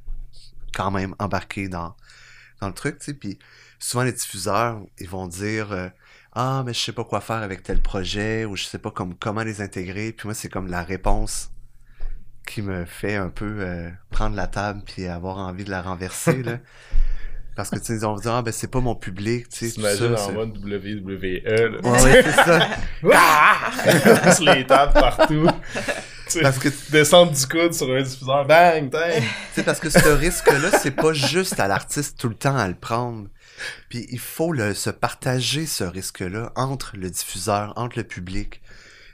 quand 0.74 0.90
même 0.90 1.14
embarquer 1.20 1.70
dans, 1.70 1.96
dans 2.62 2.68
le 2.68 2.74
truc, 2.74 2.98
tu 2.98 3.06
sais. 3.06 3.14
Puis 3.14 3.38
souvent, 3.78 4.02
les 4.02 4.12
diffuseurs, 4.12 4.82
ils 4.98 5.08
vont 5.08 5.28
dire 5.28 5.72
euh, 5.72 5.88
Ah, 6.34 6.64
mais 6.66 6.74
je 6.74 6.80
sais 6.80 6.94
pas 6.94 7.04
quoi 7.04 7.22
faire 7.22 7.44
avec 7.44 7.62
tel 7.62 7.80
projet, 7.80 8.44
ou 8.46 8.56
je 8.56 8.64
sais 8.64 8.80
pas 8.80 8.90
comme, 8.90 9.14
comment 9.14 9.44
les 9.44 9.62
intégrer. 9.62 10.14
Puis 10.14 10.28
moi, 10.28 10.34
c'est 10.34 10.50
comme 10.50 10.66
la 10.66 10.84
réponse 10.84 11.52
qui 12.48 12.64
me 12.64 12.86
fait 12.86 13.18
un 13.18 13.30
peu 13.30 13.58
euh, 13.60 13.92
prendre 14.10 14.36
la 14.36 14.48
table 14.48 14.82
puis 14.84 15.06
avoir 15.06 15.38
envie 15.38 15.64
de 15.64 15.70
la 15.70 15.84
renverser, 15.84 16.42
là. 16.42 16.58
Parce 17.58 17.72
que, 17.72 17.80
tu 17.80 17.86
sais, 17.86 17.94
ils 17.96 18.02
vont 18.02 18.16
dire 18.16 18.34
Ah, 18.34 18.44
ben 18.44 18.54
c'est 18.54 18.70
pas 18.70 18.82
mon 18.82 18.94
public, 18.94 19.50
tu 19.50 19.68
sais. 19.68 19.74
T'imagines 19.74 20.16
en 20.16 20.32
mode 20.32 20.58
WWE, 20.64 21.42
là. 21.44 21.80
Ouais, 21.84 22.04
ouais, 22.04 22.24
c'est 22.24 22.32
ça. 22.32 22.68
Ah! 23.12 23.72
Les 24.42 24.68
tables 24.68 24.94
partout. 24.94 25.48
Tu 26.30 26.42
Parce 26.42 26.60
que 26.60 26.70
descendre 26.92 27.32
du 27.32 27.48
coude 27.48 27.74
sur 27.74 27.90
un 27.90 28.04
diffuseur, 28.04 28.46
bang, 28.46 28.92
bang. 28.92 29.24
C'est 29.56 29.64
parce 29.64 29.80
que 29.80 29.90
ce 29.90 30.08
risque-là, 30.08 30.78
c'est 30.78 30.92
pas 30.92 31.14
juste 31.14 31.60
à 31.60 31.68
l'artiste 31.68 32.20
tout 32.20 32.30
le 32.30 32.36
temps 32.36 32.56
à 32.56 32.68
le 32.68 32.76
prendre. 32.76 33.28
Puis 33.90 34.06
il 34.12 34.20
faut 34.20 34.54
le, 34.54 34.76
se 34.76 34.92
partager 34.92 35.66
ce 35.66 35.84
risque-là 35.84 36.52
entre 36.56 36.96
le 36.96 37.10
diffuseur, 37.10 37.74
entre 37.76 37.98
le 37.98 38.04
public. 38.04 38.62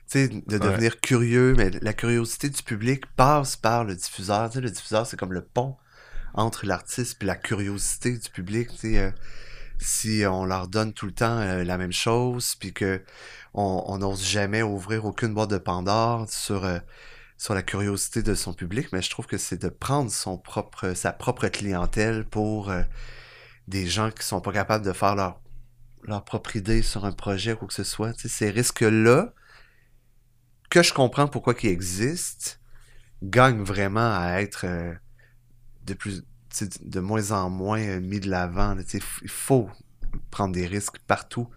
sais, 0.05 0.27
de 0.27 0.57
devenir 0.57 0.99
curieux, 0.99 1.53
mais 1.55 1.71
la 1.81 1.93
curiosité 1.93 2.49
du 2.49 2.61
public 2.61 3.05
passe 3.15 3.55
par 3.55 3.85
le 3.85 3.95
diffuseur. 3.95 4.49
Tu 4.49 4.55
sais, 4.55 4.61
le 4.61 4.69
diffuseur, 4.69 5.07
c'est 5.07 5.15
comme 5.15 5.31
le 5.31 5.43
pont 5.43 5.77
entre 6.33 6.65
l'artiste 6.65 7.21
et 7.21 7.25
la 7.25 7.35
curiosité 7.35 8.17
du 8.17 8.29
public. 8.29 8.69
Euh, 8.85 9.11
si 9.83 10.23
on 10.25 10.45
leur 10.45 10.67
donne 10.67 10.93
tout 10.93 11.05
le 11.05 11.11
temps 11.11 11.39
euh, 11.39 11.63
la 11.63 11.77
même 11.77 11.91
chose, 11.91 12.55
puis 12.55 12.73
que 12.73 13.03
on 13.55 13.99
n'ose 13.99 14.25
jamais 14.25 14.63
ouvrir 14.63 15.05
aucune 15.05 15.33
boîte 15.33 15.51
de 15.51 15.59
Pandore 15.59 16.27
sur, 16.27 16.65
euh, 16.65 16.79
sur 17.37 17.53
la 17.53 17.61
curiosité 17.61 18.23
de 18.23 18.33
son 18.33 18.53
public, 18.53 18.87
mais 18.91 19.03
je 19.03 19.11
trouve 19.11 19.27
que 19.27 19.37
c'est 19.37 19.61
de 19.61 19.69
prendre 19.69 20.09
son 20.09 20.39
propre, 20.39 20.93
sa 20.95 21.13
propre 21.13 21.47
clientèle 21.49 22.25
pour 22.25 22.71
euh, 22.71 22.81
des 23.67 23.85
gens 23.85 24.09
qui 24.09 24.25
sont 24.25 24.41
pas 24.41 24.51
capables 24.51 24.83
de 24.83 24.91
faire 24.91 25.15
leur, 25.15 25.39
leur 26.01 26.25
propre 26.25 26.55
idée 26.55 26.81
sur 26.81 27.05
un 27.05 27.11
projet 27.11 27.53
ou 27.53 27.57
quoi 27.57 27.67
que 27.67 27.75
ce 27.75 27.83
soit. 27.83 28.13
Ces 28.17 28.49
risques-là, 28.49 29.33
que 30.71 30.81
je 30.81 30.93
comprends 30.93 31.27
pourquoi 31.27 31.53
ils 31.61 31.69
existent, 31.69 32.53
gagnent 33.21 33.63
vraiment 33.63 34.17
à 34.17 34.41
être 34.41 34.65
de 35.85 35.93
plus 35.93 36.23
de 36.81 36.99
moins 36.99 37.31
en 37.31 37.49
moins 37.49 37.81
euh, 37.81 37.99
mis 37.99 38.19
de 38.19 38.29
l'avant. 38.29 38.75
Il 38.93 39.29
faut 39.29 39.69
prendre 40.29 40.53
des 40.53 40.67
risques 40.67 40.99
partout 41.07 41.49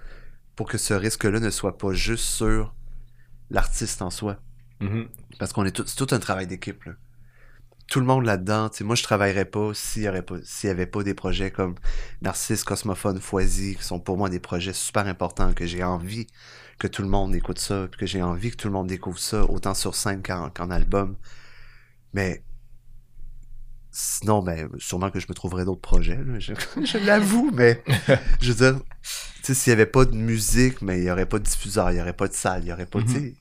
pour 0.54 0.68
que 0.68 0.78
ce 0.78 0.94
risque-là 0.94 1.40
ne 1.40 1.50
soit 1.50 1.76
pas 1.76 1.92
juste 1.92 2.24
sur 2.24 2.74
l'artiste 3.50 4.02
en 4.02 4.10
soi. 4.10 4.38
Mhm. 4.80 5.08
Parce 5.38 5.52
qu'on 5.52 5.64
est 5.64 5.70
tout, 5.70 5.84
c'est 5.86 5.96
tout 5.96 6.14
un 6.14 6.18
travail 6.18 6.46
d'équipe. 6.46 6.82
Tout 7.88 8.00
le 8.00 8.06
monde 8.06 8.24
là-dedans. 8.24 8.68
Moi, 8.80 8.96
je 8.96 9.02
travaillerais 9.02 9.44
pas 9.44 9.72
s'il 9.74 10.02
y 10.02 10.08
aurait 10.08 10.22
pas, 10.22 10.36
s'il 10.42 10.68
y 10.68 10.70
avait 10.70 10.86
pas 10.86 11.04
des 11.04 11.14
projets 11.14 11.50
comme 11.50 11.76
Narcisse, 12.20 12.64
Cosmophone, 12.64 13.20
Foisy, 13.20 13.76
qui 13.76 13.84
sont 13.84 14.00
pour 14.00 14.16
moi 14.16 14.28
des 14.28 14.40
projets 14.40 14.72
super 14.72 15.06
importants, 15.06 15.52
que 15.52 15.66
j'ai 15.66 15.84
envie 15.84 16.26
que 16.78 16.88
tout 16.88 17.02
le 17.02 17.08
monde 17.08 17.34
écoute 17.34 17.58
ça, 17.58 17.86
puis 17.88 18.00
que 18.00 18.06
j'ai 18.06 18.22
envie 18.22 18.50
que 18.50 18.56
tout 18.56 18.68
le 18.68 18.72
monde 18.72 18.88
découvre 18.88 19.18
ça, 19.18 19.44
autant 19.44 19.74
sur 19.74 19.94
scène 19.94 20.22
qu'en, 20.22 20.50
qu'en 20.50 20.70
album. 20.70 21.16
Mais 22.12 22.42
sinon, 23.98 24.42
ben, 24.42 24.68
sûrement 24.76 25.10
que 25.10 25.20
je 25.20 25.26
me 25.26 25.32
trouverais 25.32 25.64
d'autres 25.64 25.80
projets. 25.80 26.22
là, 26.22 26.38
Je, 26.38 26.52
je 26.84 26.98
l'avoue, 26.98 27.50
mais 27.54 27.82
je 28.42 28.52
veux 28.52 28.72
dire, 28.72 28.80
tu 28.82 29.42
sais, 29.42 29.54
s'il 29.54 29.70
y 29.70 29.72
avait 29.72 29.86
pas 29.86 30.04
de 30.04 30.14
musique, 30.14 30.82
mais 30.82 30.98
il 30.98 31.04
y 31.04 31.10
aurait 31.10 31.26
pas 31.26 31.38
de 31.38 31.44
diffuseur, 31.44 31.90
il 31.92 31.96
y 31.96 32.00
aurait 32.00 32.12
pas 32.12 32.28
de 32.28 32.34
salle, 32.34 32.64
il 32.64 32.68
y 32.68 32.72
aurait 32.72 32.84
pas, 32.84 33.00
tu 33.00 33.08
sais, 33.08 33.34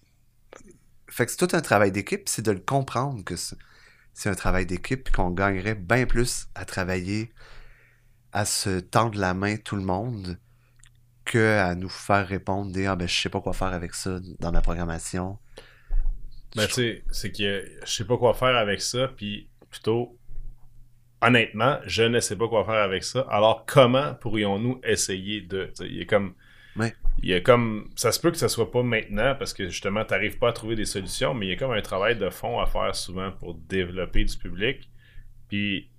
fait 1.09 1.25
que 1.25 1.31
c'est 1.31 1.45
tout 1.45 1.55
un 1.55 1.61
travail 1.61 1.91
d'équipe, 1.91 2.29
c'est 2.29 2.41
de 2.41 2.51
le 2.51 2.59
comprendre 2.59 3.21
que 3.25 3.35
c'est 3.35 4.29
un 4.29 4.33
travail 4.33 4.65
d'équipe, 4.65 5.11
qu'on 5.11 5.29
gagnerait 5.29 5.75
bien 5.75 6.05
plus 6.05 6.47
à 6.55 6.63
travailler, 6.63 7.33
à 8.31 8.45
se 8.45 8.79
tendre 8.79 9.19
la 9.19 9.33
main 9.33 9.57
tout 9.57 9.75
le 9.75 9.83
monde, 9.83 10.39
que 11.25 11.57
à 11.59 11.75
nous 11.75 11.89
faire 11.89 12.25
répondre 12.25 12.71
des 12.71 12.85
ah 12.85 12.95
ben 12.95 13.09
je 13.09 13.19
sais 13.19 13.29
pas 13.29 13.41
quoi 13.41 13.51
faire 13.51 13.73
avec 13.73 13.93
ça 13.93 14.19
dans 14.39 14.53
ma 14.53 14.61
programmation. 14.61 15.37
Ben, 16.55 16.67
tu 16.67 16.73
sais, 16.73 17.03
c'est 17.11 17.33
que 17.33 17.65
je 17.85 17.91
sais 17.91 18.05
pas 18.05 18.17
quoi 18.17 18.33
faire 18.33 18.55
avec 18.55 18.81
ça, 18.81 19.09
puis 19.09 19.49
plutôt, 19.69 20.17
honnêtement, 21.21 21.79
je 21.85 22.03
ne 22.03 22.19
sais 22.19 22.35
pas 22.35 22.47
quoi 22.47 22.65
faire 22.65 22.75
avec 22.75 23.03
ça. 23.03 23.21
Alors, 23.29 23.65
comment 23.65 24.13
pourrions-nous 24.15 24.81
essayer 24.83 25.41
de. 25.41 25.71
Il 25.81 25.97
y 25.97 26.01
a 26.01 26.05
comme. 26.05 26.33
Ouais. 26.75 26.93
Il 27.21 27.29
y 27.29 27.33
a 27.33 27.41
comme. 27.41 27.89
Ça 27.95 28.11
se 28.11 28.19
peut 28.19 28.31
que 28.31 28.37
ça 28.37 28.49
soit 28.49 28.71
pas 28.71 28.83
maintenant 28.83 29.35
parce 29.37 29.53
que 29.53 29.67
justement, 29.67 30.03
tu 30.05 30.13
n'arrives 30.13 30.37
pas 30.37 30.49
à 30.49 30.53
trouver 30.53 30.75
des 30.75 30.85
solutions, 30.85 31.33
mais 31.33 31.47
il 31.47 31.49
y 31.49 31.53
a 31.53 31.55
comme 31.55 31.71
un 31.71 31.81
travail 31.81 32.17
de 32.17 32.29
fond 32.29 32.59
à 32.59 32.65
faire 32.65 32.95
souvent 32.95 33.31
pour 33.31 33.55
développer 33.55 34.23
du 34.23 34.37
public. 34.37 34.89
Puis, 35.47 35.89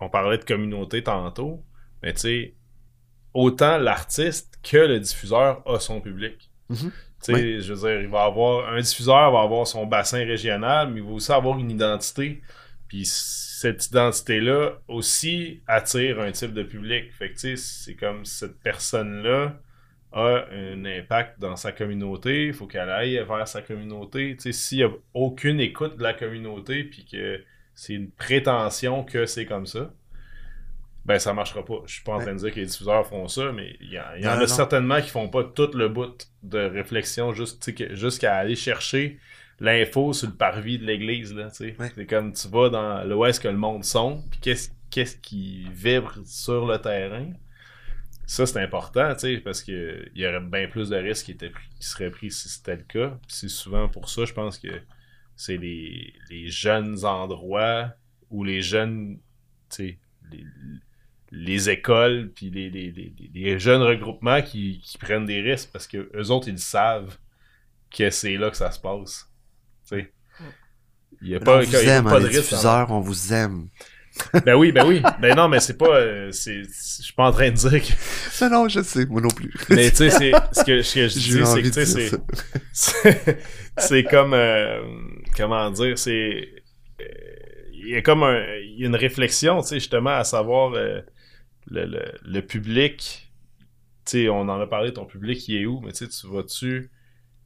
on 0.00 0.08
parlait 0.08 0.38
de 0.38 0.44
communauté 0.44 1.02
tantôt, 1.02 1.64
mais 2.02 2.12
tu 2.12 2.20
sais, 2.20 2.54
autant 3.32 3.78
l'artiste 3.78 4.58
que 4.62 4.76
le 4.76 5.00
diffuseur 5.00 5.62
a 5.68 5.78
son 5.78 6.00
public. 6.00 6.50
Mhm. 6.68 6.92
Tu 7.22 7.34
sais, 7.34 7.60
je 7.60 7.72
veux 7.72 7.88
dire, 7.88 8.00
il 8.02 8.08
va 8.08 8.24
avoir 8.24 8.68
un 8.68 8.80
diffuseur 8.80 9.32
va 9.32 9.40
avoir 9.40 9.66
son 9.66 9.86
bassin 9.86 10.18
régional, 10.18 10.90
mais 10.90 11.00
il 11.00 11.06
va 11.06 11.12
aussi 11.12 11.32
avoir 11.32 11.58
une 11.58 11.70
identité. 11.70 12.42
Puis 12.88 13.04
cette 13.64 13.86
identité-là 13.86 14.78
aussi 14.88 15.62
attire 15.66 16.20
un 16.20 16.32
type 16.32 16.52
de 16.52 16.62
public. 16.62 17.12
Fait 17.12 17.28
que 17.30 17.34
tu 17.34 17.40
sais, 17.40 17.56
c'est 17.56 17.94
comme 17.94 18.24
cette 18.26 18.60
personne-là 18.60 19.58
a 20.12 20.44
un 20.52 20.84
impact 20.84 21.40
dans 21.40 21.56
sa 21.56 21.72
communauté, 21.72 22.46
il 22.48 22.52
faut 22.52 22.66
qu'elle 22.66 22.90
aille 22.90 23.16
vers 23.26 23.48
sa 23.48 23.62
communauté. 23.62 24.36
Tu 24.36 24.42
sais, 24.42 24.52
s'il 24.52 24.78
n'y 24.78 24.84
a 24.84 24.90
aucune 25.14 25.60
écoute 25.60 25.96
de 25.96 26.02
la 26.02 26.12
communauté, 26.14 26.84
puis 26.84 27.04
que 27.10 27.42
c'est 27.74 27.94
une 27.94 28.10
prétention 28.10 29.02
que 29.02 29.26
c'est 29.26 29.46
comme 29.46 29.66
ça, 29.66 29.92
ben 31.04 31.18
ça 31.18 31.32
marchera 31.34 31.64
pas. 31.64 31.82
Je 31.86 31.94
suis 31.94 32.04
pas 32.04 32.12
en 32.14 32.20
train 32.20 32.32
de 32.34 32.38
dire 32.38 32.52
que 32.52 32.60
les 32.60 32.66
diffuseurs 32.66 33.06
font 33.06 33.28
ça, 33.28 33.52
mais 33.52 33.76
il 33.80 33.92
y, 33.92 33.98
en- 33.98 34.04
il 34.16 34.22
y 34.24 34.26
en 34.26 34.32
Non, 34.32 34.36
a 34.36 34.40
non. 34.40 34.46
certainement 34.46 35.00
qui 35.00 35.08
font 35.10 35.28
pas 35.28 35.44
tout 35.44 35.70
le 35.74 35.88
bout 35.88 36.28
de 36.42 36.58
réflexion 36.58 37.32
juste, 37.34 37.70
jusqu'à 37.94 38.36
aller 38.36 38.56
chercher 38.56 39.18
l'info 39.60 40.12
sur 40.12 40.28
le 40.28 40.34
parvis 40.34 40.78
de 40.78 40.84
l'église. 40.84 41.34
là, 41.34 41.50
tu 41.50 41.56
sais. 41.56 41.76
Ouais. 41.78 41.90
C'est 41.94 42.06
comme 42.06 42.32
tu 42.32 42.48
vas 42.48 42.68
dans 42.70 43.04
là 43.04 43.16
où 43.16 43.24
est-ce 43.24 43.40
que 43.40 43.48
le 43.48 43.56
monde 43.56 43.84
sont, 43.84 44.22
puis 44.30 44.40
qu'est-ce 44.40 44.70
qu'est-ce 44.90 45.16
qui 45.16 45.66
vibre 45.72 46.18
sur 46.24 46.66
le 46.66 46.78
terrain. 46.78 47.32
Ça, 48.26 48.46
c'est 48.46 48.60
important, 48.62 49.12
tu 49.14 49.20
sais, 49.20 49.38
parce 49.38 49.62
que 49.62 50.08
il 50.14 50.22
y 50.22 50.26
aurait 50.26 50.40
bien 50.40 50.66
plus 50.68 50.88
de 50.88 50.96
risques 50.96 51.26
qui, 51.26 51.32
étaient 51.32 51.50
pris- 51.50 51.68
qui 51.78 51.86
seraient 51.86 52.10
pris 52.10 52.30
si 52.30 52.48
c'était 52.48 52.76
le 52.76 52.82
cas. 52.84 53.10
Puis 53.26 53.36
c'est 53.36 53.48
souvent 53.48 53.88
pour 53.88 54.08
ça, 54.08 54.24
je 54.24 54.32
pense 54.32 54.58
que 54.58 54.68
c'est 55.36 55.56
les, 55.58 56.14
les 56.30 56.48
jeunes 56.48 57.04
endroits 57.04 57.92
où 58.30 58.44
les 58.44 58.62
jeunes, 58.62 59.18
tu 59.68 59.76
sais, 59.76 59.98
les, 60.30 60.44
les 61.32 61.68
écoles, 61.70 62.30
puis 62.34 62.50
les, 62.50 62.70
les, 62.70 62.92
les, 62.92 63.12
les 63.34 63.58
jeunes 63.58 63.82
regroupements 63.82 64.40
qui, 64.42 64.80
qui 64.80 64.96
prennent 64.96 65.26
des 65.26 65.40
risques 65.42 65.70
parce 65.72 65.86
que 65.86 66.08
eux 66.14 66.30
autres, 66.30 66.48
ils 66.48 66.58
savent 66.58 67.18
que 67.90 68.10
c'est 68.10 68.36
là 68.36 68.48
que 68.50 68.56
ça 68.56 68.70
se 68.70 68.80
passe. 68.80 69.28
Il 71.20 71.28
n'y 71.28 71.34
a 71.36 71.40
on 71.40 71.40
pas, 71.40 71.62
vous 71.62 71.84
y 71.84 71.90
a 71.90 71.98
aime, 71.98 72.08
pas 72.08 72.18
hein, 72.18 72.20
de 72.20 72.26
les 72.28 72.28
risque. 72.28 72.42
diffuseurs, 72.42 72.90
on 72.90 73.00
vous 73.00 73.32
aime. 73.32 73.68
Ben 74.44 74.54
oui, 74.54 74.72
ben 74.72 74.86
oui. 74.86 75.02
Ben 75.20 75.34
non, 75.34 75.48
mais 75.48 75.60
c'est 75.60 75.76
pas. 75.76 75.96
euh, 75.96 76.30
c'est, 76.32 76.62
je 76.64 77.02
suis 77.02 77.12
pas 77.14 77.26
en 77.28 77.32
train 77.32 77.50
de 77.50 77.56
dire 77.56 77.82
que. 77.82 77.92
Non, 78.44 78.50
non, 78.50 78.68
je 78.68 78.80
sais, 78.82 79.06
moi 79.06 79.20
non 79.20 79.30
plus. 79.30 79.52
Mais 79.70 79.90
tu 79.90 79.96
sais, 79.96 80.10
c'est, 80.10 80.32
ce 80.52 80.64
que, 80.64 80.82
ce 80.82 80.94
que 80.94 81.08
je 81.08 81.14
dis, 81.14 81.46
c'est 81.46 81.62
que 81.62 81.68
tu 81.68 81.86
sais, 81.86 82.10
c'est, 82.72 83.38
c'est, 83.78 84.04
comme. 84.04 84.34
euh, 84.34 84.82
comment 85.36 85.70
dire, 85.70 85.98
c'est. 85.98 86.48
euh, 87.00 87.04
Il 87.72 87.88
y 87.90 87.96
a 87.96 88.02
comme 88.02 88.22
un, 88.22 88.40
il 88.62 88.80
y 88.80 88.84
a 88.84 88.86
une 88.88 88.96
réflexion, 88.96 89.60
tu 89.62 89.68
sais, 89.68 89.74
justement, 89.80 90.10
à 90.16 90.24
savoir 90.24 90.74
euh, 90.74 91.00
le, 91.66 91.86
le, 91.86 92.04
le 92.24 92.42
public. 92.42 93.32
Tu 94.04 94.10
sais, 94.24 94.28
on 94.28 94.42
en 94.42 94.60
a 94.60 94.66
parlé, 94.66 94.92
ton 94.92 95.06
public, 95.06 95.48
il 95.48 95.56
est 95.62 95.66
où, 95.66 95.80
mais 95.80 95.92
tu 95.92 96.06
sais, 96.06 96.08
tu 96.08 96.26
vas-tu. 96.28 96.90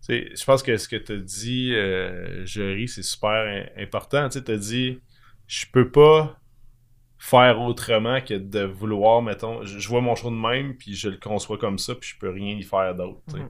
Je 0.08 0.44
pense 0.44 0.62
que 0.62 0.76
ce 0.76 0.88
que 0.88 0.96
tu 0.96 1.12
as 1.12 1.16
dit, 1.16 1.74
euh, 1.74 2.44
Jory, 2.46 2.88
c'est 2.88 3.02
super 3.02 3.30
im- 3.30 3.82
important. 3.82 4.28
Tu 4.28 4.38
as 4.38 4.56
dit, 4.56 5.00
je 5.46 5.66
peux 5.70 5.90
pas 5.90 6.40
faire 7.18 7.60
autrement 7.60 8.20
que 8.20 8.34
de 8.34 8.60
vouloir, 8.60 9.22
mettons, 9.22 9.64
je, 9.64 9.78
je 9.78 9.88
vois 9.88 10.00
mon 10.00 10.14
show 10.14 10.30
de 10.30 10.36
même, 10.36 10.76
puis 10.76 10.94
je 10.94 11.08
le 11.08 11.16
conçois 11.16 11.58
comme 11.58 11.78
ça, 11.78 11.94
puis 11.94 12.10
je 12.10 12.18
peux 12.18 12.30
rien 12.30 12.56
y 12.56 12.62
faire 12.62 12.94
d'autre. 12.94 13.20
Mhm. 13.36 13.48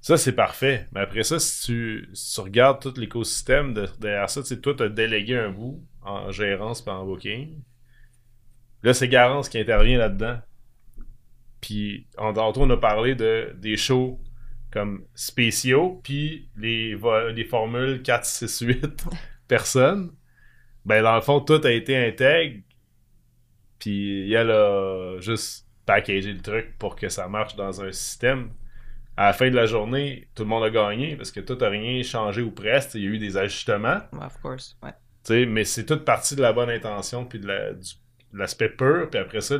Ça, 0.00 0.16
c'est 0.16 0.34
parfait. 0.34 0.86
Mais 0.92 1.00
après 1.00 1.22
ça, 1.22 1.38
si 1.38 1.66
tu, 1.66 2.08
si 2.12 2.34
tu 2.34 2.40
regardes 2.40 2.80
tout 2.80 2.94
l'écosystème 2.98 3.74
de- 3.74 3.88
derrière 3.98 4.30
ça, 4.30 4.42
toi, 4.42 4.74
tu 4.74 4.82
as 4.82 4.88
délégué 4.88 5.36
un 5.36 5.50
bout 5.50 5.84
en 6.02 6.30
gérance 6.30 6.84
et 6.86 6.90
en 6.90 7.04
booking. 7.04 7.62
Là, 8.82 8.94
c'est 8.94 9.08
Garance 9.08 9.48
qui 9.48 9.58
intervient 9.58 9.98
là-dedans. 9.98 10.38
Puis, 11.60 12.06
en 12.16 12.32
on 12.36 12.70
a 12.70 12.76
parlé 12.76 13.14
de, 13.16 13.52
des 13.58 13.76
shows 13.76 14.20
comme 14.70 15.04
spéciaux, 15.14 16.00
puis 16.02 16.48
les, 16.56 16.96
les 17.34 17.44
formules 17.44 18.02
4, 18.02 18.24
6, 18.24 18.60
8 18.60 19.06
personnes. 19.48 20.12
Ben, 20.84 21.02
dans 21.02 21.14
le 21.14 21.20
fond, 21.20 21.40
tout 21.40 21.60
a 21.64 21.70
été 21.70 21.96
intègre. 21.96 22.62
Puis, 23.78 24.32
elle 24.32 24.50
a 24.50 25.18
juste 25.20 25.66
packagé 25.86 26.32
le 26.32 26.40
truc 26.40 26.76
pour 26.78 26.96
que 26.96 27.08
ça 27.08 27.28
marche 27.28 27.56
dans 27.56 27.82
un 27.82 27.92
système. 27.92 28.50
À 29.16 29.26
la 29.26 29.32
fin 29.32 29.50
de 29.50 29.56
la 29.56 29.66
journée, 29.66 30.28
tout 30.34 30.44
le 30.44 30.48
monde 30.48 30.64
a 30.64 30.70
gagné 30.70 31.16
parce 31.16 31.32
que 31.32 31.40
tout 31.40 31.58
a 31.62 31.68
rien 31.68 32.02
changé 32.02 32.42
ou 32.42 32.50
presque. 32.50 32.94
Il 32.94 33.02
y 33.02 33.06
a 33.06 33.10
eu 33.10 33.18
des 33.18 33.36
ajustements. 33.36 34.00
Of 34.12 34.40
course. 34.40 34.76
Ouais. 34.82 35.46
Mais 35.46 35.64
c'est 35.64 35.84
toute 35.84 36.04
partie 36.04 36.36
de 36.36 36.42
la 36.42 36.52
bonne 36.52 36.70
intention 36.70 37.24
puis 37.24 37.40
de 37.40 37.48
l'aspect 38.32 38.68
pur. 38.68 39.08
Puis 39.10 39.18
après 39.18 39.40
ça, 39.40 39.56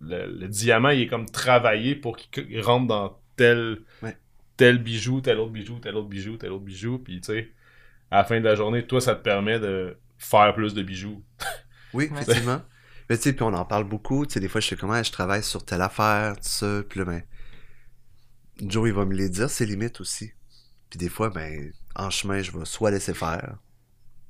le, 0.00 0.26
le 0.26 0.48
diamant, 0.48 0.90
il 0.90 1.02
est 1.02 1.06
comme 1.08 1.26
travaillé 1.26 1.96
pour 1.96 2.16
qu'il 2.16 2.30
qu'il 2.30 2.60
rentre 2.60 2.86
dans 2.86 3.18
tel, 3.38 3.78
Ouais. 4.02 4.16
tel 4.58 4.82
bijou, 4.82 5.20
tel 5.22 5.38
autre 5.38 5.52
bijou, 5.52 5.78
tel 5.78 5.94
autre 5.96 6.08
bijou, 6.08 6.36
tel 6.36 6.52
autre 6.52 6.64
bijou. 6.64 6.98
Puis 6.98 7.20
tu 7.22 7.26
sais, 7.32 7.50
à 8.10 8.18
la 8.18 8.24
fin 8.24 8.38
de 8.40 8.44
la 8.44 8.54
journée, 8.54 8.86
toi, 8.86 9.00
ça 9.00 9.14
te 9.14 9.22
permet 9.22 9.58
de 9.58 9.96
faire 10.18 10.54
plus 10.54 10.74
de 10.74 10.82
bijoux. 10.82 11.22
Oui, 11.94 12.10
effectivement. 12.12 12.60
Mais 13.08 13.16
tu 13.16 13.22
sais, 13.22 13.32
puis 13.32 13.42
on 13.42 13.54
en 13.54 13.64
parle 13.64 13.84
beaucoup. 13.84 14.26
Tu 14.26 14.34
sais, 14.34 14.40
des 14.40 14.48
fois, 14.48 14.60
je 14.60 14.68
sais 14.68 14.76
comment 14.76 15.02
je 15.02 15.10
travaille 15.10 15.42
sur 15.42 15.64
telle 15.64 15.80
affaire, 15.80 16.34
tout 16.36 16.42
ça. 16.46 16.82
Puis 16.86 16.98
là, 17.00 17.06
ben, 17.06 17.22
Joe, 18.60 18.88
il 18.88 18.94
va 18.94 19.06
me 19.06 19.14
les 19.14 19.30
dire, 19.30 19.48
ses 19.48 19.64
limites 19.64 20.00
aussi. 20.02 20.32
Puis 20.90 20.98
des 20.98 21.08
fois, 21.08 21.30
ben, 21.30 21.72
en 21.94 22.10
chemin, 22.10 22.42
je 22.42 22.52
vais 22.52 22.64
soit 22.66 22.90
laisser 22.90 23.14
faire, 23.14 23.56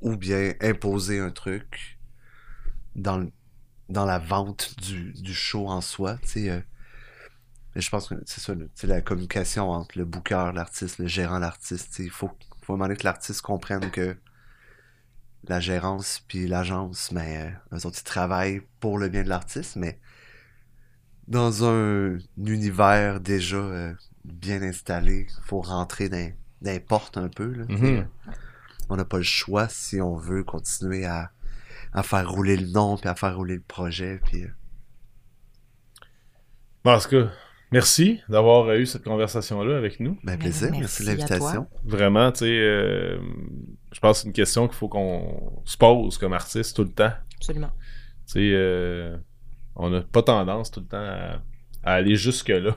ou 0.01 0.17
bien 0.17 0.53
imposer 0.61 1.19
un 1.19 1.31
truc 1.33 1.99
dans, 2.95 3.19
le- 3.19 3.33
dans 3.89 4.05
la 4.05 4.19
vente 4.21 4.77
du, 4.81 5.13
du 5.15 5.35
show 5.35 5.67
en 5.69 5.81
soi. 5.81 6.19
Tu 6.23 6.29
sais, 6.29 6.51
euh. 6.51 6.61
Mais 7.79 7.83
je 7.83 7.91
pense 7.91 8.09
que 8.09 8.17
c'est 8.27 8.41
ça, 8.41 8.55
sais, 8.75 8.89
la 8.89 9.01
communication 9.01 9.71
entre 9.71 9.99
le 9.99 10.05
booker, 10.05 10.51
l'artiste, 10.53 10.99
le 10.99 11.07
gérant, 11.07 11.39
l'artiste. 11.39 12.01
Il 12.01 12.11
faut, 12.11 12.29
faut 12.61 12.73
demander 12.73 12.97
que 12.97 13.05
l'artiste 13.05 13.41
comprenne 13.41 13.93
que 13.93 14.17
la 15.45 15.61
gérance 15.61 16.25
puis 16.27 16.49
l'agence, 16.49 17.13
mais 17.13 17.55
euh, 17.73 17.77
eux 17.77 17.87
autres, 17.87 18.01
ils 18.01 18.03
travaillent 18.03 18.63
pour 18.81 18.99
le 18.99 19.09
bien 19.09 19.23
de 19.23 19.29
l'artiste, 19.29 19.77
mais 19.77 20.01
dans 21.29 21.65
un 21.65 22.19
univers 22.37 23.21
déjà 23.21 23.59
euh, 23.59 23.95
bien 24.25 24.61
installé, 24.61 25.29
faut 25.45 25.61
rentrer 25.61 26.09
dans, 26.09 26.33
dans 26.63 26.73
les 26.73 26.81
portes 26.81 27.17
un 27.17 27.29
peu. 27.29 27.53
Là. 27.53 27.65
Mhm. 27.69 28.09
On 28.89 28.97
n'a 28.97 29.05
pas 29.05 29.19
le 29.19 29.23
choix 29.23 29.69
si 29.69 30.01
on 30.01 30.17
veut 30.17 30.43
continuer 30.43 31.07
à, 31.07 31.31
à 31.93 32.03
faire 32.03 32.29
rouler 32.29 32.57
le 32.57 32.67
nom 32.67 32.97
puis 32.97 33.09
à 33.09 33.15
faire 33.15 33.37
rouler 33.37 33.55
le 33.55 33.63
projet. 33.63 34.21
Puis, 34.25 34.43
euh, 34.43 34.51
Bon, 36.83 36.95
en 36.95 36.99
tout 36.99 37.11
cas, 37.11 37.31
merci 37.71 38.21
d'avoir 38.29 38.73
eu 38.75 38.87
cette 38.87 39.05
conversation-là 39.05 39.77
avec 39.77 40.01
nous. 40.01 40.19
ben, 40.25 40.39
plaisir, 40.39 40.71
merci 40.71 40.81
merci, 40.81 41.03
de 41.03 41.09
l'invitation. 41.09 41.67
Vraiment, 41.85 42.33
tu 42.33 42.41
sais, 42.41 42.47
euh, 42.47 43.19
je 43.93 44.01
pense 44.01 44.19
que 44.19 44.23
c'est 44.23 44.27
une 44.29 44.33
question 44.35 44.67
qu'il 44.69 44.77
faut 44.77 44.89
qu'on 44.89 45.63
se 45.65 45.77
pose 45.77 46.19
comme 46.19 46.33
artiste 46.33 46.77
tout 46.77 46.85
le 46.85 46.93
temps. 46.93 47.13
Absolument. 47.37 47.71
Tu 48.27 48.35
sais, 48.35 48.51
euh, 48.55 49.17
on 49.77 49.91
n'a 49.91 50.01
pas 50.03 50.23
tendance 50.23 50.71
tout 50.71 50.81
le 50.81 50.87
temps 50.87 50.97
à, 50.99 51.41
à 51.85 51.95
aller 51.95 52.17
jusque-là. 52.17 52.77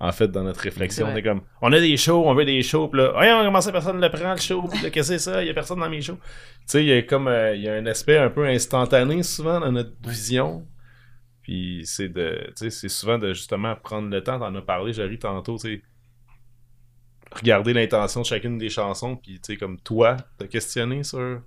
En 0.00 0.10
fait, 0.12 0.28
dans 0.28 0.42
notre 0.42 0.60
réflexion, 0.60 1.06
C'est 1.06 1.12
on 1.12 1.16
est 1.16 1.22
comme, 1.22 1.40
on 1.62 1.72
a 1.72 1.78
des 1.78 1.96
shows, 1.96 2.24
on 2.26 2.34
veut 2.34 2.44
des 2.44 2.62
shows, 2.62 2.88
pis 2.88 2.98
là, 2.98 3.12
voyons, 3.12 3.44
comment 3.44 3.60
ça, 3.60 3.70
personne 3.72 3.96
ne 3.96 4.02
le 4.02 4.10
prend, 4.10 4.32
le 4.32 4.40
show, 4.40 4.62
là, 4.62 4.90
qu'est-ce 4.90 4.90
que 4.90 5.02
c'est 5.02 5.18
ça, 5.18 5.40
il 5.40 5.46
y 5.46 5.50
a 5.50 5.54
personne 5.54 5.78
dans 5.78 5.88
mes 5.88 6.02
shows. 6.02 6.16
Tu 6.16 6.20
sais, 6.66 6.84
il 6.84 6.88
y 6.88 6.92
a 6.92 7.02
comme, 7.02 7.28
euh, 7.28 7.54
il 7.54 7.62
y 7.62 7.68
a 7.68 7.74
un 7.74 7.86
aspect 7.86 8.18
un 8.18 8.28
peu 8.28 8.44
instantané 8.46 9.22
souvent 9.22 9.60
dans 9.60 9.70
notre 9.72 9.92
vision. 10.06 10.66
Puis 11.44 11.82
c'est 11.84 12.08
de, 12.08 12.50
c'est 12.56 12.88
souvent 12.88 13.18
de 13.18 13.32
justement 13.32 13.76
prendre 13.76 14.08
le 14.08 14.24
temps, 14.24 14.38
t'en 14.38 14.54
as 14.54 14.62
parlé, 14.62 14.92
Jarry, 14.92 15.18
tantôt, 15.18 15.58
tu 15.58 15.84
regarder 17.30 17.72
l'intention 17.72 18.22
de 18.22 18.26
chacune 18.26 18.58
des 18.58 18.70
chansons, 18.70 19.16
puis 19.16 19.34
tu 19.34 19.52
sais, 19.52 19.56
comme 19.56 19.78
toi, 19.78 20.16
te 20.38 20.44
questionner 20.44 21.02
sur 21.02 21.42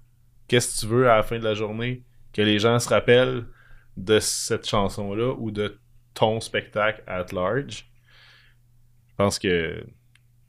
qu'est-ce 0.47 0.75
que 0.75 0.79
tu 0.81 0.87
veux 0.87 1.09
à 1.09 1.17
la 1.17 1.23
fin 1.23 1.39
de 1.39 1.43
la 1.43 1.53
journée, 1.53 2.03
que 2.33 2.41
les 2.41 2.59
gens 2.59 2.77
se 2.79 2.89
rappellent 2.89 3.45
de 3.95 4.19
cette 4.19 4.67
chanson-là 4.67 5.33
ou 5.37 5.49
de 5.49 5.79
ton 6.13 6.39
spectacle 6.39 7.03
at 7.07 7.25
large. 7.31 7.89
Je 9.09 9.15
pense 9.15 9.39
que 9.39 9.83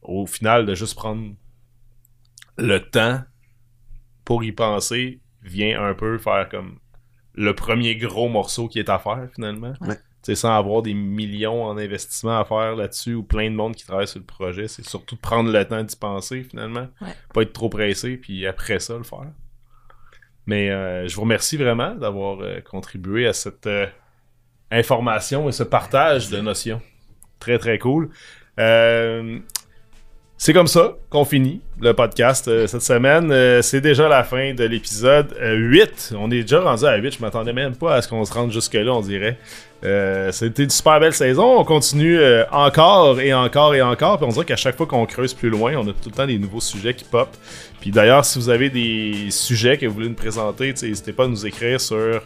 au 0.03 0.27
final, 0.27 0.67
de 0.67 0.75
juste 0.75 0.95
prendre 0.95 1.35
le 2.57 2.79
temps 2.79 3.23
pour 4.25 4.45
y 4.45 4.53
penser 4.53 5.21
vient 5.43 5.83
un 5.83 5.95
peu 5.95 6.19
faire 6.19 6.49
comme 6.49 6.79
le 7.39 7.55
premier 7.55 7.97
gros 7.97 8.29
morceau 8.29 8.69
qui 8.69 8.81
est 8.81 8.89
à 8.89 8.99
faire 8.99 9.29
finalement. 9.35 9.73
Ouais. 9.81 9.95
Tu 9.95 10.33
sais, 10.33 10.35
sans 10.35 10.57
avoir 10.57 10.83
des 10.83 10.95
millions 10.95 11.65
en 11.65 11.79
investissement 11.79 12.41
à 12.41 12.45
faire 12.45 12.75
là-dessus 12.75 13.15
ou 13.15 13.23
plein 13.23 13.49
de 13.49 13.55
monde 13.55 13.77
qui 13.77 13.87
travaille 13.87 14.09
sur 14.09 14.19
le 14.19 14.25
projet, 14.25 14.67
c'est 14.67 14.85
surtout 14.85 15.15
de 15.15 15.21
prendre 15.21 15.51
le 15.51 15.65
temps 15.65 15.83
d'y 15.83 15.95
penser 15.95 16.43
finalement. 16.43 16.89
Ouais. 17.01 17.15
Pas 17.33 17.43
être 17.43 17.53
trop 17.53 17.69
pressé, 17.69 18.17
puis 18.17 18.45
après 18.45 18.81
ça 18.81 18.97
le 18.97 19.05
faire. 19.05 19.31
Mais 20.47 20.71
euh, 20.71 21.07
je 21.07 21.15
vous 21.15 21.23
remercie 21.23 21.57
vraiment 21.57 21.95
d'avoir 21.95 22.41
euh, 22.41 22.61
contribué 22.61 23.29
à 23.29 23.33
cette 23.33 23.69
euh, 23.69 23.87
information 24.73 25.49
et 25.49 25.53
ce 25.53 25.63
partage 25.63 26.31
de 26.31 26.41
notions. 26.41 26.83
Très 27.39 27.59
très 27.59 27.79
cool. 27.79 28.11
Euh, 30.39 30.45
c'est 30.49 30.53
comme 30.53 30.69
ça 30.69 30.95
qu'on 31.11 31.25
finit 31.25 31.61
le 31.81 31.93
podcast 31.95 32.47
euh, 32.49 32.67
cette 32.67 32.83
semaine. 32.83 33.31
Euh, 33.33 33.61
c'est 33.61 33.81
déjà 33.81 34.09
la 34.09 34.23
fin 34.23 34.55
de 34.55 34.65
l'épisode 34.65 35.35
euh, 35.41 35.55
8. 35.57 36.15
On 36.19 36.31
est 36.31 36.43
déjà 36.43 36.61
rendu 36.61 36.85
à 36.85 36.97
8. 36.97 37.17
Je 37.17 37.21
m'attendais 37.21 37.53
même 37.53 37.75
pas 37.75 37.97
à 37.97 38.03
ce 38.03 38.09
qu'on 38.09 38.25
se 38.25 38.33
rende 38.33 38.53
jusque-là, 38.53 38.93
on 38.93 39.01
dirait. 39.01 39.37
Euh, 39.85 40.31
C'était 40.33 40.65
une 40.65 40.71
super 40.71 41.01
belle 41.01 41.13
saison. 41.13 41.59
On 41.59 41.65
continue 41.65 42.19
euh, 42.19 42.45
encore 42.51 43.21
et 43.21 43.33
encore 43.35 43.75
et 43.75 43.83
encore. 43.83 44.19
Puis 44.19 44.27
on 44.27 44.33
dirait 44.33 44.45
qu'à 44.45 44.57
chaque 44.57 44.77
fois 44.77 44.87
qu'on 44.87 45.07
creuse 45.07 45.35
plus 45.35 45.51
loin, 45.51 45.75
on 45.77 45.83
a 45.89 45.93
tout 45.93 46.09
le 46.09 46.13
temps 46.13 46.27
des 46.27 46.39
nouveaux 46.39 46.61
sujets 46.61 46.95
qui 46.95 47.05
pop. 47.05 47.29
Puis 47.81 47.91
d'ailleurs, 47.91 48.25
si 48.25 48.39
vous 48.39 48.49
avez 48.49 48.71
des 48.71 49.29
sujets 49.31 49.77
que 49.77 49.87
vous 49.87 49.95
voulez 49.95 50.09
nous 50.09 50.15
présenter, 50.15 50.73
n'hésitez 50.83 51.13
pas 51.13 51.25
à 51.25 51.29
nous 51.29 51.47
écrire 51.47 51.81
sur 51.81 52.23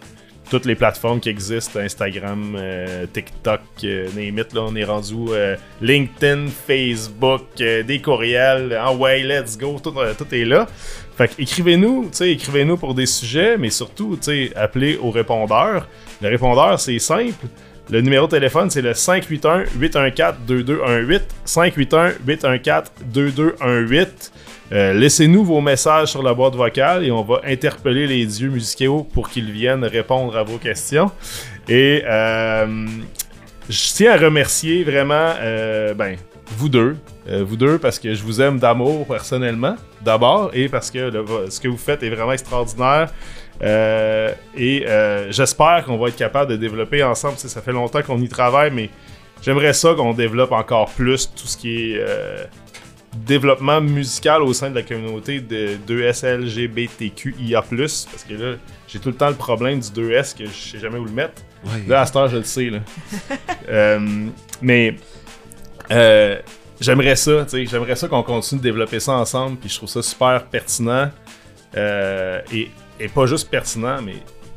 toutes 0.53 0.66
les 0.66 0.74
plateformes 0.74 1.19
qui 1.19 1.31
existent, 1.31 1.81
Instagram, 1.81 2.55
euh, 2.59 3.07
TikTok, 3.11 3.62
euh, 3.85 4.07
là, 4.15 4.45
on 4.57 4.77
est 4.77 4.85
rendu 4.85 5.15
euh, 5.31 5.57
LinkedIn, 5.81 6.49
Facebook, 6.49 7.47
euh, 7.62 7.83
des 7.83 8.03
courriels, 8.03 8.79
ah 8.79 8.93
ouais, 8.93 9.23
let's 9.23 9.57
go, 9.57 9.81
tout, 9.83 9.95
est 10.31 10.45
là. 10.45 10.66
Fait 11.16 11.31
écrivez-nous, 11.39 12.11
écrivez-nous 12.20 12.77
pour 12.77 12.95
des 12.95 13.07
sujets, 13.07 13.57
mais 13.57 13.70
surtout, 13.70 14.19
appelez 14.55 14.99
au 14.99 15.11
répondeur. 15.11 15.89
Le 16.20 16.29
répondeur, 16.29 16.79
c'est 16.79 16.99
simple. 16.99 17.47
Le 17.89 18.03
numéro 18.03 18.27
de 18.27 18.33
téléphone, 18.33 18.69
c'est 18.69 18.83
le 18.83 18.93
581-814-2218. 18.93 21.23
581-814-2218. 21.47 24.33
Euh, 24.73 24.94
Laissez-nous 24.94 25.44
vos 25.44 25.61
messages 25.61 26.09
sur 26.09 26.23
la 26.23 26.32
boîte 26.32 26.55
vocale 26.55 27.05
et 27.05 27.11
on 27.11 27.23
va 27.23 27.43
interpeller 27.44 28.07
les 28.07 28.24
dieux 28.24 28.49
musicaux 28.49 29.07
pour 29.12 29.28
qu'ils 29.28 29.51
viennent 29.51 29.85
répondre 29.85 30.36
à 30.36 30.43
vos 30.43 30.57
questions. 30.57 31.11
Et 31.69 32.03
euh, 32.07 32.86
je 33.69 33.94
tiens 33.94 34.12
à 34.12 34.16
remercier 34.16 34.82
vraiment 34.82 35.35
euh, 35.40 35.93
ben, 35.93 36.16
vous 36.57 36.69
deux. 36.69 36.97
Vous 37.24 37.57
deux 37.57 37.78
parce 37.78 38.01
que 38.01 38.15
je 38.15 38.23
vous 38.24 38.40
aime 38.40 38.59
d'amour 38.59 39.07
personnellement, 39.07 39.77
d'abord, 40.05 40.51
et 40.55 40.69
parce 40.69 40.90
que 40.90 41.09
ce 41.49 41.61
que 41.61 41.69
vous 41.69 41.77
faites 41.77 42.03
est 42.03 42.11
vraiment 42.11 42.32
extraordinaire. 42.32 43.12
Et 44.57 44.85
j'espère 45.31 45.85
qu'on 45.86 45.99
va 45.99 46.09
être 46.09 46.16
capable 46.16 46.51
de 46.51 46.57
développer 46.57 47.05
ensemble. 47.05 47.39
Ça 47.39 47.62
fait 47.62 47.70
longtemps 47.70 48.03
qu'on 48.03 48.20
y 48.20 48.28
travaille, 48.28 48.73
mais 48.73 48.90
j'aimerais 49.40 49.73
ça 49.73 49.94
qu'on 49.94 50.15
développe 50.15 50.51
encore 50.51 50.90
plus 50.90 51.31
tout 51.32 51.47
ce 51.47 51.57
qui 51.57 51.93
est 51.93 52.05
développement 53.14 53.80
musical 53.80 54.43
au 54.43 54.52
sein 54.52 54.70
de 54.70 54.74
la 54.74 54.82
communauté 54.82 55.40
de 55.40 55.76
2SLGBTQIA+. 55.89 57.60
Parce 57.62 58.24
que 58.28 58.34
là, 58.34 58.56
j'ai 58.89 58.98
tout 58.98 59.09
le 59.10 59.14
temps 59.14 59.28
le 59.28 59.34
problème 59.34 59.80
du 59.80 59.89
2S 59.89 60.36
que 60.36 60.47
je 60.47 60.51
sais 60.52 60.78
jamais 60.78 60.98
où 60.98 61.05
le 61.05 61.10
mettre. 61.12 61.43
Là, 61.86 62.01
à 62.02 62.06
cette 62.06 62.16
heure, 62.16 62.28
je 62.28 62.39
le 62.39 62.44
sais. 62.44 62.70
Là. 62.70 62.78
Euh, 63.68 64.26
mais 64.60 64.97
euh, 65.93 66.36
j'aimerais 66.80 67.14
ça, 67.16 67.44
tu 67.44 67.51
sais, 67.51 67.66
j'aimerais 67.66 67.94
ça 67.94 68.09
qu'on 68.09 68.22
continue 68.24 68.59
de 68.59 68.62
développer 68.64 68.98
ça 68.98 69.12
ensemble. 69.12 69.56
Puis 69.56 69.68
je 69.70 69.76
trouve 69.76 69.89
ça 69.89 70.02
super 70.02 70.44
pertinent. 70.47 71.10
euh, 71.76 72.40
et, 72.52 72.70
et 72.98 73.09
pas 73.09 73.26
juste 73.26 73.48
pertinent, 73.48 74.02
mais 74.02 74.16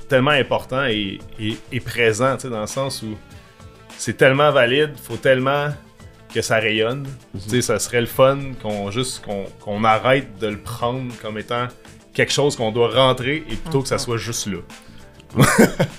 tellement 0.09 0.31
important 0.31 0.85
et, 0.85 1.19
et- 1.39 1.57
et 1.71 1.79
présent, 1.79 2.35
tu 2.35 2.41
sais, 2.43 2.49
dans 2.49 2.61
le 2.61 2.67
sens 2.67 3.03
où 3.03 3.15
c'est 3.97 4.17
tellement 4.17 4.51
valide, 4.51 4.91
faut 5.01 5.17
tellement 5.17 5.67
que 6.35 6.41
ça 6.41 6.57
rayonne. 6.57 7.07
Tu 7.43 7.49
sais, 7.49 7.61
ça 7.61 7.79
serait 7.79 8.01
le 8.01 8.07
fun 8.07 8.37
qu'on 8.61 8.91
juste 8.91 9.23
qu'on 9.25 9.45
qu'on 9.61 9.83
arrête 9.85 10.37
de 10.39 10.47
le 10.47 10.57
prendre 10.57 11.11
comme 11.21 11.37
étant 11.39 11.67
quelque 12.13 12.31
chose 12.33 12.55
qu'on 12.57 12.71
doit 12.71 12.89
rentrer 12.89 13.37
et 13.49 13.55
plutôt 13.55 13.81
que 13.81 13.87
ça 13.87 13.97
soit 13.97 14.17
juste 14.17 14.47
là. 14.47 14.57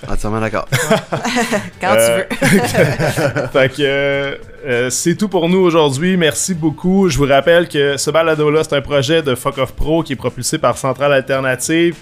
Entièrement 0.07 0.39
d'accord. 0.39 0.67
Quand 1.81 1.93
Euh, 1.95 2.23
tu 2.29 2.45
veux. 2.45 3.47
fait 3.51 3.73
que 3.75 4.39
euh, 4.67 4.89
c'est 4.89 5.15
tout 5.15 5.29
pour 5.29 5.47
nous 5.47 5.59
aujourd'hui. 5.59 6.17
Merci 6.17 6.53
beaucoup. 6.53 7.07
Je 7.07 7.17
vous 7.17 7.25
rappelle 7.25 7.69
que 7.69 7.95
ce 7.95 8.11
balado-là, 8.11 8.65
c'est 8.65 8.75
un 8.75 8.81
projet 8.81 9.21
de 9.21 9.33
Fuck 9.33 9.59
Off 9.59 9.71
Pro 9.71 10.03
qui 10.03 10.11
est 10.11 10.17
propulsé 10.17 10.57
par 10.57 10.77
Centrale 10.77 11.13
Alternative. 11.13 11.95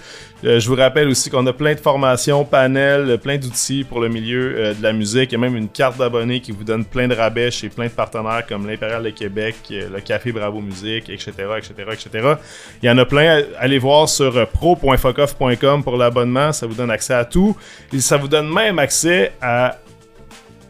Euh, 0.44 0.58
je 0.58 0.68
vous 0.68 0.74
rappelle 0.74 1.06
aussi 1.06 1.30
qu'on 1.30 1.46
a 1.46 1.52
plein 1.52 1.74
de 1.74 1.78
formations, 1.78 2.44
panels, 2.44 3.08
euh, 3.08 3.16
plein 3.18 3.36
d'outils 3.38 3.84
pour 3.84 4.00
le 4.00 4.08
milieu 4.08 4.74
de 4.74 4.82
la 4.82 4.92
musique. 4.92 5.32
A 5.32 5.38
même 5.38 5.54
une 5.54 5.68
carte 5.68 5.96
d'abonnés 5.96 6.40
qui 6.40 6.50
vous 6.50 6.64
donne 6.64 6.84
plein 6.84 7.06
de 7.06 7.14
rabais 7.14 7.52
chez 7.52 7.68
plein 7.68 7.86
de 7.86 7.92
partenaires 7.92 8.44
comme 8.48 8.66
l'Impérial 8.66 9.04
de 9.04 9.10
Québec, 9.10 9.54
le 9.70 10.00
Café 10.00 10.32
Bravo 10.32 10.60
Musique, 10.60 11.08
etc., 11.08 11.32
etc., 11.58 11.72
etc. 11.92 12.34
Il 12.82 12.86
y 12.86 12.90
en 12.90 12.98
a 12.98 13.04
plein. 13.04 13.44
Allez 13.60 13.78
voir 13.78 14.08
sur 14.08 14.44
pro.fuckoff.com 14.48 15.84
pour 15.84 15.96
l'abonnement. 15.96 16.52
Ça 16.52 16.66
vous 16.66 16.74
donne 16.74 16.90
accès 16.90 17.14
à 17.14 17.24
tout. 17.24 17.56
Et 17.92 18.00
ça 18.00 18.16
vous 18.16 18.28
donne 18.28 18.52
même 18.52 18.80
accès 18.80 19.32
à 19.40 19.78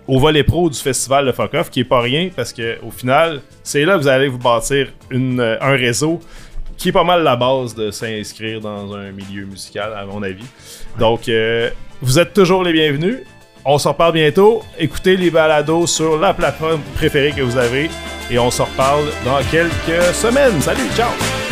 au 0.08 0.18
volet 0.18 0.44
pro 0.44 0.70
du 0.70 0.78
festival 0.78 1.26
de 1.26 1.32
Fuck 1.32 1.54
Off, 1.54 1.70
qui 1.70 1.80
est 1.80 1.84
pas 1.84 2.00
rien 2.00 2.30
parce 2.34 2.52
que 2.52 2.78
au 2.84 2.90
final, 2.90 3.40
c'est 3.62 3.84
là 3.84 3.94
que 3.94 4.02
vous 4.02 4.08
allez 4.08 4.28
vous 4.28 4.38
bâtir 4.38 4.88
euh, 5.12 5.56
un 5.60 5.72
réseau 5.72 6.20
qui 6.76 6.90
est 6.90 6.92
pas 6.92 7.04
mal 7.04 7.22
la 7.22 7.36
base 7.36 7.74
de 7.74 7.90
s'inscrire 7.90 8.60
dans 8.60 8.94
un 8.94 9.10
milieu 9.10 9.46
musical, 9.46 9.94
à 9.96 10.04
mon 10.04 10.22
avis. 10.22 10.44
Donc, 10.98 11.28
euh, 11.28 11.70
vous 12.02 12.18
êtes 12.18 12.34
toujours 12.34 12.62
les 12.62 12.72
bienvenus. 12.72 13.18
On 13.64 13.78
se 13.78 13.88
reparle 13.88 14.12
bientôt. 14.12 14.62
Écoutez 14.78 15.16
les 15.16 15.30
balados 15.30 15.86
sur 15.86 16.18
la 16.18 16.34
plateforme 16.34 16.80
préférée 16.94 17.32
que 17.32 17.42
vous 17.42 17.56
avez 17.56 17.90
et 18.30 18.38
on 18.38 18.50
se 18.50 18.62
reparle 18.62 19.06
dans 19.24 19.42
quelques 19.50 20.14
semaines. 20.14 20.60
Salut, 20.60 20.88
ciao! 20.94 21.45